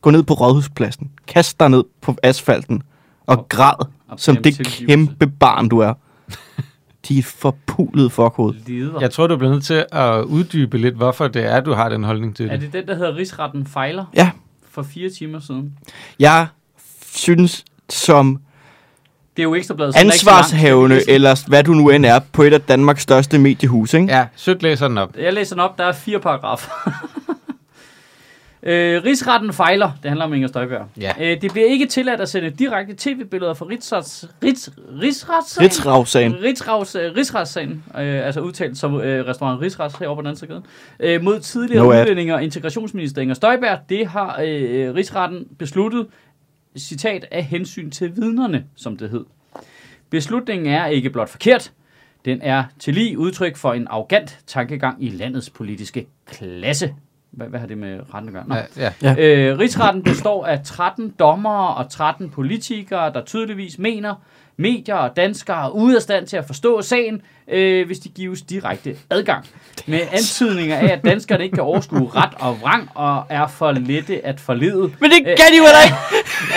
Gå 0.00 0.10
ned 0.10 0.22
på 0.22 0.34
rådhuspladsen. 0.34 1.10
Kast 1.26 1.60
dig 1.60 1.68
ned 1.68 1.84
på 2.00 2.16
asfalten. 2.22 2.82
Og 3.26 3.48
græd, 3.48 3.86
som 4.16 4.36
det 4.36 4.44
tilgivelse. 4.54 4.86
kæmpe 4.86 5.26
barn, 5.26 5.68
du 5.68 5.78
er. 5.78 5.94
De 7.08 7.18
er 7.18 7.22
forpulet 7.22 8.12
fuckhoved. 8.12 8.54
Leder. 8.66 9.00
Jeg 9.00 9.10
tror, 9.10 9.26
du 9.26 9.36
bliver 9.36 9.52
nødt 9.52 9.64
til 9.64 9.84
at 9.92 10.22
uddybe 10.22 10.78
lidt, 10.78 10.94
hvorfor 10.94 11.28
det 11.28 11.44
er, 11.44 11.60
du 11.60 11.72
har 11.72 11.88
den 11.88 12.04
holdning 12.04 12.36
til 12.36 12.46
Er 12.46 12.50
det. 12.50 12.60
det 12.60 12.72
den, 12.72 12.86
der 12.86 12.94
hedder 12.94 13.16
Rigsretten 13.16 13.66
fejler? 13.66 14.04
Ja. 14.14 14.30
For 14.70 14.82
fire 14.82 15.10
timer 15.10 15.40
siden. 15.40 15.72
Jeg 16.18 16.46
synes, 17.14 17.64
som 17.90 18.40
Det 19.36 19.42
er 19.42 19.44
jo 19.44 19.54
ekstrabladet. 19.54 19.96
ansvarshavende, 19.96 21.10
eller 21.10 21.48
hvad 21.48 21.64
du 21.64 21.72
nu 21.74 21.90
end 21.90 22.06
er, 22.06 22.18
på 22.32 22.42
et 22.42 22.52
af 22.52 22.60
Danmarks 22.60 23.02
største 23.02 23.38
mediehus, 23.38 23.94
ikke? 23.94 24.06
Ja, 24.06 24.26
sødt 24.36 24.62
læser 24.62 24.88
den 24.88 24.98
op. 24.98 25.16
Jeg 25.18 25.32
læser 25.32 25.54
den 25.54 25.60
op, 25.60 25.78
der 25.78 25.84
er 25.84 25.92
fire 25.92 26.20
paragrafer. 26.20 26.70
Øh, 28.66 29.04
rigsretten 29.04 29.52
fejler. 29.52 29.90
Det 30.02 30.10
handler 30.10 30.24
om 30.24 30.34
Inger 30.34 30.48
Støjberg. 30.48 30.88
Ja. 31.00 31.12
Øh, 31.20 31.40
det 31.40 31.52
bliver 31.52 31.66
ikke 31.66 31.86
tilladt 31.86 32.20
at 32.20 32.28
sende 32.28 32.50
direkte 32.50 32.94
tv-billeder 32.98 33.54
fra 33.54 33.66
Rigsrets, 33.66 34.28
Rigs, 34.44 34.70
Rigsretssagen. 35.02 35.64
Ritzrav-sagen. 35.64 36.42
Rigsravs, 36.42 36.94
øh, 36.94 37.16
Rigsretssagen, 37.16 37.84
øh, 37.98 38.26
altså 38.26 38.40
udtalt 38.40 38.78
som 38.78 39.00
øh, 39.00 39.26
restaurant 39.26 39.60
Rigsrets 39.60 39.96
herovre 39.96 40.16
på 40.16 40.20
den 40.20 40.26
anden 40.26 40.38
side 40.38 40.62
øh, 41.00 41.22
mod 41.22 41.40
tidligere 41.40 41.84
No 41.84 41.90
udlændinge 41.90 42.34
og 42.34 42.44
integrationsminister 42.44 43.22
Inger 43.22 43.34
Støjberg. 43.34 43.78
Det 43.88 44.06
har 44.06 44.40
øh, 44.44 44.94
Rigsretten 44.94 45.46
besluttet, 45.58 46.06
citat, 46.78 47.26
af 47.30 47.44
hensyn 47.44 47.90
til 47.90 48.16
vidnerne, 48.16 48.64
som 48.76 48.96
det 48.96 49.10
hed. 49.10 49.24
Beslutningen 50.10 50.66
er 50.66 50.86
ikke 50.86 51.10
blot 51.10 51.28
forkert, 51.28 51.72
den 52.24 52.38
er 52.42 52.64
til 52.78 52.94
lige 52.94 53.18
udtryk 53.18 53.56
for 53.56 53.72
en 53.72 53.86
arrogant 53.90 54.38
tankegang 54.46 55.04
i 55.04 55.08
landets 55.08 55.50
politiske 55.50 56.06
klasse. 56.26 56.94
Hvad, 57.32 57.46
hvad 57.46 57.60
har 57.60 57.66
det 57.66 57.78
med 57.78 58.00
retten 58.14 58.28
at 58.28 58.32
gøre? 58.34 58.44
Nå. 58.48 58.54
Ja, 58.54 58.90
ja. 59.02 59.14
Ja. 59.16 59.48
Øh, 59.50 59.58
rigsretten 59.58 60.02
består 60.02 60.46
af 60.46 60.60
13 60.64 61.14
dommere 61.18 61.74
og 61.74 61.90
13 61.90 62.30
politikere, 62.30 63.12
der 63.12 63.24
tydeligvis 63.24 63.78
mener, 63.78 64.14
medier 64.56 64.94
og 64.94 65.16
danskere 65.16 65.64
er 65.66 65.68
ude 65.70 65.96
af 65.96 66.02
stand 66.02 66.26
til 66.26 66.36
at 66.36 66.46
forstå 66.46 66.82
sagen, 66.82 67.22
øh, 67.48 67.86
hvis 67.86 67.98
de 67.98 68.08
gives 68.08 68.42
direkte 68.42 68.96
adgang. 69.10 69.46
Med 69.86 70.00
antydninger 70.12 70.76
af, 70.76 70.86
at 70.86 71.04
danskerne 71.04 71.44
ikke 71.44 71.54
kan 71.54 71.62
overskue 71.64 72.10
ret 72.14 72.30
og 72.38 72.60
vrang 72.62 72.88
og 72.94 73.24
er 73.28 73.46
for 73.46 73.72
lette 73.72 74.26
at 74.26 74.40
forlede. 74.40 74.80
Men 75.00 75.10
det 75.10 75.18
Øh, 75.20 75.36
kan 75.36 75.46
de 75.52 75.56
jo 75.56 75.62
heller 75.64 75.84
ikke. 75.84 75.96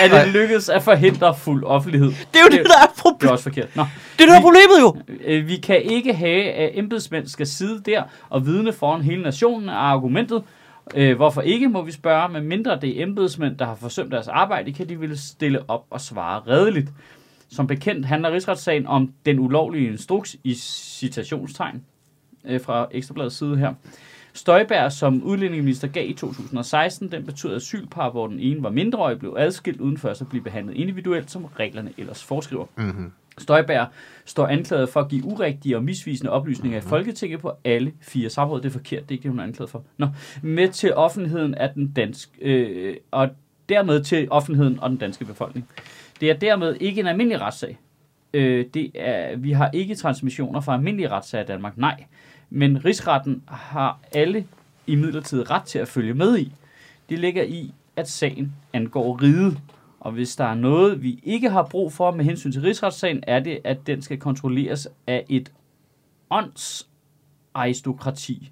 Er 0.18 0.24
det 0.24 0.32
lykkedes 0.32 0.68
at 0.68 0.82
forhindre 0.82 1.34
fuld 1.34 1.64
offentlighed? 1.64 2.08
Det 2.08 2.16
er 2.38 2.40
jo 2.42 2.48
det, 2.58 2.66
der 2.66 2.72
er 2.82 2.86
Det 2.86 2.98
er 2.98 3.02
problemet. 3.02 3.32
også 3.32 3.42
forkert. 3.44 3.76
Nå. 3.76 3.82
Det 4.18 4.22
er 4.22 4.26
det, 4.26 4.28
der 4.28 4.36
er 4.38 4.40
problemet 4.42 4.80
jo. 4.80 4.96
Øh, 5.24 5.48
Vi 5.48 5.56
kan 5.56 5.82
ikke 5.82 6.14
have, 6.14 6.42
at 6.52 6.70
embedsmænd 6.74 7.26
skal 7.26 7.46
sidde 7.46 7.82
der 7.90 8.02
og 8.30 8.46
vidne 8.46 8.72
foran 8.72 9.02
hele 9.02 9.22
nationen 9.22 9.68
af 9.68 9.74
argumentet. 9.74 10.42
Øh, 10.94 11.16
hvorfor 11.16 11.40
ikke, 11.40 11.68
må 11.68 11.82
vi 11.82 11.92
spørge, 11.92 12.28
med 12.28 12.40
mindre 12.40 12.80
det 12.80 12.98
er 12.98 13.02
embedsmænd, 13.02 13.56
der 13.56 13.64
har 13.64 13.74
forsømt 13.74 14.12
deres 14.12 14.28
arbejde, 14.28 14.72
kan 14.72 14.88
de 14.88 15.00
ville 15.00 15.16
stille 15.16 15.70
op 15.70 15.86
og 15.90 16.00
svare 16.00 16.40
redeligt. 16.40 16.90
Som 17.48 17.66
bekendt 17.66 18.06
handler 18.06 18.32
rigsretssagen 18.32 18.86
om 18.86 19.12
den 19.26 19.38
ulovlige 19.38 19.88
instruks 19.88 20.36
i 20.44 20.54
citationstegn 20.54 21.84
øh, 22.44 22.60
fra 22.60 22.88
Ekstrabladets 22.90 23.36
side 23.36 23.56
her. 23.56 23.74
Støjberg, 24.32 24.92
som 24.92 25.22
udlændingeminister 25.22 25.88
gav 25.88 26.08
i 26.08 26.12
2016, 26.12 27.12
den 27.12 27.26
betød, 27.26 27.50
at 27.50 27.56
asylpar, 27.56 28.10
hvor 28.10 28.26
den 28.26 28.40
ene 28.40 28.62
var 28.62 28.70
mindreårig, 28.70 29.18
blev 29.18 29.34
adskilt 29.38 29.80
uden 29.80 29.98
først 29.98 30.20
at 30.20 30.28
blive 30.28 30.44
behandlet 30.44 30.76
individuelt, 30.76 31.30
som 31.30 31.44
reglerne 31.44 31.92
ellers 31.98 32.24
foreskriver. 32.24 32.66
Mm-hmm. 32.76 33.12
Støjberg 33.40 33.86
står 34.24 34.46
anklaget 34.46 34.88
for 34.88 35.00
at 35.00 35.08
give 35.08 35.24
urigtige 35.24 35.76
og 35.76 35.84
misvisende 35.84 36.30
oplysninger 36.30 36.78
i 36.78 36.80
Folketinget 36.80 37.40
på 37.40 37.52
alle 37.64 37.92
fire 38.00 38.30
samråd. 38.30 38.60
Det 38.60 38.68
er 38.68 38.72
forkert, 38.72 39.02
det 39.02 39.08
er 39.08 39.12
ikke 39.12 39.22
det, 39.22 39.30
hun 39.30 39.40
er 39.40 39.44
anklaget 39.44 39.70
for. 39.70 39.84
Nå. 39.98 40.06
Med 40.42 40.68
til 40.68 40.94
offentligheden 40.94 41.54
af 41.54 41.70
den 41.74 41.92
danske, 41.92 42.32
øh, 42.40 42.96
og 43.10 43.30
dermed 43.68 44.04
til 44.04 44.28
offentligheden 44.30 44.80
og 44.80 44.90
den 44.90 44.98
danske 44.98 45.24
befolkning. 45.24 45.68
Det 46.20 46.30
er 46.30 46.34
dermed 46.34 46.76
ikke 46.80 47.00
en 47.00 47.06
almindelig 47.06 47.40
retssag. 47.40 47.78
Øh, 48.34 48.66
det 48.74 48.90
er, 48.94 49.36
vi 49.36 49.52
har 49.52 49.70
ikke 49.72 49.94
transmissioner 49.94 50.60
fra 50.60 50.74
almindelige 50.74 51.08
retssager 51.08 51.44
i 51.44 51.46
Danmark, 51.46 51.76
nej. 51.76 52.04
Men 52.50 52.84
rigsretten 52.84 53.42
har 53.48 53.98
alle 54.12 54.46
i 54.86 54.94
midlertid 54.94 55.50
ret 55.50 55.62
til 55.62 55.78
at 55.78 55.88
følge 55.88 56.14
med 56.14 56.38
i. 56.38 56.52
Det 57.08 57.18
ligger 57.18 57.42
i, 57.42 57.74
at 57.96 58.08
sagen 58.08 58.52
angår 58.72 59.22
riget. 59.22 59.58
Og 60.00 60.12
hvis 60.12 60.36
der 60.36 60.44
er 60.44 60.54
noget, 60.54 61.02
vi 61.02 61.20
ikke 61.22 61.50
har 61.50 61.62
brug 61.62 61.92
for 61.92 62.10
med 62.10 62.24
hensyn 62.24 62.52
til 62.52 62.62
rigsretssagen, 62.62 63.24
er 63.26 63.40
det, 63.40 63.58
at 63.64 63.86
den 63.86 64.02
skal 64.02 64.18
kontrolleres 64.18 64.88
af 65.06 65.24
et 65.28 65.52
åndsaristokrati. 66.30 68.50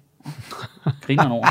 Griner 1.01 1.29
over. 1.29 1.47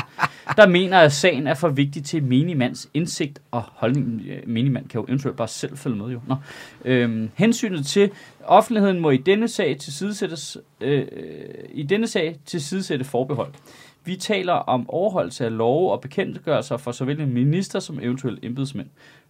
Der 0.57 0.67
mener, 0.67 0.97
at 0.97 1.11
sagen 1.11 1.47
er 1.47 1.53
for 1.53 1.69
vigtig 1.69 2.03
til 2.03 2.23
minimands 2.23 2.89
indsigt 2.93 3.41
og 3.51 3.61
holdning. 3.61 4.21
Øh, 4.27 4.47
Minimand 4.47 4.89
kan 4.89 5.01
jo 5.01 5.05
eventuelt 5.07 5.37
bare 5.37 5.47
selv 5.47 5.77
følge 5.77 5.95
med, 5.95 6.07
jo. 6.07 6.21
Nå. 6.27 6.35
Øhm, 6.85 7.29
hensynet 7.35 7.85
til 7.85 8.11
offentligheden 8.45 8.99
må 8.99 9.09
i 9.09 9.17
denne 9.17 9.47
sag 9.47 9.77
tilsidesættes, 9.77 10.57
øh, 10.81 11.07
øh 11.11 11.43
i 11.71 11.83
denne 11.83 12.07
sag 12.07 12.39
tilsidesætte 12.45 13.05
forbehold. 13.05 13.53
Vi 14.05 14.15
taler 14.15 14.53
om 14.53 14.89
overholdelse 14.89 15.45
af 15.45 15.57
love 15.57 15.91
og 15.91 16.01
bekendtgørelser 16.01 16.77
for 16.77 16.91
såvel 16.91 17.21
en 17.21 17.33
minister 17.33 17.79
som 17.79 17.99
eventuelle 18.01 18.39
embedsmænd. 18.43 18.87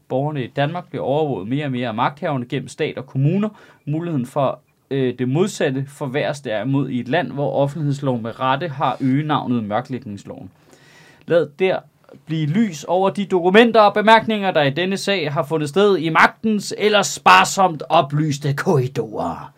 Borgerne 0.09 0.43
i 0.43 0.47
Danmark 0.47 0.89
bliver 0.89 1.03
overvåget 1.03 1.47
mere 1.47 1.65
og 1.65 1.71
mere 1.71 1.87
af 1.87 1.93
magthaverne 1.93 2.45
gennem 2.45 2.67
stat 2.67 2.97
og 2.97 3.05
kommuner. 3.05 3.49
Muligheden 3.85 4.25
for 4.25 4.59
øh, 4.91 5.13
det 5.19 5.29
modsatte 5.29 5.85
forværres 5.87 6.41
derimod 6.41 6.89
i 6.89 6.99
et 6.99 7.07
land, 7.07 7.31
hvor 7.31 7.53
offentlighedsloven 7.53 8.23
med 8.23 8.39
rette 8.39 8.67
har 8.67 8.97
øgenavnet 9.01 9.63
mørklægningsloven. 9.63 10.51
Lad 11.25 11.47
der 11.59 11.79
blive 12.25 12.47
lys 12.47 12.83
over 12.83 13.09
de 13.09 13.25
dokumenter 13.25 13.81
og 13.81 13.93
bemærkninger, 13.93 14.51
der 14.51 14.63
i 14.63 14.69
denne 14.69 14.97
sag 14.97 15.33
har 15.33 15.43
fundet 15.43 15.69
sted 15.69 15.97
i 15.97 16.09
magtens 16.09 16.73
eller 16.77 17.01
sparsomt 17.01 17.83
oplyste 17.89 18.53
korridorer. 18.53 19.53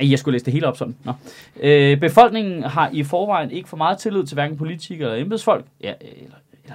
Jeg 0.00 0.18
skulle 0.18 0.34
læse 0.34 0.44
det 0.44 0.52
hele 0.52 0.66
op 0.66 0.76
sådan. 0.76 0.96
Nå. 1.04 1.12
Øh, 1.60 2.00
befolkningen 2.00 2.62
har 2.62 2.90
i 2.92 3.02
forvejen 3.02 3.50
ikke 3.50 3.68
for 3.68 3.76
meget 3.76 3.98
tillid 3.98 4.24
til 4.24 4.34
hverken 4.34 4.56
politikere 4.56 5.10
eller 5.10 5.24
embedsfolk, 5.24 5.64
ja, 5.82 5.92
eller, 6.00 6.36
eller. 6.64 6.74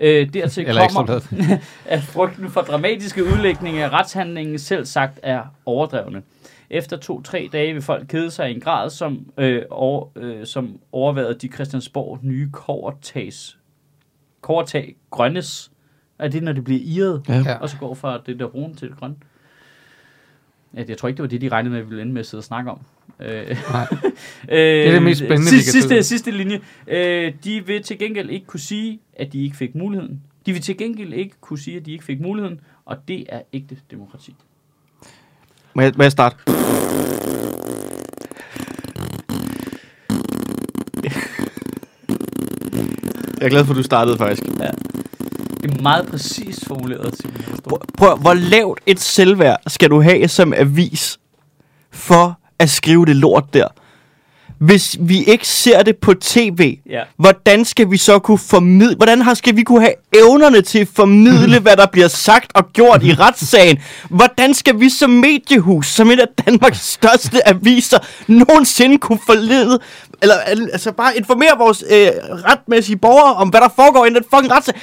Øh, 0.00 0.32
dertil 0.34 0.66
Eller 0.68 0.88
kommer, 0.88 1.20
at 1.86 2.02
frygten 2.02 2.50
for 2.50 2.60
dramatiske 2.60 3.24
udlægninger 3.24 3.84
af 3.84 3.92
retshandlingen 3.92 4.58
selv 4.58 4.84
sagt 4.84 5.20
er 5.22 5.42
overdrevne. 5.66 6.22
Efter 6.70 6.96
to-tre 6.96 7.48
dage 7.52 7.72
vil 7.72 7.82
folk 7.82 8.06
kede 8.08 8.30
sig 8.30 8.50
i 8.50 8.54
en 8.54 8.60
grad, 8.60 8.90
som, 8.90 9.26
øh, 9.38 9.62
over, 9.70 10.06
øh, 10.16 10.46
som 10.46 10.78
overvejede 10.92 11.34
de 11.34 11.48
Christiansborg 11.48 12.18
nye 12.22 12.50
kovertags. 12.52 13.58
Kovertag 14.40 14.96
grønnes. 15.10 15.72
Er 16.18 16.28
det, 16.28 16.42
når 16.42 16.52
det 16.52 16.64
bliver 16.64 16.80
iret, 16.84 17.22
Ja. 17.28 17.42
Ja. 17.46 17.54
og 17.58 17.68
så 17.68 17.76
går 17.78 17.94
fra 17.94 18.18
det 18.26 18.38
der 18.38 18.48
brune 18.48 18.74
til 18.74 18.88
det 18.88 18.96
grønne? 18.98 19.16
Ja, 20.74 20.82
jeg 20.88 20.98
tror 20.98 21.08
ikke, 21.08 21.16
det 21.16 21.22
var 21.22 21.28
det, 21.28 21.40
de 21.40 21.48
regnede 21.48 21.70
med, 21.70 21.78
at 21.78 21.84
vi 21.84 21.88
ville 21.88 22.02
ende 22.02 22.12
med 22.12 22.20
at 22.20 22.26
sidde 22.26 22.40
og 22.40 22.44
snakke 22.44 22.70
om. 22.70 22.80
Øh, 23.20 23.56
Nej. 23.70 23.86
øh, 24.48 24.86
er 24.86 24.92
det 24.92 25.02
mest 25.02 25.20
spændende, 25.20 25.50
vi 25.50 25.58
sidste, 25.58 25.72
kan 25.72 25.80
sidste, 25.80 26.02
sidste 26.02 26.30
linje. 26.30 26.60
Øh, 26.86 27.32
de 27.44 27.66
vil 27.66 27.82
til 27.82 27.98
gengæld 27.98 28.30
ikke 28.30 28.46
kunne 28.46 28.60
sige, 28.60 29.00
at 29.16 29.32
de 29.32 29.44
ikke 29.44 29.56
fik 29.56 29.74
muligheden. 29.74 30.20
De 30.46 30.52
vil 30.52 30.62
til 30.62 30.76
gengæld 30.76 31.12
ikke 31.12 31.34
kunne 31.40 31.58
sige, 31.58 31.76
at 31.76 31.86
de 31.86 31.92
ikke 31.92 32.04
fik 32.04 32.20
muligheden, 32.20 32.60
og 32.84 32.96
det 33.08 33.26
er 33.28 33.40
ægte 33.52 33.76
demokrati. 33.90 34.34
Må 35.74 35.82
jeg, 35.82 35.92
må 35.96 36.02
jeg 36.02 36.12
starte? 36.12 36.36
Jeg 43.40 43.46
er 43.46 43.50
glad 43.50 43.64
for, 43.64 43.72
at 43.72 43.76
du 43.76 43.82
startede 43.82 44.18
faktisk. 44.18 44.42
Det 44.42 45.70
er 45.70 45.82
meget 45.82 46.06
præcist 46.06 46.66
formuleret, 46.66 47.16
Simon. 47.16 47.60
Prøv, 47.68 47.78
prøv, 47.98 48.16
hvor 48.16 48.34
lavt 48.34 48.80
et 48.86 49.00
selvværd 49.00 49.60
skal 49.66 49.90
du 49.90 50.00
have 50.02 50.28
som 50.28 50.52
avis 50.52 51.20
for 51.90 52.39
at 52.60 52.70
skrive 52.70 53.06
det 53.06 53.16
lort 53.16 53.44
der? 53.54 53.66
Hvis 54.58 54.96
vi 55.00 55.24
ikke 55.24 55.48
ser 55.48 55.82
det 55.82 55.96
på 55.96 56.14
tv, 56.14 56.76
Ja. 56.90 57.02
hvordan 57.16 57.64
skal 57.64 57.90
vi 57.90 57.96
så 57.96 58.18
kunne 58.18 58.38
formidle, 58.38 58.96
hvordan 58.96 59.22
har, 59.22 59.34
skal 59.34 59.56
vi 59.56 59.62
kunne 59.62 59.80
have 59.80 59.94
evnerne 60.14 60.62
til 60.62 60.78
at 60.78 60.88
formidle, 60.94 61.58
hvad 61.64 61.76
der 61.76 61.86
bliver 61.86 62.08
sagt 62.08 62.52
og 62.54 62.72
gjort 62.72 63.02
i 63.02 63.14
retssagen? 63.14 63.78
Hvordan 64.10 64.54
skal 64.54 64.80
vi 64.80 64.88
som 64.90 65.10
mediehus, 65.10 65.86
som 65.86 66.10
et 66.10 66.20
af 66.20 66.26
Danmarks 66.46 66.80
største 66.92 67.48
aviser, 67.48 67.98
nogensinde 68.26 68.98
kunne 68.98 69.18
forlede, 69.26 69.78
eller 70.22 70.34
al- 70.34 70.68
altså 70.72 70.92
bare 70.92 71.16
informere 71.16 71.54
vores 71.58 71.84
øh, 71.90 72.08
retmæssige 72.50 72.96
borgere 72.96 73.34
om, 73.34 73.48
hvad 73.48 73.60
der 73.60 73.68
foregår 73.76 74.06
i 74.06 74.08
den 74.08 74.24
fucking 74.34 74.52
retssag? 74.52 74.74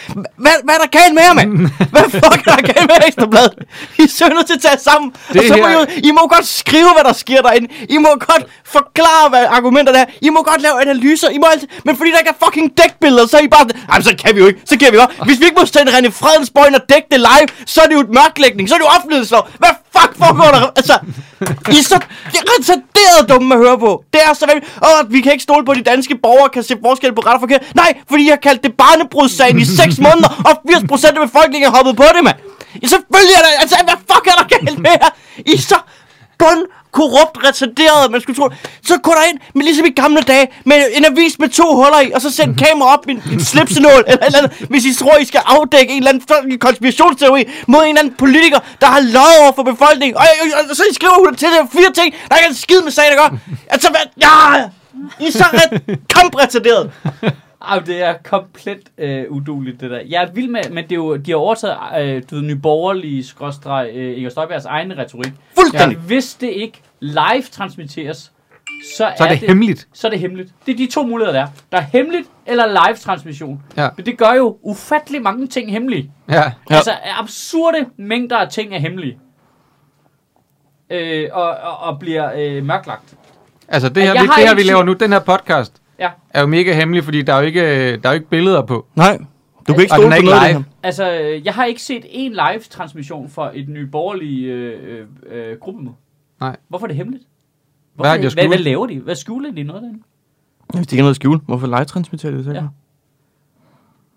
Hvad, 0.44 0.52
hvad 0.64 0.76
er 0.76 0.82
der 0.86 0.92
galt 1.00 1.14
med 1.14 1.24
jer, 1.28 1.34
mand? 1.34 1.52
Hvad 1.94 2.04
fuck 2.24 2.42
er 2.48 2.56
der 2.56 2.62
galt 2.74 2.88
med 2.92 2.96
Ekstrabladet? 3.08 3.54
I 4.00 4.02
er 4.02 4.08
så 4.08 4.28
nødt 4.36 4.48
til 4.48 4.54
at 4.54 4.62
tage 4.62 4.80
sammen. 4.80 5.14
Det 5.34 5.42
og 5.42 5.48
så 5.48 5.56
må 5.58 5.68
her- 5.68 5.86
I, 5.98 6.08
I 6.10 6.12
må 6.12 6.28
godt 6.36 6.48
skrive, 6.48 6.90
hvad 6.96 7.04
der 7.04 7.14
sker 7.14 7.42
derinde. 7.42 7.68
I 7.90 7.98
må 7.98 8.10
godt 8.10 8.44
forklare, 8.66 9.30
hvad 9.30 9.46
argumenterne 9.58 9.98
er. 9.98 10.06
I 10.22 10.30
må 10.30 10.44
godt 10.44 10.62
lave 10.62 10.82
analyser. 10.82 11.30
I 11.30 11.38
må 11.38 11.46
altid, 11.54 11.68
men 11.86 11.98
fordi 11.98 12.12
der 12.12 12.18
ikke 12.18 12.30
er 12.40 12.46
fucking 12.46 12.68
dækbilleder, 12.78 13.28
så 13.28 13.38
er 13.38 13.42
I 13.42 13.48
bare... 13.48 13.66
Jamen, 13.92 14.04
så 14.04 14.16
kan 14.24 14.36
vi 14.36 14.40
jo 14.42 14.48
ikke. 14.48 14.60
Så 14.66 14.78
kan 14.80 14.88
vi 14.92 14.98
godt. 14.98 15.12
Hvis 15.26 15.40
vi 15.40 15.46
ikke 15.46 15.58
må 15.60 15.66
sende 15.66 15.92
René 15.98 16.10
Fredensborg 16.22 16.68
ind 16.68 16.76
og 16.76 16.82
dække 16.90 17.08
det 17.12 17.20
live, 17.20 17.48
så 17.66 17.82
er 17.82 17.86
det 17.86 17.94
jo 17.94 18.00
et 18.00 18.10
mørklægning. 18.10 18.70
Så 18.70 18.76
er 18.76 18.80
det 18.80 18.86
jo 18.86 18.90
offentlighedslov. 18.98 19.44
Hvad 19.58 19.70
fuck 19.98 20.12
foregår 20.22 20.50
der? 20.56 20.62
Altså, 20.80 20.96
I 21.76 21.78
er 21.82 21.84
så 21.84 21.96
er 22.40 22.44
retarderet 22.54 23.30
dumme 23.30 23.56
at 23.56 23.60
høre 23.62 23.78
på. 23.80 24.04
Det 24.14 24.22
er 24.28 24.34
så 24.34 24.46
vanvittigt. 24.46 24.80
Åh, 24.88 25.14
vi 25.14 25.22
kan 25.22 25.32
ikke 25.32 25.44
stole 25.44 25.66
på, 25.66 25.72
at 25.72 25.78
de 25.78 25.84
danske 25.84 26.16
borgere 26.24 26.50
kan 26.50 26.64
se 26.64 26.76
forskel 26.86 27.14
på 27.16 27.22
ret 27.22 27.34
og 27.34 27.40
forkert. 27.40 27.64
Nej, 27.76 27.90
fordi 28.10 28.24
jeg 28.26 28.32
har 28.38 28.44
kaldt 28.48 28.64
det 28.64 28.74
barnebrudssagen 28.84 29.60
i 29.60 29.66
6 29.66 30.00
måneder, 30.08 30.30
og 30.48 30.54
80% 30.70 31.08
af 31.08 31.28
befolkningen 31.28 31.68
er 31.70 31.72
hoppet 31.78 31.96
på 31.96 32.08
det, 32.16 32.24
mand. 32.24 32.38
Ja, 32.82 32.88
selvfølgelig 32.88 33.36
er 33.40 33.44
der... 33.46 33.52
Altså, 33.64 33.76
hvad 33.88 33.98
fuck 34.12 34.26
er 34.32 34.36
der 34.40 34.48
galt 34.56 34.80
med 34.80 34.92
jer? 35.02 35.10
I 35.38 35.54
er 35.54 35.62
så 35.72 35.80
bund 36.40 36.66
korrupt, 36.92 37.38
retarderet, 37.48 38.12
man 38.12 38.22
skulle 38.22 38.38
tro. 38.40 38.50
Så 38.84 38.98
gå 38.98 39.14
ind 39.30 39.40
med 39.56 39.64
ligesom 39.64 39.86
i 39.86 39.90
gamle 39.90 40.22
dage, 40.22 40.48
med 40.66 40.78
en 40.94 41.06
avis 41.06 41.40
med 41.40 41.50
to 41.50 41.76
huller 41.76 42.00
i, 42.00 42.12
og 42.12 42.22
så 42.22 42.30
sæt 42.32 42.50
kamera 42.58 42.94
op 42.94 43.10
i 43.10 43.12
en, 43.12 43.24
en 43.32 43.44
slipsenål, 43.44 44.04
eller, 44.08 44.26
eller 44.26 44.40
andet, 44.40 44.66
hvis 44.70 44.86
I 44.86 44.94
tror, 44.94 45.18
I 45.18 45.26
skal 45.26 45.42
afdække 45.46 45.92
en 45.92 45.98
eller 45.98 46.10
anden 46.10 46.24
fucking 46.32 46.60
konspirationsteori 46.60 47.44
mod 47.68 47.82
en 47.82 47.88
eller 47.88 48.02
anden 48.02 48.14
politiker, 48.18 48.60
der 48.82 48.88
har 48.88 49.00
løjet 49.00 49.38
over 49.42 49.52
for 49.56 49.64
befolkningen. 49.64 50.18
Og, 50.18 50.24
og, 50.42 50.48
og, 50.60 50.70
og 50.70 50.76
så 50.76 50.84
skriver 50.94 51.26
hun 51.26 51.36
til 51.36 51.48
det 51.48 51.60
fire 51.72 51.92
ting, 52.00 52.16
der 52.30 52.36
ikke 52.36 52.46
er 52.46 52.50
en 52.50 52.56
skid 52.56 52.82
med 52.82 52.92
sagen 52.92 53.12
at 53.12 53.18
gøre. 53.18 53.40
Altså, 53.70 53.90
hvad? 53.90 54.06
Ja! 54.22 54.64
I 55.20 55.28
er 55.28 55.32
så 55.32 55.46
ret 55.54 56.00
kampretarderet. 56.10 56.92
Ej, 57.62 57.80
det 57.80 58.04
er 58.04 58.16
komplet 58.24 58.80
øh, 58.98 59.26
uduligt, 59.32 59.82
det 59.82 59.92
der. 59.92 60.02
Jeg 60.08 60.24
er 60.24 60.32
vild 60.32 60.50
med, 60.50 60.62
men 60.70 60.84
det 60.84 60.92
er 60.92 60.96
jo, 60.96 61.16
de 61.16 61.32
har 61.32 61.38
overtaget, 61.38 61.78
øh, 62.00 62.24
du 62.32 62.36
ved, 62.36 62.44
nyborgerlige, 62.44 63.24
skråstreg, 63.24 63.90
øh, 63.94 64.18
Inger 64.18 64.30
Støjbergs 64.30 64.66
egen 64.66 64.98
retorik. 64.98 65.34
Fuldstændig. 65.56 65.98
Ja. 65.98 66.02
Hvis 66.02 66.34
det 66.34 66.50
ikke 66.50 66.82
live 67.00 67.44
transmitteres, 67.52 68.32
så, 68.98 69.12
Så 69.18 69.24
er 69.24 69.30
det 69.30 69.38
hemmeligt. 69.38 69.88
Så 69.94 70.08
er 70.08 70.12
det 70.12 70.20
hemmeligt. 70.20 70.52
Det 70.66 70.72
er 70.74 70.78
de 70.78 70.88
to 70.92 71.04
muligheder, 71.04 71.40
der 71.40 71.46
er. 71.46 71.48
Der 71.72 71.78
er 71.78 71.82
hemmeligt 71.82 72.28
eller 72.46 72.66
live 72.66 72.96
transmission. 72.96 73.64
Ja. 73.78 73.90
Men 73.98 74.06
det 74.06 74.18
gør 74.18 74.34
jo 74.34 74.58
ufattelig 74.62 75.22
mange 75.22 75.48
ting 75.48 75.72
hemmelige. 75.72 76.12
Ja. 76.30 76.36
Ja. 76.36 76.76
Altså 76.76 76.92
absurde 77.20 77.86
mængder 77.98 78.38
af 78.38 78.50
ting 78.50 78.76
er 78.76 78.80
hemmelige. 78.80 79.18
Øh, 80.90 81.30
og, 81.32 81.50
og, 81.50 81.78
og 81.78 82.00
bliver 82.00 82.32
øh, 82.36 82.64
mørklagt. 82.66 83.16
Altså 83.68 83.90
det 83.90 84.04
her, 84.04 84.14
Jeg 84.14 84.22
vi, 84.22 84.28
det 84.28 84.48
her, 84.48 84.56
vi 84.56 84.64
laver 84.64 84.84
nu, 84.84 84.94
den 84.94 85.12
her 85.12 85.20
podcast, 85.20 85.82
Ja. 86.00 86.10
er 86.30 86.42
jo 86.42 86.48
mega 86.48 86.74
hemmelig, 86.74 87.04
fordi 87.04 87.22
der 87.22 87.34
er 87.34 87.40
jo 87.40 87.46
ikke, 87.46 87.98
der 87.98 88.10
er 88.10 88.14
jo 88.14 88.14
ikke 88.14 88.30
billeder 88.30 88.62
på. 88.62 88.88
Nej, 88.96 89.18
du 89.68 89.74
kan 89.74 89.82
ikke 89.82 89.94
stole 89.94 90.16
er 90.16 90.20
på 90.20 90.26
noget 90.26 90.40
af 90.40 90.42
det 90.42 90.50
live. 90.50 90.64
her. 90.64 90.64
Altså, 90.84 91.20
øh, 91.20 91.46
jeg 91.46 91.54
har 91.54 91.66
ikke 91.66 91.82
set 91.82 92.06
en 92.10 92.32
live 92.32 92.60
transmission 92.70 93.30
for 93.30 93.52
et 93.56 93.70
nye 93.70 93.88
borgerlige 93.88 94.54
øh, 94.54 95.06
øh, 95.30 95.50
øh, 95.52 95.58
gruppemøde. 95.60 95.96
Nej. 96.40 96.56
Hvorfor 96.68 96.86
er 96.86 96.88
det 96.88 96.98
hemmeligt? 96.98 97.24
Hvad 97.96 98.10
har 98.10 98.18
de 98.18 98.26
at 98.26 98.34
hvad, 98.34 98.48
hvad 98.48 98.58
laver 98.58 98.88
de? 98.88 99.00
Hvad 99.00 99.16
skjuler 99.16 99.52
de 99.52 99.64
noget 99.64 99.82
derinde? 99.82 100.04
Hvis 100.74 100.88
det 100.88 100.94
ikke 100.94 101.00
er 101.00 101.04
noget 101.04 101.12
at 101.12 101.16
skjule, 101.16 101.40
hvorfor 101.46 101.68
live 101.68 101.86
transmitterer 101.86 102.32
det 102.32 102.46
så? 102.46 102.52
Ja. 102.52 102.62
Ja. 102.62 102.68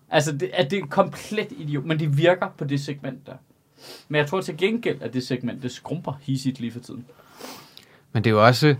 Altså, 0.09 0.31
det, 0.31 0.49
er 0.53 0.67
det 0.67 0.79
er 0.79 0.85
komplet 0.85 1.47
idiot, 1.51 1.85
men 1.85 1.99
det 1.99 2.17
virker 2.17 2.47
på 2.57 2.65
det 2.65 2.81
segment 2.81 3.27
der. 3.27 3.33
Men 4.09 4.19
jeg 4.19 4.27
tror 4.27 4.41
til 4.41 4.57
gengæld, 4.57 5.01
at 5.01 5.13
det 5.13 5.23
segment, 5.27 5.63
det 5.63 5.71
skrumper 5.71 6.13
hisigt 6.21 6.59
lige 6.59 6.71
for 6.71 6.79
tiden. 6.79 7.05
Men 8.13 8.23
det 8.23 8.29
er 8.29 8.33
jo 8.33 8.45
også... 8.45 8.75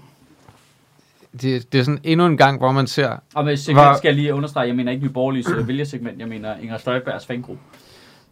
Det, 1.42 1.74
det 1.74 1.80
er 1.80 1.84
sådan 1.84 2.00
endnu 2.04 2.26
en 2.26 2.38
gang, 2.38 2.58
hvor 2.58 2.72
man 2.72 2.88
ser... 2.88 3.10
Og 3.36 3.46
med 3.46 3.58
segment 3.58 3.86
Hvor- 3.88 3.98
skal 3.98 4.08
jeg 4.10 4.16
lige 4.16 4.34
understrege, 4.34 4.68
jeg 4.68 4.76
mener 4.76 4.92
ikke 4.92 5.04
Nye 5.06 5.12
Borgerliges 5.12 5.48
øh, 5.58 5.68
vælgersegment, 5.68 6.20
jeg 6.20 6.28
mener 6.28 6.56
Inger 6.62 6.78
Støjbergs 6.78 7.26
fangruppe. 7.26 7.62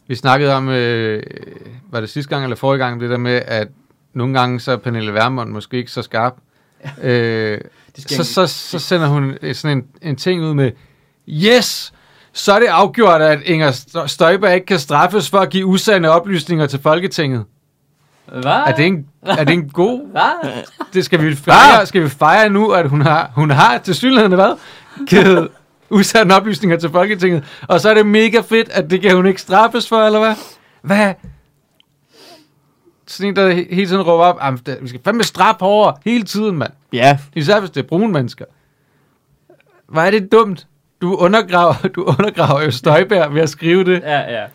Vi 0.07 0.15
snakkede 0.15 0.53
om, 0.53 0.69
øh, 0.69 1.23
var 1.91 1.99
det 1.99 2.09
sidste 2.09 2.29
gang 2.29 2.43
eller 2.43 2.55
forrige 2.55 2.79
gang, 2.85 3.01
det 3.01 3.09
der 3.09 3.17
med, 3.17 3.41
at 3.45 3.67
nogle 4.13 4.39
gange 4.39 4.59
så 4.59 4.71
er 4.71 4.77
Pernille 4.77 5.13
Vermund 5.13 5.49
måske 5.49 5.77
ikke 5.77 5.91
så 5.91 6.01
skarp. 6.01 6.33
Øh, 7.01 7.11
Det 7.95 8.03
skal 8.03 8.17
så, 8.17 8.33
så, 8.33 8.47
så 8.47 8.79
sender 8.79 9.07
hun 9.07 9.37
øh, 9.41 9.55
sådan 9.55 9.77
en, 9.77 9.85
en 10.01 10.15
ting 10.15 10.41
ud 10.43 10.53
med, 10.53 10.71
yes, 11.27 11.93
så 12.33 12.53
er 12.53 12.59
det 12.59 12.67
afgjort, 12.67 13.21
at 13.21 13.41
Inger 13.45 13.71
St- 13.71 14.07
Støjberg 14.07 14.53
ikke 14.55 14.65
kan 14.65 14.79
straffes 14.79 15.29
for 15.29 15.37
at 15.37 15.49
give 15.49 15.65
usande 15.65 16.09
oplysninger 16.09 16.65
til 16.67 16.79
Folketinget. 16.79 17.45
Hvad? 18.31 18.43
Er 18.51 18.75
det 18.75 18.85
en, 18.87 19.05
er 19.23 19.43
det 19.43 19.53
en 19.53 19.69
god... 19.69 20.11
Hvad? 20.11 20.51
Det 20.93 21.05
skal 21.05 21.21
vi 21.25 21.35
fejre, 21.35 21.85
skal 21.85 22.03
vi 22.03 22.09
fejre 22.09 22.49
nu, 22.49 22.71
at 22.71 22.89
hun 22.89 23.01
har, 23.01 23.31
hun 23.35 23.49
har 23.49 23.77
til 23.77 23.95
synligheden 23.95 24.33
hvad? 24.33 24.57
Givet 25.07 25.49
usande 25.89 26.35
oplysninger 26.35 26.77
til 26.77 26.89
Folketinget. 26.89 27.43
Og 27.67 27.79
så 27.79 27.89
er 27.89 27.93
det 27.93 28.05
mega 28.05 28.39
fedt, 28.39 28.69
at 28.69 28.89
det 28.89 29.01
kan 29.01 29.15
hun 29.15 29.25
ikke 29.25 29.41
straffes 29.41 29.87
for, 29.89 30.01
eller 30.05 30.19
hvad? 30.19 30.35
Hvad? 30.81 31.13
Sådan 33.07 33.29
en, 33.29 33.35
der 33.35 33.49
he- 33.55 33.75
hele 33.75 33.87
tiden 33.87 34.01
råber 34.01 34.23
op, 34.25 34.37
"Jamen, 34.43 34.59
det- 34.65 34.77
vi 34.81 34.87
skal 34.87 35.01
fandme 35.05 35.23
straffe 35.23 35.59
hårdere 35.65 35.95
hele 36.05 36.23
tiden, 36.23 36.57
mand. 36.57 36.71
Ja, 36.93 37.17
Især 37.35 37.59
hvis 37.59 37.69
det 37.71 37.83
er 37.83 37.87
brune 37.87 38.07
mennesker. 38.13 38.45
Hvad 39.89 40.07
er 40.07 40.11
det 40.11 40.31
dumt? 40.31 40.67
Du 41.01 41.15
undergraver, 41.15 41.73
du 41.95 42.03
undergraver 42.03 42.61
jo 42.61 42.71
Støjberg 42.71 43.33
ved 43.33 43.41
at 43.41 43.49
skrive 43.49 43.83
det. 43.83 44.01
Ja, 44.03 44.19
ja. 44.41 44.45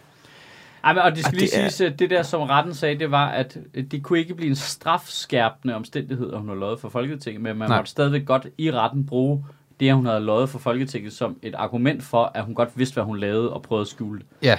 Ej, 0.84 0.92
men, 0.92 1.02
og 1.02 1.10
det 1.10 1.18
skal 1.24 1.36
Og 1.36 1.38
lige 1.38 1.46
det 1.50 1.64
er- 1.64 1.68
siges, 1.68 1.92
at 1.92 1.98
det 1.98 2.10
der, 2.10 2.22
som 2.22 2.40
retten 2.42 2.74
sagde, 2.74 2.98
det 2.98 3.10
var, 3.10 3.28
at 3.28 3.58
det 3.90 4.02
kunne 4.02 4.18
ikke 4.18 4.34
blive 4.34 4.48
en 4.50 4.56
strafskærpende 4.56 5.74
omstændighed, 5.74 6.32
at 6.32 6.38
hun 6.38 6.48
har 6.48 6.54
løjet 6.56 6.80
for 6.80 6.88
Folketinget, 6.88 7.42
men 7.42 7.56
man 7.56 7.68
Nej. 7.68 7.78
måtte 7.78 7.90
stadigvæk 7.90 8.26
godt 8.26 8.46
i 8.58 8.72
retten 8.72 9.06
bruge 9.06 9.44
det, 9.80 9.88
at 9.88 9.94
hun 9.94 10.06
havde 10.06 10.20
løjet 10.20 10.48
for 10.48 10.58
Folketinget, 10.58 11.12
som 11.12 11.36
et 11.42 11.54
argument 11.54 12.02
for, 12.02 12.32
at 12.34 12.44
hun 12.44 12.54
godt 12.54 12.68
vidste, 12.74 12.94
hvad 12.94 13.04
hun 13.04 13.18
lavede, 13.18 13.52
og 13.52 13.62
prøvede 13.62 13.80
at 13.82 13.88
skjule 13.88 14.18
det. 14.18 14.26
Ja, 14.42 14.58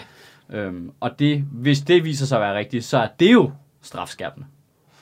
Øhm, 0.53 0.91
og 0.99 1.19
det, 1.19 1.43
hvis 1.51 1.81
det 1.81 2.03
viser 2.03 2.25
sig 2.25 2.37
at 2.37 2.41
være 2.41 2.57
rigtigt, 2.57 2.85
så 2.85 2.97
er 2.97 3.07
det 3.19 3.33
jo 3.33 3.51
strafskærpende. 3.81 4.47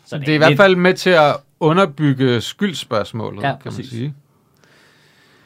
Så 0.05 0.17
det 0.17 0.29
er 0.29 0.33
i 0.33 0.37
hvert 0.37 0.57
fald 0.57 0.75
med 0.75 0.93
til 0.93 1.09
at 1.09 1.35
underbygge 1.59 2.41
skyldspørgsmålet, 2.41 3.37
Ja, 3.43 3.47
kan 3.47 3.57
man 3.65 3.73
præcis. 3.73 3.89
sige. 3.89 4.13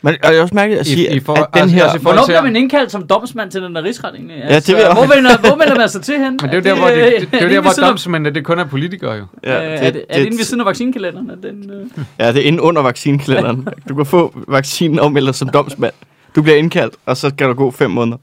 Men 0.02 0.16
og 0.24 0.30
jeg 0.32 0.38
er 0.38 0.42
også 0.42 0.56
mærkeligt 0.56 0.80
at 0.80 0.88
I- 0.88 0.90
sige, 0.90 1.14
i 1.14 1.18
at, 1.18 1.24
for- 1.24 1.34
at 1.34 1.48
den 1.54 1.62
altså, 1.62 1.76
her... 1.76 1.84
altså 1.84 1.98
i 1.98 2.02
Hvornår 2.02 2.26
bliver 2.26 2.42
man 2.42 2.56
indkaldt 2.56 2.92
som 2.92 3.08
domsmand 3.08 3.52
til 3.52 3.62
den 3.62 3.76
der 3.76 3.84
rigsret 3.84 4.16
egentlig? 4.16 4.36
Altså, 4.44 4.54
Ja, 4.54 4.60
det 4.60 4.68
vil 4.68 4.76
jeg 4.88 4.94
hvor, 4.94 5.16
melder, 5.16 5.38
hvor 5.38 5.56
melder 5.56 5.76
man 5.76 5.90
sig 5.90 6.02
til 6.02 6.16
hen? 6.20 6.24
Men 6.24 6.40
det 6.40 6.50
er 6.50 6.56
jo 6.56 6.62
der, 6.62 6.76
hvor, 6.76 6.88
det, 6.88 7.22
det, 7.22 7.32
det, 7.32 7.42
er 7.42 7.48
der, 7.50 7.62
hvor 7.62 7.72
domsmændene, 7.88 8.36
det 8.36 8.46
kun 8.46 8.60
er 8.60 8.66
politikere 8.66 9.14
jo. 9.14 9.26
Ja, 9.44 9.50
det, 9.72 9.86
er, 9.88 9.92
det, 9.92 10.06
er 10.10 10.18
det 10.20 10.26
inde 10.26 10.38
ved 10.38 10.44
siden 10.46 10.62
af 10.62 10.66
vaccinekalenderen? 10.66 11.30
at 11.30 11.38
Den, 11.44 11.70
øh... 11.72 11.86
Ja, 12.20 12.32
det 12.34 12.42
er 12.42 12.48
inde 12.48 12.62
under 12.62 12.82
vaccinekalenderen. 12.82 13.68
Du 13.90 13.96
kan 13.96 14.06
få 14.06 14.34
vaccinen 14.48 15.00
ommeldt 15.00 15.36
som 15.36 15.50
domsmand. 15.50 15.94
Du 16.36 16.42
bliver 16.42 16.58
indkaldt, 16.58 16.96
og 17.06 17.18
så 17.18 17.30
skal 17.30 17.48
der 17.48 17.54
gå 17.54 17.72
fem 17.72 17.92
måneder. 17.92 18.18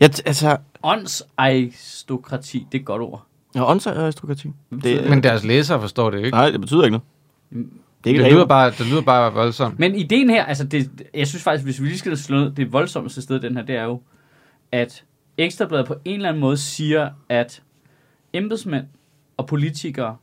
Ja, 0.00 0.08
altså... 0.26 0.56
Åndsaristokrati, 0.84 2.66
det 2.72 2.78
er 2.78 2.82
et 2.82 2.86
godt 2.86 3.02
ord. 3.02 3.22
Ja, 3.54 3.70
åndsaristokrati. 3.70 4.48
Det, 4.84 5.10
Men 5.10 5.22
deres 5.22 5.44
læsere 5.44 5.80
forstår 5.80 6.10
det 6.10 6.18
ikke. 6.18 6.30
nej, 6.30 6.50
det 6.50 6.60
betyder 6.60 6.84
ikke 6.84 6.98
noget. 7.50 7.66
Det 8.04 8.10
er 8.10 8.14
ikke 8.14 8.24
Det 8.24 8.32
lyder 8.32 8.46
bare, 8.46 8.70
det 8.70 8.86
lyder 8.86 9.02
bare 9.02 9.32
voldsomt. 9.32 9.78
Men 9.78 9.94
ideen 9.94 10.30
her, 10.30 10.44
altså 10.44 10.64
det, 10.64 11.02
jeg 11.14 11.26
synes 11.28 11.42
faktisk, 11.42 11.64
hvis 11.64 11.80
vi 11.82 11.86
lige 11.86 11.98
skal 11.98 12.16
slå 12.16 12.36
ned, 12.40 12.50
det 12.50 12.72
voldsomste 12.72 13.22
sted 13.22 13.40
den 13.40 13.56
her, 13.56 13.62
det 13.64 13.76
er 13.76 13.84
jo, 13.84 14.02
at 14.72 15.04
Ekstrabladet 15.38 15.86
på 15.86 15.94
en 16.04 16.14
eller 16.14 16.28
anden 16.28 16.40
måde 16.40 16.56
siger, 16.56 17.10
at 17.28 17.62
embedsmænd 18.32 18.84
og 19.36 19.46
politikere 19.46 20.16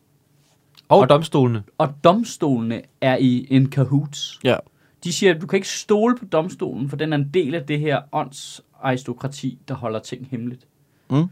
Og, 0.89 0.99
Og- 0.99 1.09
domstolene. 1.09 1.63
og 1.77 1.93
domstolene 2.03 2.81
er 3.01 3.17
i 3.17 3.47
en 3.49 3.71
cahoots. 3.71 4.39
Ja. 4.43 4.55
De 5.03 5.13
siger, 5.13 5.35
at 5.35 5.41
du 5.41 5.47
kan 5.47 5.57
ikke 5.57 5.67
stole 5.67 6.17
på 6.17 6.25
domstolen, 6.25 6.89
for 6.89 6.97
den 6.97 7.13
er 7.13 7.17
en 7.17 7.29
del 7.33 7.55
af 7.55 7.63
det 7.65 7.79
her 7.79 8.01
åndsaristokrati, 8.11 9.57
der 9.67 9.73
holder 9.73 9.99
ting 9.99 10.27
hemmeligt. 10.31 10.67
Mm. 11.09 11.25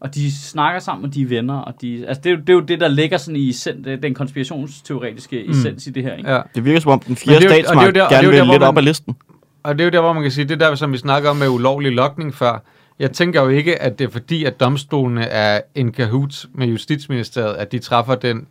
Og 0.00 0.14
de 0.14 0.32
snakker 0.38 0.80
sammen, 0.80 1.04
og 1.08 1.14
de 1.14 1.22
er 1.22 1.26
venner. 1.26 1.54
Og 1.58 1.74
de, 1.80 2.04
altså 2.08 2.20
det, 2.24 2.30
er 2.30 2.34
jo, 2.34 2.40
det 2.40 2.48
er 2.48 2.52
jo 2.54 2.60
det, 2.60 2.80
der 2.80 2.88
ligger 2.88 3.18
sådan 3.18 3.36
i 3.36 3.50
essen- 3.50 3.82
den 4.02 4.14
konspirationsteoretiske 4.14 5.44
Mm. 5.46 5.50
essens 5.50 5.86
i 5.86 5.90
det 5.90 6.02
her. 6.02 6.14
Ikke? 6.14 6.30
Ja. 6.34 6.40
Det 6.54 6.64
virker 6.64 6.80
som 6.80 6.92
om 6.92 7.00
den 7.00 7.16
fjerde 7.16 7.44
er 7.44 7.48
er 7.48 7.52
statsmagt 7.54 7.94
der- 7.94 8.04
er 8.04 8.08
gerne 8.08 8.28
vil 8.28 8.36
der, 8.38 8.44
lidt 8.52 8.62
op 8.62 8.76
ad 8.78 8.82
listen. 8.82 9.16
Og 9.62 9.74
det 9.74 9.80
er 9.80 9.84
jo 9.84 9.90
der, 9.90 10.00
hvor 10.00 10.12
man 10.12 10.22
kan 10.22 10.32
sige, 10.32 10.44
det 10.44 10.62
er 10.62 10.68
der, 10.68 10.74
som 10.74 10.92
vi 10.92 10.98
snakker 10.98 11.30
om 11.30 11.36
med 11.36 11.48
ulovlig 11.48 11.92
lokning 11.92 12.34
før. 12.34 12.62
Jeg 12.98 13.10
tænker 13.12 13.42
jo 13.42 13.48
ikke, 13.48 13.82
at 13.82 13.98
det 13.98 14.04
er 14.04 14.08
fordi, 14.10 14.44
at 14.44 14.60
domstolene 14.60 15.24
er 15.24 15.60
en 15.74 15.92
kahoot 15.92 16.46
med 16.54 16.66
Justitsministeriet, 16.66 17.54
at 17.54 17.72
de 17.72 17.78
træffer 17.78 18.14
den 18.14 18.46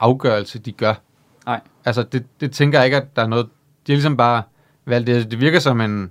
afgørelse, 0.00 0.58
de 0.58 0.72
gør. 0.72 0.94
Nej. 1.46 1.60
Altså, 1.84 2.02
det, 2.02 2.24
det 2.40 2.52
tænker 2.52 2.78
jeg 2.78 2.86
ikke, 2.86 2.96
at 2.96 3.16
der 3.16 3.22
er 3.22 3.26
noget... 3.26 3.46
De 3.86 3.92
er 3.92 3.96
ligesom 3.96 4.16
bare 4.16 4.42
valgt 4.86 5.06
det. 5.06 5.30
Det 5.30 5.40
virker 5.40 5.58
som 5.58 5.80
en 5.80 6.10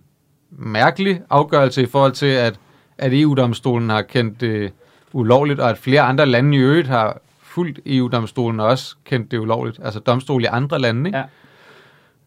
mærkelig 0.52 1.22
afgørelse 1.30 1.82
i 1.84 1.86
forhold 1.86 2.12
til, 2.12 2.26
at, 2.26 2.60
at 3.00 3.14
EU-domstolen 3.14 3.90
har 3.90 4.02
kendt 4.02 4.42
det 4.42 4.74
ulovligt, 5.14 5.60
og 5.60 5.70
at 5.70 5.78
flere 5.78 6.02
andre 6.02 6.26
lande 6.26 6.58
i 6.58 6.60
øvrigt 6.60 6.88
har 6.88 7.22
fuldt 7.42 7.80
EU-domstolen 7.86 8.60
og 8.60 8.68
også 8.68 8.96
kendt 9.06 9.32
det 9.32 9.38
ulovligt. 9.38 9.80
Altså 9.84 10.00
domstol 10.00 10.44
i 10.44 10.46
andre 10.46 10.80
lande, 10.80 11.10
ikke? 11.10 11.18
Ja. 11.18 11.24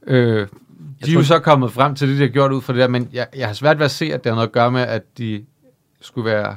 Øh, 0.07 0.49
de 1.05 1.11
er 1.11 1.15
jo 1.15 1.23
så 1.23 1.39
kommet 1.39 1.73
frem 1.73 1.95
til 1.95 2.09
det, 2.09 2.17
de 2.17 2.23
har 2.23 2.29
gjort 2.29 2.53
ud 2.53 2.61
fra 2.61 2.73
det 2.73 2.81
der, 2.81 2.89
men 2.89 3.09
jeg, 3.13 3.27
jeg 3.37 3.47
har 3.47 3.55
svært 3.55 3.79
ved 3.79 3.85
at 3.85 3.91
se, 3.91 4.05
at 4.05 4.25
det 4.25 4.31
har 4.31 4.35
noget 4.35 4.49
at 4.49 4.53
gøre 4.53 4.73
med, 4.73 4.81
at 4.81 5.19
de 5.19 5.45
skulle 6.01 6.31
være 6.31 6.57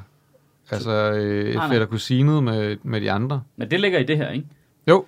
altså, 0.71 1.11
øh, 1.11 1.55
nej. 1.55 1.69
fætter 1.69 1.87
kusinet 1.87 2.43
med, 2.43 2.77
med 2.83 3.01
de 3.01 3.11
andre. 3.11 3.41
Men 3.55 3.71
det 3.71 3.79
ligger 3.79 3.99
i 3.99 4.03
det 4.03 4.17
her, 4.17 4.29
ikke? 4.29 4.47
Jo, 4.87 5.05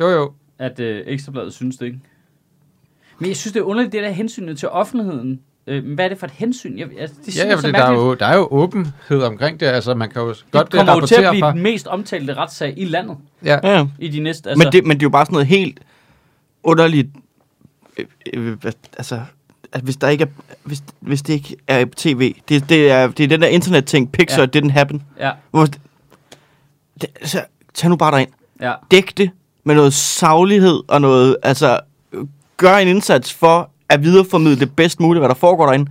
jo, 0.00 0.08
jo. 0.08 0.32
At 0.58 0.80
øh, 0.80 1.02
Ekstrabladet 1.06 1.52
synes 1.52 1.76
det, 1.76 1.86
ikke? 1.86 2.00
Men 3.18 3.28
jeg 3.28 3.36
synes, 3.36 3.52
det 3.52 3.60
er 3.60 3.64
underligt, 3.64 3.92
det 3.92 4.02
der 4.02 4.10
hensynet 4.10 4.58
til 4.58 4.68
offentligheden. 4.68 5.40
Øh, 5.66 5.84
men 5.84 5.94
hvad 5.94 6.04
er 6.04 6.08
det 6.08 6.18
for 6.18 6.26
et 6.26 6.32
hensyn? 6.32 6.78
Jeg, 6.78 6.88
altså, 6.98 7.16
det 7.26 7.40
er 7.40 7.46
Ja, 7.48 7.54
fordi 7.54 7.72
der 7.72 7.84
er, 7.84 7.92
jo, 7.92 8.14
der 8.14 8.26
er 8.26 8.36
jo 8.36 8.48
åbenhed 8.50 9.22
omkring 9.22 9.60
det. 9.60 9.66
Altså, 9.66 9.94
man 9.94 10.10
kan 10.10 10.22
jo 10.22 10.34
godt 10.50 10.72
det 10.72 10.78
kommer 10.78 10.94
jo 11.00 11.06
til 11.06 11.14
at 11.14 11.30
blive 11.30 11.40
fra. 11.40 11.52
den 11.52 11.62
mest 11.62 11.86
omtalte 11.86 12.34
retssag 12.34 12.74
i 12.76 12.84
landet 12.84 13.16
Ja, 13.44 13.58
Ja, 13.62 13.86
i 13.98 14.08
de 14.08 14.20
næste... 14.20 14.50
Altså, 14.50 14.64
men, 14.64 14.72
det, 14.72 14.84
men 14.84 14.96
det 14.96 15.02
er 15.02 15.06
jo 15.06 15.10
bare 15.10 15.24
sådan 15.26 15.32
noget 15.32 15.46
helt 15.46 15.80
underligt... 16.62 17.08
Øh, 17.98 18.06
øh, 18.34 18.56
altså, 18.96 19.20
at 19.72 19.80
hvis, 19.80 19.96
der 19.96 20.08
ikke 20.08 20.22
er, 20.24 20.28
hvis, 20.62 20.82
hvis 21.00 21.22
det 21.22 21.32
ikke 21.32 21.56
er 21.66 21.84
på 21.84 21.94
tv, 21.96 22.34
det, 22.48 22.68
det, 22.68 22.90
er, 22.90 23.06
det 23.08 23.24
er 23.24 23.28
den 23.28 23.42
der 23.42 23.48
internet-ting, 23.48 24.12
Pixar, 24.12 24.40
Ja. 24.54 24.60
didn't 24.60 24.70
happen. 24.70 25.02
Ja, 25.20 25.30
Hvor, 25.50 25.66
det, 27.00 27.06
altså, 27.20 27.44
tag 27.74 27.90
nu 27.90 27.96
bare 27.96 28.10
derind. 28.12 28.30
ja. 28.60 28.72
Dæk 28.90 29.12
det 29.16 29.30
med 29.64 29.74
noget 29.74 29.92
saglighed 29.94 30.80
og 30.88 31.00
noget, 31.00 31.36
altså, 31.42 31.80
gør 32.56 32.76
en 32.76 32.88
indsats 32.88 33.34
for 33.34 33.70
at 33.88 34.02
videreformidle 34.02 34.60
det 34.60 34.76
bedst 34.76 35.00
muligt, 35.00 35.20
hvad 35.20 35.28
der 35.28 35.34
foregår 35.34 35.66
derinde. 35.66 35.90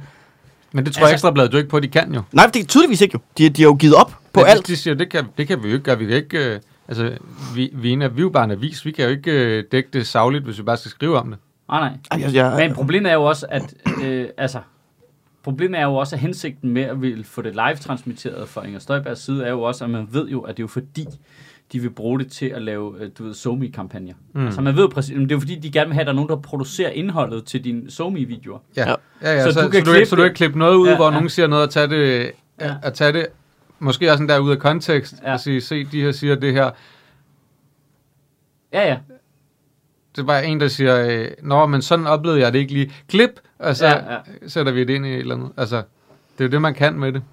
men 0.72 0.86
det 0.86 0.94
tror 0.94 1.00
Altså- 1.00 1.14
altså, 1.14 1.14
Ekstrabladet 1.14 1.54
jo 1.54 1.58
ikke 1.58 1.70
på, 1.70 1.78
at 1.78 1.84
de 1.84 1.88
kan 1.88 2.14
jo. 2.14 2.22
Nej, 2.32 2.46
det 2.54 2.62
er 2.62 2.66
tydeligvis 2.66 3.02
ikke 3.02 3.12
jo. 3.14 3.20
De, 3.38 3.50
de 3.50 3.62
har 3.62 3.70
jo 3.70 3.76
givet 3.76 3.96
op 3.96 4.10
på 4.34 4.40
Men 4.40 4.46
alt. 4.50 4.68
De, 4.68 4.72
de 4.72 4.78
siger, 4.78 4.94
det 4.94 5.10
kan, 5.10 5.26
det 5.38 5.48
kan 5.48 5.64
vi 5.64 5.68
jo 5.68 5.74
ikke 5.74 5.84
gøre. 5.84 5.98
Vi 5.98 6.06
kan 6.06 6.16
ikke... 6.16 6.54
Øh, 6.54 6.60
altså, 6.88 7.18
vi, 7.56 7.70
vi, 7.74 7.90
er 7.90 7.94
en, 7.94 8.00
vi 8.00 8.06
er 8.06 8.10
jo 8.20 8.30
bare 8.30 8.44
en 8.44 8.52
avis. 8.52 8.86
Vi 8.86 8.92
kan 8.92 9.06
jo 9.06 9.12
ikke 9.12 9.32
øh, 9.32 9.64
dække 9.72 9.90
det 9.94 10.08
sagligt, 10.08 10.44
hvis 10.44 10.58
vi 10.58 10.64
bare 10.64 10.78
skal 10.78 10.92
skrive 10.92 11.20
om 11.20 11.30
det. 11.30 11.38
Nej, 11.70 11.80
nej. 11.80 11.98
Ej, 12.12 12.22
jeg, 12.22 12.34
jeg, 12.34 12.56
Men 12.58 12.74
problemet 12.76 13.10
er 13.12 13.16
jo 13.16 13.24
også, 13.24 13.46
at 13.50 13.74
øh, 14.04 14.28
altså, 14.38 14.60
problemet 15.44 15.80
er 15.80 15.84
jo 15.84 15.96
også, 15.96 16.16
at 16.16 16.20
hensigten 16.20 16.70
med 16.70 16.82
at 16.82 17.02
ville 17.02 17.24
få 17.24 17.42
det 17.42 17.52
live 17.54 17.76
transmitteret 17.76 18.50
fra 18.50 18.66
Inger 18.66 18.80
Støjbergs 18.80 19.22
side, 19.26 19.46
er 19.46 19.50
jo 19.50 19.62
også, 19.62 19.84
at 19.84 19.90
man 19.90 20.08
ved 20.12 20.28
jo, 20.28 20.42
at 20.42 20.58
det 20.58 20.64
er 20.64 20.64
jo 20.64 20.68
fordi, 20.68 21.06
de 21.72 21.80
vil 21.80 21.90
bruge 21.90 22.20
det 22.20 22.32
til 22.32 22.46
at 22.46 22.62
lave, 22.62 22.96
øh, 23.00 23.10
du 23.18 23.24
ved, 23.24 23.34
SoMe-kampagner. 23.34 24.14
Mm. 24.34 24.46
Altså 24.46 24.62
man 24.62 24.76
ved 24.76 24.90
præcis, 24.90 25.16
det 25.16 25.32
er 25.32 25.36
jo 25.36 25.40
fordi, 25.40 25.56
de 25.56 25.72
gerne 25.72 25.88
vil 25.88 25.94
have, 25.94 26.02
at 26.02 26.06
der 26.08 26.12
er 26.14 26.16
nogen, 26.16 26.30
der 26.30 26.36
producerer 26.36 26.90
indholdet 26.90 27.46
til 27.46 27.64
dine 27.64 27.92
SoMe-videoer. 27.92 28.60
Ja, 28.78 28.90
Ja. 28.90 28.96
ja, 29.22 29.34
ja 29.34 29.44
Så 29.44 29.52
så, 29.52 29.62
du 29.62 29.70
kan 29.70 29.86
så, 29.86 29.86
du, 29.86 29.92
klippe 29.92 29.98
ikke, 30.00 30.10
så 30.10 30.16
du 30.16 30.24
ikke 30.24 30.34
klippe 30.36 30.60
noget 30.60 30.76
ud, 30.76 30.88
Ja, 30.88 30.96
hvor 30.96 31.06
ja. 31.06 31.12
nogen 31.12 31.30
siger 31.30 31.48
noget 31.48 31.64
og 31.64 31.70
tage 31.70 31.88
det, 31.88 32.32
Ja. 32.62 32.76
at 32.84 32.94
tage 32.94 33.14
det 33.14 33.28
måske 33.80 34.08
også 34.12 34.18
sådan 34.18 34.30
der 34.30 34.40
ud 34.40 34.52
af 34.52 34.60
kontekst, 34.60 35.16
Ja. 35.24 35.34
og 35.34 35.40
sige, 35.40 35.62
se, 35.62 35.84
de 35.84 36.02
her 36.02 36.12
siger 36.12 36.36
det 36.36 36.54
her. 36.54 36.72
Ja, 38.74 38.88
ja. 38.88 38.98
Det 40.16 40.28
var 40.28 40.40
en, 40.40 40.60
der 40.60 40.68
siger, 40.68 41.08
øh, 41.08 41.28
nå, 41.44 41.66
men 41.66 41.82
sådan 41.82 42.08
oplevede 42.08 42.40
jeg 42.42 42.54
det 42.54 42.60
ikke 42.60 42.74
lige. 42.74 42.92
Klip, 43.10 43.30
og 43.60 43.76
så 43.76 43.88
ja. 43.88 44.14
ja. 44.14 44.20
sætter 44.48 44.72
vi 44.72 44.84
det 44.84 44.94
ind 44.94 45.06
i 45.06 45.10
et 45.14 45.20
eller 45.20 45.36
andet. 45.36 45.50
Altså, 45.58 45.76
det 46.38 46.44
er 46.44 46.46
jo 46.46 46.52
det, 46.52 46.62
man 46.62 46.74
kan 46.74 47.00
med 47.00 47.12
det. 47.12 47.24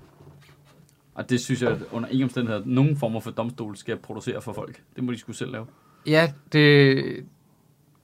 Og 1.15 1.31
det 1.31 1.41
synes 1.41 1.63
jeg, 1.63 1.71
at 1.71 1.79
under 1.93 2.09
ingen 2.09 2.25
omstændigheder, 2.25 2.63
nogen 2.67 2.97
former 2.97 3.21
for 3.21 3.31
domstol 3.31 3.77
skal 3.77 3.97
producere 3.97 4.43
for 4.43 4.53
folk. 4.53 4.81
Det 4.97 5.05
må 5.05 5.13
de 5.13 5.19
skulle 5.19 5.37
selv 5.37 5.53
lave. 5.53 5.67
Ja, 6.07 6.33
det, 6.53 7.05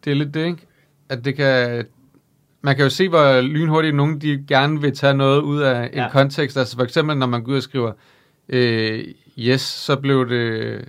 det 0.05 0.11
er 0.11 0.15
lidt 0.15 0.35
det, 0.35 0.47
ikke? 0.47 0.67
At 1.09 1.25
det 1.25 1.37
kan... 1.37 1.85
Man 2.63 2.77
kan 2.77 2.83
jo 2.85 2.91
se, 2.91 3.09
hvor 3.09 3.41
lynhurtigt 3.41 3.97
nogen 3.97 4.21
de 4.21 4.45
gerne 4.49 4.81
vil 4.81 4.97
tage 4.97 5.15
noget 5.15 5.41
ud 5.43 5.61
af 5.61 5.87
en 5.87 5.95
Ja. 5.95 6.09
kontekst. 6.11 6.57
Altså 6.57 6.77
for 6.77 6.85
eksempel, 6.85 7.17
når 7.17 7.27
man 7.27 7.45
går 7.45 7.53
ud 7.53 7.57
og 7.57 7.63
skriver, 7.63 7.93
øh, 8.49 9.05
yes, 9.39 9.61
så 9.61 9.97
blev 9.97 10.29
det 10.29 10.85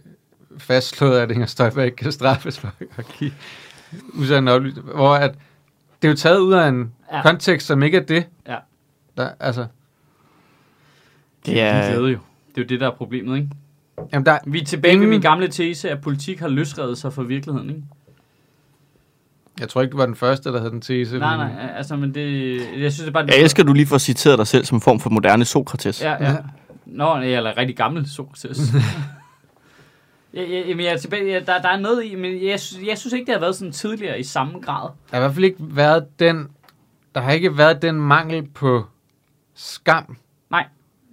fastslået, 0.57 1.19
at 1.19 1.31
Inger 1.31 1.45
Støjberg 1.45 1.85
ikke 1.85 1.95
kan 1.97 2.11
straffes 2.11 2.59
for 2.59 2.71
at 2.97 3.05
give 3.19 3.31
usande 4.13 4.51
oplysninger. 4.51 4.93
Hvor 4.93 5.13
at 5.15 5.35
det 6.01 6.07
er 6.07 6.11
jo 6.11 6.17
taget 6.17 6.39
ud 6.39 6.53
af 6.53 6.67
en 6.67 6.93
ja. 7.11 7.21
kontekst, 7.21 7.67
som 7.67 7.83
ikke 7.83 7.97
er 7.97 8.03
det. 8.03 8.27
Ja. 8.47 8.57
Der, 9.17 9.29
altså, 9.39 9.65
Det 11.45 11.61
er, 11.61 11.81
De 11.81 11.87
glæde 11.93 12.11
jo. 12.11 12.17
Det 12.55 12.57
er 12.57 12.61
jo 12.61 12.67
det, 12.67 12.79
der 12.79 12.87
er 12.87 12.95
problemet, 12.95 13.37
ikke? 13.37 13.49
jamen 14.13 14.25
der, 14.25 14.37
Vi 14.47 14.61
er 14.61 14.65
tilbage 14.65 14.89
ved 14.91 14.95
Ingen- 14.95 15.09
min 15.09 15.21
gamle 15.21 15.47
tese, 15.47 15.89
at 15.89 16.01
politik 16.01 16.39
har 16.39 16.47
løsredet 16.47 16.97
sig 16.97 17.13
fra 17.13 17.23
virkeligheden, 17.23 17.69
ikke? 17.69 17.83
jeg 19.59 19.69
tror 19.69 19.81
ikke, 19.81 19.91
du 19.91 19.97
var 19.97 20.05
den 20.05 20.15
første, 20.15 20.51
der 20.51 20.57
havde 20.59 20.71
den 20.71 20.81
tese. 20.81 21.17
Nej, 21.19 21.37
men- 21.37 21.55
nej, 21.55 21.71
altså, 21.77 21.95
men 21.95 22.13
det... 22.15 22.55
Jeg 22.57 22.93
synes 22.93 22.97
det 22.97 23.07
er 23.07 23.11
bare... 23.11 23.25
jeg 23.27 23.37
elsker, 23.41 23.63
at 23.63 23.67
du 23.67 23.73
lige 23.73 23.87
får 23.87 23.97
citeret 23.97 24.37
dig 24.37 24.47
selv 24.47 24.65
som 24.65 24.75
en 24.77 24.81
form 24.81 24.99
for 24.99 25.09
moderne 25.09 25.45
Sokrates. 25.45 26.01
Ja, 26.01 26.11
ja. 26.29 26.35
Nå, 26.85 27.03
nej, 27.15 27.23
eller 27.23 27.57
rigtig 27.57 27.77
gammel 27.77 28.09
Sokrates. 28.09 28.59
ja, 30.33 30.41
ja, 30.43 30.59
jamen, 30.67 30.85
jeg 30.85 30.93
er 30.93 30.97
tilbage, 30.97 31.31
ja, 31.31 31.39
der, 31.39 31.61
der 31.61 31.69
er 31.69 31.79
noget 31.79 32.05
i, 32.05 32.15
men 32.15 32.45
jeg, 32.47 32.59
synes- 32.59 32.87
jeg 32.87 32.97
synes 32.97 33.13
ikke, 33.13 33.25
det 33.25 33.33
har 33.33 33.39
været 33.39 33.55
sådan 33.55 33.71
tidligere 33.71 34.19
i 34.19 34.23
samme 34.23 34.59
grad. 34.59 34.89
Der 35.11 35.17
har 35.17 35.17
i 35.17 35.21
hvert 35.21 35.33
fald 35.33 35.45
ikke 35.45 35.57
været 35.59 36.19
den, 36.19 36.47
der 37.15 37.21
har 37.21 37.31
ikke 37.31 37.57
været 37.57 37.81
den 37.81 37.95
mangel 37.95 38.47
på 38.53 38.85
skam. 39.55 40.17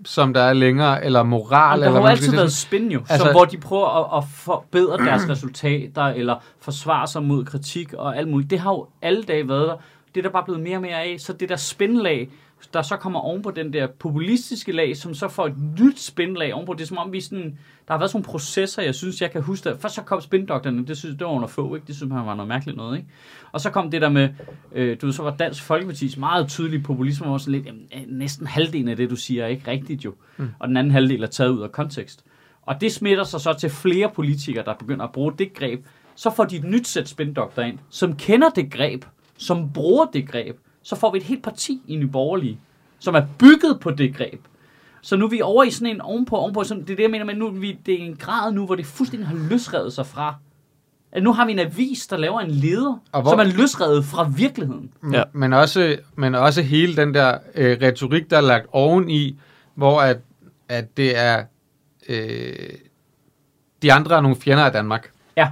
Som 0.06 0.34
der 0.34 0.40
er 0.42 0.52
længere, 0.52 1.04
eller 1.04 1.22
moral. 1.22 1.68
Jamen, 1.70 1.82
der 1.82 1.86
eller 1.88 2.00
har 2.00 2.08
jo 2.08 2.10
altid 2.10 2.32
været 2.32 2.52
spin 2.52 2.90
jo, 2.92 2.98
altså, 2.98 3.12
Altså- 3.12 3.26
som, 3.26 3.34
hvor 3.34 3.44
de 3.44 3.56
prøver 3.58 4.14
at, 4.14 4.18
at 4.22 4.24
forbedre 4.34 4.98
deres 4.98 5.28
resultater, 5.28 6.02
eller 6.04 6.36
forsvare 6.60 7.06
sig 7.06 7.22
mod 7.22 7.44
kritik 7.44 7.92
og 7.92 8.16
alt 8.16 8.28
muligt. 8.28 8.50
Det 8.50 8.58
har 8.58 8.70
jo 8.70 8.86
alle 9.02 9.22
dage 9.22 9.48
været 9.48 9.68
der. 9.68 9.74
Det 10.14 10.20
er 10.20 10.22
der 10.22 10.30
bare 10.32 10.44
blevet 10.44 10.60
mere 10.62 10.76
og 10.76 10.82
mere 10.82 11.02
af. 11.02 11.16
Så 11.18 11.32
det 11.32 11.48
der 11.48 11.56
spinlag, 11.56 12.28
der 12.74 12.82
så 12.82 12.96
kommer 12.96 13.20
oven 13.20 13.42
på 13.42 13.50
den 13.50 13.72
der 13.72 13.86
populistiske 13.86 14.72
lag, 14.72 14.96
som 14.96 15.14
så 15.14 15.28
får 15.28 15.46
et 15.46 15.54
nyt 15.80 16.00
spinlag 16.00 16.54
ovenpå. 16.54 16.72
Det 16.72 16.80
er 16.80 16.86
som 16.86 16.98
om, 16.98 17.12
vi 17.12 17.20
sådan, 17.20 17.58
der 17.88 17.94
har 17.94 17.98
været 17.98 18.10
sådan 18.10 18.18
nogle 18.18 18.32
processer, 18.32 18.82
jeg 18.82 18.94
synes, 18.94 19.22
jeg 19.22 19.30
kan 19.30 19.42
huske. 19.42 19.76
Først 19.78 19.94
så 19.94 20.02
kom 20.02 20.20
spindoktorerne, 20.20 20.86
det 20.86 20.96
synes 20.96 21.16
det 21.18 21.26
var 21.26 21.32
under 21.32 21.48
få, 21.48 21.74
ikke? 21.74 21.86
Det 21.86 21.96
synes 21.96 22.10
man 22.10 22.26
var 22.26 22.34
noget 22.34 22.48
mærkeligt 22.48 22.76
noget, 22.76 22.96
ikke? 22.96 23.08
Og 23.52 23.60
så 23.60 23.70
kom 23.70 23.90
det 23.90 24.02
der 24.02 24.08
med, 24.08 24.28
øh, 24.72 24.96
du 25.00 25.06
ved, 25.06 25.12
så 25.12 25.22
var 25.22 25.36
Dansk 25.36 25.70
Folkeparti's 25.70 26.20
meget 26.20 26.48
tydelige 26.48 26.82
populisme, 26.82 27.30
var 27.30 27.38
sådan 27.38 27.52
lidt, 27.52 27.66
jamen, 27.66 27.86
næsten 28.08 28.46
halvdelen 28.46 28.88
af 28.88 28.96
det, 28.96 29.10
du 29.10 29.16
siger, 29.16 29.44
er 29.44 29.48
ikke 29.48 29.70
rigtigt 29.70 30.04
jo. 30.04 30.14
Mm. 30.36 30.48
Og 30.58 30.68
den 30.68 30.76
anden 30.76 30.90
halvdel 30.90 31.22
er 31.22 31.26
taget 31.26 31.50
ud 31.50 31.62
af 31.62 31.72
kontekst. 31.72 32.24
Og 32.62 32.80
det 32.80 32.92
smitter 32.92 33.24
sig 33.24 33.40
så 33.40 33.52
til 33.52 33.70
flere 33.70 34.10
politikere, 34.14 34.64
der 34.64 34.74
begynder 34.74 35.04
at 35.04 35.12
bruge 35.12 35.32
det 35.38 35.54
greb. 35.54 35.84
Så 36.14 36.30
får 36.30 36.44
de 36.44 36.56
et 36.56 36.64
nyt 36.64 36.88
sæt 36.88 37.08
spindokter 37.08 37.62
ind, 37.62 37.78
som 37.90 38.16
kender 38.16 38.48
det 38.48 38.72
greb, 38.72 39.04
som 39.36 39.72
bruger 39.72 40.06
det 40.06 40.28
greb. 40.28 40.56
Så 40.86 40.96
får 40.96 41.12
vi 41.12 41.18
et 41.18 41.24
helt 41.24 41.42
parti 41.42 41.80
i 41.86 41.96
Nye 41.96 42.06
Borgerlige, 42.06 42.58
som 42.98 43.14
er 43.14 43.22
bygget 43.38 43.80
på 43.80 43.90
det 43.90 44.14
greb. 44.16 44.40
Så 45.02 45.16
nu 45.16 45.24
er 45.24 45.28
vi 45.30 45.40
over 45.42 45.64
i 45.64 45.70
sådan 45.70 45.94
en 45.94 46.00
ovenpå, 46.00 46.36
ovenpå. 46.36 46.64
Sådan, 46.64 46.82
det 46.82 46.90
er 46.90 46.96
det, 46.96 47.02
jeg 47.02 47.10
mener 47.10 47.24
med, 47.24 47.34
nu 47.34 47.46
er 47.46 47.50
vi, 47.50 47.78
det 47.86 47.94
er 47.94 48.06
en 48.06 48.16
grad 48.16 48.52
nu, 48.52 48.66
hvor 48.66 48.74
det 48.74 48.86
fuldstændig 48.86 49.28
har 49.28 49.36
løsrevet 49.50 49.92
sig 49.92 50.06
fra. 50.06 50.34
At 51.12 51.22
nu 51.22 51.32
har 51.32 51.46
vi 51.46 51.52
en 51.52 51.58
avis, 51.58 52.06
der 52.06 52.16
laver 52.16 52.40
en 52.40 52.50
leder, 52.50 52.98
Og 53.12 53.22
hvor- 53.22 53.30
som 53.30 53.38
er 53.40 53.44
løsrevet 53.44 54.04
fra 54.04 54.30
virkeligheden. 54.36 54.90
Ja. 55.12 55.22
Men, 55.32 55.52
også, 55.52 55.96
men 56.16 56.34
også 56.34 56.62
hele 56.62 56.96
den 56.96 57.14
der 57.14 57.38
øh, 57.54 57.78
retorik, 57.82 58.30
der 58.30 58.36
er 58.36 58.40
lagt 58.40 58.66
oveni, 58.72 59.38
hvor 59.74 60.00
at, 60.00 60.18
at 60.68 60.96
det 60.96 61.18
er 61.18 61.42
øh, 62.08 62.52
de 63.82 63.92
andre 63.92 64.16
er 64.16 64.20
nogle 64.20 64.36
fjender 64.36 64.64
af 64.64 64.72
Danmark. 64.72 65.10
Ja. 65.36 65.48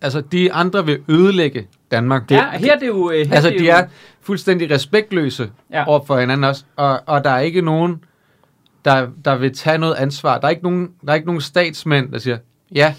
Altså, 0.00 0.20
de 0.20 0.52
andre 0.52 0.86
vil 0.86 0.98
ødelægge 1.08 1.66
Danmark. 1.90 2.28
Det, 2.28 2.34
ja, 2.34 2.50
her 2.58 2.74
er 2.74 2.78
det 2.78 2.86
jo... 2.86 3.10
øh, 3.10 3.26
Her 3.26 3.34
altså, 3.34 3.50
det 3.50 3.60
de 3.60 3.64
jo, 3.64 3.70
er 3.72 3.86
fuldstændig 4.24 4.70
respektløse 4.70 5.50
Ja. 5.72 5.84
over 5.86 6.04
for 6.06 6.18
hinanden 6.20 6.44
også, 6.44 6.64
og, 6.76 7.00
og 7.06 7.24
der 7.24 7.30
er 7.30 7.38
ikke 7.40 7.60
nogen, 7.60 8.04
der, 8.84 9.08
der 9.24 9.36
vil 9.36 9.54
tage 9.56 9.78
noget 9.78 9.94
ansvar. 9.94 10.38
Der 10.38 10.46
er, 10.46 10.50
ikke 10.50 10.62
nogen, 10.62 10.90
der 11.06 11.10
er 11.10 11.14
ikke 11.14 11.26
nogen 11.26 11.40
statsmænd, 11.40 12.12
der 12.12 12.18
siger, 12.18 12.38
ja, 12.74 12.94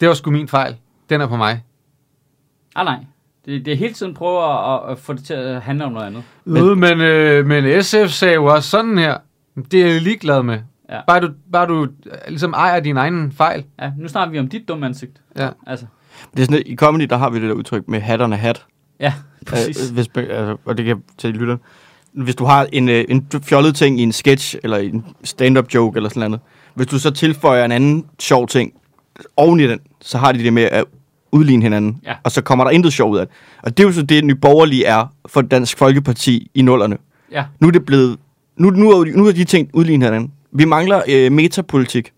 det 0.00 0.08
var 0.08 0.14
sgu 0.14 0.30
min 0.30 0.48
fejl, 0.48 0.76
den 1.10 1.20
er 1.20 1.26
på 1.26 1.36
mig. 1.36 1.62
Ah, 2.76 2.84
nej. 2.84 2.98
Det, 3.46 3.64
det 3.64 3.72
er 3.72 3.76
hele 3.76 3.94
tiden 3.94 4.14
prøver 4.14 4.74
at, 4.74 4.92
at 4.92 4.98
få 4.98 5.12
det 5.12 5.24
til 5.24 5.34
at 5.34 5.62
handle 5.62 5.84
om 5.84 5.92
noget 5.92 6.06
andet. 6.06 6.22
Men, 6.44 6.62
øh, 6.70 6.76
men, 6.78 7.00
øh, 7.00 7.46
men 7.46 7.82
SF 7.82 8.08
sagde 8.08 8.34
jo 8.34 8.44
også 8.44 8.70
sådan 8.70 8.98
her, 8.98 9.18
det 9.70 9.82
er 9.82 9.86
jeg 9.86 10.02
ligeglad 10.02 10.42
med. 10.42 10.58
Ja. 10.90 11.00
Bare 11.06 11.20
du, 11.20 11.30
bare 11.52 11.66
du 11.66 11.82
øh, 11.82 11.88
ligesom 12.28 12.52
ejer 12.52 12.80
din 12.80 12.96
egen 12.96 13.32
fejl. 13.32 13.64
Ja, 13.80 13.90
nu 13.98 14.08
snakker 14.08 14.32
vi 14.32 14.38
om 14.38 14.48
dit 14.48 14.68
dumme 14.68 14.86
ansigt. 14.86 15.20
Ja. 15.36 15.48
Altså, 15.66 15.86
Det 16.36 16.40
er 16.42 16.44
sådan, 16.44 16.62
I 16.66 16.76
comedy, 16.76 17.04
der 17.04 17.16
har 17.16 17.30
vi 17.30 17.40
det 17.40 17.48
der 17.48 17.54
udtryk 17.54 17.88
med 17.88 18.00
hatterne 18.00 18.36
hat. 18.36 18.66
Ja, 19.02 19.12
præcis. 19.46 19.88
Øh, 19.88 19.94
hvis, 19.94 20.08
altså, 20.16 20.56
og 20.64 20.76
det 20.76 20.84
kan 20.84 20.96
til 21.18 21.30
lytteren. 21.30 21.60
Hvis 22.12 22.34
du 22.34 22.44
har 22.44 22.66
en, 22.72 22.88
øh, 22.88 23.04
en 23.08 23.26
fjollet 23.42 23.74
ting 23.74 24.00
i 24.00 24.02
en 24.02 24.12
sketch, 24.12 24.56
eller 24.62 24.76
en 24.76 25.04
stand-up 25.24 25.74
joke, 25.74 25.96
eller 25.96 26.08
sådan 26.08 26.30
noget, 26.30 26.40
hvis 26.74 26.86
du 26.86 26.98
så 26.98 27.10
tilføjer 27.10 27.64
en 27.64 27.72
anden 27.72 28.04
sjov 28.20 28.48
ting 28.48 28.72
oven 29.36 29.60
i 29.60 29.66
den, 29.66 29.78
så 30.00 30.18
har 30.18 30.32
de 30.32 30.38
det 30.44 30.52
med 30.52 30.62
at 30.62 30.84
udligne 31.32 31.62
hinanden. 31.62 32.00
Ja. 32.04 32.14
Og 32.24 32.30
så 32.32 32.42
kommer 32.42 32.64
der 32.64 32.70
intet 32.70 32.92
sjov 32.92 33.10
ud 33.12 33.18
af 33.18 33.26
det. 33.26 33.34
Og 33.62 33.76
det 33.76 33.82
er 33.82 33.86
jo 33.86 33.92
så 33.92 34.02
det, 34.02 34.24
Nye 34.24 34.34
Borgerlige 34.34 34.84
er 34.84 35.06
for 35.26 35.42
Dansk 35.42 35.78
Folkeparti 35.78 36.50
i 36.54 36.62
nullerne. 36.62 36.96
Ja. 37.32 37.44
Nu 37.60 37.68
er 37.68 37.72
det 37.72 37.84
blevet... 37.86 38.18
Nu, 38.56 38.70
nu, 38.70 38.90
er, 38.90 39.04
nu 39.16 39.26
er 39.26 39.32
de 39.32 39.44
ting 39.44 39.70
udlignet 39.72 40.06
hinanden. 40.08 40.32
Vi 40.52 40.64
mangler 40.64 41.02
øh, 41.08 41.32
metapolitik. 41.32 42.12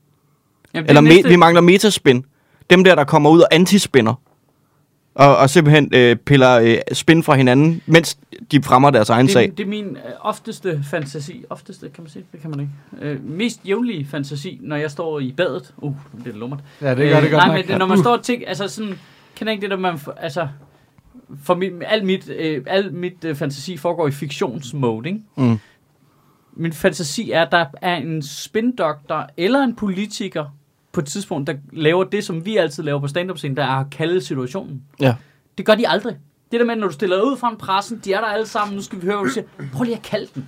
Jamen, 0.75 0.89
Eller 0.89 1.01
næste- 1.01 1.23
me, 1.23 1.29
vi 1.29 1.37
mangler 1.37 1.61
metaspin. 1.61 2.25
Dem 2.71 2.85
der, 2.85 2.95
der 2.95 3.05
kommer 3.05 3.31
ud 3.31 3.41
og 3.41 3.49
antispinner. 3.53 4.15
Og, 5.15 5.37
og 5.37 5.51
simpelthen 5.51 5.91
øh, 5.95 6.17
piller 6.17 6.61
øh, 6.61 6.79
spin 6.93 7.23
fra 7.23 7.35
hinanden, 7.35 7.83
mens 7.87 8.19
de 8.53 8.63
fremmer 8.63 8.91
deres 8.91 9.11
egen 9.11 9.29
sag. 9.29 9.43
det, 9.43 9.59
det 9.59 9.65
er 9.65 9.69
min 9.69 9.97
øh, 9.97 10.13
ofteste 10.21 10.85
fantasi. 10.91 11.45
Ofteste, 11.51 11.89
kan 11.89 12.05
man 12.05 12.11
sige? 12.11 12.25
Det 12.33 12.41
kan 12.41 12.51
man 12.51 12.61
ikke. 12.61 12.73
Øh, 13.01 13.25
mest 13.25 13.61
jævnlige 13.69 14.07
fantasi, 14.07 14.59
når 14.63 14.77
jeg 14.77 14.91
står 14.91 15.21
i 15.21 15.33
badet. 15.37 15.75
Uh, 15.77 15.95
det 16.25 16.35
er 16.35 16.39
lummert. 16.39 16.61
Ja, 16.81 16.95
det 16.95 17.11
gør 17.11 17.21
det 17.21 17.31
godt 17.31 17.41
nej, 17.41 17.47
nok. 17.47 17.57
men 17.57 17.69
det, 17.69 17.79
når 17.79 17.87
man 17.87 17.99
står 17.99 18.13
og 18.13 18.23
tænker, 18.23 18.49
altså 18.49 18.69
sådan, 18.69 18.99
kender 19.35 19.53
ikke 19.53 19.63
det, 19.63 19.71
der 19.71 19.77
man, 19.77 19.99
altså, 20.17 20.49
for 21.43 21.55
mit, 21.55 21.73
alt 21.87 22.05
mit, 22.05 22.31
øh, 22.31 22.63
alt 22.67 22.95
mit 22.95 23.25
øh, 23.25 23.37
fantasi 23.37 23.77
foregår 23.77 24.09
i 24.09 24.11
fiktionsmode, 24.11 25.09
ikke? 25.09 25.21
Mm. 25.37 25.59
Min 26.57 26.73
fantasi 26.73 27.31
er, 27.31 27.43
at 27.43 27.53
der 27.53 27.65
er 27.83 27.97
en 27.97 28.23
spindoktor 28.23 29.29
eller 29.37 29.59
en 29.61 29.77
politiker 29.77 30.45
på 30.95 31.01
et 31.01 31.07
tidspunkt, 31.07 31.47
der 31.47 31.55
laver 31.73 32.05
det, 32.05 32.25
som 32.25 32.47
vi 32.47 32.57
altid 32.57 32.83
laver 32.83 33.01
på 33.01 33.09
stand-up-scenen, 33.09 33.57
der 33.57 33.65
er 33.65 33.85
kalde 33.91 34.21
situationen. 34.21 34.83
Ja. 35.01 35.15
Det 35.59 35.67
gør 35.67 35.75
de 35.75 35.89
aldrig. 35.89 36.17
Det 36.53 36.61
der 36.61 36.67
med, 36.67 36.77
når 36.77 36.87
du 36.87 36.93
stiller 36.93 37.23
ud 37.23 37.37
fra 37.37 37.51
en 37.51 37.57
pressen, 37.57 38.01
de 38.05 38.13
er 38.13 38.21
der 38.21 38.27
alle 38.27 38.47
sammen, 38.47 38.77
nu 38.77 38.83
skal 38.83 39.01
vi 39.01 39.07
høre, 39.07 39.17
hvad 39.17 39.27
du 39.27 39.33
siger. 39.33 39.47
Prøv 39.73 39.85
lige 39.85 39.97
at 39.97 40.03
kalde 40.03 40.29
den. 40.35 40.47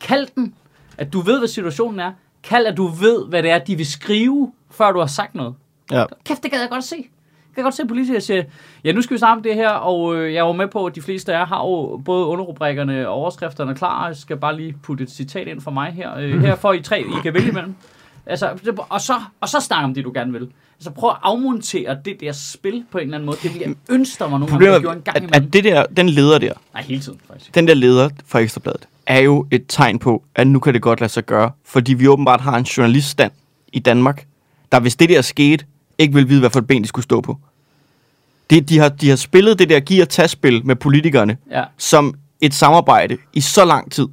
Kald 0.00 0.26
den, 0.34 0.54
at 0.98 1.12
du 1.12 1.20
ved, 1.20 1.38
hvad 1.38 1.48
situationen 1.48 2.00
er. 2.00 2.12
Kald, 2.42 2.66
at 2.66 2.76
du 2.76 2.86
ved, 2.86 3.26
hvad 3.28 3.42
det 3.42 3.50
er, 3.50 3.58
de 3.58 3.76
vil 3.76 3.86
skrive, 3.86 4.52
før 4.70 4.92
du 4.92 4.98
har 4.98 5.06
sagt 5.06 5.34
noget. 5.34 5.54
Ja. 5.90 6.04
Kæft, 6.24 6.42
det 6.42 6.50
gad 6.50 6.60
jeg 6.60 6.68
godt 6.70 6.84
se. 6.84 6.96
Jeg 6.96 7.54
kan 7.54 7.64
godt 7.64 7.74
se, 7.74 7.82
at 7.82 7.88
politikere 7.88 8.20
siger, 8.20 8.42
ja, 8.84 8.92
nu 8.92 9.02
skal 9.02 9.14
vi 9.14 9.18
snakke 9.18 9.36
om 9.36 9.42
det 9.42 9.54
her, 9.54 9.68
og 9.68 10.16
øh, 10.16 10.34
jeg 10.34 10.40
er 10.40 10.46
jo 10.46 10.52
med 10.52 10.68
på, 10.68 10.86
at 10.86 10.94
de 10.94 11.02
fleste 11.02 11.34
af 11.34 11.38
jer 11.38 11.46
har 11.46 11.58
jo 11.58 12.02
både 12.04 12.26
underrubrikkerne 12.26 13.08
og 13.08 13.14
overskrifterne 13.14 13.74
klar. 13.74 14.06
Jeg 14.06 14.16
skal 14.16 14.36
bare 14.36 14.56
lige 14.56 14.76
putte 14.82 15.04
et 15.04 15.10
citat 15.10 15.48
ind 15.48 15.60
for 15.60 15.70
mig 15.70 15.92
her. 15.92 16.16
Øh, 16.16 16.40
her 16.40 16.56
får 16.56 16.72
I 16.72 16.82
tre, 16.82 17.00
I 17.00 17.20
kan 17.22 17.34
vælge 17.34 17.48
imellem. 17.48 17.74
Altså, 18.26 18.50
og 18.88 19.00
så, 19.00 19.14
og 19.40 19.48
så 19.48 19.60
snakke 19.60 19.84
om 19.84 19.94
det, 19.94 20.04
du 20.04 20.12
gerne 20.14 20.32
vil. 20.32 20.48
Altså, 20.78 20.90
prøv 20.90 21.10
at 21.10 21.16
afmontere 21.22 21.98
det 22.04 22.20
der 22.20 22.32
spil 22.32 22.84
på 22.92 22.98
en 22.98 23.04
eller 23.04 23.14
anden 23.18 23.26
måde. 23.26 23.36
Det 23.42 23.54
vil 23.54 23.60
jeg 23.66 23.74
ønske, 23.90 24.18
der 24.18 24.24
var 24.24 24.30
nogen, 24.30 24.42
der 24.42 24.50
Problemet 24.50 24.80
gjorde 24.80 24.96
en 24.96 25.02
gang 25.02 25.16
at, 25.16 25.22
imellem. 25.22 25.46
at 25.46 25.52
det 25.52 25.64
der, 25.64 25.86
den 25.96 26.08
leder 26.08 26.38
der, 26.38 26.52
Nej, 26.74 26.82
hele 26.82 27.00
tiden, 27.02 27.18
faktisk. 27.28 27.54
den 27.54 27.68
der 27.68 27.74
leder 27.74 28.08
fra 28.26 28.38
Ekstrabladet, 28.38 28.88
er 29.06 29.18
jo 29.18 29.46
et 29.50 29.64
tegn 29.68 29.98
på, 29.98 30.22
at 30.34 30.46
nu 30.46 30.58
kan 30.58 30.74
det 30.74 30.82
godt 30.82 31.00
lade 31.00 31.12
sig 31.12 31.26
gøre. 31.26 31.50
Fordi 31.64 31.94
vi 31.94 32.08
åbenbart 32.08 32.40
har 32.40 32.56
en 32.58 32.64
journaliststand 32.64 33.32
i 33.72 33.78
Danmark, 33.78 34.26
der 34.72 34.80
hvis 34.80 34.96
det 34.96 35.08
der 35.08 35.22
skete, 35.22 35.64
ikke 35.98 36.14
vil 36.14 36.28
vide, 36.28 36.40
hvad 36.40 36.50
for 36.50 36.58
et 36.60 36.66
ben 36.66 36.82
de 36.82 36.88
skulle 36.88 37.04
stå 37.04 37.20
på. 37.20 37.38
Det, 38.50 38.68
de, 38.68 38.78
har, 38.78 38.88
de 38.88 39.08
har 39.08 39.16
spillet 39.16 39.58
det 39.58 39.68
der 39.68 39.80
giv- 39.80 40.02
og 40.02 40.08
tag-spil 40.08 40.66
med 40.66 40.76
politikerne, 40.76 41.36
Ja. 41.50 41.64
som 41.78 42.14
et 42.40 42.54
samarbejde 42.54 43.16
i 43.32 43.40
så 43.40 43.64
lang 43.64 43.92
tid, 43.92 44.06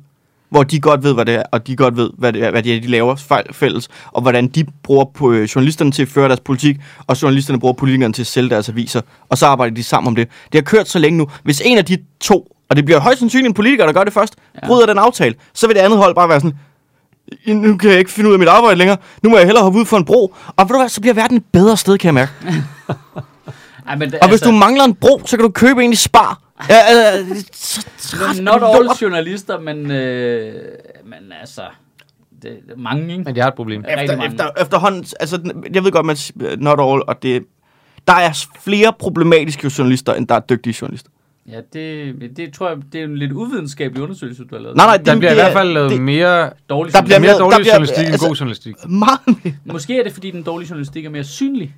hvor 0.54 0.64
de 0.64 0.80
godt 0.80 1.04
ved, 1.04 1.14
hvad 1.14 1.26
det 1.26 1.36
er, 1.36 1.44
og 1.52 1.68
de 1.68 1.76
godt 1.76 1.98
ved, 1.98 2.10
hvad 2.18 2.34
det 2.34 2.44
er, 2.44 2.52
hvad 2.52 2.64
det 2.64 2.76
er 2.76 2.82
de 2.82 2.88
laver 2.88 3.16
fejl, 3.16 3.46
fælles, 3.52 3.90
og 4.12 4.22
hvordan 4.22 4.48
de 4.48 4.66
bruger 4.84 5.06
på, 5.06 5.32
øh, 5.32 5.44
journalisterne 5.44 5.92
til 5.92 6.02
at 6.02 6.08
føre 6.08 6.28
deres 6.28 6.40
politik, 6.40 6.78
og 7.08 7.22
journalisterne 7.22 7.60
bruger 7.60 7.74
politikerne 7.74 8.14
til 8.14 8.22
at 8.24 8.28
sælge 8.28 8.50
deres 8.50 8.70
aviser, 8.70 9.02
og 9.30 9.38
så 9.38 9.46
arbejder 9.46 9.76
de 9.76 9.84
sammen 9.84 10.08
om 10.08 10.16
det. 10.16 10.28
Det 10.46 10.56
har 10.56 10.62
kørt 10.62 10.90
så 10.90 11.00
længe 11.00 11.18
nu. 11.18 11.28
Hvis 11.44 11.62
en 11.66 11.78
af 11.78 11.86
de 11.86 11.98
to, 12.22 12.56
og 12.70 12.76
det 12.76 12.86
bliver 12.86 13.00
højst 13.00 13.20
sandsynligt 13.20 13.48
en 13.48 13.54
politiker, 13.54 13.86
der 13.86 13.94
gør 13.94 14.04
det 14.04 14.14
først, 14.14 14.36
ja. 14.62 14.68
bryder 14.68 14.86
den 14.86 14.98
aftale, 14.98 15.36
så 15.54 15.68
vil 15.68 15.76
det 15.76 15.82
andet 15.82 16.00
hold 16.00 16.16
bare 16.16 16.30
være 16.30 16.40
sådan, 16.40 16.58
nu 17.48 17.78
kan 17.78 17.90
jeg 17.90 18.00
ikke 18.00 18.12
finde 18.12 18.30
ud 18.30 18.34
af 18.34 18.40
mit 18.40 18.48
arbejde 18.48 18.78
længere. 18.78 18.98
Nu 19.24 19.30
må 19.30 19.38
jeg 19.38 19.46
hellere 19.46 19.64
hoppe 19.64 19.80
ud 19.80 19.86
for 19.86 19.98
en 19.98 20.06
bro. 20.06 20.36
Og 20.48 20.66
ved 20.66 20.74
du 20.74 20.78
hvad, 20.78 20.90
så 20.90 21.02
bliver 21.02 21.14
verden 21.14 21.38
et 21.38 21.46
bedre 21.54 21.78
sted, 21.78 21.98
kan 21.98 22.06
jeg 22.06 22.14
mærke. 22.14 22.32
Ej, 23.88 23.96
men 23.96 24.12
det, 24.12 24.20
Og 24.20 24.30
hvis 24.30 24.42
du 24.42 24.52
mangler 24.52 24.84
en 24.84 24.94
bro, 24.96 25.22
så 25.26 25.38
kan 25.38 25.44
du 25.44 25.52
købe 25.52 25.84
en 25.84 25.94
i 25.94 25.96
spar. 25.96 26.43
Ja, 26.70 26.76
øh, 27.20 27.28
det 27.30 27.38
er 27.38 27.44
så 27.54 27.88
træt 27.98 28.44
not 28.44 28.64
all 28.76 28.86
lort. 28.86 29.02
journalister, 29.02 29.60
men, 29.60 29.92
øh, 29.92 30.54
men 31.06 31.32
altså, 31.42 31.62
det 32.42 32.52
er 32.52 32.78
mange, 32.78 33.12
ikke? 33.12 33.24
Men 33.24 33.36
jeg 33.36 33.44
har 33.44 33.50
et 33.50 33.56
problem. 33.56 33.84
Rigtig 33.88 34.04
Efter, 34.04 34.18
mange. 34.18 34.34
efter, 34.34 34.50
efterhånden, 34.62 35.06
altså, 35.20 35.54
jeg 35.74 35.84
ved 35.84 35.92
godt, 35.92 36.06
man 36.06 36.16
siger, 36.16 36.56
not 36.58 36.80
all, 36.80 37.02
og 37.08 37.24
det, 37.24 37.44
der 38.08 38.14
er 38.14 38.46
flere 38.64 38.94
problematiske 39.00 39.72
journalister, 39.78 40.14
end 40.14 40.28
der 40.28 40.36
er 40.36 40.40
dygtige 40.40 40.76
journalister. 40.82 41.10
Ja, 41.50 41.60
det, 41.74 42.16
det 42.38 42.54
tror 42.54 42.70
jeg, 42.70 42.78
det 42.94 43.00
er 43.02 43.06
en 43.06 43.18
lidt 43.18 43.32
uvidenskabelig 43.32 44.04
undersøgelse, 44.04 44.44
du 44.44 44.56
har 44.56 44.62
lavet. 44.62 44.78
Nej, 44.78 44.86
nej, 44.86 44.98
Der 44.98 45.04
det- 45.12 45.20
bliver 45.20 45.32
i 45.32 45.36
det 45.36 45.42
er- 45.42 45.46
hvert 45.46 45.58
fald 45.58 45.70
lavet 45.74 45.92
det- 45.92 46.02
mere, 46.02 46.50
Dårlig 46.70 46.94
der 46.94 47.02
bliver 47.02 47.20
mere 47.20 47.32
der 47.32 47.40
dårlig 47.40 47.58
bliver- 47.58 47.74
journalistik 47.74 48.04
end 48.06 48.12
altså- 48.12 48.28
god 48.28 48.36
journalistik. 48.36 48.76
Meget 48.88 49.20
mere. 49.44 49.54
Måske 49.66 50.00
er 50.00 50.04
det, 50.04 50.14
fordi 50.14 50.32
den 50.32 50.44
dårlige 50.44 50.70
journalistik 50.70 51.06
er 51.06 51.10
mere 51.10 51.24
synlig. 51.24 51.76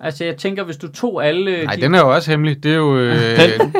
Altså, 0.00 0.24
jeg 0.24 0.36
tænker, 0.36 0.64
hvis 0.64 0.76
du 0.76 0.92
tog 0.92 1.26
alle... 1.26 1.64
Nej, 1.64 1.74
de- 1.74 1.80
den 1.80 1.94
er 1.94 1.98
jo 2.00 2.14
også 2.14 2.30
hemmelig. 2.30 2.62
Det 2.62 2.72
er 2.72 2.76
jo, 2.76 2.96
øh, 2.98 3.14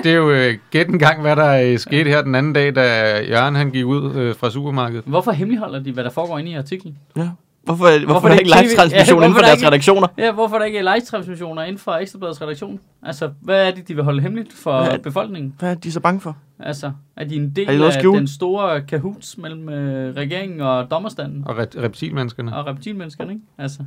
det 0.03 0.07
er 0.13 0.17
jo 0.17 0.31
øh, 0.31 0.55
gæt 0.71 0.87
en 0.89 0.99
gang, 0.99 1.21
hvad 1.21 1.37
der 1.37 1.73
øh, 1.73 1.79
skete 1.79 2.11
her 2.11 2.23
den 2.23 2.35
anden 2.35 2.53
dag, 2.53 2.75
da 2.75 2.83
Jørgen 3.23 3.55
han 3.55 3.71
gik 3.71 3.85
ud 3.85 4.15
øh, 4.15 4.35
fra 4.35 4.51
supermarkedet. 4.51 5.05
Hvorfor 5.07 5.31
hemmeligholder 5.33 5.79
de, 5.83 5.93
hvad 5.93 6.05
der 6.05 6.11
foregår 6.11 6.39
inde 6.39 6.51
i 6.51 6.55
artiklen? 6.55 6.99
Ja. 7.17 7.29
Hvorfor, 7.65 7.85
hvorfor, 7.85 8.07
hvorfor 8.07 8.29
er 8.29 8.33
er 8.33 8.37
der 8.37 8.41
ikke 8.41 8.51
live-transmission 8.69 9.19
Ja, 9.21 9.25
inden 9.27 9.35
for 9.35 9.41
er 9.43 9.47
deres 9.47 9.59
ikke- 9.61 9.67
redaktioner? 9.67 10.09
Ja, 10.19 10.33
hvorfor 10.33 10.55
er 10.55 10.59
der 10.59 10.67
ikke 10.67 10.79
live-transmissioner 10.81 11.63
inden 11.63 11.79
for 11.79 11.93
Ekstrabladets 11.93 12.43
redaktion? 12.43 12.81
Altså, 13.03 13.31
hvad 13.43 13.67
er 13.67 13.71
det, 13.71 13.89
de 13.89 13.95
vil 13.95 14.05
holde 14.05 14.23
hemmeligt 14.23 14.53
for 14.53 14.85
Ja. 14.85 14.97
befolkningen? 14.97 15.55
Hvad 15.59 15.71
er 15.71 15.75
de 15.75 15.93
så 15.93 16.01
bange 16.01 16.21
for? 16.21 16.37
Altså, 16.61 16.93
er 17.17 17.25
de 17.25 17.35
en 17.37 17.51
del 17.57 17.69
Er 17.69 17.73
de 17.79 17.87
af 17.87 17.93
skjule? 17.93 18.19
den 18.19 18.29
store 18.29 18.81
kahoots 18.81 19.39
mellem 19.39 19.69
øh, 19.69 20.17
regeringen 20.17 20.61
og 20.61 20.91
dommerstanden 20.91 21.43
Og 21.47 21.57
re- 21.59 21.83
reptilmenneskerne. 21.83 22.57
og 22.57 22.67
reptilmenneskerne, 22.67 23.33
ikke? 23.33 23.43
Altså, 23.59 23.79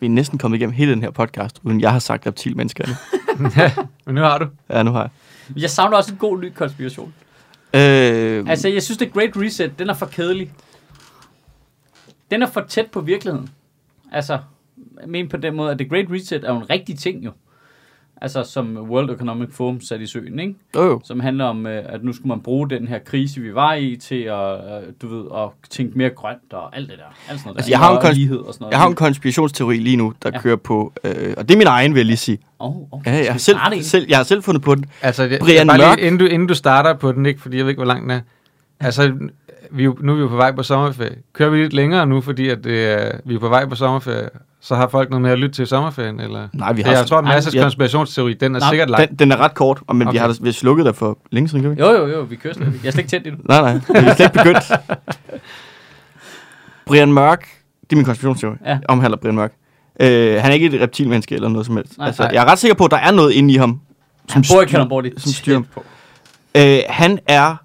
Vi 0.00 0.06
er 0.06 0.10
næsten 0.10 0.38
kommet 0.38 0.58
igennem 0.58 0.72
hele 0.74 0.92
den 0.92 1.02
her 1.02 1.10
podcast, 1.10 1.60
uden 1.62 1.80
jeg 1.80 1.92
har 1.92 1.98
sagt 1.98 2.26
reptilmenneskerne. 2.26 2.96
ja, 3.56 3.72
men 4.06 4.14
nu 4.14 4.20
har 4.20 4.38
du. 4.38 4.46
Ja, 4.70 4.82
nu 4.82 4.90
har 4.90 5.00
jeg. 5.00 5.10
jeg 5.62 5.70
savner 5.70 5.96
også 5.96 6.12
en 6.12 6.18
god 6.18 6.40
ny 6.40 6.52
konspiration. 6.54 7.14
Øh, 7.74 8.44
Altså, 8.48 8.68
jeg 8.68 8.82
synes, 8.82 8.98
det 8.98 9.12
Great 9.12 9.30
Reset, 9.36 9.78
den 9.78 9.90
er 9.90 9.94
for 9.94 10.06
kedelig. 10.06 10.52
Den 12.30 12.42
er 12.42 12.46
for 12.46 12.60
tæt 12.60 12.86
på 12.90 13.00
virkeligheden. 13.00 13.48
Altså, 14.12 14.38
jeg 15.00 15.08
mener 15.08 15.28
på 15.28 15.36
den 15.36 15.54
måde, 15.54 15.70
at 15.70 15.78
The 15.78 15.88
Great 15.88 16.06
Reset 16.10 16.44
er 16.44 16.52
jo 16.52 16.58
en 16.58 16.70
rigtig 16.70 16.98
ting 16.98 17.24
jo. 17.24 17.32
Altså, 18.22 18.42
som 18.42 18.76
World 18.90 19.10
Economic 19.10 19.48
Forum 19.52 19.80
satte 19.80 20.02
i 20.04 20.06
søen, 20.06 20.38
ikke? 20.38 20.54
jo. 20.76 21.00
Som 21.04 21.20
handler 21.20 21.44
om, 21.44 21.66
øh, 21.66 21.82
at 21.88 22.04
nu 22.04 22.12
skulle 22.12 22.28
man 22.28 22.40
bruge 22.40 22.70
den 22.70 22.88
her 22.88 22.98
krise, 22.98 23.40
vi 23.40 23.54
var 23.54 23.74
i, 23.74 23.96
til 23.96 24.14
at, 24.22 24.54
øh, 24.54 24.92
du 25.02 25.08
ved, 25.16 25.24
at 25.36 25.48
tænke 25.70 25.98
mere 25.98 26.10
grønt 26.10 26.52
og 26.52 26.76
alt 26.76 26.90
det 26.90 26.98
der. 26.98 27.04
Alt 27.04 27.40
sådan 27.40 27.40
noget 27.48 27.56
Altså, 27.56 27.68
der. 27.68 27.72
jeg 27.72 27.78
har 27.78 27.90
en 27.90 27.96
Og 27.96 28.02
kons- 28.04 28.14
lighed 28.14 28.38
og 28.38 28.54
sådan 28.54 28.62
noget. 28.64 28.72
Jeg 28.72 28.80
har 28.80 28.88
en 28.88 28.94
konspirationsteori 28.94 29.76
lige 29.76 29.96
nu, 29.96 30.12
der 30.22 30.30
Ja. 30.34 30.40
kører 30.40 30.56
på, 30.56 30.92
øh, 31.04 31.34
og 31.36 31.48
det 31.48 31.54
er 31.54 31.58
min 31.58 31.66
egen, 31.66 31.94
vil 31.94 31.98
jeg 31.98 32.06
lige 32.06 32.16
sige. 32.16 32.38
Oh, 32.58 32.76
okay. 32.92 33.10
Ja, 33.12 33.24
jeg, 33.24 33.32
har 33.32 33.38
selv, 33.38 33.58
selv, 33.82 34.06
jeg 34.08 34.16
har 34.18 34.24
selv 34.24 34.42
fundet 34.42 34.62
på 34.62 34.74
den. 34.74 34.84
Altså, 35.02 35.22
jeg, 35.22 35.38
Brian 35.40 35.56
jeg, 35.56 35.66
bare 35.66 35.78
Mørk. 35.78 35.96
lige, 35.96 36.06
inden, 36.06 36.20
du, 36.20 36.26
inden 36.26 36.48
du 36.48 36.54
starter 36.54 36.94
på 36.94 37.12
den, 37.12 37.26
ikke, 37.26 37.40
fordi 37.40 37.56
jeg 37.56 37.64
ved 37.64 37.70
ikke, 37.70 37.78
hvor 37.78 37.86
lang 37.92 38.02
den 38.02 38.10
er. 38.10 38.20
Altså, 38.80 39.12
vi, 39.70 39.82
nu 40.00 40.12
er 40.12 40.16
vi 40.16 40.20
jo 40.22 40.28
på 40.28 40.36
vej 40.36 40.52
på 40.52 40.62
sommerferie. 40.62 41.16
Kører 41.32 41.50
vi 41.50 41.58
lidt 41.62 41.72
længere 41.72 42.06
nu, 42.06 42.20
fordi 42.20 42.48
at, 42.48 42.66
øh, 42.66 42.98
vi 43.24 43.34
er 43.34 43.38
på 43.38 43.48
vej 43.48 43.66
på 43.68 43.74
sommerferie? 43.74 44.28
Så 44.66 44.74
har 44.74 44.88
folk 44.88 45.10
noget 45.10 45.22
med 45.22 45.30
at 45.30 45.38
lytte 45.38 45.54
til 45.54 45.66
sommerferien? 45.66 46.20
Eller? 46.20 46.48
Nej, 46.52 46.72
vi 46.72 46.76
Det, 46.82 46.86
har... 46.86 46.96
jeg 46.96 47.06
tror, 47.06 47.18
at 47.18 47.24
Masses 47.24 47.54
ja. 47.54 47.62
konspirationsteori, 47.62 48.34
den 48.34 48.54
er 48.54 48.60
Nej, 48.60 48.68
sikkert 48.70 48.90
lang. 48.90 49.08
den, 49.08 49.16
den 49.18 49.32
er 49.32 49.36
ret 49.36 49.54
kort, 49.54 49.80
og- 49.86 49.96
men 49.96 50.08
okay. 50.08 50.14
vi 50.14 50.18
har 50.18 50.36
vi 50.40 50.48
har 50.48 50.52
slukket 50.52 50.86
der 50.86 50.92
for 50.92 51.18
længe 51.30 51.48
siden, 51.48 51.62
kan 51.62 51.70
vi? 51.70 51.80
Jo, 51.80 51.90
jo, 51.90 52.06
jo, 52.06 52.20
vi 52.20 52.36
kører 52.36 52.54
slet 52.54 52.66
ikke. 52.66 52.80
Jeg 52.82 52.88
er 52.88 52.92
slet 52.92 52.98
ikke 53.02 53.10
tændt 53.10 53.26
endnu. 53.26 53.42
Nej, 53.48 53.60
nej, 53.60 53.72
vi 54.02 54.08
er 54.08 54.14
slet 54.14 54.20
ikke 54.26 54.38
begyndt. 54.38 54.72
Brian 56.86 57.12
Mørk, 57.12 57.40
det 57.80 57.92
er 57.92 57.96
min 57.96 58.04
konspirationsteori, 58.04 58.56
Ja. 58.66 58.78
omhandler 58.88 59.16
Brian 59.18 59.34
Mørk. 59.34 59.52
Øh, 60.00 60.42
han 60.42 60.50
er 60.50 60.54
ikke 60.54 60.66
et 60.66 60.80
reptilmenneske 60.80 61.34
eller 61.34 61.48
noget 61.48 61.66
som 61.66 61.76
helst. 61.76 61.98
Nej. 61.98 62.06
altså, 62.06 62.22
Nej. 62.22 62.30
jeg 62.34 62.42
er 62.42 62.50
ret 62.50 62.58
sikker 62.58 62.74
på, 62.74 62.84
at 62.84 62.90
der 62.90 62.96
er 62.96 63.10
noget 63.10 63.32
inde 63.32 63.54
i 63.54 63.56
ham. 63.56 63.80
Han 64.30 64.44
som 64.44 64.56
bor 64.56 64.62
i 64.62 64.66
Kalundborg, 64.66 65.04
det 65.04 65.12
som 65.16 65.32
styrer 65.32 65.60
på. 65.74 65.84
Øh, 66.56 66.78
han 66.88 67.18
er 67.26 67.56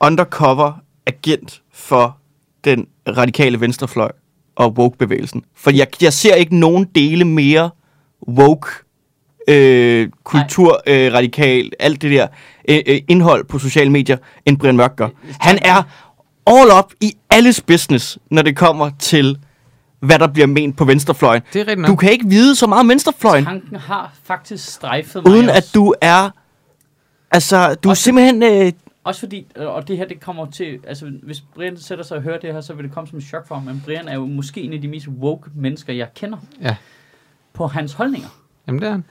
undercover 0.00 0.72
agent 1.06 1.60
for 1.72 2.16
den 2.64 2.86
radikale 3.08 3.60
venstrefløj 3.60 4.12
og 4.60 4.72
woke-bevægelsen. 4.78 5.42
For 5.56 5.70
jeg, 5.70 5.86
jeg 6.02 6.12
ser 6.12 6.34
ikke 6.34 6.56
nogen 6.56 6.84
dele 6.94 7.24
mere 7.24 7.70
woke, 8.28 8.68
øh, 9.48 10.08
kultur, 10.24 10.80
øh, 10.86 11.12
radikal, 11.12 11.70
alt 11.80 12.02
det 12.02 12.10
der 12.10 12.26
øh, 12.68 12.78
øh, 12.86 13.00
indhold 13.08 13.44
på 13.44 13.58
sociale 13.58 13.90
medier, 13.90 14.16
end 14.46 14.58
Brian 14.58 14.76
Mørk 14.76 14.96
gør. 14.96 15.08
Han 15.40 15.58
er 15.62 15.82
all 16.46 16.70
up 16.78 16.92
i 17.00 17.12
alles 17.30 17.60
business, 17.60 18.18
når 18.30 18.42
det 18.42 18.56
kommer 18.56 18.90
til, 18.98 19.38
hvad 20.00 20.18
der 20.18 20.26
bliver 20.26 20.46
ment 20.46 20.76
på 20.76 20.84
venstrefløjen. 20.84 21.42
Det 21.52 21.60
er 21.60 21.66
rigtigt 21.66 21.86
Du 21.86 21.92
nok. 21.92 21.98
kan 21.98 22.12
ikke 22.12 22.26
vide 22.28 22.56
så 22.56 22.66
meget 22.66 22.80
om 22.80 22.88
venstrefløjen, 22.88 23.44
Tanken 23.44 23.76
har 23.76 24.12
faktisk 24.24 24.72
strejfet 24.72 25.24
mig 25.24 25.32
uden 25.34 25.48
også. 25.48 25.56
at 25.58 25.70
du 25.74 25.94
er... 26.00 26.30
Altså, 27.30 27.74
du 27.74 27.88
er 27.88 27.90
Også- 27.90 28.02
simpelthen... 28.02 28.42
Øh, 28.42 28.72
Også 29.04 29.20
fordi, 29.20 29.46
øh, 29.56 29.66
og 29.66 29.88
det 29.88 29.96
her, 29.96 30.06
det 30.06 30.20
kommer 30.20 30.46
til, 30.50 30.78
altså 30.88 31.12
hvis 31.22 31.40
Brian 31.40 31.76
sætter 31.76 32.04
sig 32.04 32.16
og 32.16 32.22
hører 32.22 32.38
det 32.38 32.52
her, 32.52 32.60
så 32.60 32.74
vil 32.74 32.84
det 32.84 32.92
komme 32.92 33.08
som 33.08 33.18
et 33.18 33.24
chok 33.24 33.48
for 33.48 33.54
ham, 33.54 33.64
men 33.64 33.82
Brian 33.84 34.08
er 34.08 34.14
jo 34.14 34.26
måske 34.26 34.60
en 34.62 34.72
af 34.72 34.80
de 34.80 34.88
mest 34.88 35.08
woke 35.08 35.50
mennesker, 35.54 35.92
jeg 35.92 36.08
kender. 36.14 36.38
Ja. 36.62 36.76
På 37.52 37.66
hans 37.66 37.92
holdninger. 37.92 38.28
Jamen, 38.66 38.80
det 38.80 38.86
er 38.86 38.90
han. 38.90 39.04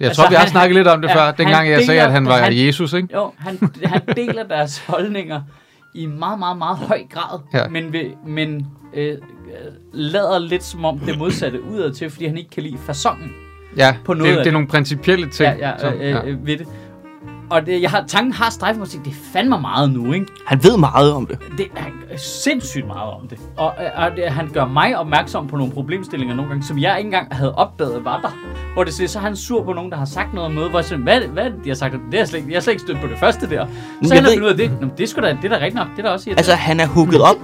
Jeg 0.00 0.06
Altså, 0.08 0.22
tror, 0.22 0.28
vi 0.30 0.34
har 0.34 0.40
han- 0.40 0.48
snakket 0.50 0.76
lidt 0.76 0.88
om 0.88 1.02
det 1.02 1.08
ja, 1.08 1.14
før, 1.28 1.32
dengang 1.32 1.68
jeg 1.70 1.82
sagde, 1.84 2.00
at 2.02 2.12
han 2.12 2.26
var 2.26 2.36
han- 2.38 2.56
Jesus, 2.56 2.92
ikke? 2.92 3.08
Jo, 3.14 3.32
han, 3.38 3.58
han 3.84 4.00
deler 4.16 4.42
deres 4.42 4.78
holdninger 4.78 5.42
i 5.94 6.06
meget, 6.06 6.38
meget, 6.38 6.58
meget 6.58 6.78
høj 6.78 7.02
grad, 7.10 7.38
Ja. 7.54 7.68
men, 7.68 7.92
vil, 7.92 8.14
men 8.26 8.66
øh, 8.94 9.08
øh, 9.12 9.18
lader 9.92 10.38
lidt 10.38 10.64
som 10.64 10.84
om 10.84 10.98
det 10.98 11.18
modsatte 11.18 11.62
udad 11.62 11.92
til, 11.92 12.10
fordi 12.10 12.26
han 12.26 12.38
ikke 12.38 12.50
kan 12.50 12.62
lide 12.62 12.78
fasongen 12.78 13.32
Ja, 13.76 13.96
På 14.04 14.14
det, 14.14 14.18
noget 14.18 14.30
af 14.30 14.34
det 14.36 14.40
er 14.40 14.44
det. 14.44 14.52
nogle 14.52 14.68
principielle 14.68 15.30
ting. 15.30 15.58
ja, 15.58 15.68
ja, 15.70 15.78
som- 15.78 15.94
øh, 15.94 16.26
øh, 16.26 16.46
ved 16.46 16.56
det. 16.58 16.66
Og 17.50 17.66
det, 17.66 17.82
jeg 17.82 17.90
har, 17.90 18.04
tanken 18.08 18.32
har 18.32 18.50
strejfet 18.50 18.78
mig 18.78 18.88
det 19.04 19.10
er 19.12 19.16
fandme 19.32 19.60
meget 19.60 19.90
nu, 19.92 20.12
ikke? 20.12 20.26
han 20.46 20.64
ved 20.64 20.76
meget 20.76 21.12
om 21.12 21.26
det. 21.26 21.38
Det 21.58 21.66
er 22.10 22.16
sindssygt 22.16 22.86
meget 22.86 23.10
om 23.12 23.28
det. 23.28 23.38
Og, 23.56 23.74
og 23.96 24.10
det, 24.16 24.24
han 24.30 24.48
gør 24.52 24.66
mig 24.66 24.98
opmærksom 24.98 25.46
på 25.46 25.56
nogle 25.56 25.72
problemstillinger 25.72 26.34
nogle 26.34 26.48
gange, 26.50 26.64
som 26.64 26.78
jeg 26.78 26.98
ikke 26.98 27.06
engang 27.06 27.34
havde 27.34 27.54
opdaget 27.54 28.04
var 28.04 28.20
der. 28.20 28.28
Hvor 28.74 28.84
det 28.84 28.94
siger, 28.94 29.08
så 29.08 29.18
er 29.18 29.22
han 29.22 29.36
sur 29.36 29.64
på 29.64 29.72
nogen, 29.72 29.90
der 29.90 29.96
har 29.98 30.04
sagt 30.04 30.34
noget 30.34 30.46
om 30.46 30.52
noget, 30.54 30.70
hvor 30.70 30.78
jeg 30.78 30.84
siger, 30.84 30.98
hvad, 30.98 31.20
hvad 31.20 31.44
det, 31.44 31.54
de 31.64 31.68
har 31.68 31.74
sagt? 31.76 31.92
Det 31.92 32.00
er 32.14 32.18
jeg, 32.18 32.28
slet, 32.28 32.38
ikke- 32.38 32.50
jeg 32.52 32.56
har 32.56 32.62
slet 32.62 32.72
ikke 32.72 32.82
stødt 32.82 33.00
på 33.00 33.06
det 33.06 33.18
første 33.18 33.50
der. 33.50 33.66
Så 34.02 34.14
jeg 34.14 34.22
han 34.22 34.24
har 34.24 34.30
fundet 34.30 34.44
ud 34.44 34.50
af 34.50 34.56
det. 34.56 34.70
Nå, 34.70 34.80
men 34.80 34.90
det 34.98 35.04
er 35.04 35.08
sgu 35.08 35.20
da, 35.20 35.36
det 35.42 35.44
er 35.44 35.48
da 35.48 35.54
rigtigt 35.64 35.74
nok. 35.74 35.88
Det 35.96 35.98
er 35.98 36.02
da 36.02 36.08
også 36.12 36.30
Altså, 36.30 36.52
han 36.54 36.80
er 36.80 36.86
hooket 36.86 37.20
op. 37.22 37.36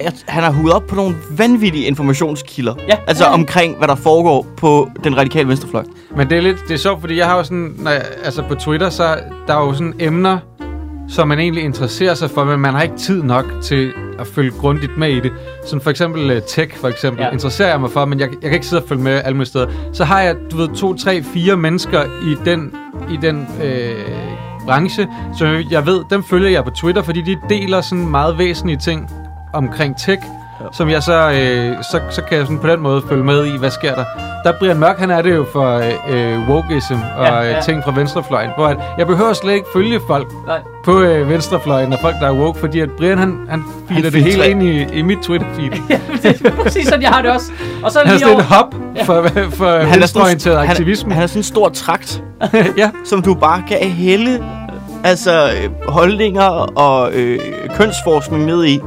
Jeg- 0.00 0.12
Han 0.26 0.42
har 0.42 0.52
hooket 0.52 0.72
op 0.72 0.86
på 0.86 0.94
nogle 0.94 1.14
vanvittige 1.30 1.84
informationskilder. 1.84 2.74
Ja. 2.88 2.96
Altså 3.06 3.24
Ja, 3.24 3.32
omkring, 3.34 3.76
hvad 3.76 3.88
der 3.88 3.94
foregår 3.94 4.46
på 4.56 4.88
den 5.04 5.16
radikale 5.18 5.48
venstrefløj. 5.48 5.84
Men 6.16 6.30
det 6.30 6.38
er 6.38 6.42
lidt 6.42 6.56
det 6.68 6.74
er 6.74 6.78
sjovt, 6.78 7.00
fordi 7.00 7.16
jeg 7.18 7.26
har 7.26 7.36
jo 7.36 7.42
sådan, 7.44 7.74
når 7.78 7.90
jeg, 7.90 8.02
altså 8.24 8.42
på 8.48 8.54
Twitter, 8.54 8.90
så 8.90 9.16
der 9.46 9.54
er 9.54 9.60
jo 9.66 9.72
sådan 9.72 9.94
emner, 10.00 10.38
som 11.08 11.28
man 11.28 11.38
egentlig 11.38 11.64
interesserer 11.64 12.14
sig 12.14 12.30
for, 12.30 12.44
men 12.44 12.60
man 12.60 12.74
har 12.74 12.82
ikke 12.82 12.96
tid 12.96 13.22
nok 13.22 13.44
til 13.62 13.92
at 14.18 14.26
følge 14.26 14.50
grundigt 14.50 14.98
med 14.98 15.08
i 15.10 15.20
det. 15.20 15.32
Som 15.66 15.80
for 15.80 15.90
eksempel 15.90 16.30
uh, 16.36 16.42
tech, 16.48 16.76
for 16.76 16.88
eksempel, 16.88 17.22
Ja. 17.24 17.30
interesserer 17.30 17.68
jeg 17.68 17.80
mig 17.80 17.90
for, 17.90 18.04
men 18.04 18.20
jeg, 18.20 18.28
jeg 18.32 18.40
kan 18.42 18.52
ikke 18.54 18.66
sidde 18.66 18.82
og 18.82 18.88
følge 18.88 19.02
med 19.02 19.12
alle 19.24 19.34
mulige 19.36 19.48
steder. 19.48 19.66
Så 19.92 20.04
har 20.04 20.20
jeg, 20.20 20.36
du 20.52 20.56
ved, 20.56 20.68
to, 20.68 20.94
tre, 20.94 21.22
fire 21.22 21.56
mennesker 21.56 22.02
i 22.04 22.36
den, 22.50 22.72
i 23.10 23.16
den 23.22 23.46
øh, 23.64 23.90
branche, 24.66 25.08
så 25.38 25.62
jeg 25.70 25.86
ved, 25.86 26.00
dem 26.10 26.24
følger 26.24 26.48
jeg 26.50 26.64
på 26.64 26.70
Twitter, 26.70 27.02
fordi 27.02 27.20
de 27.22 27.36
deler 27.48 27.80
sådan 27.80 28.08
meget 28.08 28.38
væsentlige 28.38 28.78
ting 28.78 29.10
omkring 29.56 29.96
tech, 29.98 30.22
ja. 30.60 30.66
som 30.72 30.90
jeg 30.90 31.02
så, 31.02 31.30
øh, 31.30 31.76
så, 31.90 32.00
så 32.10 32.22
kan 32.22 32.38
jeg 32.38 32.46
sådan 32.46 32.58
på 32.58 32.66
den 32.68 32.80
måde 32.80 33.02
følge 33.08 33.24
med 33.24 33.46
i, 33.46 33.58
hvad 33.58 33.70
sker 33.70 33.94
der. 33.94 34.04
Der 34.44 34.52
er 34.52 34.58
Brian 34.58 34.76
Mørk, 34.78 34.98
han 34.98 35.10
er 35.10 35.22
det 35.22 35.34
jo 35.36 35.46
for 35.52 35.76
øh, 35.78 35.92
øh, 36.08 36.48
wokeism 36.48 36.94
og 36.94 37.24
Ja, 37.24 37.34
ja, 37.34 37.42
ja. 37.42 37.50
ja. 37.54 37.60
ting 37.60 37.84
fra 37.84 37.92
venstrefløjen. 37.96 38.50
Hvor 38.56 38.66
at 38.66 38.76
jeg 38.98 39.06
behøver 39.06 39.32
slet 39.32 39.52
ikke 39.52 39.66
følge 39.72 40.00
folk 40.06 40.26
Nej. 40.46 40.58
på 40.84 41.00
øh, 41.00 41.28
venstrefløjen 41.30 41.92
og 41.92 41.98
folk, 42.02 42.14
der 42.20 42.26
er 42.26 42.32
woke, 42.32 42.58
fordi 42.60 42.80
at 42.80 42.88
Brian, 42.98 43.18
han, 43.18 43.38
han 43.48 43.62
filer 43.88 44.10
det 44.10 44.22
hele 44.22 44.48
ind 44.50 44.62
i, 44.62 44.82
i 44.98 45.02
mit 45.02 45.18
Twitter-feed. 45.18 45.80
Ja, 45.90 46.00
det 46.22 46.46
er 46.46 46.50
præcis 46.62 46.86
sådan, 46.88 47.02
jeg 47.02 47.10
har 47.10 47.22
det 47.22 47.30
også. 47.30 47.52
Og 47.84 47.92
så 47.92 48.00
er 48.00 48.04
Han 48.04 48.14
det 48.14 48.22
er 48.22 48.26
sådan 48.26 48.38
et 48.40 48.44
hop 48.44 48.74
for, 49.04 49.28
for 49.56 49.78
Han 49.78 49.88
er 49.88 49.98
venstreorienteret 49.98 50.56
sådan- 50.56 50.70
aktivisme. 50.70 51.08
Han, 51.10 51.14
han 51.16 51.22
er 51.22 51.26
sådan 51.26 51.38
en 51.40 51.44
stor 51.44 51.68
trakt, 51.68 52.22
ja, 52.78 52.90
som 53.04 53.22
du 53.22 53.34
bare 53.34 53.62
kan 53.68 53.78
hælde 53.90 54.44
altså, 55.04 55.44
øh, 55.46 55.70
holdninger 55.88 56.44
og 56.78 57.12
øh, 57.12 57.38
kønsforskning 57.76 58.44
ned 58.44 58.64
i. 58.64 58.80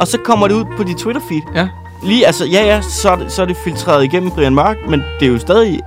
Og 0.00 0.06
så 0.06 0.18
kommer 0.24 0.48
det 0.48 0.54
ud 0.54 0.64
på 0.76 0.82
dit 0.82 0.96
Twitter-feed. 0.96 1.42
ja. 1.54 1.68
Lige, 2.02 2.26
altså, 2.26 2.44
ja, 2.44 2.64
ja, 2.64 2.80
så 2.82 3.10
er, 3.10 3.16
det, 3.16 3.32
så 3.32 3.42
er 3.42 3.46
det 3.46 3.56
filtreret 3.56 4.04
igennem 4.04 4.30
Brian 4.30 4.54
Mørk, 4.54 4.76
men 4.88 5.04
det 5.20 5.28
er 5.28 5.32
jo 5.32 5.38
stadig 5.38 5.80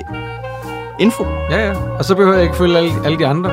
info. 1.00 1.24
Ja, 1.50 1.68
ja. 1.68 1.74
Og 2.00 2.06
så 2.06 2.16
behøver 2.16 2.36
jeg 2.36 2.44
ikke 2.44 2.56
følge 2.56 2.78
alle, 2.78 2.92
alle 3.06 3.18
de 3.20 3.28
andre. 3.28 3.50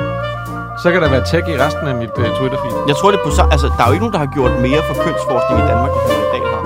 Så 0.83 0.91
kan 0.93 1.03
der 1.03 1.09
være 1.11 1.25
tech 1.27 1.49
i 1.49 1.59
resten 1.65 1.89
af 1.89 1.95
mit 1.95 2.11
uh, 2.19 2.25
Twitter-feed. 2.25 2.75
Jeg 2.89 2.97
tror, 2.97 3.11
det 3.11 3.21
er 3.21 3.25
på 3.25 3.31
sa- 3.31 3.53
altså, 3.53 3.67
der 3.77 3.83
er 3.83 3.87
jo 3.87 3.93
ikke 3.93 4.05
nogen, 4.05 4.13
der 4.13 4.19
har 4.19 4.27
gjort 4.35 4.51
mere 4.67 4.81
for 4.89 4.95
kønsforskning 5.05 5.59
i 5.65 5.67
Danmark, 5.71 5.91
end 5.91 6.13
Henrik 6.13 6.31
Dahl 6.33 6.45
har. 6.55 6.63